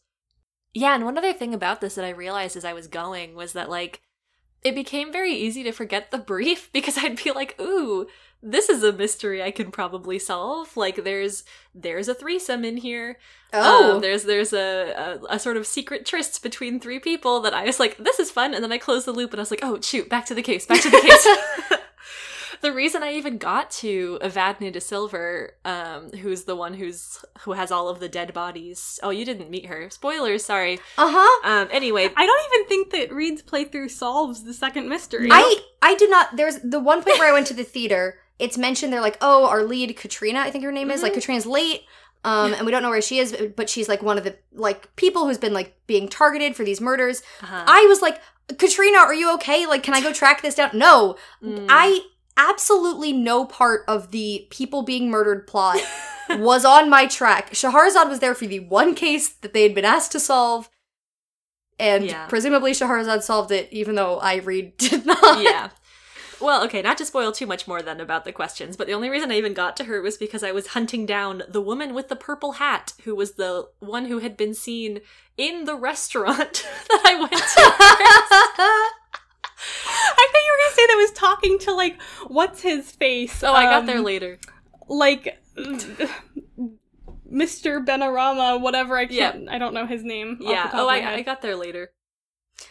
Yeah, 0.74 0.95
and 0.95 1.06
one 1.06 1.18
other 1.18 1.34
thing 1.34 1.54
about 1.54 1.82
this 1.82 1.95
that 1.95 2.06
I 2.06 2.10
realized 2.10 2.58
as 2.58 2.66
I 2.66 2.74
was 2.74 2.88
going 2.88 3.36
was 3.36 3.54
that, 3.54 3.70
like, 3.70 4.02
it 4.64 4.76
became 4.76 5.12
very 5.12 5.34
easy 5.34 5.64
to 5.64 5.72
forget 5.72 6.12
the 6.12 6.18
brief 6.18 6.72
because 6.74 6.98
I'd 6.98 7.24
be 7.24 7.32
like, 7.32 7.60
ooh, 7.62 8.08
this 8.41 8.69
is 8.69 8.84
a 8.84 8.93
mystery 8.93 9.41
I 9.41 9.51
can 9.51 9.72
probably 9.72 10.19
solve. 10.19 10.76
Like, 10.77 11.03
there's 11.03 11.43
there's 11.73 12.07
a 12.07 12.14
threesome 12.14 12.64
in 12.64 12.77
here. 12.77 13.18
oh. 13.53 13.95
Um, 13.95 14.01
there's 14.01 14.23
there's 14.23 14.53
a, 14.53 15.19
a 15.30 15.35
a 15.35 15.39
sort 15.39 15.57
of 15.57 15.65
secret 15.68 16.05
tryst 16.05 16.43
between 16.43 16.80
three 16.80 16.99
people 16.99 17.41
that 17.41 17.53
I 17.53 17.64
was 17.65 17.80
like, 17.80 17.97
this 17.97 18.19
is 18.19 18.31
fun, 18.31 18.53
and 18.53 18.64
then 18.64 18.72
I 18.72 18.77
closed 18.77 19.05
the 19.05 19.11
loop 19.11 19.31
and 19.31 19.39
I 19.39 19.43
was 19.43 19.51
like, 19.51 19.64
oh 19.64 19.80
shoot, 19.81 20.09
back 20.09 20.26
to 20.27 20.35
the 20.35 20.41
case, 20.43 20.65
back 20.65 20.81
to 20.81 20.89
the 20.89 21.01
case. 21.01 21.80
the 22.61 22.73
reason 22.73 23.03
I 23.03 23.14
even 23.14 23.38
got 23.38 23.72
to 23.72 24.19
Evadne 24.22 24.72
de 24.72 24.81
Silver, 24.81 25.55
um, 25.65 26.09
who's 26.11 26.43
the 26.43 26.55
one 26.55 26.73
who's 26.73 27.23
who 27.41 27.53
has 27.53 27.72
all 27.72 27.89
of 27.89 27.99
the 27.99 28.09
dead 28.09 28.34
bodies. 28.34 28.99
Oh, 29.03 29.09
you 29.09 29.26
didn't 29.26 29.49
meet 29.49 29.68
her. 29.68 29.89
Spoilers, 29.89 30.43
sorry. 30.45 30.80
uh-huh. 30.97 31.49
Um, 31.49 31.68
anyway, 31.72 32.09
I 32.15 32.26
don't 32.26 32.53
even 32.53 32.68
think 32.68 32.91
that 32.91 33.15
Reed's 33.15 33.41
playthrough 33.41 33.91
solves 33.91 34.43
the 34.43 34.53
second 34.53 34.89
mystery. 34.89 35.30
I 35.31 35.61
I 35.81 35.95
do 35.95 36.07
not 36.07 36.35
there's 36.35 36.59
the 36.59 36.80
one 36.80 37.03
point 37.03 37.19
where 37.19 37.30
I 37.30 37.34
went 37.34 37.47
to 37.47 37.53
the 37.53 37.64
theater, 37.64 38.19
it's 38.39 38.57
mentioned 38.57 38.91
they're 38.93 39.01
like, 39.01 39.18
"Oh, 39.22 39.45
our 39.47 39.64
lead 39.64 39.95
Katrina, 39.97 40.39
I 40.39 40.51
think 40.51 40.64
her 40.64 40.72
name 40.72 40.91
is, 40.91 41.01
like 41.01 41.11
Mhm. 41.14 41.15
Katrina's 41.15 41.45
late." 41.45 41.81
Um, 42.23 42.53
and 42.53 42.65
we 42.65 42.72
don't 42.72 42.81
know 42.81 42.89
where 42.89 43.01
she 43.01 43.19
is, 43.19 43.35
but 43.55 43.69
she's 43.69 43.88
like 43.88 44.01
one 44.03 44.18
of 44.18 44.23
the 44.23 44.35
like 44.53 44.93
people 44.95 45.27
who's 45.27 45.38
been 45.38 45.53
like 45.53 45.76
being 45.88 46.09
targeted 46.09 46.55
for 46.55 46.64
these 46.65 46.81
murders. 46.81 47.22
uh-huh. 47.41 47.64
I 47.68 47.85
was 47.88 48.01
like, 48.01 48.19
Katrina, 48.57 48.97
are 48.97 49.14
you 49.14 49.34
okay? 49.35 49.65
Like, 49.65 49.84
can 49.84 49.93
I 49.93 50.01
go 50.01 50.11
track 50.11 50.41
this 50.41 50.55
down? 50.55 50.72
No, 50.73 51.15
Mm. 51.43 51.68
I 51.69 52.01
absolutely 52.35 53.14
no 53.14 53.45
part 53.45 53.84
of 53.88 54.11
the 54.11 54.45
people 54.49 54.81
being 54.84 55.09
murdered 55.09 55.47
plot 55.47 55.80
was 56.30 56.65
on 56.65 56.89
my 56.89 57.05
track. 57.07 57.51
Shahrazad 57.51 58.09
was 58.09 58.19
there 58.19 58.35
for 58.35 58.45
the 58.47 58.59
one 58.59 58.93
case 58.93 59.30
that 59.30 59.53
they 59.53 59.64
had 59.64 59.73
been 59.76 59.85
asked 59.85 60.11
to 60.14 60.19
solve. 60.19 60.69
And 61.80 62.05
Yeah. 62.05 62.26
presumably 62.27 62.72
Shahrazad 62.72 63.22
solved 63.23 63.51
it, 63.51 63.69
even 63.72 63.95
though 63.95 64.19
I 64.19 64.35
read 64.35 64.76
did 64.77 65.05
not. 65.05 65.41
yeah. 65.41 65.69
Well, 66.39 66.64
okay, 66.65 66.81
not 66.81 66.97
to 66.99 67.05
spoil 67.05 67.31
too 67.31 67.45
much 67.47 67.68
more 67.68 67.81
then 67.81 67.99
about 67.99 68.23
the 68.26 68.31
questions, 68.31 68.77
but 68.77 68.85
the 68.88 68.93
only 68.93 69.09
reason 69.09 69.31
I 69.31 69.38
even 69.38 69.53
got 69.53 69.76
to 69.77 69.85
her 69.85 70.01
was 70.01 70.18
because 70.18 70.43
I 70.43 70.51
was 70.51 70.68
hunting 70.68 71.05
down 71.05 71.43
the 71.49 71.61
woman 71.61 71.93
with 71.93 72.09
the 72.09 72.15
purple 72.15 72.53
hat, 72.53 72.93
who 73.03 73.15
was 73.15 73.34
the 73.34 73.69
one 73.80 74.05
who 74.05 74.19
had 74.19 74.38
been 74.38 74.53
seen 74.53 75.01
in 75.38 75.65
the 75.65 75.76
restaurant 75.76 76.53
that 76.89 77.01
I 77.05 77.15
went 77.19 77.31
to. 77.31 77.39
I 79.59 80.27
thought 80.31 80.45
you 80.45 80.53
were 80.53 80.64
gonna 80.64 80.76
say 80.76 80.85
that 80.88 80.97
was 80.97 81.11
talking 81.11 81.59
to 81.59 81.73
like 81.73 82.01
what's 82.27 82.61
his 82.61 82.91
face? 82.91 83.43
Oh, 83.43 83.53
I 83.53 83.64
got 83.64 83.85
there 83.88 83.97
Um, 83.97 84.03
later. 84.03 84.38
Like 84.88 85.41
Mr. 87.31 87.84
Benarama, 87.85 88.61
whatever. 88.61 88.97
I 88.97 89.05
can't. 89.07 89.49
I 89.49 89.57
don't 89.57 89.73
know 89.73 89.85
his 89.85 90.03
name. 90.03 90.38
Yeah. 90.39 90.69
Oh, 90.73 90.88
I. 90.88 91.14
I 91.15 91.22
got 91.23 91.41
there 91.41 91.55
later. 91.55 91.91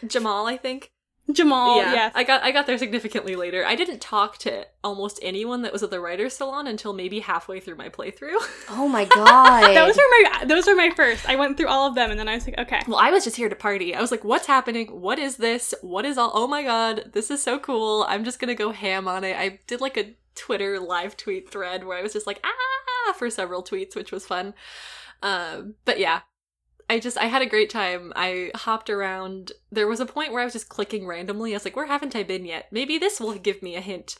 Jamal, 0.05 0.47
I 0.47 0.57
think. 0.57 0.91
Jamal. 1.31 1.77
yeah, 1.77 1.93
Yes. 1.93 2.11
I 2.15 2.23
got 2.23 2.43
I 2.43 2.51
got 2.51 2.67
there 2.67 2.77
significantly 2.77 3.35
later. 3.35 3.65
I 3.65 3.75
didn't 3.75 3.99
talk 3.99 4.37
to 4.39 4.65
almost 4.83 5.19
anyone 5.21 5.61
that 5.63 5.73
was 5.73 5.83
at 5.83 5.89
the 5.89 5.99
writer's 5.99 6.35
salon 6.35 6.67
until 6.67 6.93
maybe 6.93 7.19
halfway 7.19 7.59
through 7.59 7.75
my 7.75 7.89
playthrough. 7.89 8.37
Oh 8.69 8.87
my 8.87 9.05
god. 9.15 9.75
those 9.75 9.97
were 9.97 10.03
my 10.09 10.45
those 10.45 10.67
are 10.67 10.75
my 10.75 10.89
first. 10.91 11.27
I 11.27 11.35
went 11.35 11.57
through 11.57 11.67
all 11.67 11.87
of 11.87 11.95
them 11.95 12.11
and 12.11 12.19
then 12.19 12.27
I 12.27 12.35
was 12.35 12.45
like, 12.47 12.57
okay. 12.59 12.81
well, 12.87 12.97
I 12.99 13.11
was 13.11 13.23
just 13.23 13.35
here 13.35 13.49
to 13.49 13.55
party. 13.55 13.93
I 13.95 14.01
was 14.01 14.11
like, 14.11 14.23
"What's 14.23 14.47
happening? 14.47 14.87
What 14.87 15.19
is 15.19 15.37
this? 15.37 15.73
What 15.81 16.05
is 16.05 16.17
all? 16.17 16.31
Oh 16.33 16.47
my 16.47 16.63
god, 16.63 17.11
this 17.13 17.29
is 17.29 17.41
so 17.43 17.59
cool! 17.59 18.05
I'm 18.07 18.23
just 18.23 18.39
gonna 18.39 18.55
go 18.55 18.71
ham 18.71 19.07
on 19.07 19.23
it." 19.23 19.35
I 19.37 19.59
did 19.67 19.81
like 19.81 19.97
a 19.97 20.15
Twitter 20.35 20.79
live 20.79 21.17
tweet 21.17 21.49
thread 21.49 21.83
where 21.83 21.97
I 21.97 22.01
was 22.03 22.13
just 22.13 22.27
like, 22.27 22.39
"Ah!" 22.43 23.13
for 23.13 23.29
several 23.29 23.63
tweets, 23.63 23.95
which 23.95 24.11
was 24.11 24.25
fun. 24.25 24.53
Um, 25.23 25.75
but 25.85 25.99
yeah, 25.99 26.21
I 26.89 26.99
just 26.99 27.17
I 27.17 27.25
had 27.25 27.41
a 27.41 27.47
great 27.47 27.69
time. 27.69 28.13
I 28.15 28.51
hopped 28.55 28.89
around. 28.89 29.51
There 29.71 29.87
was 29.87 29.99
a 29.99 30.05
point 30.05 30.31
where 30.31 30.41
I 30.41 30.45
was 30.45 30.53
just 30.53 30.69
clicking 30.69 31.05
randomly. 31.05 31.53
I 31.53 31.57
was 31.57 31.65
like, 31.65 31.75
"Where 31.75 31.87
haven't 31.87 32.15
I 32.15 32.23
been 32.23 32.45
yet? 32.45 32.67
Maybe 32.71 32.97
this 32.97 33.19
will 33.19 33.33
give 33.35 33.61
me 33.61 33.75
a 33.75 33.81
hint." 33.81 34.17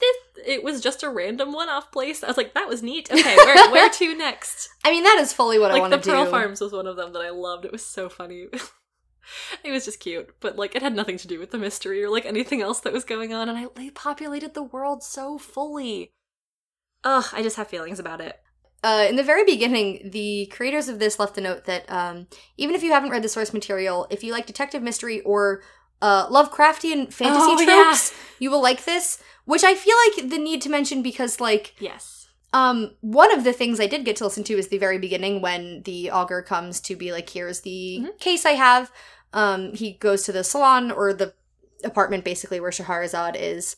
This 0.00 0.16
it 0.46 0.62
was 0.62 0.80
just 0.80 1.02
a 1.02 1.08
random 1.08 1.52
one-off 1.52 1.90
place. 1.90 2.22
I 2.22 2.28
was 2.28 2.36
like, 2.36 2.54
"That 2.54 2.68
was 2.68 2.82
neat." 2.82 3.10
Okay, 3.10 3.36
where 3.36 3.70
where 3.72 3.90
to 3.90 4.16
next? 4.16 4.68
I 4.84 4.90
mean, 4.90 5.02
that 5.02 5.18
is 5.20 5.32
fully 5.32 5.58
what 5.58 5.70
I 5.70 5.74
like 5.74 5.80
want 5.80 5.90
the 5.90 5.96
to 5.98 6.02
do. 6.02 6.10
The 6.10 6.16
Pearl 6.16 6.30
Farms 6.30 6.60
was 6.60 6.72
one 6.72 6.86
of 6.86 6.96
them 6.96 7.12
that 7.12 7.22
I 7.22 7.30
loved. 7.30 7.64
It 7.64 7.72
was 7.72 7.84
so 7.84 8.08
funny. 8.08 8.46
it 9.64 9.72
was 9.72 9.84
just 9.84 10.00
cute, 10.00 10.34
but 10.40 10.56
like 10.56 10.76
it 10.76 10.82
had 10.82 10.94
nothing 10.94 11.18
to 11.18 11.28
do 11.28 11.40
with 11.40 11.50
the 11.50 11.58
mystery 11.58 12.04
or 12.04 12.10
like 12.10 12.26
anything 12.26 12.62
else 12.62 12.80
that 12.80 12.92
was 12.92 13.04
going 13.04 13.34
on. 13.34 13.48
And 13.48 13.58
I 13.58 13.66
they 13.74 13.90
populated 13.90 14.54
the 14.54 14.62
world 14.62 15.02
so 15.02 15.38
fully. 15.38 16.12
Ugh, 17.02 17.26
I 17.32 17.42
just 17.42 17.56
have 17.56 17.68
feelings 17.68 17.98
about 17.98 18.20
it. 18.20 18.40
Uh, 18.84 19.06
in 19.08 19.16
the 19.16 19.22
very 19.22 19.44
beginning, 19.44 20.10
the 20.12 20.44
creators 20.52 20.88
of 20.88 20.98
this 20.98 21.18
left 21.18 21.38
a 21.38 21.40
note 21.40 21.64
that 21.64 21.90
um, 21.90 22.26
even 22.58 22.74
if 22.74 22.82
you 22.82 22.92
haven't 22.92 23.08
read 23.08 23.22
the 23.24 23.28
source 23.30 23.54
material, 23.54 24.06
if 24.10 24.22
you 24.22 24.30
like 24.30 24.44
detective 24.44 24.82
mystery 24.82 25.22
or 25.22 25.62
uh, 26.02 26.28
Lovecraftian 26.28 27.10
fantasy 27.10 27.52
Oh, 27.52 27.60
yeah. 27.60 27.84
tropes, 27.84 28.12
you 28.38 28.50
will 28.50 28.60
like 28.60 28.84
this. 28.84 29.18
Which 29.46 29.64
I 29.64 29.74
feel 29.74 29.96
like 30.06 30.28
the 30.28 30.36
need 30.38 30.60
to 30.62 30.68
mention 30.68 31.02
because, 31.02 31.40
like, 31.40 31.74
Yes. 31.78 32.28
um, 32.52 32.90
one 33.00 33.32
of 33.32 33.42
the 33.42 33.54
things 33.54 33.80
I 33.80 33.86
did 33.86 34.04
get 34.04 34.16
to 34.16 34.24
listen 34.24 34.44
to 34.44 34.58
is 34.58 34.68
the 34.68 34.76
very 34.78 34.98
beginning 34.98 35.40
when 35.40 35.82
the 35.84 36.10
augur 36.10 36.42
comes 36.42 36.78
to 36.82 36.94
be 36.94 37.10
like, 37.10 37.30
"Here's 37.30 37.60
the 37.62 38.00
Mhm. 38.02 38.18
case 38.20 38.44
I 38.44 38.52
have." 38.52 38.92
Um, 39.32 39.72
he 39.72 39.94
goes 39.94 40.24
to 40.24 40.32
the 40.32 40.44
salon 40.44 40.90
or 40.90 41.14
the 41.14 41.32
apartment, 41.84 42.22
basically 42.24 42.60
where 42.60 42.70
Shahrazad 42.70 43.34
is, 43.38 43.76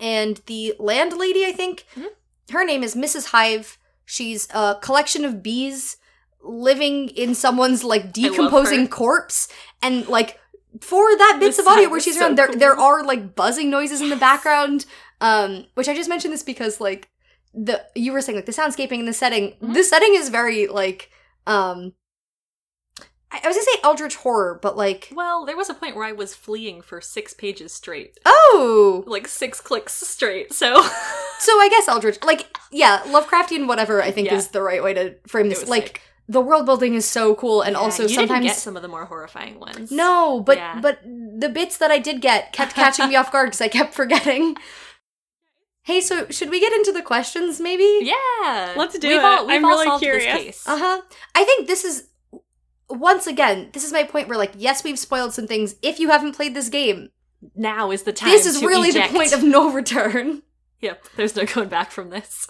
and 0.00 0.40
the 0.46 0.74
landlady, 0.80 1.46
I 1.46 1.52
think, 1.52 1.84
Mhm. 1.96 2.08
her 2.50 2.64
name 2.64 2.82
is 2.82 2.96
Mrs. 2.96 3.26
Hive. 3.26 3.78
She's 4.12 4.46
a 4.52 4.76
collection 4.82 5.24
of 5.24 5.42
bees 5.42 5.96
living 6.42 7.08
in 7.08 7.34
someone's 7.34 7.82
like 7.82 8.12
decomposing 8.12 8.88
corpse, 8.88 9.48
and 9.80 10.06
like 10.06 10.38
for 10.82 11.16
that 11.16 11.38
bits 11.40 11.56
Mrs. 11.56 11.60
of 11.60 11.66
audio 11.68 11.88
where 11.88 11.98
she's 11.98 12.18
so 12.18 12.26
around, 12.26 12.36
there 12.36 12.48
cool. 12.48 12.58
there 12.58 12.78
are 12.78 13.02
like 13.02 13.34
buzzing 13.34 13.70
noises 13.70 14.02
in 14.02 14.10
the 14.10 14.16
background. 14.16 14.84
Um, 15.22 15.64
which 15.76 15.88
I 15.88 15.94
just 15.94 16.10
mentioned 16.10 16.34
this 16.34 16.42
because 16.42 16.78
like 16.78 17.08
the 17.54 17.82
you 17.94 18.12
were 18.12 18.20
saying 18.20 18.36
like 18.36 18.44
the 18.44 18.52
soundscaping 18.52 18.98
and 18.98 19.08
the 19.08 19.14
setting. 19.14 19.54
Mhm. 19.62 19.72
The 19.72 19.82
setting 19.82 20.14
is 20.14 20.28
very 20.28 20.66
like 20.66 21.10
um. 21.46 21.94
I 23.30 23.40
I 23.42 23.48
was 23.48 23.56
gonna 23.56 23.64
say 23.64 23.80
eldritch 23.82 24.16
horror, 24.16 24.58
but 24.60 24.76
like 24.76 25.08
Well, 25.14 25.46
there 25.46 25.56
was 25.56 25.70
a 25.70 25.74
point 25.74 25.96
where 25.96 26.04
I 26.04 26.12
was 26.12 26.34
fleeing 26.34 26.82
for 26.82 27.00
six 27.00 27.32
pages 27.32 27.72
straight, 27.72 28.18
oh, 28.26 29.04
like 29.06 29.26
six 29.26 29.58
clicks 29.62 29.94
straight. 29.94 30.52
So 30.52 30.86
so 31.42 31.52
I 31.60 31.68
guess 31.68 31.88
eldritch 31.88 32.18
like 32.24 32.56
yeah, 32.70 33.00
Lovecraftian 33.06 33.66
whatever 33.68 34.02
I 34.02 34.10
think 34.10 34.28
Yeah. 34.28 34.36
is 34.36 34.48
the 34.48 34.62
right 34.62 34.82
way 34.82 34.94
to 34.94 35.14
frame 35.26 35.48
this. 35.48 35.60
was 35.60 35.68
Like 35.68 35.86
sick. 35.88 36.00
the 36.28 36.40
world 36.40 36.64
building 36.66 36.94
is 36.94 37.04
so 37.04 37.34
cool, 37.34 37.62
and 37.62 37.72
Yeah, 37.74 37.80
also 37.80 38.04
you 38.04 38.08
sometimes 38.10 38.30
didn't 38.30 38.42
get 38.44 38.56
some 38.56 38.76
of 38.76 38.82
the 38.82 38.88
more 38.88 39.04
horrifying 39.04 39.58
ones. 39.60 39.90
no, 39.90 40.40
but 40.40 40.56
Yeah. 40.58 40.80
but 40.80 41.00
the 41.04 41.48
bits 41.48 41.76
that 41.78 41.90
I 41.90 41.98
did 41.98 42.20
get 42.20 42.52
kept 42.52 42.74
catching 42.74 43.08
me 43.08 43.16
off 43.20 43.30
guard 43.32 43.48
because 43.48 43.60
I 43.60 43.68
kept 43.68 43.92
forgetting. 43.94 44.56
Hey, 45.84 46.00
so 46.00 46.26
should 46.30 46.48
we 46.50 46.60
get 46.60 46.72
into 46.72 46.92
the 46.92 47.02
questions 47.02 47.58
maybe? 47.60 47.88
Yeah, 48.02 48.74
Let's 48.76 48.96
do 48.98 49.08
We've 49.08 49.16
it. 49.18 49.24
All, 49.24 49.46
we've 49.46 49.56
I'm 49.56 49.64
all 49.64 49.70
really 49.72 49.84
solved 49.86 50.04
this 50.04 50.22
curious. 50.22 50.36
case. 50.44 50.64
Uh 50.68 50.78
huh. 50.78 51.00
I 51.34 51.42
think 51.44 51.66
this 51.66 51.84
is 51.84 52.06
once 52.88 53.26
again, 53.26 53.70
this 53.72 53.84
is 53.84 53.92
my 53.92 54.04
point 54.04 54.28
where 54.28 54.38
like, 54.38 54.52
yes, 54.56 54.84
we've 54.84 54.98
spoiled 54.98 55.32
some 55.34 55.46
things. 55.48 55.74
If 55.82 55.98
you 55.98 56.10
haven't 56.10 56.36
played 56.36 56.54
this 56.54 56.68
game, 56.68 57.08
Now 57.56 57.90
is 57.90 58.04
the 58.04 58.12
time. 58.12 58.30
this 58.30 58.46
is 58.46 58.60
to 58.60 58.66
really 58.68 58.90
eject. 58.90 59.10
the 59.12 59.18
point 59.18 59.32
of 59.32 59.42
no 59.42 59.72
return. 59.72 60.42
Yep, 60.82 61.04
there's 61.16 61.34
no 61.36 61.46
going 61.46 61.68
back 61.70 61.90
from 61.90 62.10
this. 62.10 62.48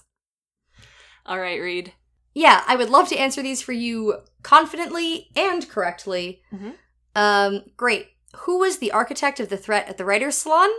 All 1.24 1.38
right, 1.38 1.60
Reed. 1.60 1.92
Yeah, 2.34 2.64
I 2.66 2.74
would 2.76 2.90
love 2.90 3.09
to 3.10 3.16
answer 3.16 3.42
these 3.42 3.62
for 3.62 3.72
you 3.72 4.22
confidently 4.42 5.28
and 5.36 5.68
correctly. 5.68 6.42
Mhm. 6.52 6.74
Um, 7.14 7.62
great. 7.76 8.09
Who 8.38 8.59
was 8.59 8.78
the 8.78 8.90
architect 8.90 9.38
of 9.38 9.50
the 9.50 9.56
threat 9.59 9.86
at 9.88 9.98
the 9.98 10.04
writer's 10.04 10.38
salon? 10.38 10.70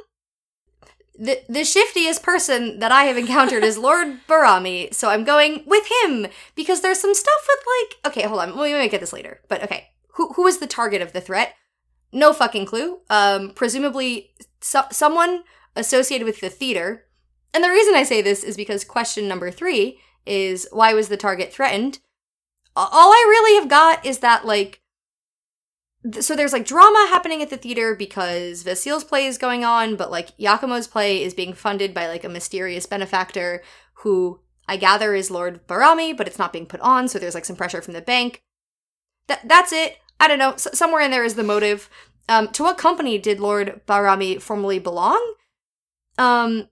The, 1.15 1.41
the 1.47 1.63
shiftiest 1.63 2.23
person 2.23 2.79
that 2.79 2.91
I 2.91 3.03
have 3.03 3.17
encountered 3.17 3.63
is 3.63 3.77
Lord 3.89 4.19
Barami, 4.27 4.91
so 4.93 5.09
I'm 5.09 5.23
going 5.23 5.63
with 5.67 5.87
him 6.03 6.25
because 6.55 6.81
there's 6.81 6.99
some 6.99 7.13
stuff 7.13 7.47
with 7.47 7.65
like. 8.03 8.11
Okay, 8.17 8.27
hold 8.27 8.39
on, 8.41 8.57
we 8.59 8.73
might 8.73 8.89
get 8.89 8.99
this 8.99 9.13
later, 9.13 9.41
but 9.47 9.63
okay. 9.63 9.89
Who 10.15 10.33
who 10.33 10.43
was 10.43 10.57
the 10.57 10.67
target 10.67 11.01
of 11.03 11.13
the 11.13 11.21
threat? 11.21 11.53
No 12.11 12.33
fucking 12.33 12.65
clue. 12.65 13.01
Um, 13.11 13.51
presumably 13.51 14.31
so- 14.61 14.85
someone 14.91 15.43
associated 15.75 16.25
with 16.25 16.41
the 16.41 16.49
theater. 16.49 17.05
And 17.53 17.63
the 17.63 17.69
reason 17.69 17.93
I 17.95 18.03
say 18.03 18.21
this 18.21 18.43
is 18.43 18.57
because 18.57 18.83
question 18.83 19.27
number 19.27 19.51
three 19.51 19.99
is 20.25 20.67
why 20.71 20.93
was 20.93 21.09
the 21.09 21.17
target 21.17 21.53
threatened? 21.53 21.99
All 22.75 23.11
I 23.11 23.25
really 23.29 23.59
have 23.59 23.69
got 23.69 24.05
is 24.05 24.19
that 24.19 24.45
like 24.45 24.81
th- 26.11 26.23
so 26.23 26.35
there's 26.35 26.53
like 26.53 26.65
drama 26.65 27.07
happening 27.09 27.41
at 27.41 27.49
the 27.49 27.57
theater 27.57 27.95
because 27.95 28.63
Vasil's 28.63 29.03
play 29.03 29.25
is 29.25 29.37
going 29.37 29.63
on, 29.63 29.95
but 29.95 30.11
like 30.11 30.35
Yakumo's 30.37 30.87
play 30.87 31.21
is 31.23 31.33
being 31.33 31.53
funded 31.53 31.93
by 31.93 32.07
like 32.07 32.23
a 32.23 32.29
mysterious 32.29 32.85
benefactor 32.85 33.61
who 33.97 34.39
I 34.67 34.77
gather 34.77 35.13
is 35.13 35.29
Lord 35.29 35.67
Barami, 35.67 36.15
but 36.15 36.27
it's 36.27 36.39
not 36.39 36.53
being 36.53 36.65
put 36.65 36.79
on, 36.81 37.07
so 37.07 37.19
there's 37.19 37.35
like 37.35 37.45
some 37.45 37.55
pressure 37.55 37.81
from 37.81 37.93
the 37.93 38.01
bank. 38.01 38.41
That 39.27 39.47
that's 39.47 39.71
it. 39.71 39.97
I 40.19 40.27
don't 40.27 40.39
know. 40.39 40.53
S- 40.53 40.67
somewhere 40.73 41.01
in 41.01 41.11
there 41.11 41.23
is 41.23 41.35
the 41.35 41.43
motive. 41.43 41.89
Um, 42.29 42.47
to 42.49 42.63
what 42.63 42.77
company 42.77 43.17
did 43.17 43.39
Lord 43.39 43.81
Barami 43.85 44.41
formerly 44.41 44.79
belong? 44.79 45.35
Um, 46.17 46.69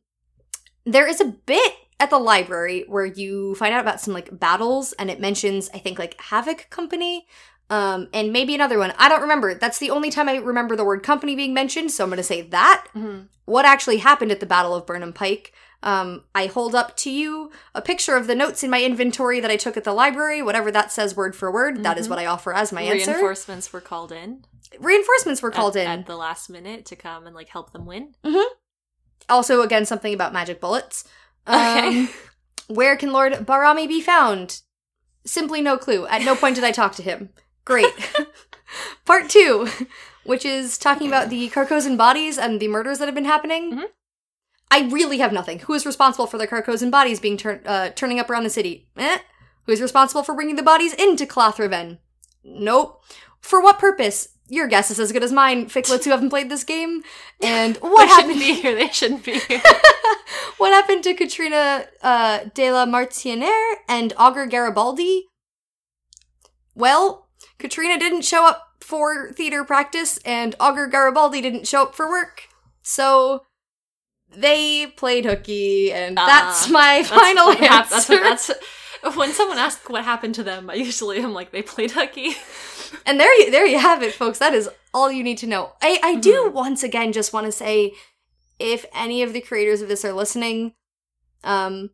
there 0.86 1.08
is 1.08 1.22
a 1.22 1.26
bit 1.26 1.74
at 2.00 2.10
the 2.10 2.18
library 2.20 2.86
where 2.88 3.06
you 3.06 3.54
find 3.56 3.74
out 3.74 3.82
about 3.82 4.02
some 4.02 4.14
like 4.14 4.40
battles, 4.40 4.94
and 4.94 5.10
it 5.12 5.20
mentions 5.20 5.70
I 5.74 5.78
think 5.80 6.00
like 6.00 6.20
Havoc 6.20 6.68
Company, 6.70 7.28
um, 7.70 8.08
and 8.14 8.34
maybe 8.34 8.56
another 8.56 8.78
one. 8.80 8.94
I 8.98 9.08
don't 9.10 9.22
remember. 9.22 9.54
That's 9.54 9.80
the 9.80 9.92
only 9.92 10.10
time 10.10 10.28
I 10.28 10.38
remember 10.38 10.76
the 10.76 10.84
word 10.86 11.04
company 11.04 11.36
being 11.36 11.54
mentioned, 11.54 11.92
so 11.92 12.04
I'm 12.04 12.10
gonna 12.10 12.24
say 12.24 12.42
that. 12.42 12.88
Mm-hmm. 12.96 13.22
What 13.46 13.66
actually 13.66 13.98
happened 13.98 14.32
at 14.32 14.40
the 14.40 14.46
Battle 14.46 14.74
of 14.76 14.86
Burnham 14.86 15.14
Pike? 15.14 15.54
Um, 15.84 16.24
I 16.36 16.46
hold 16.46 16.76
up 16.76 16.96
to 16.98 17.10
you 17.12 17.52
a 17.74 17.82
picture 17.82 18.16
of 18.16 18.28
the 18.28 18.36
notes 18.36 18.64
in 18.64 18.70
my 18.70 18.84
inventory 18.84 19.40
that 19.40 19.50
I 19.50 19.58
took 19.58 19.76
at 19.78 19.84
the 19.84 19.94
library. 19.94 20.42
Whatever 20.42 20.72
that 20.72 20.92
says, 20.92 21.16
word 21.16 21.36
for 21.36 21.52
word, 21.52 21.84
that 21.84 21.98
is 21.98 22.06
Mhm. 22.06 22.10
what 22.12 22.20
I 22.20 22.28
offer 22.28 22.54
as 22.54 22.72
my 22.72 22.84
answer. 22.84 23.12
Reinforcements 23.14 23.74
were 23.74 23.82
called 23.82 24.12
in. 24.12 24.46
Reinforcements 24.80 25.42
were 25.42 25.50
called 25.52 25.76
at, 25.76 25.86
in. 25.86 26.00
at 26.02 26.06
the 26.06 26.16
last 26.16 26.50
minute 26.52 26.86
to 26.86 26.96
come 26.96 27.26
and 27.26 27.36
like 27.36 27.50
help 27.50 27.74
them 27.74 27.86
win. 27.88 28.14
Also, 29.30 29.62
again, 29.62 29.86
something 29.86 30.14
about 30.14 30.34
magic 30.34 30.60
bullets. 30.62 31.04
Okay. 31.48 32.00
Um, 32.02 32.10
where 32.68 32.96
can 32.96 33.12
Lord 33.12 33.34
Barami 33.34 33.88
be 33.88 34.02
found? 34.02 34.62
Simply 35.26 35.62
no 35.62 35.78
clue. 35.78 36.08
At 36.08 36.24
no 36.24 36.36
point 36.36 36.56
did 36.56 36.64
I 36.64 36.72
talk 36.72 36.96
to 36.96 37.04
him. 37.04 37.30
Great. 37.66 37.94
Part 39.06 39.30
two, 39.30 39.68
which 40.24 40.46
is 40.46 40.78
talking 40.78 41.08
about 41.08 41.30
the 41.30 41.50
Carcosan 41.50 41.98
bodies 41.98 42.38
and 42.38 42.60
the 42.60 42.68
murders 42.68 43.00
that 43.00 43.06
have 43.08 43.16
been 43.16 43.26
happening. 43.26 43.74
Mhm. 43.74 43.86
I 44.72 44.88
really 44.90 45.18
have 45.18 45.34
nothing. 45.34 45.60
Who 45.60 45.74
is 45.74 45.86
responsible 45.86 46.28
for 46.28 46.38
the 46.38 46.48
Carcosan 46.48 46.90
bodies 46.92 47.20
being 47.20 47.36
turn- 47.38 47.62
uh, 47.66 47.90
turning 47.90 48.20
up 48.20 48.30
around 48.30 48.44
the 48.44 48.50
city? 48.50 48.88
Eh? 48.98 49.18
Who 49.66 49.74
is 49.74 49.82
responsible 49.82 50.24
for 50.24 50.34
bringing 50.34 50.56
the 50.56 50.64
bodies 50.64 50.94
into 50.94 51.26
Clothraven? 51.26 52.00
Nope. 52.44 53.04
For 53.42 53.62
what 53.62 53.80
purpose? 53.80 54.30
Your 54.54 54.68
guess 54.68 54.92
is 54.92 55.00
as 55.00 55.14
good 55.14 55.24
as 55.24 55.32
mine, 55.32 55.68
Ficlets 55.68 56.04
who 56.04 56.10
haven't 56.12 56.30
played 56.30 56.50
this 56.50 56.66
game. 56.66 57.04
And 57.42 57.78
what 57.78 58.02
they 58.02 58.08
happened? 58.08 58.38
shouldn't 58.38 58.58
be 58.58 58.62
here. 58.62 58.76
They 58.76 58.88
shouldn't 58.90 59.24
be 59.24 59.40
here. 59.40 59.62
what 60.58 60.74
happened 60.74 61.04
to 61.06 61.14
Katrina 61.14 61.86
uh, 62.04 62.40
de 62.54 62.72
la 62.72 62.86
Martiniere 62.86 63.76
and 63.88 64.14
Augur 64.18 64.46
Garibaldi? 64.46 65.28
Well, 66.76 67.30
Katrina 67.60 67.98
didn't 67.98 68.24
show 68.26 68.46
up 68.46 68.68
for 68.82 69.32
theater 69.32 69.64
practice, 69.64 70.20
and 70.26 70.54
Augur 70.60 70.88
Garibaldi 70.88 71.42
didn't 71.42 71.66
show 71.68 71.84
up 71.84 71.96
for 71.96 72.10
work. 72.10 72.44
So, 72.84 73.44
they 74.36 74.88
played 74.88 75.26
hooky, 75.26 75.92
and 75.94 76.20
Ah, 76.20 76.26
that's 76.28 76.70
my 76.70 76.98
That's 76.98 77.10
final 77.10 77.50
answer. 77.52 78.18
that's, 78.20 78.48
that's 78.48 78.52
when 79.16 79.32
someone 79.34 79.58
asks 79.58 79.88
what 79.90 80.04
happened 80.04 80.36
to 80.36 80.44
them. 80.44 80.70
I 80.70 80.76
usually 80.76 81.20
am 81.20 81.34
like 81.34 81.52
they 81.52 81.62
played 81.62 81.92
hooky. 81.92 82.36
And 83.06 83.18
there 83.18 83.34
you 83.40 83.52
there 83.52 83.66
you 83.66 83.80
have 83.80 84.04
it, 84.04 84.14
folks. 84.14 84.40
That 84.40 84.54
is 84.54 84.70
all 84.94 85.10
you 85.10 85.24
need 85.24 85.38
to 85.38 85.48
know. 85.48 85.72
I, 85.82 85.98
I 86.04 86.16
do 86.16 86.34
Mhm. 86.50 86.52
once 86.52 86.84
again 86.84 87.14
just 87.14 87.32
want 87.32 87.46
to 87.46 87.52
say 87.52 87.94
if 88.60 88.86
any 88.94 89.24
of 89.24 89.32
the 89.32 89.40
creators 89.40 89.82
of 89.82 89.88
this 89.88 90.04
are 90.04 90.12
listening, 90.12 90.74
um 91.44 91.92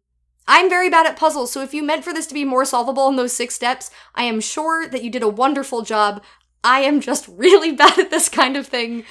I'm 0.48 0.70
very 0.70 0.90
bad 0.90 1.06
at 1.06 1.18
puzzles, 1.18 1.52
so 1.52 1.62
if 1.62 1.74
you 1.74 1.84
meant 1.84 2.04
for 2.04 2.14
this 2.14 2.26
to 2.28 2.34
be 2.34 2.46
more 2.46 2.66
solvable 2.66 3.08
in 3.10 3.16
those 3.16 3.34
six 3.34 3.54
steps, 3.54 3.92
I 4.16 4.24
am 4.24 4.40
sure 4.40 4.88
that 4.88 5.04
you 5.04 5.10
did 5.12 5.22
a 5.22 5.28
wonderful 5.30 5.82
job. 5.84 6.24
I 6.64 6.80
am 6.82 7.00
just 7.02 7.28
really 7.46 7.74
bad 7.74 8.00
at 8.00 8.10
this 8.10 8.28
kind 8.28 8.58
of 8.58 8.66
thing, 8.66 9.04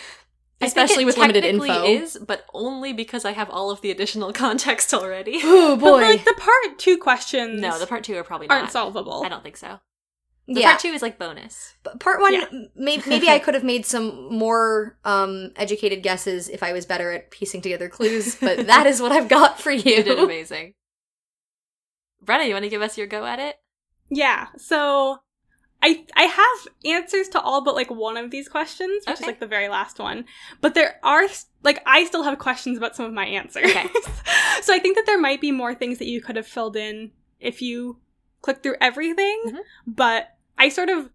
especially 0.60 1.02
it 1.02 1.06
with 1.06 1.18
limited 1.18 1.42
technically 1.42 1.68
info. 1.70 1.84
Is 2.04 2.18
but 2.26 2.44
only 2.54 2.92
because 2.92 3.24
I 3.24 3.32
have 3.32 3.50
all 3.50 3.70
of 3.70 3.80
the 3.80 3.90
additional 3.90 4.32
context 4.44 4.92
already. 4.94 5.40
Oh 5.42 5.76
But 5.76 5.92
like 5.92 6.24
the 6.24 6.34
part 6.38 6.78
two 6.78 6.96
questions 6.98 7.60
no, 7.60 7.78
the 7.78 7.86
part 7.86 8.04
two 8.04 8.16
are 8.16 8.24
probably 8.24 8.46
not. 8.46 8.58
aren't 8.58 8.72
solvable. 8.72 9.22
I 9.24 9.28
don't 9.28 9.42
think 9.42 9.56
so. 9.56 9.80
The 10.48 10.60
yeah. 10.60 10.68
part 10.70 10.80
two 10.80 10.88
is 10.88 11.02
like 11.02 11.18
bonus. 11.18 11.74
But 11.82 11.98
part 11.98 12.20
one, 12.20 12.32
Yeah. 12.32 12.46
may- 12.76 13.02
maybe 13.04 13.28
I 13.28 13.40
could 13.40 13.54
have 13.54 13.64
made 13.64 13.84
some 13.84 14.32
more 14.32 14.96
um, 15.04 15.50
educated 15.56 16.04
guesses 16.04 16.48
if 16.48 16.62
I 16.62 16.72
was 16.72 16.86
better 16.86 17.10
at 17.10 17.32
piecing 17.32 17.62
together 17.62 17.88
clues, 17.88 18.36
but 18.36 18.66
that 18.68 18.86
is 18.86 19.02
what 19.02 19.10
I've 19.10 19.28
got 19.28 19.60
for 19.60 19.72
you. 19.72 19.96
You 19.96 20.02
did 20.04 20.18
amazing. 20.20 20.74
Brenna, 22.24 22.46
you 22.46 22.52
want 22.54 22.62
to 22.64 22.68
give 22.70 22.80
us 22.82 22.96
your 22.96 23.06
go 23.08 23.24
at 23.26 23.38
it? 23.40 23.56
Yeah. 24.08 24.46
So 24.56 25.18
I 25.82 26.04
I 26.16 26.22
have 26.24 26.74
answers 26.84 27.28
to 27.30 27.40
all 27.40 27.62
but 27.62 27.74
like 27.74 27.90
one 27.90 28.16
of 28.16 28.30
these 28.30 28.48
questions, 28.48 29.04
which 29.06 29.20
is 29.20 29.26
like 29.26 29.40
the 29.40 29.46
very 29.46 29.68
last 29.68 29.98
one. 29.98 30.24
But 30.60 30.74
there 30.74 30.98
are 31.02 31.24
like 31.62 31.82
I 31.86 32.04
still 32.06 32.22
have 32.22 32.38
questions 32.38 32.78
about 32.78 32.96
some 32.96 33.06
of 33.06 33.12
my 33.12 33.26
answers. 33.26 33.64
Okay. 33.70 33.86
so 34.62 34.74
I 34.74 34.78
think 34.78 34.96
that 34.96 35.04
there 35.06 35.20
might 35.20 35.40
be 35.40 35.52
more 35.52 35.74
things 35.74 35.98
that 35.98 36.06
you 36.08 36.20
could 36.20 36.36
have 36.36 36.46
filled 36.46 36.76
in 36.76 37.12
if 37.40 37.60
you 37.60 37.98
click 38.42 38.62
through 38.62 38.76
everything. 38.80 39.42
Mhm. 39.46 39.58
But 39.86 40.36
I 40.58 40.68
sort 40.70 40.88
of 40.88 41.10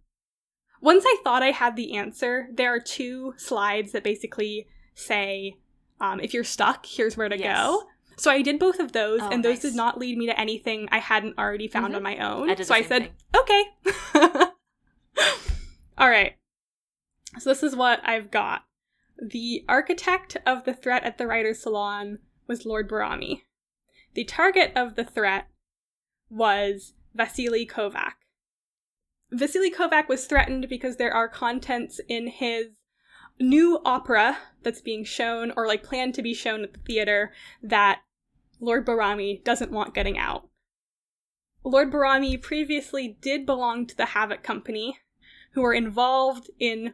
once 0.79 1.03
I 1.05 1.17
thought 1.23 1.43
I 1.43 1.51
had 1.51 1.75
the 1.75 1.95
answer, 1.95 2.47
there 2.53 2.73
are 2.73 2.79
two 2.79 3.33
slides 3.37 3.91
that 3.91 4.03
basically 4.03 4.67
say 4.95 5.57
um, 5.99 6.19
if 6.19 6.33
you're 6.33 6.43
stuck, 6.43 6.85
here's 6.87 7.15
where 7.15 7.29
to 7.29 7.37
Yes. 7.37 7.55
go. 7.57 7.83
So 8.21 8.29
I 8.29 8.43
did 8.43 8.59
both 8.59 8.79
of 8.79 8.91
those, 8.91 9.19
Oh, 9.19 9.29
and 9.31 9.43
those 9.43 9.55
nice. 9.55 9.61
did 9.63 9.75
not 9.75 9.97
lead 9.97 10.15
me 10.15 10.27
to 10.27 10.39
anything 10.39 10.87
I 10.91 10.99
hadn't 10.99 11.39
already 11.39 11.67
found 11.67 11.93
Mhm. 11.93 11.97
on 11.97 12.03
my 12.03 12.17
own. 12.19 12.51
I 12.51 12.55
so 12.55 12.75
I 12.75 12.83
said, 12.83 13.01
thing. 13.03 13.13
okay. 13.35 13.65
All 15.97 16.07
right. 16.07 16.35
So 17.39 17.49
this 17.49 17.63
is 17.63 17.75
what 17.75 17.99
I've 18.03 18.29
got. 18.29 18.65
The 19.17 19.65
architect 19.67 20.37
of 20.45 20.65
the 20.65 20.73
threat 20.75 21.03
at 21.03 21.17
the 21.17 21.25
writer's 21.25 21.63
salon 21.63 22.19
was 22.45 22.63
Lord 22.63 22.87
Barami. 22.87 23.41
The 24.13 24.23
target 24.23 24.71
of 24.75 24.93
the 24.93 25.03
threat 25.03 25.47
was 26.29 26.93
Vasily 27.15 27.65
Kovac. 27.65 28.13
Vasily 29.31 29.71
Kovac 29.71 30.07
was 30.07 30.27
threatened 30.27 30.69
because 30.69 30.97
there 30.97 31.13
are 31.13 31.27
contents 31.27 31.99
in 32.07 32.27
his 32.27 32.67
new 33.39 33.81
opera 33.83 34.37
that's 34.61 34.81
being 34.81 35.03
shown 35.03 35.51
or 35.57 35.65
like 35.65 35.81
planned 35.81 36.13
to 36.13 36.21
be 36.21 36.35
shown 36.35 36.61
at 36.63 36.73
the 36.73 36.79
theater 36.81 37.33
that 37.63 38.01
Lord 38.61 38.85
Barami 38.85 39.43
doesn't 39.43 39.71
want 39.71 39.95
getting 39.95 40.17
out. 40.17 40.47
Lord 41.63 41.91
Barami 41.91 42.41
previously 42.41 43.17
did 43.19 43.45
belong 43.45 43.87
to 43.87 43.97
the 43.97 44.05
Havoc 44.05 44.43
Company, 44.43 44.99
who 45.53 45.61
were 45.61 45.73
involved 45.73 46.49
in 46.59 46.93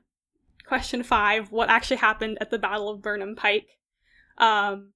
question 0.66 1.04
five, 1.04 1.52
what 1.52 1.70
actually 1.70 1.98
happened 1.98 2.38
at 2.42 2.50
the 2.50 2.58
Battle 2.58 2.90
of 2.90 3.02
Burnham 3.02 3.36
Pike. 3.36 3.68
Um, 4.38 4.94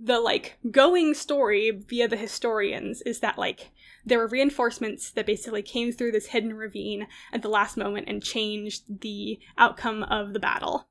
the 0.00 0.20
like 0.20 0.58
going 0.70 1.14
story 1.14 1.70
via 1.70 2.08
the 2.08 2.16
historians 2.16 3.00
is 3.02 3.20
that 3.20 3.38
like 3.38 3.70
there 4.04 4.18
were 4.18 4.26
reinforcements 4.26 5.10
that 5.12 5.26
basically 5.26 5.62
came 5.62 5.92
through 5.92 6.12
this 6.12 6.26
hidden 6.26 6.54
ravine 6.54 7.06
at 7.32 7.42
the 7.42 7.48
last 7.48 7.76
moment 7.76 8.08
and 8.08 8.22
changed 8.22 9.00
the 9.00 9.38
outcome 9.56 10.02
of 10.04 10.32
the 10.32 10.40
battle. 10.40 10.88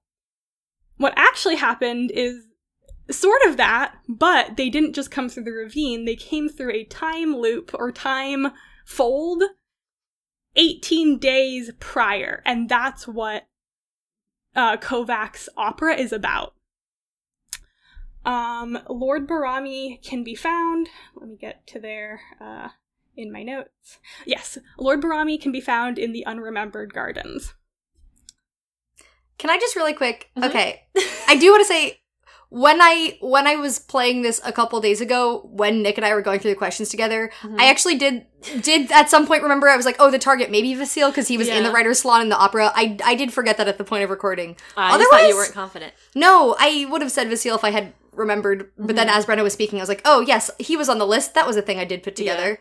What 0.98 1.14
actually 1.16 1.58
happened 1.58 2.12
is 2.12 2.46
sort 3.10 3.42
of 3.46 3.58
that, 3.58 3.96
but 4.08 4.58
they 4.58 4.70
didn't 4.70 4.94
just 4.94 5.12
come 5.12 5.30
through 5.30 5.44
the 5.44 5.52
ravine, 5.52 6.06
they 6.06 6.16
came 6.16 6.50
through 6.50 6.72
a 6.72 6.86
time 6.86 7.36
loop 7.36 7.72
or 7.74 7.92
time 7.92 8.52
fold 8.86 9.44
18 10.56 11.18
days 11.20 11.72
prior, 11.80 12.42
and 12.46 12.70
that's 12.70 13.08
what 13.08 13.48
uh, 14.56 14.78
Kovac's 14.78 15.50
opera 15.58 15.96
is 15.96 16.14
about. 16.14 16.54
Um, 18.26 18.80
Lord 18.88 19.28
Barami 19.28 20.02
can 20.02 20.24
be 20.24 20.36
found. 20.36 20.88
Let 21.16 21.28
me 21.28 21.36
get 21.36 21.68
to 21.68 21.80
there 21.80 22.22
uh, 22.40 22.70
in 23.18 23.32
my 23.32 23.44
notes. 23.44 24.00
Yes, 24.26 24.58
Lord 24.78 25.02
Barami 25.02 25.42
can 25.42 25.52
be 25.52 25.60
found 25.60 26.00
in 26.00 26.14
the 26.14 26.24
Unremembered 26.26 26.94
Gardens. 26.94 27.54
Can 29.38 29.50
I 29.50 29.58
just 29.58 29.76
really 29.76 29.94
quick? 29.94 30.30
Mhm. 30.38 30.48
Okay, 30.50 30.84
I 31.28 31.36
do 31.36 31.52
want 31.52 31.62
to 31.62 31.68
say 31.68 32.00
when 32.56 32.80
I 32.84 33.18
when 33.20 33.48
I 33.48 33.56
was 33.56 33.80
playing 33.80 34.22
this 34.22 34.40
a 34.46 34.52
couple 34.54 34.80
days 34.80 35.02
ago, 35.02 35.50
when 35.52 35.82
Nick 35.82 35.98
and 35.98 36.06
I 36.06 36.14
were 36.14 36.22
going 36.22 36.40
through 36.40 36.52
the 36.52 36.56
questions 36.58 36.90
together, 36.90 37.32
Mhm. 37.42 37.60
I 37.60 37.66
actually 37.68 37.96
did 37.96 38.28
did 38.62 38.92
at 38.92 39.10
some 39.10 39.26
point 39.26 39.42
remember 39.42 39.68
I 39.70 39.76
was 39.76 39.88
like, 39.88 39.96
oh, 40.00 40.12
the 40.12 40.20
target 40.20 40.52
maybe 40.52 40.76
Vasil 40.76 41.10
because 41.10 41.28
he 41.28 41.36
was 41.38 41.48
in 41.48 41.64
the 41.64 41.72
writer's 41.72 42.02
salon 42.02 42.22
in 42.22 42.30
the 42.30 42.38
opera. 42.38 42.72
I 42.76 42.96
I 43.04 43.16
did 43.16 43.34
forget 43.34 43.58
that 43.58 43.68
at 43.68 43.80
the 43.80 43.84
point 43.84 44.04
of 44.04 44.12
recording. 44.12 44.56
I 44.78 44.96
just 45.00 45.10
thought 45.10 45.28
you 45.28 45.36
weren't 45.36 45.52
confident. 45.54 45.94
No, 46.14 46.56
I 46.60 46.86
would 46.92 47.02
have 47.02 47.12
said 47.12 47.28
Vasil 47.28 47.56
if 47.56 47.64
I 47.64 47.72
had 47.72 47.94
remembered. 48.12 48.72
But 48.78 48.96
then 48.96 49.08
Mhm. 49.08 49.18
as 49.18 49.26
Brenna 49.26 49.42
was 49.42 49.54
speaking, 49.54 49.80
I 49.80 49.82
was 49.82 49.90
like, 49.90 50.04
oh 50.06 50.20
yes, 50.22 50.52
he 50.60 50.78
was 50.78 50.90
on 50.90 51.00
the 51.00 51.08
list. 51.08 51.34
That 51.34 51.48
was 51.48 51.58
a 51.58 51.62
thing 51.64 51.80
I 51.80 51.86
did 51.86 52.04
put 52.04 52.16
together. 52.16 52.60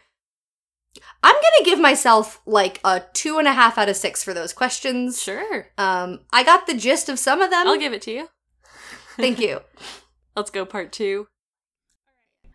I'm 1.23 1.35
gonna 1.35 1.65
give 1.65 1.79
myself 1.79 2.41
like 2.47 2.81
a 2.83 3.03
two 3.13 3.39
and 3.39 3.47
a 3.47 3.53
half 3.53 3.77
out 3.77 3.91
of 3.91 3.97
six 3.97 4.25
for 4.25 4.33
those 4.33 4.55
questions. 4.55 5.23
Sure. 5.23 5.69
Um, 5.77 6.21
I 6.33 6.43
got 6.45 6.67
the 6.67 6.73
gist 6.75 7.11
of 7.11 7.19
some 7.19 7.43
of 7.43 7.51
them. 7.51 7.69
I'll 7.69 7.79
give 7.79 7.93
it 7.93 8.03
to 8.03 8.11
you. 8.11 8.29
Thank 9.17 9.39
you. 9.41 9.61
Let's 10.37 10.51
go 10.51 10.65
part 10.65 10.93
two. 10.93 11.27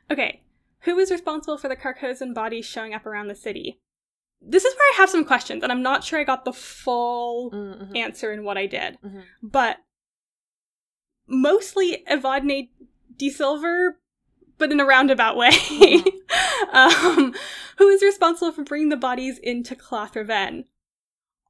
Okay, 0.09 0.41
who 0.81 0.97
is 0.99 1.11
responsible 1.11 1.57
for 1.57 1.67
the 1.67 1.75
Carcosan 1.75 2.33
bodies 2.33 2.65
showing 2.65 2.93
up 2.93 3.05
around 3.05 3.27
the 3.27 3.35
city? 3.35 3.79
This 4.41 4.63
is 4.65 4.73
where 4.75 4.93
I 4.93 4.97
have 4.97 5.09
some 5.09 5.25
questions, 5.25 5.63
and 5.63 5.71
I'm 5.71 5.81
not 5.81 6.03
sure 6.03 6.19
I 6.19 6.23
got 6.23 6.45
the 6.45 6.53
full 6.53 7.51
Mm-hmm. 7.51 7.95
answer 7.95 8.31
in 8.31 8.43
what 8.43 8.57
I 8.57 8.65
did. 8.67 8.97
Mhm. 9.03 9.23
But 9.43 9.77
mostly 11.27 12.03
Evadne 12.09 12.69
de 13.17 13.29
Silver, 13.29 13.99
but 14.57 14.71
in 14.71 14.79
a 14.79 14.85
roundabout 14.85 15.35
way. 15.37 15.51
um, 16.71 17.33
who 17.77 17.87
is 17.89 18.01
responsible 18.01 18.51
for 18.51 18.63
bringing 18.63 18.89
the 18.89 18.95
bodies 18.97 19.37
into 19.39 19.75
Clothraven? 19.75 20.65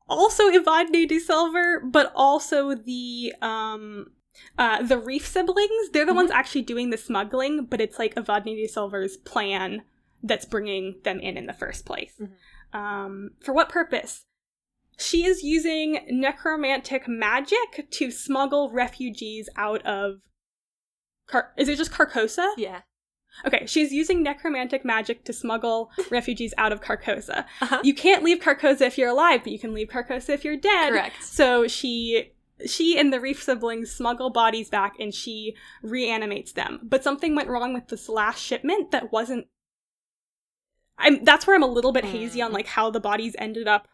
Also 0.09 0.49
Evadne 0.49 1.07
de 1.07 1.19
Silver, 1.19 1.81
but 1.81 2.11
also 2.15 2.73
the 2.73 3.33
um 3.41 4.07
uh 4.57 4.81
the 4.83 4.97
Reef 4.97 5.25
siblings. 5.25 5.89
They're 5.93 6.05
the 6.05 6.13
ones 6.13 6.31
actually 6.31 6.63
doing 6.63 6.89
the 6.89 6.97
smuggling, 6.97 7.65
but 7.65 7.81
it's 7.81 7.99
like 7.99 8.15
Evadne 8.15 8.67
Silver's 8.69 9.17
plan 9.17 9.83
that's 10.23 10.45
bringing 10.45 10.95
them 11.03 11.19
in 11.19 11.37
in 11.37 11.45
the 11.45 11.53
first 11.53 11.85
place. 11.85 12.13
Mhm. 12.19 12.77
Um, 12.77 13.29
for 13.41 13.53
what 13.53 13.69
purpose? 13.69 14.25
She 14.99 15.25
is 15.25 15.43
using 15.43 15.99
necromantic 16.09 17.07
magic 17.07 17.87
to 17.91 18.09
smuggle 18.11 18.71
refugees 18.71 19.47
out 19.55 19.85
of. 19.85 20.21
Car- 21.27 21.53
is 21.57 21.69
it 21.69 21.77
just 21.77 21.91
Carcosa? 21.91 22.53
Yeah. 22.57 22.81
Okay, 23.45 23.65
she's 23.67 23.91
using 23.91 24.23
necromantic 24.23 24.83
magic 24.83 25.23
to 25.25 25.33
smuggle 25.33 25.91
refugees 26.09 26.53
out 26.57 26.71
of 26.71 26.81
Carcosa. 26.81 27.45
Uh-huh. 27.61 27.79
You 27.83 27.93
can't 27.93 28.23
leave 28.23 28.39
Carcosa 28.39 28.81
if 28.81 28.97
you're 28.97 29.09
alive, 29.09 29.41
but 29.43 29.51
you 29.53 29.59
can 29.59 29.73
leave 29.73 29.89
Carcosa 29.89 30.29
if 30.29 30.43
you're 30.43 30.57
dead. 30.57 30.91
Correct. 30.91 31.23
So 31.23 31.67
she 31.67 32.31
she 32.65 32.97
and 32.97 33.13
the 33.13 33.19
Reef 33.19 33.41
siblings 33.43 33.91
smuggle 33.91 34.29
bodies 34.29 34.69
back 34.69 34.95
and 34.99 35.13
she 35.13 35.55
reanimates 35.83 36.53
them. 36.53 36.79
But 36.83 37.03
something 37.03 37.35
went 37.35 37.49
wrong 37.49 37.73
with 37.73 37.87
this 37.89 38.09
last 38.09 38.39
shipment 38.41 38.91
that 38.91 39.11
wasn't 39.11 39.47
I'm 40.97 41.23
that's 41.23 41.45
where 41.45 41.55
I'm 41.55 41.63
a 41.63 41.67
little 41.67 41.91
bit 41.91 42.05
hazy 42.05 42.41
on 42.41 42.51
Mm. 42.51 42.55
like 42.55 42.67
how 42.67 42.89
the 42.89 42.99
bodies 42.99 43.35
ended 43.37 43.67
up 43.67 43.87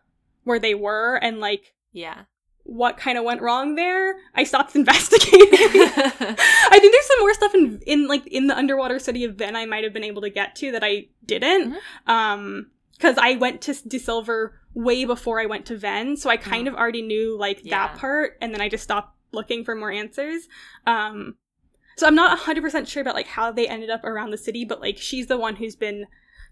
where 0.44 0.60
they 0.60 0.74
were 0.76 1.16
and 1.18 1.40
like 1.40 1.74
Yeah. 1.92 2.24
what 2.64 2.96
kind 2.98 3.18
of 3.18 3.26
went 3.26 3.42
wrong 3.42 3.76
there. 3.76 4.16
I 4.34 4.46
stopped 4.46 4.76
investigating. 4.82 5.50
I 5.60 6.78
think 6.80 6.94
there's 6.94 7.08
some 7.08 7.20
more 7.20 7.34
stuff 7.34 7.54
in 7.56 7.82
in 7.86 8.08
like 8.08 8.26
in 8.28 8.48
the 8.48 8.58
underwater 8.58 9.00
city 9.00 9.26
of 9.26 9.36
Ven 9.36 9.56
I 9.58 9.66
might 9.66 9.84
have 9.84 9.94
been 9.94 10.04
able 10.06 10.22
to 10.22 10.30
get 10.30 10.56
to 10.58 10.72
that 10.72 10.84
I 10.84 11.08
didn't. 11.26 11.76
Um 12.08 12.72
because 13.04 13.18
I 13.22 13.36
went 13.36 13.62
to 13.64 13.74
De 13.88 14.00
Silver 14.00 14.58
way 14.74 15.04
before 15.04 15.42
I 15.42 15.46
went 15.46 15.66
to 15.66 15.78
Ven, 15.78 16.16
so 16.16 16.30
I 16.30 16.38
kind 16.38 16.70
of 16.70 16.74
already 16.74 17.02
knew 17.02 17.38
like 17.38 17.60
Yeah. 17.64 17.88
that 17.90 17.98
part, 17.98 18.38
and 18.42 18.54
then 18.54 18.62
I 18.62 18.70
just 18.70 18.84
stopped 18.84 19.18
looking 19.34 19.66
for 19.66 19.76
more 19.76 19.92
answers. 19.92 20.48
Um, 20.88 21.36
so 21.98 22.08
I'm 22.08 22.16
not 22.16 22.40
100% 22.40 22.88
sure 22.88 23.02
about 23.02 23.14
like 23.16 23.28
how 23.28 23.52
they 23.52 23.68
ended 23.68 23.90
up 23.90 24.06
around 24.06 24.32
the 24.32 24.38
city, 24.38 24.64
but 24.64 24.80
like 24.80 24.98
she's 24.98 25.28
the 25.28 25.38
one 25.38 25.58
who's 25.58 25.76
been 25.76 26.06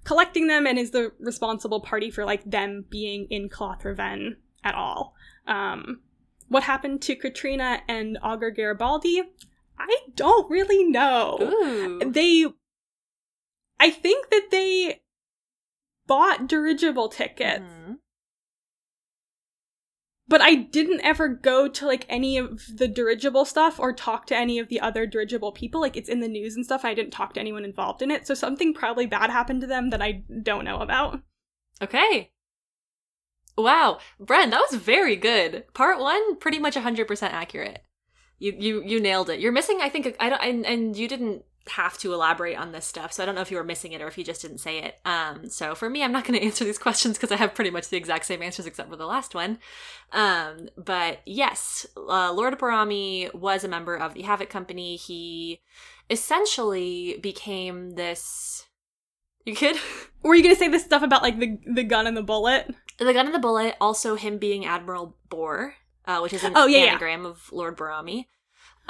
collecting 0.04 0.48
them 0.48 0.68
and 0.68 0.78
is 0.78 0.92
the 0.92 1.14
responsible 1.20 1.80
party 1.80 2.12
for 2.12 2.26
like 2.26 2.44
them 2.44 2.84
being 2.90 3.28
in 3.30 3.48
Clothraven 3.48 4.36
at 4.64 4.76
all. 4.76 5.16
Um, 5.48 6.02
what 6.50 6.64
happened 6.64 7.02
to 7.04 7.16
Katrina 7.16 7.80
and 7.88 8.18
Augur 8.22 8.52
Garibaldi? 8.52 9.24
I 9.80 9.98
don't 10.16 10.50
really 10.52 10.84
know. 10.84 11.38
Ooh. 11.42 12.12
They, 12.12 12.46
I 13.80 13.90
think 13.90 14.30
that 14.32 14.50
they 14.52 15.02
bought 16.12 16.46
dirigible 16.48 17.08
tickets, 17.08 17.64
Mhm. 17.64 18.00
but 20.28 20.42
I 20.42 20.56
didn't 20.56 21.00
ever 21.06 21.30
go 21.30 21.70
to 21.70 21.86
like 21.86 22.06
any 22.10 22.38
of 22.38 22.62
the 22.78 22.90
dirigible 22.90 23.46
stuff 23.46 23.80
or 23.80 23.94
talk 23.94 24.26
to 24.28 24.36
any 24.36 24.60
of 24.60 24.68
the 24.68 24.82
other 24.82 25.06
dirigible 25.06 25.54
people. 25.54 25.80
Like 25.80 25.96
it's 25.96 26.10
in 26.10 26.20
the 26.20 26.28
news 26.28 26.56
and 26.58 26.66
stuff. 26.66 26.84
And 26.84 26.92
I 26.92 26.94
didn't 26.96 27.12
talk 27.14 27.34
to 27.36 27.40
anyone 27.40 27.64
involved 27.64 28.02
in 28.02 28.12
it, 28.12 28.28
so 28.28 28.34
something 28.34 28.74
probably 28.74 29.06
bad 29.06 29.30
happened 29.30 29.62
to 29.62 29.68
them 29.68 29.90
that 29.92 30.02
I 30.02 30.24
don't 30.44 30.66
know 30.66 30.80
about. 30.80 31.22
Okay. 31.82 32.34
Wow, 33.58 34.00
Bren, 34.20 34.52
that 34.52 34.66
was 34.70 34.80
very 34.82 35.16
good. 35.16 35.66
Part 35.74 35.98
one, 36.00 36.36
pretty 36.38 36.60
much 36.60 36.76
100% 36.76 37.34
accurate. 37.34 37.86
You 38.38 38.54
you 38.58 38.84
you 38.84 39.00
nailed 39.00 39.30
it. 39.30 39.40
You're 39.40 39.52
missing, 39.54 39.80
I 39.82 39.88
think, 39.90 40.14
I 40.20 40.30
don't, 40.30 40.44
and, 40.44 40.66
and 40.66 40.98
you 40.98 41.08
didn't 41.08 41.46
have 41.70 41.98
to 42.00 42.14
elaborate 42.14 42.58
on 42.58 42.72
this 42.72 42.86
stuff, 42.86 43.14
so 43.14 43.22
I 43.22 43.26
don't 43.26 43.36
know 43.36 43.42
if 43.42 43.52
you 43.52 43.58
were 43.58 43.64
missing 43.64 43.92
it 43.92 44.02
or 44.02 44.08
if 44.08 44.18
you 44.18 44.24
just 44.24 44.42
didn't 44.42 44.58
say 44.60 44.80
it. 44.80 44.96
Um, 45.06 45.48
so 45.50 45.76
for 45.76 45.90
me, 45.90 46.04
I'm 46.04 46.12
not 46.12 46.26
going 46.26 46.40
to 46.40 46.46
answer 46.46 46.66
these 46.66 46.78
questions 46.80 47.18
because 47.18 47.32
I 47.32 47.36
have 47.38 47.54
pretty 47.54 47.70
much 47.70 47.90
the 47.90 47.98
exact 47.98 48.26
same 48.26 48.42
answers 48.42 48.66
except 48.66 48.90
for 48.90 48.96
the 48.96 49.06
last 49.06 49.36
one. 49.36 49.60
Um, 50.12 50.70
but 50.78 51.20
yes, 51.26 51.86
uh, 51.96 52.34
Lord 52.34 52.58
Barami 52.60 53.34
was 53.34 53.64
a 53.64 53.68
member 53.68 53.96
of 53.96 54.14
the 54.16 54.24
Havoc 54.24 54.50
Company. 54.50 54.96
He 54.96 55.62
essentially 56.10 57.18
became 57.22 57.92
this. 57.92 58.66
You 59.46 59.56
kid? 59.56 59.78
Were 60.24 60.36
you 60.36 60.44
gonna 60.44 60.56
say 60.56 60.68
this 60.68 60.84
stuff 60.86 61.02
about 61.04 61.24
like 61.24 61.40
the 61.40 61.58
the 61.66 61.84
gun 61.84 62.06
and 62.08 62.16
the 62.16 62.22
bullet? 62.24 62.74
The 63.00 63.14
gun 63.14 63.26
and 63.26 63.34
the 63.34 63.40
bullet, 63.40 63.76
also 63.82 64.16
him 64.16 64.38
being 64.38 64.64
Admiral 64.66 65.18
Boar, 65.30 65.74
uh, 66.06 66.20
which 66.20 66.34
is 66.34 66.44
an 66.44 66.54
Oh, 66.56 66.68
yeah, 66.68 66.80
yeah. 66.80 66.86
anagram 66.92 67.26
of 67.26 67.52
Lord 67.52 67.76
Barami. 67.76 68.28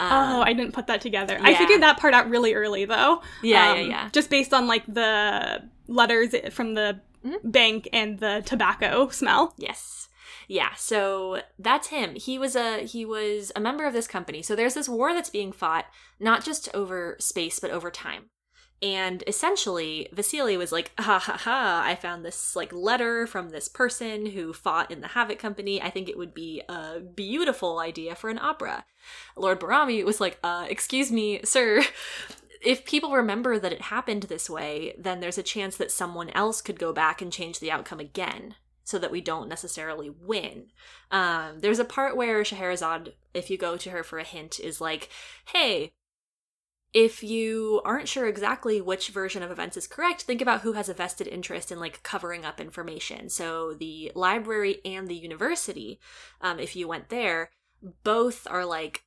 Um, 0.01 0.35
oh, 0.35 0.41
I 0.41 0.53
didn't 0.53 0.73
put 0.73 0.87
that 0.87 1.01
together. 1.01 1.37
I 1.41 1.53
figured 1.55 1.81
that 1.83 1.97
part 1.99 2.13
out 2.13 2.29
really 2.29 2.53
early 2.53 2.85
though. 2.85 3.21
yeah, 3.43 3.71
Um, 3.71 3.77
yeah, 3.77 3.83
yeah. 3.83 4.09
Just 4.11 4.29
based 4.29 4.53
on 4.53 4.67
like 4.67 4.85
the 4.87 5.63
letters 5.87 6.33
from 6.51 6.73
the 6.73 6.99
Mhm. 7.25 7.51
bank 7.51 7.87
and 7.93 8.17
the 8.19 8.41
tobacco 8.45 9.09
smell. 9.09 9.53
Yes. 9.57 10.09
Yeah, 10.47 10.73
so 10.75 11.41
that's 11.59 11.87
him. 11.89 12.15
He 12.15 12.37
was 12.39 12.55
a 12.55 12.79
he 12.85 13.05
was 13.05 13.51
a 13.55 13.59
member 13.59 13.85
of 13.85 13.93
this 13.93 14.07
company. 14.07 14.41
So 14.41 14.55
there's 14.55 14.73
this 14.73 14.89
war 14.89 15.13
that's 15.13 15.29
being 15.29 15.51
fought 15.51 15.85
not 16.19 16.43
just 16.43 16.67
over 16.73 17.15
space 17.19 17.59
but 17.59 17.69
over 17.71 17.89
time. 17.91 18.29
And 18.81 19.23
essentially, 19.27 20.09
Vasily 20.11 20.57
was 20.57 20.71
like, 20.71 20.91
ha 20.97 21.19
ha 21.19 21.37
ha, 21.37 21.83
I 21.85 21.95
found 21.95 22.25
this 22.25 22.55
like 22.55 22.73
letter 22.73 23.27
from 23.27 23.49
this 23.49 23.67
person 23.67 24.25
who 24.25 24.53
fought 24.53 24.89
in 24.89 25.01
the 25.01 25.09
Havoc 25.09 25.37
Company. 25.37 25.79
I 25.79 25.91
think 25.91 26.09
it 26.09 26.17
would 26.17 26.33
be 26.33 26.63
a 26.67 26.99
beautiful 26.99 27.79
idea 27.79 28.15
for 28.15 28.29
an 28.31 28.39
opera. 28.39 28.85
Lord 29.37 29.59
Barami 29.59 30.03
was 30.03 30.19
like, 30.19 30.39
uh, 30.43 30.65
excuse 30.67 31.11
me, 31.11 31.41
sir. 31.43 31.83
If 32.63 32.85
people 32.85 33.11
remember 33.11 33.59
that 33.59 33.73
it 33.73 33.81
happened 33.81 34.23
this 34.23 34.49
way, 34.49 34.95
then 34.97 35.19
there's 35.19 35.37
a 35.37 35.43
chance 35.43 35.77
that 35.77 35.91
someone 35.91 36.29
else 36.31 36.61
could 36.61 36.79
go 36.79 36.91
back 36.93 37.21
and 37.21 37.31
change 37.31 37.59
the 37.59 37.71
outcome 37.71 37.99
again 37.99 38.55
so 38.83 38.97
that 38.97 39.11
we 39.11 39.21
don't 39.21 39.47
necessarily 39.47 40.09
win. 40.09 40.67
Um, 41.11 41.59
there's 41.59 41.79
a 41.79 41.85
part 41.85 42.17
where 42.17 42.43
Scheherazade, 42.43 43.13
if 43.33 43.49
you 43.49 43.57
go 43.57 43.77
to 43.77 43.89
her 43.91 44.03
for 44.03 44.19
a 44.19 44.23
hint, 44.23 44.59
is 44.59 44.81
like, 44.81 45.09
hey, 45.53 45.93
if 46.93 47.23
you 47.23 47.81
aren't 47.85 48.09
sure 48.09 48.27
exactly 48.27 48.81
which 48.81 49.09
version 49.09 49.43
of 49.43 49.51
events 49.51 49.77
is 49.77 49.87
correct, 49.87 50.23
think 50.23 50.41
about 50.41 50.61
who 50.61 50.73
has 50.73 50.89
a 50.89 50.93
vested 50.93 51.27
interest 51.27 51.71
in 51.71 51.79
like 51.79 52.03
covering 52.03 52.43
up 52.43 52.59
information. 52.59 53.29
So 53.29 53.73
the 53.73 54.11
library 54.13 54.81
and 54.83 55.07
the 55.07 55.15
university, 55.15 55.99
um, 56.41 56.59
if 56.59 56.75
you 56.75 56.87
went 56.87 57.09
there, 57.09 57.51
both 58.03 58.45
are 58.49 58.65
like, 58.65 59.03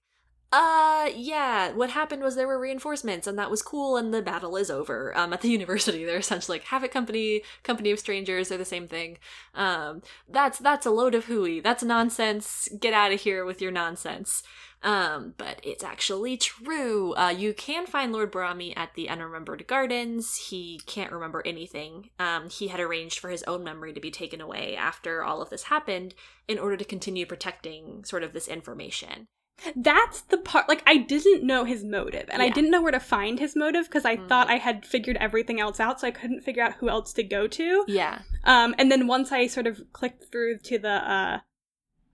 uh, 0.52 1.10
yeah, 1.16 1.72
what 1.72 1.90
happened 1.90 2.22
was 2.22 2.36
there 2.36 2.46
were 2.46 2.60
reinforcements 2.60 3.26
and 3.26 3.38
that 3.38 3.50
was 3.50 3.62
cool 3.62 3.96
and 3.96 4.14
the 4.14 4.22
battle 4.22 4.56
is 4.56 4.70
over. 4.70 5.16
Um, 5.16 5.32
at 5.32 5.40
the 5.40 5.48
university, 5.58 6.04
they're 6.04 6.18
essentially 6.18 6.58
like 6.58 6.66
Havoc 6.68 6.92
Company, 6.92 7.42
Company 7.62 7.90
of 7.90 7.98
Strangers, 7.98 8.48
they're 8.48 8.58
the 8.58 8.64
same 8.64 8.86
thing. 8.86 9.18
Um, 9.54 10.02
that's, 10.28 10.58
that's 10.58 10.86
a 10.86 10.90
load 10.90 11.14
of 11.14 11.24
hooey. 11.24 11.60
That's 11.60 11.82
nonsense. 11.82 12.68
Get 12.78 12.94
out 12.94 13.12
of 13.12 13.20
here 13.20 13.44
with 13.44 13.60
your 13.60 13.72
nonsense. 13.72 14.42
Um, 14.84 15.32
but 15.38 15.60
it's 15.62 15.82
actually 15.82 16.36
true. 16.36 17.14
Uh, 17.14 17.30
you 17.30 17.54
can 17.54 17.86
find 17.86 18.12
Lord 18.12 18.30
Barami 18.30 18.76
at 18.76 18.94
the 18.94 19.08
Unremembered 19.08 19.66
Gardens. 19.66 20.36
He 20.50 20.78
can't 20.84 21.10
remember 21.10 21.42
anything. 21.46 22.10
Um, 22.18 22.50
he 22.50 22.68
had 22.68 22.80
arranged 22.80 23.18
for 23.18 23.30
his 23.30 23.42
own 23.44 23.64
memory 23.64 23.94
to 23.94 24.00
be 24.00 24.10
taken 24.10 24.42
away 24.42 24.76
after 24.76 25.24
all 25.24 25.40
of 25.40 25.48
this 25.48 25.64
happened 25.64 26.14
in 26.46 26.58
order 26.58 26.76
to 26.76 26.84
continue 26.84 27.24
protecting 27.24 28.04
sort 28.04 28.22
of 28.22 28.34
this 28.34 28.46
information. 28.46 29.26
That's 29.76 30.20
the 30.22 30.38
part 30.38 30.68
like 30.68 30.82
I 30.86 30.96
didn't 30.98 31.44
know 31.46 31.64
his 31.64 31.84
motive 31.84 32.28
and 32.28 32.42
I 32.42 32.48
didn't 32.50 32.70
know 32.70 32.82
where 32.82 32.92
to 32.92 33.00
find 33.00 33.38
his 33.38 33.54
motive 33.56 33.86
because 33.86 34.04
I 34.04 34.16
Mm. 34.16 34.28
thought 34.28 34.50
I 34.50 34.56
had 34.58 34.84
figured 34.84 35.16
everything 35.18 35.60
else 35.60 35.80
out 35.80 36.00
so 36.00 36.06
I 36.06 36.10
couldn't 36.10 36.42
figure 36.42 36.62
out 36.62 36.74
who 36.74 36.88
else 36.88 37.12
to 37.14 37.22
go 37.22 37.46
to. 37.46 37.84
Yeah. 37.88 38.18
Um 38.44 38.74
and 38.78 38.90
then 38.90 39.06
once 39.06 39.32
I 39.32 39.46
sort 39.46 39.66
of 39.66 39.80
clicked 39.92 40.24
through 40.30 40.58
to 40.58 40.78
the 40.78 40.88
uh 41.10 41.38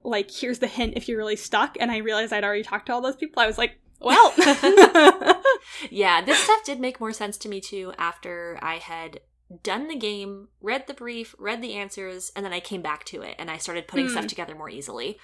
like 0.03 0.31
here's 0.31 0.59
the 0.61 0.67
hint 0.67 0.95
if 0.97 1.09
you're 1.09 1.19
really 1.19 1.37
stuck 1.37 1.77
and 1.81 1.91
I 1.91 1.99
realized 1.99 2.33
I'd 2.33 2.45
already 2.45 2.63
talked 2.63 2.87
to 2.87 2.93
all 2.93 3.01
those 3.01 3.17
people 3.17 3.43
I 3.43 3.47
was 3.47 3.59
like, 3.59 3.79
well. 4.01 4.33
Yeah, 5.91 6.23
this 6.23 6.39
stuff 6.39 6.65
did 6.65 6.81
make 6.81 7.01
more 7.01 7.13
sense 7.13 7.37
to 7.39 7.49
me 7.49 7.61
too 7.61 7.93
after 7.99 8.59
I 8.63 8.77
had 8.77 9.21
done 9.63 9.89
the 9.89 9.97
game, 9.97 10.49
read 10.61 10.87
the 10.87 10.95
brief, 10.95 11.35
read 11.39 11.61
the 11.63 11.75
answers, 11.75 12.31
and 12.37 12.45
then 12.45 12.53
I 12.53 12.61
came 12.61 12.83
back 12.83 13.05
to 13.07 13.23
it 13.23 13.35
and 13.39 13.51
I 13.51 13.59
started 13.59 13.89
putting 13.89 14.07
Hmm. 14.07 14.13
stuff 14.13 14.27
together 14.29 14.55
more 14.55 14.71
easily. 14.71 15.19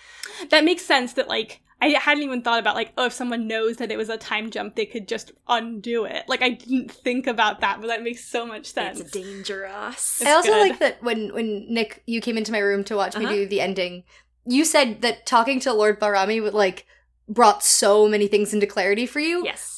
that 0.50 0.64
makes 0.64 0.84
sense 0.84 1.12
that 1.14 1.28
like 1.28 1.60
I 1.80 1.88
hadn't 1.90 2.22
even 2.24 2.40
thought 2.42 2.58
about 2.58 2.74
like 2.74 2.92
oh 2.96 3.04
if 3.06 3.12
someone 3.12 3.46
knows 3.46 3.76
that 3.76 3.90
it 3.92 3.98
was 3.98 4.08
a 4.08 4.16
time 4.16 4.50
jump 4.50 4.74
they 4.76 4.86
could 4.86 5.06
just 5.06 5.32
undo 5.46 6.04
it. 6.04 6.24
Like 6.26 6.42
I 6.42 6.50
didn't 6.50 6.90
think 6.90 7.26
about 7.26 7.60
that, 7.60 7.80
but 7.80 7.86
that 7.88 8.02
makes 8.02 8.24
so 8.24 8.46
much 8.46 8.66
sense. 8.66 8.98
It's 9.00 9.10
dangerous. 9.10 10.20
It's 10.20 10.28
I 10.28 10.32
also 10.32 10.50
good. 10.52 10.70
like 10.70 10.78
that 10.80 11.02
when 11.02 11.32
when 11.34 11.66
Nick 11.72 12.02
you 12.06 12.20
came 12.20 12.38
into 12.38 12.52
my 12.52 12.58
room 12.58 12.82
to 12.84 12.96
watch 12.96 13.16
me 13.16 13.24
Uh-huh. 13.26 13.34
do 13.34 13.46
the 13.46 13.60
ending. 13.60 14.04
You 14.46 14.64
said 14.64 15.02
that 15.02 15.26
talking 15.26 15.60
to 15.60 15.72
Lord 15.72 16.00
Barami 16.00 16.42
would 16.42 16.54
like 16.54 16.86
brought 17.28 17.62
so 17.62 18.08
many 18.08 18.26
things 18.28 18.54
into 18.54 18.66
clarity 18.66 19.04
for 19.06 19.20
you. 19.20 19.44
Yes. 19.44 19.75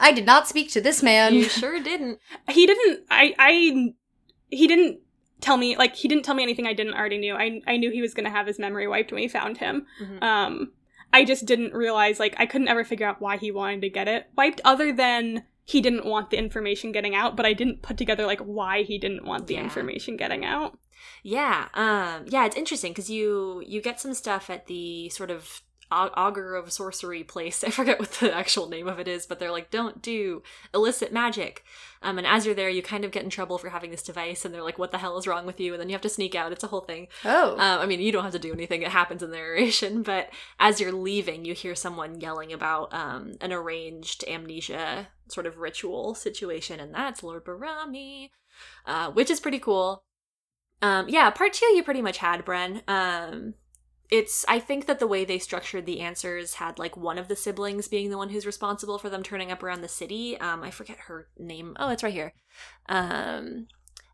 I 0.00 0.12
did 0.12 0.26
not 0.26 0.48
speak 0.48 0.70
to 0.72 0.80
this 0.80 1.02
man. 1.02 1.34
You 1.34 1.44
sure 1.44 1.78
didn't. 1.80 2.18
he 2.50 2.66
didn't 2.66 3.00
I 3.10 3.34
I 3.38 3.94
he 4.48 4.66
didn't 4.66 5.00
tell 5.40 5.56
me 5.56 5.76
like 5.76 5.94
he 5.94 6.08
didn't 6.08 6.24
tell 6.24 6.34
me 6.34 6.42
anything 6.42 6.66
I 6.66 6.72
didn't 6.72 6.94
already 6.94 7.18
knew. 7.18 7.34
I 7.34 7.60
I 7.66 7.76
knew 7.76 7.90
he 7.90 8.02
was 8.02 8.14
going 8.14 8.24
to 8.24 8.30
have 8.30 8.46
his 8.46 8.58
memory 8.58 8.88
wiped 8.88 9.12
when 9.12 9.20
we 9.22 9.28
found 9.28 9.58
him. 9.58 9.86
Mhm. 10.02 10.22
Um 10.22 10.72
I 11.12 11.24
just 11.24 11.44
didn't 11.46 11.72
realize 11.74 12.18
like 12.20 12.34
I 12.38 12.46
couldn't 12.46 12.68
ever 12.68 12.84
figure 12.84 13.06
out 13.06 13.20
why 13.20 13.36
he 13.36 13.50
wanted 13.50 13.82
to 13.82 13.90
get 13.90 14.08
it 14.08 14.26
wiped 14.36 14.60
other 14.64 14.92
than 14.92 15.44
he 15.64 15.80
didn't 15.80 16.04
want 16.06 16.30
the 16.30 16.36
information 16.38 16.90
getting 16.92 17.14
out, 17.14 17.36
but 17.36 17.46
I 17.46 17.52
didn't 17.52 17.82
put 17.82 17.96
together 17.96 18.26
like 18.26 18.40
why 18.40 18.82
he 18.82 18.98
didn't 18.98 19.24
want 19.24 19.46
the 19.46 19.54
Yeah. 19.54 19.62
information 19.64 20.16
getting 20.16 20.44
out. 20.44 20.78
Yeah, 21.22 21.68
um, 21.74 22.26
yeah, 22.28 22.44
it's 22.46 22.56
interesting 22.56 22.92
because 22.92 23.08
you 23.10 23.62
you 23.66 23.80
get 23.80 24.00
some 24.00 24.14
stuff 24.14 24.50
at 24.50 24.66
the 24.66 25.08
sort 25.10 25.30
of 25.30 25.42
au- 25.42 25.69
augur 25.90 26.54
of 26.54 26.72
sorcery 26.72 27.24
place. 27.24 27.64
I 27.64 27.70
forget 27.70 27.98
what 27.98 28.12
the 28.12 28.34
actual 28.34 28.68
name 28.68 28.88
of 28.88 28.98
it 28.98 29.08
is, 29.08 29.26
but 29.26 29.38
they're 29.38 29.50
like, 29.50 29.70
don't 29.70 30.02
do 30.02 30.42
illicit 30.72 31.12
magic. 31.12 31.64
Um, 32.02 32.16
and 32.18 32.26
as 32.26 32.46
you're 32.46 32.54
there, 32.54 32.70
you 32.70 32.82
kind 32.82 33.04
of 33.04 33.10
get 33.10 33.24
in 33.24 33.30
trouble 33.30 33.58
for 33.58 33.68
having 33.68 33.90
this 33.90 34.02
device, 34.02 34.44
and 34.44 34.54
they're 34.54 34.62
like, 34.62 34.78
what 34.78 34.90
the 34.90 34.98
hell 34.98 35.18
is 35.18 35.26
wrong 35.26 35.44
with 35.44 35.60
you? 35.60 35.72
And 35.72 35.80
then 35.80 35.88
you 35.88 35.94
have 35.94 36.00
to 36.02 36.08
sneak 36.08 36.34
out. 36.34 36.52
It's 36.52 36.64
a 36.64 36.68
whole 36.68 36.80
thing. 36.80 37.08
Oh. 37.24 37.52
Um, 37.52 37.80
I 37.80 37.86
mean, 37.86 38.00
you 38.00 38.12
don't 38.12 38.24
have 38.24 38.32
to 38.32 38.38
do 38.38 38.52
anything. 38.52 38.82
It 38.82 38.88
happens 38.88 39.22
in 39.22 39.30
the 39.30 39.36
narration, 39.36 40.02
but 40.04 40.30
as 40.58 40.80
you're 40.80 40.92
leaving, 40.92 41.44
you 41.44 41.54
hear 41.54 41.74
someone 41.74 42.20
yelling 42.20 42.52
about 42.52 42.92
um, 42.94 43.32
an 43.40 43.52
arranged 43.52 44.24
amnesia 44.26 45.08
sort 45.28 45.46
of 45.46 45.58
ritual 45.58 46.14
situation, 46.14 46.80
and 46.80 46.94
that's 46.94 47.22
Lord 47.22 47.44
Barami, 47.44 48.30
uh, 48.86 49.10
which 49.10 49.30
is 49.30 49.40
pretty 49.40 49.58
cool. 49.58 50.02
Um, 50.82 51.08
yeah, 51.08 51.30
part 51.30 51.52
two 51.52 51.66
you 51.66 51.82
pretty 51.82 52.02
much 52.02 52.18
had, 52.18 52.44
Bren. 52.44 52.82
Um, 52.88 53.54
it's 54.10 54.44
I 54.48 54.58
think 54.58 54.86
that 54.86 54.98
the 54.98 55.06
way 55.06 55.24
they 55.24 55.38
structured 55.38 55.86
the 55.86 56.00
answers 56.00 56.54
had 56.54 56.78
like 56.78 56.96
one 56.96 57.18
of 57.18 57.28
the 57.28 57.36
siblings 57.36 57.88
being 57.88 58.10
the 58.10 58.18
one 58.18 58.30
who's 58.30 58.46
responsible 58.46 58.98
for 58.98 59.08
them 59.08 59.22
turning 59.22 59.52
up 59.52 59.62
around 59.62 59.82
the 59.82 59.88
city. 59.88 60.38
Um, 60.40 60.62
I 60.62 60.70
forget 60.70 60.98
her 61.06 61.28
name. 61.38 61.76
Oh, 61.78 61.90
it's 61.90 62.02
right 62.02 62.12
here. 62.12 62.32
Um, 62.88 63.68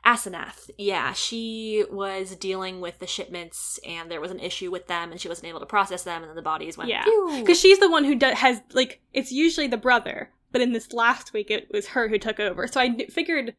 Asenath. 0.05 0.71
Yeah, 0.79 1.13
she 1.15 1.85
was 1.91 2.37
dealing 2.37 2.81
with 2.81 3.01
the 3.01 3.07
shipments, 3.09 3.81
and 3.85 4.09
there 4.11 4.21
was 4.21 4.31
an 4.31 4.39
issue 4.39 4.71
with 4.71 4.87
them, 4.87 5.11
and 5.11 5.21
she 5.21 5.29
wasn't 5.29 5.49
able 5.49 5.61
to 5.61 5.67
process 5.67 6.05
them, 6.05 6.23
and 6.23 6.29
then 6.29 6.37
the 6.37 6.43
bodies 6.43 6.79
went. 6.79 6.91
Yeah. 6.91 7.05
Because 7.41 7.59
she's 7.59 7.81
the 7.81 7.91
one 7.91 8.05
who 8.05 8.15
do- 8.15 8.27
has 8.27 8.61
like 8.73 9.01
it's 9.13 9.33
usually 9.33 9.67
the 9.67 9.77
brother, 9.77 10.31
but 10.53 10.61
in 10.61 10.73
this 10.73 10.93
last 10.93 11.33
week 11.33 11.51
it 11.51 11.69
was 11.73 11.89
her 11.89 12.09
who 12.09 12.19
took 12.19 12.39
over. 12.39 12.67
So 12.69 12.81
I 12.81 13.07
figured 13.11 13.57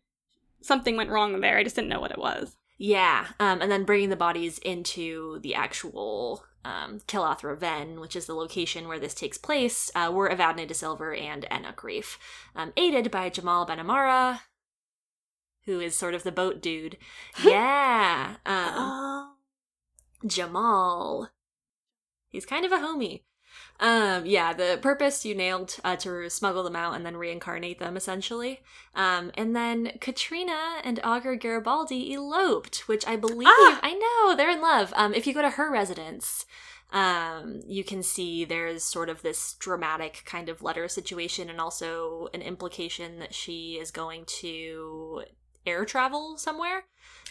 something 0.61 0.95
went 0.95 1.09
wrong 1.09 1.39
there. 1.41 1.57
I 1.57 1.63
just 1.63 1.75
didn't 1.75 1.89
know 1.89 1.99
what 1.99 2.11
it 2.11 2.19
was. 2.19 2.55
Yeah, 2.77 3.27
um, 3.39 3.61
and 3.61 3.71
then 3.71 3.85
bringing 3.85 4.09
the 4.09 4.15
bodies 4.15 4.59
into 4.59 5.39
the 5.39 5.55
actual 5.55 6.45
um, 6.63 6.99
Kilath 7.07 7.43
Raven, 7.43 7.99
which 7.99 8.15
is 8.15 8.25
the 8.27 8.35
location 8.35 8.87
where 8.87 8.99
this 8.99 9.13
takes 9.13 9.37
place, 9.37 9.89
uh, 9.95 10.11
were 10.13 10.29
Evadne 10.29 10.67
de 10.67 10.73
Silver 10.73 11.13
and 11.13 11.47
Enoch 11.51 11.83
Reef, 11.83 12.19
um, 12.55 12.73
aided 12.77 13.09
by 13.09 13.29
Jamal 13.29 13.65
Benamara, 13.65 14.41
who 15.65 15.79
is 15.79 15.97
sort 15.97 16.13
of 16.13 16.23
the 16.23 16.31
boat 16.31 16.61
dude. 16.61 16.97
yeah, 17.43 18.35
um, 18.45 18.73
Oh. 18.75 19.33
Jamal. 20.25 21.29
He's 22.29 22.45
kind 22.45 22.65
of 22.65 22.71
a 22.71 22.77
homie. 22.77 23.23
Um, 23.79 24.25
yeah, 24.25 24.53
the 24.53 24.79
purpose 24.81 25.23
you 25.23 25.35
nailed 25.35 25.75
uh, 25.83 25.95
to 25.97 26.29
smuggle 26.29 26.63
them 26.63 26.75
out 26.75 26.95
and 26.95 27.05
then 27.05 27.15
reincarnate 27.15 27.79
them, 27.79 27.95
essentially. 27.95 28.61
Um, 28.95 29.31
and 29.35 29.55
then 29.55 29.93
Katrina 30.01 30.79
and 30.83 30.99
Augur 31.03 31.35
Garibaldi 31.35 32.13
eloped, 32.13 32.87
which 32.87 33.05
I 33.07 33.15
believe 33.15 33.47
Ah! 33.47 33.79
I 33.83 33.93
know 33.93 34.35
they're 34.35 34.51
in 34.51 34.61
love. 34.61 34.93
Um, 34.95 35.13
if 35.13 35.27
you 35.27 35.33
go 35.33 35.43
to 35.43 35.51
her 35.51 35.71
residence, 35.71 36.45
um, 36.91 37.61
you 37.67 37.83
can 37.83 38.01
see 38.01 38.45
there's 38.45 38.83
sort 38.83 39.09
of 39.09 39.21
this 39.21 39.53
dramatic 39.59 40.23
kind 40.25 40.49
of 40.49 40.63
letter 40.63 40.87
situation, 40.87 41.49
and 41.49 41.61
also 41.61 42.29
an 42.33 42.41
implication 42.41 43.19
that 43.19 43.35
she 43.35 43.73
is 43.73 43.91
going 43.91 44.25
to 44.39 45.23
air 45.65 45.85
travel 45.85 46.37
somewhere. 46.37 46.85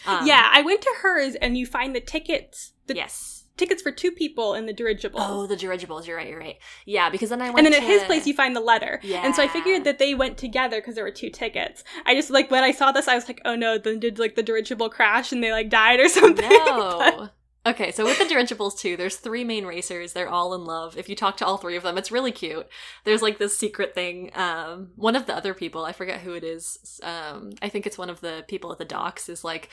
Um, 0.05 0.25
yeah, 0.25 0.49
I 0.51 0.61
went 0.61 0.81
to 0.83 0.95
hers, 1.01 1.35
and 1.35 1.57
you 1.57 1.65
find 1.65 1.95
the 1.95 1.99
tickets, 1.99 2.73
the 2.85 2.95
yes. 2.95 3.43
Tickets 3.57 3.81
for 3.81 3.91
two 3.91 4.11
people 4.11 4.53
in 4.53 4.65
the 4.65 4.73
dirigible. 4.73 5.19
Oh, 5.21 5.47
the 5.47 5.55
dirigibles. 5.55 6.07
You're 6.07 6.17
right. 6.17 6.29
You're 6.29 6.39
right. 6.39 6.57
Yeah, 6.85 7.09
because 7.09 7.29
then 7.29 7.41
I 7.41 7.49
went 7.49 7.65
and 7.65 7.73
then 7.73 7.81
at 7.81 7.87
his 7.87 8.03
place, 8.03 8.25
you 8.27 8.33
find 8.33 8.55
the 8.55 8.61
letter. 8.61 8.99
Yeah. 9.03 9.25
And 9.25 9.35
so 9.35 9.43
I 9.43 9.47
figured 9.47 9.83
that 9.83 9.99
they 9.99 10.13
went 10.15 10.37
together 10.37 10.77
because 10.77 10.95
there 10.95 11.03
were 11.03 11.11
two 11.11 11.29
tickets. 11.29 11.83
I 12.05 12.15
just 12.15 12.29
like 12.29 12.49
when 12.51 12.63
I 12.63 12.71
saw 12.71 12.91
this, 12.91 13.07
I 13.07 13.15
was 13.15 13.27
like, 13.27 13.41
oh 13.45 13.55
no, 13.55 13.77
then 13.77 13.99
did 13.99 14.19
like 14.19 14.35
the 14.35 14.43
dirigible 14.43 14.89
crash 14.89 15.31
and 15.31 15.43
they 15.43 15.51
like 15.51 15.69
died 15.69 15.99
or 15.99 16.07
something? 16.09 16.49
No. 16.67 17.29
Okay, 17.67 17.91
so 17.91 18.05
with 18.05 18.17
the 18.17 18.23
dirigibles 18.23 18.75
too, 18.75 18.95
there's 18.95 19.17
three 19.17 19.43
main 19.43 19.65
racers. 19.65 20.13
They're 20.13 20.29
all 20.29 20.53
in 20.53 20.63
love. 20.63 20.97
If 20.97 21.09
you 21.09 21.17
talk 21.17 21.35
to 21.37 21.45
all 21.45 21.57
three 21.57 21.75
of 21.75 21.83
them, 21.83 21.97
it's 21.97 22.13
really 22.13 22.31
cute. 22.31 22.65
There's 23.03 23.21
like 23.21 23.39
this 23.39 23.57
secret 23.57 23.93
thing. 23.93 24.31
Um, 24.35 24.91
one 24.95 25.17
of 25.17 25.25
the 25.25 25.35
other 25.35 25.53
people, 25.53 25.83
I 25.83 25.91
forget 25.91 26.21
who 26.21 26.33
it 26.33 26.45
is. 26.45 27.01
Um, 27.03 27.51
I 27.61 27.67
think 27.67 27.85
it's 27.85 27.97
one 27.97 28.09
of 28.09 28.21
the 28.21 28.45
people 28.47 28.71
at 28.71 28.77
the 28.77 28.85
docks. 28.85 29.27
Is 29.27 29.43
like, 29.43 29.67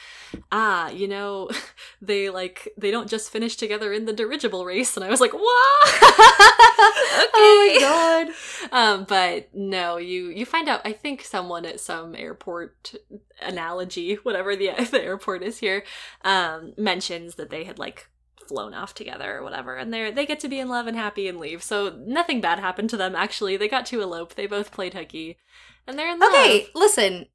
ah, 0.51 0.89
you 0.91 1.07
know, 1.07 1.49
they 2.03 2.31
like 2.31 2.69
they 2.77 2.91
don't 2.91 3.09
just 3.09 3.31
finish 3.31 3.55
together 3.55 3.93
in 3.93 4.07
the 4.07 4.13
dirigible 4.13 4.65
race. 4.65 4.97
And 4.97 5.05
I 5.05 5.09
was 5.09 5.21
like, 5.21 5.33
what? 5.33 5.89
okay. 5.95 7.31
Oh 7.33 7.79
my 7.81 8.25
god. 8.73 8.77
um, 8.77 9.05
but 9.05 9.55
no, 9.55 9.99
you 9.99 10.31
you 10.31 10.45
find 10.45 10.69
out. 10.69 10.81
I 10.85 10.93
think 10.93 11.23
someone 11.23 11.65
at 11.65 11.79
some 11.79 12.17
airport 12.17 12.97
analogy, 13.43 14.15
whatever 14.23 14.57
the 14.57 14.71
the 14.91 15.03
airport 15.03 15.43
is 15.43 15.59
here, 15.59 15.85
um, 16.23 16.75
mentions 16.77 17.35
that 17.37 17.51
they 17.51 17.65
had 17.65 17.79
like 17.79 18.09
flown 18.49 18.75
off 18.75 18.95
together 18.95 19.39
or 19.39 19.43
whatever, 19.43 19.77
and 19.77 19.93
they 19.93 20.11
they 20.11 20.27
get 20.27 20.41
to 20.41 20.49
be 20.49 20.59
in 20.61 20.69
love 20.69 20.87
and 20.87 20.97
happy 20.97 21.29
and 21.29 21.39
leave. 21.39 21.63
So 21.63 21.99
nothing 22.07 22.41
bad 22.41 22.59
happened 22.59 22.91
to 22.91 22.97
them. 22.97 23.15
Actually, 23.17 23.57
they 23.57 23.69
got 23.69 23.87
to 23.87 24.01
elope. 24.03 24.35
They 24.35 24.47
both 24.47 24.71
played 24.73 24.95
hooky, 24.95 25.39
and 25.87 25.99
they're 25.99 26.13
in 26.13 26.19
love. 26.19 26.33
Okay, 26.33 26.69
listen. 26.75 27.27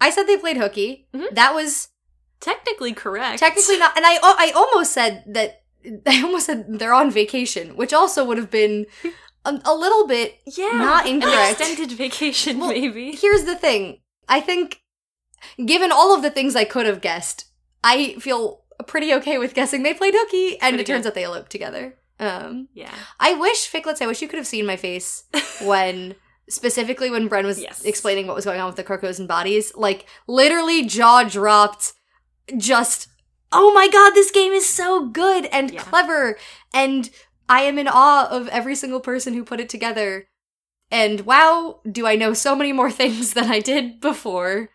I 0.00 0.10
said 0.10 0.24
they 0.24 0.36
played 0.36 0.58
hooky. 0.58 1.08
Mhm. 1.14 1.34
That 1.34 1.54
was 1.54 1.88
technically 2.40 2.92
correct. 2.92 3.38
technically 3.38 3.78
not, 3.78 3.96
and 3.96 4.04
I 4.06 4.18
I 4.22 4.52
almost 4.54 4.92
said 4.92 5.24
that. 5.28 5.62
I 6.06 6.20
almost 6.22 6.46
said 6.46 6.66
they're 6.78 6.92
on 6.94 7.10
vacation, 7.10 7.76
which 7.76 7.92
also 7.92 8.24
would 8.24 8.38
have 8.38 8.50
been 8.50 8.86
a, 9.44 9.60
a 9.64 9.74
little 9.74 10.06
bit. 10.06 10.34
yeah, 10.44 10.72
not 10.72 11.06
incorrect. 11.06 11.60
An 11.60 11.70
extended 11.70 11.96
vacation, 11.96 12.58
Well, 12.58 12.70
maybe. 12.70 13.12
Here's 13.14 13.44
the 13.44 13.54
thing. 13.54 14.00
I 14.28 14.40
think, 14.40 14.82
given 15.64 15.92
all 15.92 16.14
of 16.14 16.22
the 16.22 16.30
things 16.30 16.56
I 16.56 16.64
could 16.64 16.86
have 16.86 17.00
guessed, 17.00 17.46
I 17.84 18.14
feel 18.18 18.62
pretty 18.86 19.12
okay 19.14 19.38
with 19.38 19.54
guessing 19.54 19.82
they 19.82 19.94
played 19.94 20.14
hooky, 20.16 20.52
and 20.60 20.74
Pretty 20.74 20.80
it 20.82 20.86
turns 20.86 21.02
good. 21.04 21.10
out 21.10 21.14
they 21.14 21.24
eloped 21.24 21.50
together. 21.50 21.96
Um, 22.18 22.68
Yeah. 22.74 22.92
I 23.20 23.34
wish, 23.34 23.70
Ficlets, 23.70 24.00
I 24.02 24.06
wish 24.06 24.22
you 24.22 24.28
could 24.28 24.38
have 24.38 24.46
seen 24.46 24.66
my 24.66 24.76
face 24.76 25.24
when, 25.62 26.14
specifically 26.48 27.10
when 27.10 27.28
Bren 27.28 27.44
was 27.44 27.60
Yes. 27.60 27.84
explaining 27.84 28.26
what 28.26 28.36
was 28.36 28.44
going 28.44 28.60
on 28.60 28.66
with 28.66 28.76
the 28.76 28.84
Carcosan 28.84 29.26
bodies. 29.26 29.72
Like, 29.74 30.06
literally 30.26 30.84
jaw 30.86 31.24
dropped, 31.24 31.92
just, 32.56 33.08
oh 33.52 33.72
my 33.74 33.88
god, 33.88 34.10
this 34.14 34.30
game 34.30 34.52
is 34.52 34.68
so 34.68 35.06
good 35.08 35.46
and 35.46 35.70
Yeah. 35.70 35.82
clever, 35.82 36.38
and 36.74 37.10
I 37.48 37.62
am 37.62 37.78
in 37.78 37.88
awe 37.88 38.26
of 38.28 38.48
every 38.48 38.74
single 38.74 39.00
person 39.00 39.34
who 39.34 39.44
put 39.44 39.60
it 39.60 39.68
together. 39.68 40.28
And 40.90 41.20
wow, 41.22 41.80
do 41.90 42.06
I 42.06 42.16
know 42.16 42.32
so 42.34 42.54
many 42.56 42.72
more 42.72 42.90
things 43.00 43.32
than 43.34 43.50
I 43.50 43.60
did 43.60 44.00
before. 44.00 44.70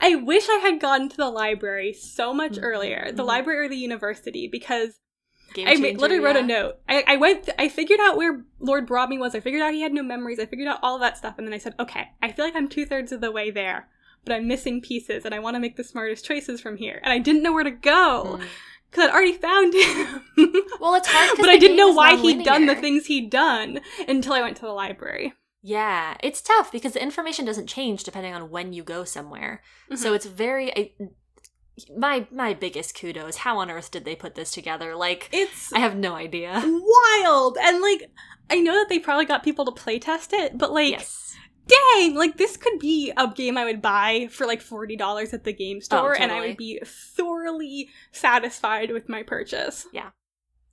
I 0.00 0.14
wish 0.16 0.48
I 0.48 0.58
had 0.62 0.80
gone 0.80 1.08
to 1.08 1.16
the 1.16 1.30
library 1.30 1.92
so 1.92 2.32
much 2.32 2.52
Mhm. 2.52 2.62
earlier, 2.62 3.10
the 3.12 3.22
Mhm. 3.22 3.26
library 3.26 3.66
or 3.66 3.68
the 3.68 3.76
university, 3.76 4.48
because 4.48 5.00
I 5.56 5.74
literally 5.76 6.20
wrote 6.20 6.36
yeah. 6.36 6.42
a 6.42 6.46
note. 6.46 6.74
I, 6.88 7.04
I 7.06 7.16
went, 7.16 7.44
th- 7.44 7.56
I 7.58 7.68
figured 7.68 8.00
out 8.00 8.16
where 8.18 8.44
Lord 8.60 8.86
Brobby 8.86 9.18
was. 9.18 9.34
I 9.34 9.40
figured 9.40 9.62
out 9.62 9.72
he 9.72 9.80
had 9.80 9.94
no 9.94 10.02
memories. 10.02 10.38
I 10.38 10.44
figured 10.46 10.68
out 10.68 10.78
all 10.82 10.96
of 10.96 11.00
that 11.00 11.16
stuff, 11.16 11.36
and 11.38 11.46
then 11.46 11.54
I 11.54 11.58
said, 11.58 11.74
okay, 11.80 12.08
I 12.22 12.30
feel 12.32 12.44
like 12.44 12.54
I'm 12.54 12.68
two 12.68 12.84
thirds 12.84 13.12
of 13.12 13.20
the 13.22 13.32
way 13.32 13.50
there, 13.50 13.88
but 14.24 14.34
I'm 14.34 14.46
missing 14.46 14.80
pieces, 14.82 15.24
and 15.24 15.34
I 15.34 15.38
want 15.38 15.54
to 15.56 15.60
make 15.60 15.76
the 15.76 15.84
smartest 15.84 16.24
choices 16.24 16.60
from 16.60 16.76
here. 16.76 17.00
And 17.02 17.12
I 17.12 17.18
didn't 17.18 17.42
know 17.42 17.52
where 17.52 17.64
to 17.64 17.70
go 17.70 18.38
Mm. 18.40 18.44
because 18.90 19.08
I'd 19.08 19.14
already 19.14 19.32
found 19.32 19.72
him. 19.74 20.22
Well, 20.80 20.94
it's 20.94 21.08
hard, 21.08 21.30
but 21.40 21.48
I 21.48 21.56
didn't 21.56 21.76
know 21.78 21.92
why 21.92 22.16
he'd 22.16 22.44
done 22.44 22.66
the 22.66 22.74
things 22.76 23.06
he'd 23.06 23.30
done 23.30 23.80
until 24.06 24.34
I 24.34 24.42
went 24.42 24.56
to 24.58 24.62
the 24.62 24.72
library. 24.72 25.32
Yeah, 25.62 26.16
it's 26.22 26.40
tough 26.40 26.70
because 26.70 26.92
the 26.92 27.02
information 27.02 27.44
doesn't 27.44 27.66
change 27.66 28.04
depending 28.04 28.34
on 28.34 28.50
when 28.50 28.72
you 28.72 28.82
go 28.84 29.04
somewhere. 29.04 29.62
So 29.90 30.06
mm-hmm. 30.06 30.14
it's 30.14 30.26
very 30.26 30.76
I, 30.76 30.92
my 31.96 32.26
my 32.30 32.54
biggest 32.54 32.98
kudos. 32.98 33.38
How 33.38 33.58
on 33.58 33.70
earth 33.70 33.90
did 33.90 34.04
they 34.04 34.14
put 34.14 34.34
this 34.34 34.52
together? 34.52 34.94
Like 34.94 35.28
It's 35.32 35.72
I 35.72 35.80
have 35.80 35.96
no 35.96 36.14
idea. 36.14 36.62
wild, 36.64 37.58
and 37.60 37.80
like 37.82 38.10
I 38.50 38.60
know 38.60 38.74
that 38.74 38.88
they 38.88 38.98
probably 38.98 39.26
got 39.26 39.42
people 39.42 39.64
to 39.64 39.72
playtest 39.72 40.32
it, 40.32 40.56
but 40.56 40.72
like. 40.72 40.92
yes. 40.92 41.34
dang, 41.66 42.14
like 42.14 42.38
this 42.38 42.56
could 42.56 42.78
be 42.78 43.12
a 43.16 43.30
game 43.30 43.58
I 43.58 43.64
would 43.64 43.82
buy 43.82 44.28
for 44.30 44.46
like 44.46 44.62
$40 44.62 45.34
at 45.34 45.44
the 45.44 45.52
game 45.52 45.78
oh, 45.78 45.80
store 45.80 46.18
and 46.18 46.32
I 46.32 46.40
would 46.40 46.56
be 46.56 46.80
thoroughly 46.82 47.90
satisfied 48.10 48.90
with 48.90 49.08
my 49.08 49.22
purchase. 49.22 49.86
Yeah. 49.92 50.10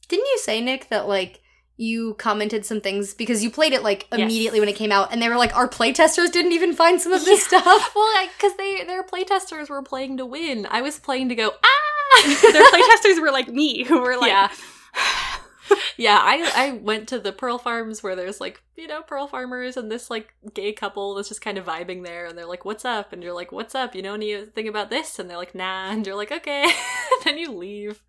Didn't 0.08 0.26
you 0.26 0.40
say, 0.42 0.62
Nick, 0.62 0.88
that 0.90 1.08
like 1.08 1.42
you 1.78 2.14
commented 2.16 2.66
some 2.66 2.80
things 2.80 3.14
because 3.14 3.44
you 3.44 3.50
played 3.52 3.74
it 3.74 3.84
like 3.84 4.08
Yes. 4.12 4.22
immediately 4.22 4.60
when 4.60 4.70
it 4.70 4.76
came 4.76 4.92
out, 4.92 5.12
and 5.12 5.22
they 5.22 5.28
were 5.30 5.36
like, 5.38 5.56
"Our 5.56 5.68
playtesters 5.68 6.32
didn't 6.32 6.54
even 6.54 6.74
find 6.74 7.02
some 7.02 7.12
of 7.12 7.26
this 7.26 7.46
stuff." 7.46 7.92
Well, 7.96 8.28
because 8.38 8.56
they 8.58 8.84
their 8.86 9.04
playtesters 9.04 9.70
were 9.70 9.82
playing 9.84 10.18
to 10.18 10.26
win. 10.26 10.68
I 10.70 10.82
was 10.82 11.00
playing 11.00 11.30
to 11.30 11.36
go 11.36 11.52
ah. 11.64 12.24
Their 12.54 12.64
playtesters 12.64 13.20
were 13.22 13.32
like 13.32 13.48
me, 13.50 13.84
who 13.84 14.00
were 14.02 14.16
like, 14.18 14.30
yeah. 14.30 14.50
yeah, 15.98 16.20
I 16.22 16.52
I 16.56 16.72
went 16.74 17.08
to 17.10 17.20
the 17.20 17.32
pearl 17.34 17.58
farms 17.58 18.02
where 18.04 18.16
there's 18.16 18.40
like 18.40 18.62
you 18.76 18.88
know 18.88 19.02
pearl 19.02 19.28
farmers 19.28 19.76
and 19.78 19.92
this 19.92 20.10
like 20.10 20.34
gay 20.54 20.72
couple 20.72 21.16
that's 21.16 21.30
just 21.30 21.42
kind 21.42 21.58
of 21.58 21.66
vibing 21.66 22.04
there, 22.06 22.26
and 22.26 22.38
they're 22.38 22.46
like, 22.46 22.64
"What's 22.66 22.86
up?" 22.86 23.12
and 23.12 23.24
you're 23.24 23.34
like, 23.34 23.52
"What's 23.52 23.76
up?" 23.76 23.96
You 23.96 24.02
know 24.02 24.14
anything 24.14 24.68
about 24.68 24.90
this? 24.90 25.20
And 25.20 25.30
they're 25.30 25.38
like, 25.38 25.56
"Nah," 25.56 25.90
and 25.92 26.06
you're 26.06 26.16
like, 26.16 26.32
"Okay," 26.32 26.72
then 27.26 27.38
you 27.38 27.52
leave. 27.52 28.02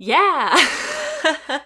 Yeah. 0.00 0.50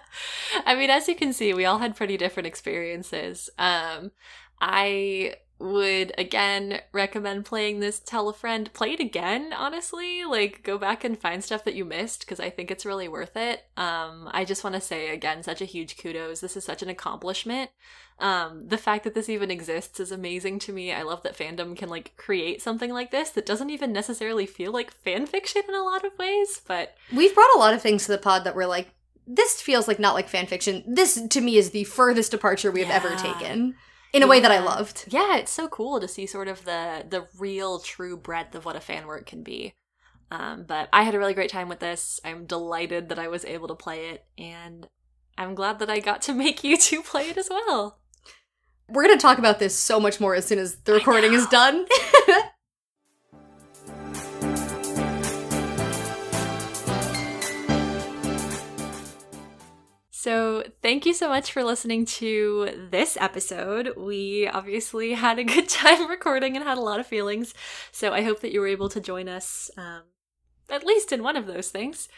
I 0.65 0.75
mean, 0.75 0.89
as 0.89 1.07
you 1.07 1.15
can 1.15 1.31
see, 1.31 1.53
we 1.53 1.65
all 1.65 1.77
had 1.79 1.95
pretty 1.95 2.17
different 2.17 2.47
experiences. 2.47 3.49
Um, 3.57 4.11
I 4.59 5.35
would 5.57 6.13
again 6.17 6.81
recommend 6.91 7.45
playing 7.45 7.79
this 7.79 7.99
tell 7.99 8.27
a 8.27 8.33
friend. 8.33 8.71
Play 8.73 8.93
it 8.93 8.99
again 8.99 9.53
honestly. 9.53 10.25
Like 10.25 10.63
go 10.63 10.77
back 10.77 11.03
and 11.03 11.17
find 11.17 11.43
stuff 11.43 11.63
that 11.63 11.75
you 11.75 11.85
missed 11.85 12.21
because 12.21 12.39
i 12.39 12.49
think 12.49 12.69
it's 12.69 12.85
really 12.85 13.07
worth 13.07 13.37
it. 13.37 13.63
Um 13.77 14.29
i 14.31 14.43
just 14.43 14.63
want 14.63 14.75
to 14.75 14.81
say 14.81 15.09
again 15.09 15.43
such 15.43 15.61
a 15.61 15.65
huge 15.65 15.97
kudos. 15.97 16.41
This 16.41 16.57
is 16.57 16.65
such 16.65 16.81
an 16.81 16.89
accomplishment. 16.89 17.71
Um 18.19 18.67
the 18.67 18.77
fact 18.77 19.05
that 19.05 19.15
this 19.15 19.29
even 19.29 19.49
exists 19.49 19.99
is 19.99 20.11
amazing 20.11 20.59
to 20.59 20.73
me. 20.73 20.91
I 20.91 21.03
love 21.03 21.23
that 21.23 21.37
fandom 21.37 21.77
can 21.77 21.87
like 21.87 22.17
create 22.17 22.61
something 22.61 22.91
like 22.91 23.11
this 23.11 23.29
that 23.31 23.45
doesn't 23.45 23.69
even 23.69 23.93
necessarily 23.93 24.45
feel 24.45 24.73
like 24.73 24.91
fan 24.91 25.25
fiction 25.25 25.61
in 25.67 25.75
a 25.75 25.83
lot 25.83 26.03
of 26.03 26.17
ways 26.19 26.61
but 26.67 26.95
We've 27.13 27.33
brought 27.33 27.55
a 27.55 27.59
lot 27.59 27.73
of 27.73 27.81
things 27.81 28.05
to 28.05 28.11
the 28.11 28.17
pod 28.17 28.43
that 28.43 28.55
were 28.55 28.65
like, 28.65 28.89
this 29.25 29.61
feels 29.61 29.87
like 29.87 29.99
not 29.99 30.15
like 30.15 30.27
fan 30.27 30.47
fiction. 30.47 30.83
This 30.85 31.21
to 31.29 31.41
me 31.41 31.57
is 31.57 31.69
the 31.69 31.85
furthest 31.85 32.31
departure 32.31 32.71
we 32.71 32.83
have 32.83 33.05
ever 33.05 33.15
taken 33.15 33.75
in 34.13 34.23
a 34.23 34.27
way 34.27 34.39
that 34.39 34.51
I 34.51 34.59
loved. 34.59 35.05
yeah 35.07 35.37
it's 35.37 35.51
so 35.51 35.67
cool 35.67 35.99
to 35.99 36.07
see 36.07 36.25
sort 36.25 36.47
of 36.47 36.65
the 36.65 37.05
the 37.09 37.27
real 37.37 37.79
true 37.79 38.15
breadth 38.17 38.55
of 38.55 38.65
what 38.65 38.75
a 38.75 38.81
fan 38.81 39.07
work 39.07 39.25
can 39.25 39.43
be. 39.43 39.73
Um, 40.31 40.63
but 40.67 40.89
i 40.91 41.03
had 41.03 41.13
a 41.13 41.19
really 41.19 41.33
great 41.35 41.51
time 41.51 41.69
with 41.69 41.79
this. 41.79 42.19
I'm 42.23 42.45
delighted 42.45 43.09
that 43.09 43.19
i 43.19 43.27
was 43.27 43.45
able 43.45 43.67
to 43.67 43.75
play 43.75 44.09
it 44.09 44.25
and 44.37 44.87
i'm 45.37 45.53
glad 45.55 45.79
that 45.79 45.89
i 45.89 45.99
got 45.99 46.21
to 46.23 46.33
make 46.43 46.63
you 46.63 46.77
two 46.77 47.01
play 47.01 47.29
it 47.29 47.37
as 47.37 47.49
well. 47.49 47.99
We're 48.87 49.03
gonna 49.03 49.17
talk 49.17 49.37
about 49.39 49.59
this 49.59 49.77
so 49.77 49.99
much 49.99 50.19
more 50.19 50.35
as 50.35 50.45
soon 50.45 50.59
as 50.59 50.75
the 50.77 50.93
recording 50.93 51.33
is 51.33 51.47
done. 51.47 51.85
So, 60.25 60.63
thank 60.81 61.05
you 61.05 61.13
so 61.13 61.29
much 61.29 61.51
for 61.51 61.63
listening 61.63 62.05
to 62.17 62.87
this 62.89 63.15
episode. 63.15 63.93
We 63.95 64.47
obviously 64.47 65.13
had 65.13 65.37
a 65.37 65.43
good 65.53 65.69
time 65.69 66.09
recording 66.09 66.55
and 66.55 66.65
had 66.65 66.79
a 66.79 66.81
lot 66.81 66.99
of 66.99 67.05
feelings. 67.05 67.53
So, 67.91 68.11
I 68.11 68.23
hope 68.23 68.39
that 68.39 68.51
you 68.51 68.59
were 68.59 68.65
able 68.65 68.89
to 68.89 68.99
join 68.99 69.29
us, 69.29 69.69
um, 69.77 70.01
at 70.67 70.83
least 70.83 71.11
in 71.11 71.21
one 71.21 71.37
of 71.37 71.45
those 71.45 71.69
things. 71.69 72.09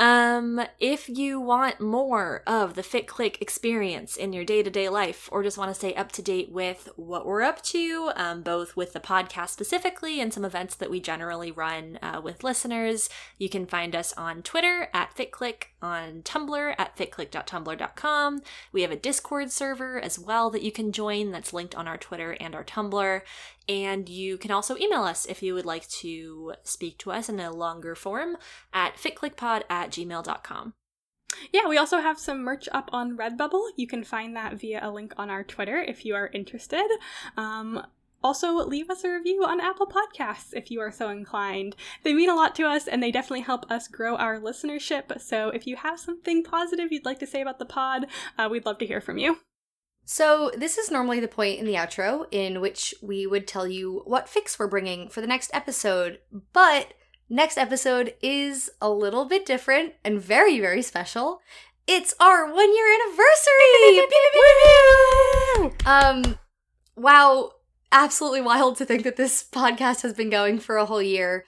Um, 0.00 0.60
if 0.78 1.08
you 1.08 1.40
want 1.40 1.80
more 1.80 2.42
of 2.46 2.74
the 2.74 2.82
Fit 2.82 3.08
Click 3.08 3.42
experience 3.42 4.16
in 4.16 4.32
your 4.32 4.44
day 4.44 4.62
to 4.62 4.70
day 4.70 4.88
life, 4.88 5.28
or 5.32 5.42
just 5.42 5.58
want 5.58 5.70
to 5.70 5.74
stay 5.74 5.94
up 5.94 6.12
to 6.12 6.22
date 6.22 6.52
with 6.52 6.88
what 6.96 7.26
we're 7.26 7.42
up 7.42 7.62
to, 7.64 8.12
um, 8.14 8.42
both 8.42 8.76
with 8.76 8.92
the 8.92 9.00
podcast 9.00 9.50
specifically 9.50 10.20
and 10.20 10.32
some 10.32 10.44
events 10.44 10.76
that 10.76 10.90
we 10.90 11.00
generally 11.00 11.50
run 11.50 11.98
uh, 12.00 12.20
with 12.22 12.44
listeners, 12.44 13.10
you 13.38 13.48
can 13.48 13.66
find 13.66 13.96
us 13.96 14.12
on 14.16 14.42
Twitter 14.42 14.88
at 14.94 15.14
FitClick 15.16 15.64
on 15.82 16.22
Tumblr 16.22 16.74
at 16.78 16.96
fitclick.tumblr.com. 16.96 18.40
We 18.72 18.82
have 18.82 18.90
a 18.90 18.96
Discord 18.96 19.50
server 19.50 20.00
as 20.00 20.18
well 20.18 20.50
that 20.50 20.62
you 20.62 20.72
can 20.72 20.92
join 20.92 21.30
that's 21.30 21.52
linked 21.52 21.74
on 21.74 21.88
our 21.88 21.96
Twitter 21.96 22.36
and 22.40 22.54
our 22.54 22.64
Tumblr. 22.64 23.22
And 23.68 24.08
you 24.08 24.38
can 24.38 24.50
also 24.50 24.76
email 24.76 25.02
us 25.02 25.26
if 25.26 25.42
you 25.42 25.54
would 25.54 25.66
like 25.66 25.88
to 25.88 26.54
speak 26.62 26.98
to 26.98 27.12
us 27.12 27.28
in 27.28 27.38
a 27.40 27.52
longer 27.52 27.94
form 27.94 28.36
at 28.72 28.96
fitclickpod 28.96 29.62
at 29.68 29.90
gmail.com. 29.90 30.74
Yeah, 31.52 31.68
we 31.68 31.76
also 31.76 31.98
have 31.98 32.18
some 32.18 32.42
merch 32.42 32.68
up 32.72 32.88
on 32.92 33.16
Redbubble. 33.16 33.68
You 33.76 33.86
can 33.86 34.02
find 34.02 34.34
that 34.34 34.54
via 34.54 34.80
a 34.82 34.90
link 34.90 35.12
on 35.16 35.30
our 35.30 35.44
Twitter 35.44 35.76
if 35.76 36.04
you 36.04 36.14
are 36.14 36.30
interested. 36.32 36.86
Um, 37.36 37.82
also, 38.22 38.54
leave 38.54 38.90
us 38.90 39.04
a 39.04 39.10
review 39.10 39.44
on 39.44 39.60
Apple 39.60 39.86
Podcasts 39.86 40.52
if 40.52 40.72
you 40.72 40.80
are 40.80 40.90
so 40.90 41.08
inclined. 41.08 41.76
They 42.02 42.12
mean 42.12 42.28
a 42.28 42.34
lot 42.34 42.56
to 42.56 42.66
us 42.66 42.88
and 42.88 43.00
they 43.00 43.12
definitely 43.12 43.42
help 43.42 43.70
us 43.70 43.86
grow 43.86 44.16
our 44.16 44.40
listenership. 44.40 45.20
So, 45.20 45.50
if 45.50 45.68
you 45.68 45.76
have 45.76 46.00
something 46.00 46.42
positive 46.42 46.90
you'd 46.90 47.04
like 47.04 47.20
to 47.20 47.26
say 47.26 47.40
about 47.40 47.60
the 47.60 47.64
pod, 47.64 48.06
uh, 48.36 48.48
we'd 48.50 48.66
love 48.66 48.78
to 48.78 48.86
hear 48.86 49.00
from 49.00 49.18
you. 49.18 49.38
So, 50.04 50.50
this 50.56 50.78
is 50.78 50.90
normally 50.90 51.20
the 51.20 51.28
point 51.28 51.60
in 51.60 51.66
the 51.66 51.74
outro 51.74 52.26
in 52.32 52.60
which 52.60 52.92
we 53.00 53.26
would 53.26 53.46
tell 53.46 53.68
you 53.68 54.02
what 54.04 54.26
fics 54.26 54.58
we're 54.58 54.66
bringing 54.66 55.08
for 55.08 55.20
the 55.20 55.26
next 55.28 55.50
episode, 55.52 56.18
but 56.52 56.94
next 57.28 57.56
episode 57.56 58.14
is 58.20 58.68
a 58.80 58.90
little 58.90 59.26
bit 59.26 59.46
different 59.46 59.92
and 60.04 60.20
very, 60.20 60.58
very 60.58 60.82
special. 60.82 61.40
It's 61.86 62.14
our 62.18 62.52
one 62.52 62.74
year 62.74 62.86
anniversary! 62.94 64.00
um, 65.86 66.38
wow, 66.96 67.52
absolutely 67.92 68.40
wild 68.40 68.76
to 68.76 68.84
think 68.84 69.04
that 69.04 69.16
this 69.16 69.44
podcast 69.52 70.02
has 70.02 70.12
been 70.12 70.30
going 70.30 70.58
for 70.58 70.76
a 70.76 70.86
whole 70.86 71.02
year. 71.02 71.44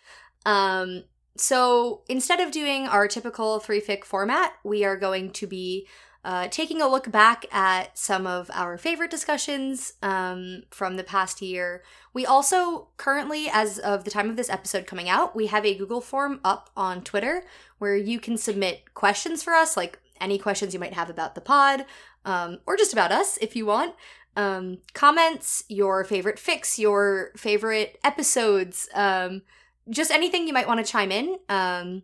Um, 0.47 1.05
so 1.37 2.03
instead 2.09 2.41
of 2.41 2.51
doing 2.51 2.87
our 2.87 3.09
typical 3.09 3.61
three 3.61 3.81
fic 3.81 4.05
format, 4.05 4.53
we 4.65 4.85
are 4.85 4.97
going 4.97 5.31
to 5.33 5.47
be 5.47 5.87
uh, 6.23 6.49
taking 6.49 6.83
a 6.83 6.89
look 6.89 7.11
back 7.11 7.47
at 7.51 7.97
some 7.97 8.27
of 8.27 8.51
our 8.53 8.77
favorite 8.77 9.11
discussions 9.11 9.95
um, 10.03 10.63
from 10.71 10.97
the 10.97 11.05
past 11.05 11.41
year. 11.41 11.83
We 12.13 12.27
also 12.27 12.89
currently, 12.99 13.49
as 13.51 13.79
of 13.79 14.05
the 14.05 14.11
time 14.11 14.29
of 14.29 14.37
this 14.37 14.51
episode 14.51 14.87
coming 14.87 15.09
out, 15.09 15.35
we 15.35 15.47
have 15.47 15.65
a 15.65 15.75
Google 15.75 16.03
form 16.03 16.41
up 16.45 16.69
on 16.77 17.03
Twitter 17.03 17.45
where 17.79 17.97
you 17.97 18.21
can 18.21 18.37
submit 18.37 18.93
questions 18.93 19.43
for 19.43 19.55
us, 19.55 19.79
like 19.79 19.99
any 20.21 20.37
questions 20.37 20.75
you 20.75 20.81
might 20.81 20.93
have 20.93 21.09
about 21.09 21.35
the 21.35 21.41
pod, 21.41 21.87
um, 22.27 22.59
or 22.67 22.77
just 22.77 22.93
about 22.93 23.13
us 23.13 23.39
if 23.41 23.57
you 23.57 23.65
want. 23.65 23.95
Um, 24.37 24.79
comments, 24.95 25.65
your 25.69 26.05
favorite 26.05 26.37
fics, 26.37 26.79
your 26.79 27.33
favorite 27.37 27.99
episodes, 28.05 28.89
um, 28.95 29.43
just 29.89 30.11
anything 30.11 30.47
you 30.47 30.53
might 30.53 30.69
want 30.69 30.85
to 30.85 30.91
chime 30.91 31.11
in. 31.11 31.39
Um, 31.49 32.03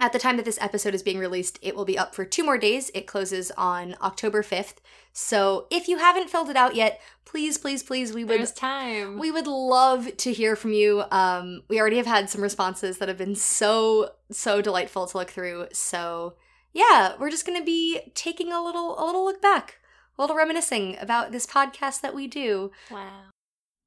at 0.00 0.12
the 0.12 0.18
time 0.18 0.36
that 0.36 0.44
this 0.44 0.58
episode 0.60 0.94
is 0.94 1.02
being 1.02 1.18
released, 1.18 1.58
it 1.60 1.74
will 1.74 1.84
be 1.84 1.98
up 1.98 2.14
for 2.14 2.24
two 2.24 2.44
more 2.44 2.56
days. 2.56 2.90
It 2.94 3.06
closes 3.06 3.50
on 3.52 3.96
October 4.00 4.42
5th. 4.42 4.76
So 5.12 5.66
if 5.70 5.88
you 5.88 5.98
haven't 5.98 6.30
filled 6.30 6.48
it 6.48 6.56
out 6.56 6.76
yet, 6.76 7.00
please, 7.24 7.58
please, 7.58 7.82
please, 7.82 8.12
we 8.12 8.24
would 8.24 8.38
There's 8.38 8.52
time. 8.52 9.18
we 9.18 9.32
would 9.32 9.48
love 9.48 10.16
to 10.18 10.32
hear 10.32 10.54
from 10.54 10.72
you. 10.72 11.02
Um, 11.10 11.62
we 11.68 11.80
already 11.80 11.96
have 11.96 12.06
had 12.06 12.30
some 12.30 12.40
responses 12.42 12.98
that 12.98 13.08
have 13.08 13.18
been 13.18 13.34
so 13.34 14.12
so 14.30 14.62
delightful 14.62 15.06
to 15.06 15.18
look 15.18 15.30
through. 15.30 15.66
So 15.72 16.34
yeah, 16.72 17.14
we're 17.18 17.30
just 17.30 17.44
gonna 17.44 17.64
be 17.64 18.00
taking 18.14 18.52
a 18.52 18.62
little 18.62 18.98
a 18.98 19.04
little 19.04 19.24
look 19.24 19.42
back, 19.42 19.78
a 20.18 20.22
little 20.22 20.36
reminiscing 20.36 20.96
about 21.00 21.32
this 21.32 21.46
podcast 21.46 22.00
that 22.00 22.14
we 22.14 22.26
do. 22.26 22.70
wow. 22.90 23.22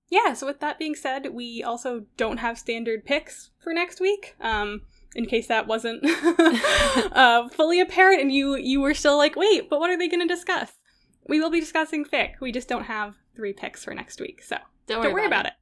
Yeah, 0.10 0.34
so 0.34 0.46
with 0.46 0.60
that 0.60 0.78
being 0.78 0.94
said, 0.94 1.34
we 1.34 1.64
also 1.64 2.06
don't 2.18 2.38
have 2.38 2.60
standard 2.60 3.06
picks 3.06 3.52
for 3.64 3.72
next 3.72 4.02
week. 4.02 4.36
Um, 4.42 4.82
in 5.16 5.26
case 5.26 5.48
that 5.48 5.68
wasn't 5.68 6.04
uh, 6.06 7.48
fully 7.50 7.80
apparent 7.80 8.22
and 8.22 8.32
you 8.32 8.56
you 8.56 8.80
were 8.82 8.94
still 8.94 9.18
like, 9.18 9.36
wait, 9.36 9.70
but 9.70 9.80
what 9.80 9.90
are 9.90 9.98
they 9.98 10.08
going 10.08 10.26
to 10.26 10.34
discuss? 10.34 10.72
We 11.28 11.40
will 11.40 11.50
be 11.50 11.60
discussing 11.60 12.06
fic. 12.06 12.34
We 12.42 12.52
just 12.52 12.68
don't 12.68 12.84
have 12.84 13.18
three 13.36 13.54
picks 13.54 13.84
for 13.84 13.94
next 13.94 14.20
week, 14.20 14.44
so 14.44 14.58
Don't 14.88 15.04
don't 15.04 15.14
worry 15.14 15.26
about 15.26 15.48
it. 15.48 15.54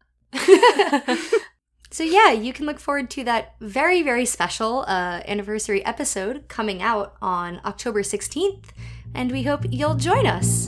so 1.91 2.03
yeah, 2.03 2.31
you 2.31 2.53
can 2.53 2.65
look 2.65 2.79
forward 2.79 3.09
to 3.11 3.23
that 3.25 3.55
very 3.59 4.01
very 4.01 4.25
special 4.25 4.85
uh, 4.87 5.21
anniversary 5.27 5.83
episode 5.85 6.47
coming 6.47 6.81
out 6.81 7.15
on 7.21 7.59
October 7.65 8.03
sixteenth, 8.03 8.71
and 9.13 9.31
we 9.31 9.43
hope 9.43 9.65
you'll 9.69 9.95
join 9.95 10.25
us. 10.27 10.67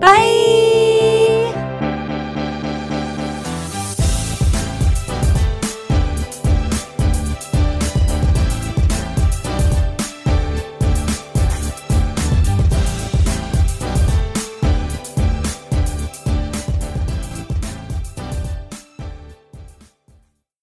Bye. 0.00 1.27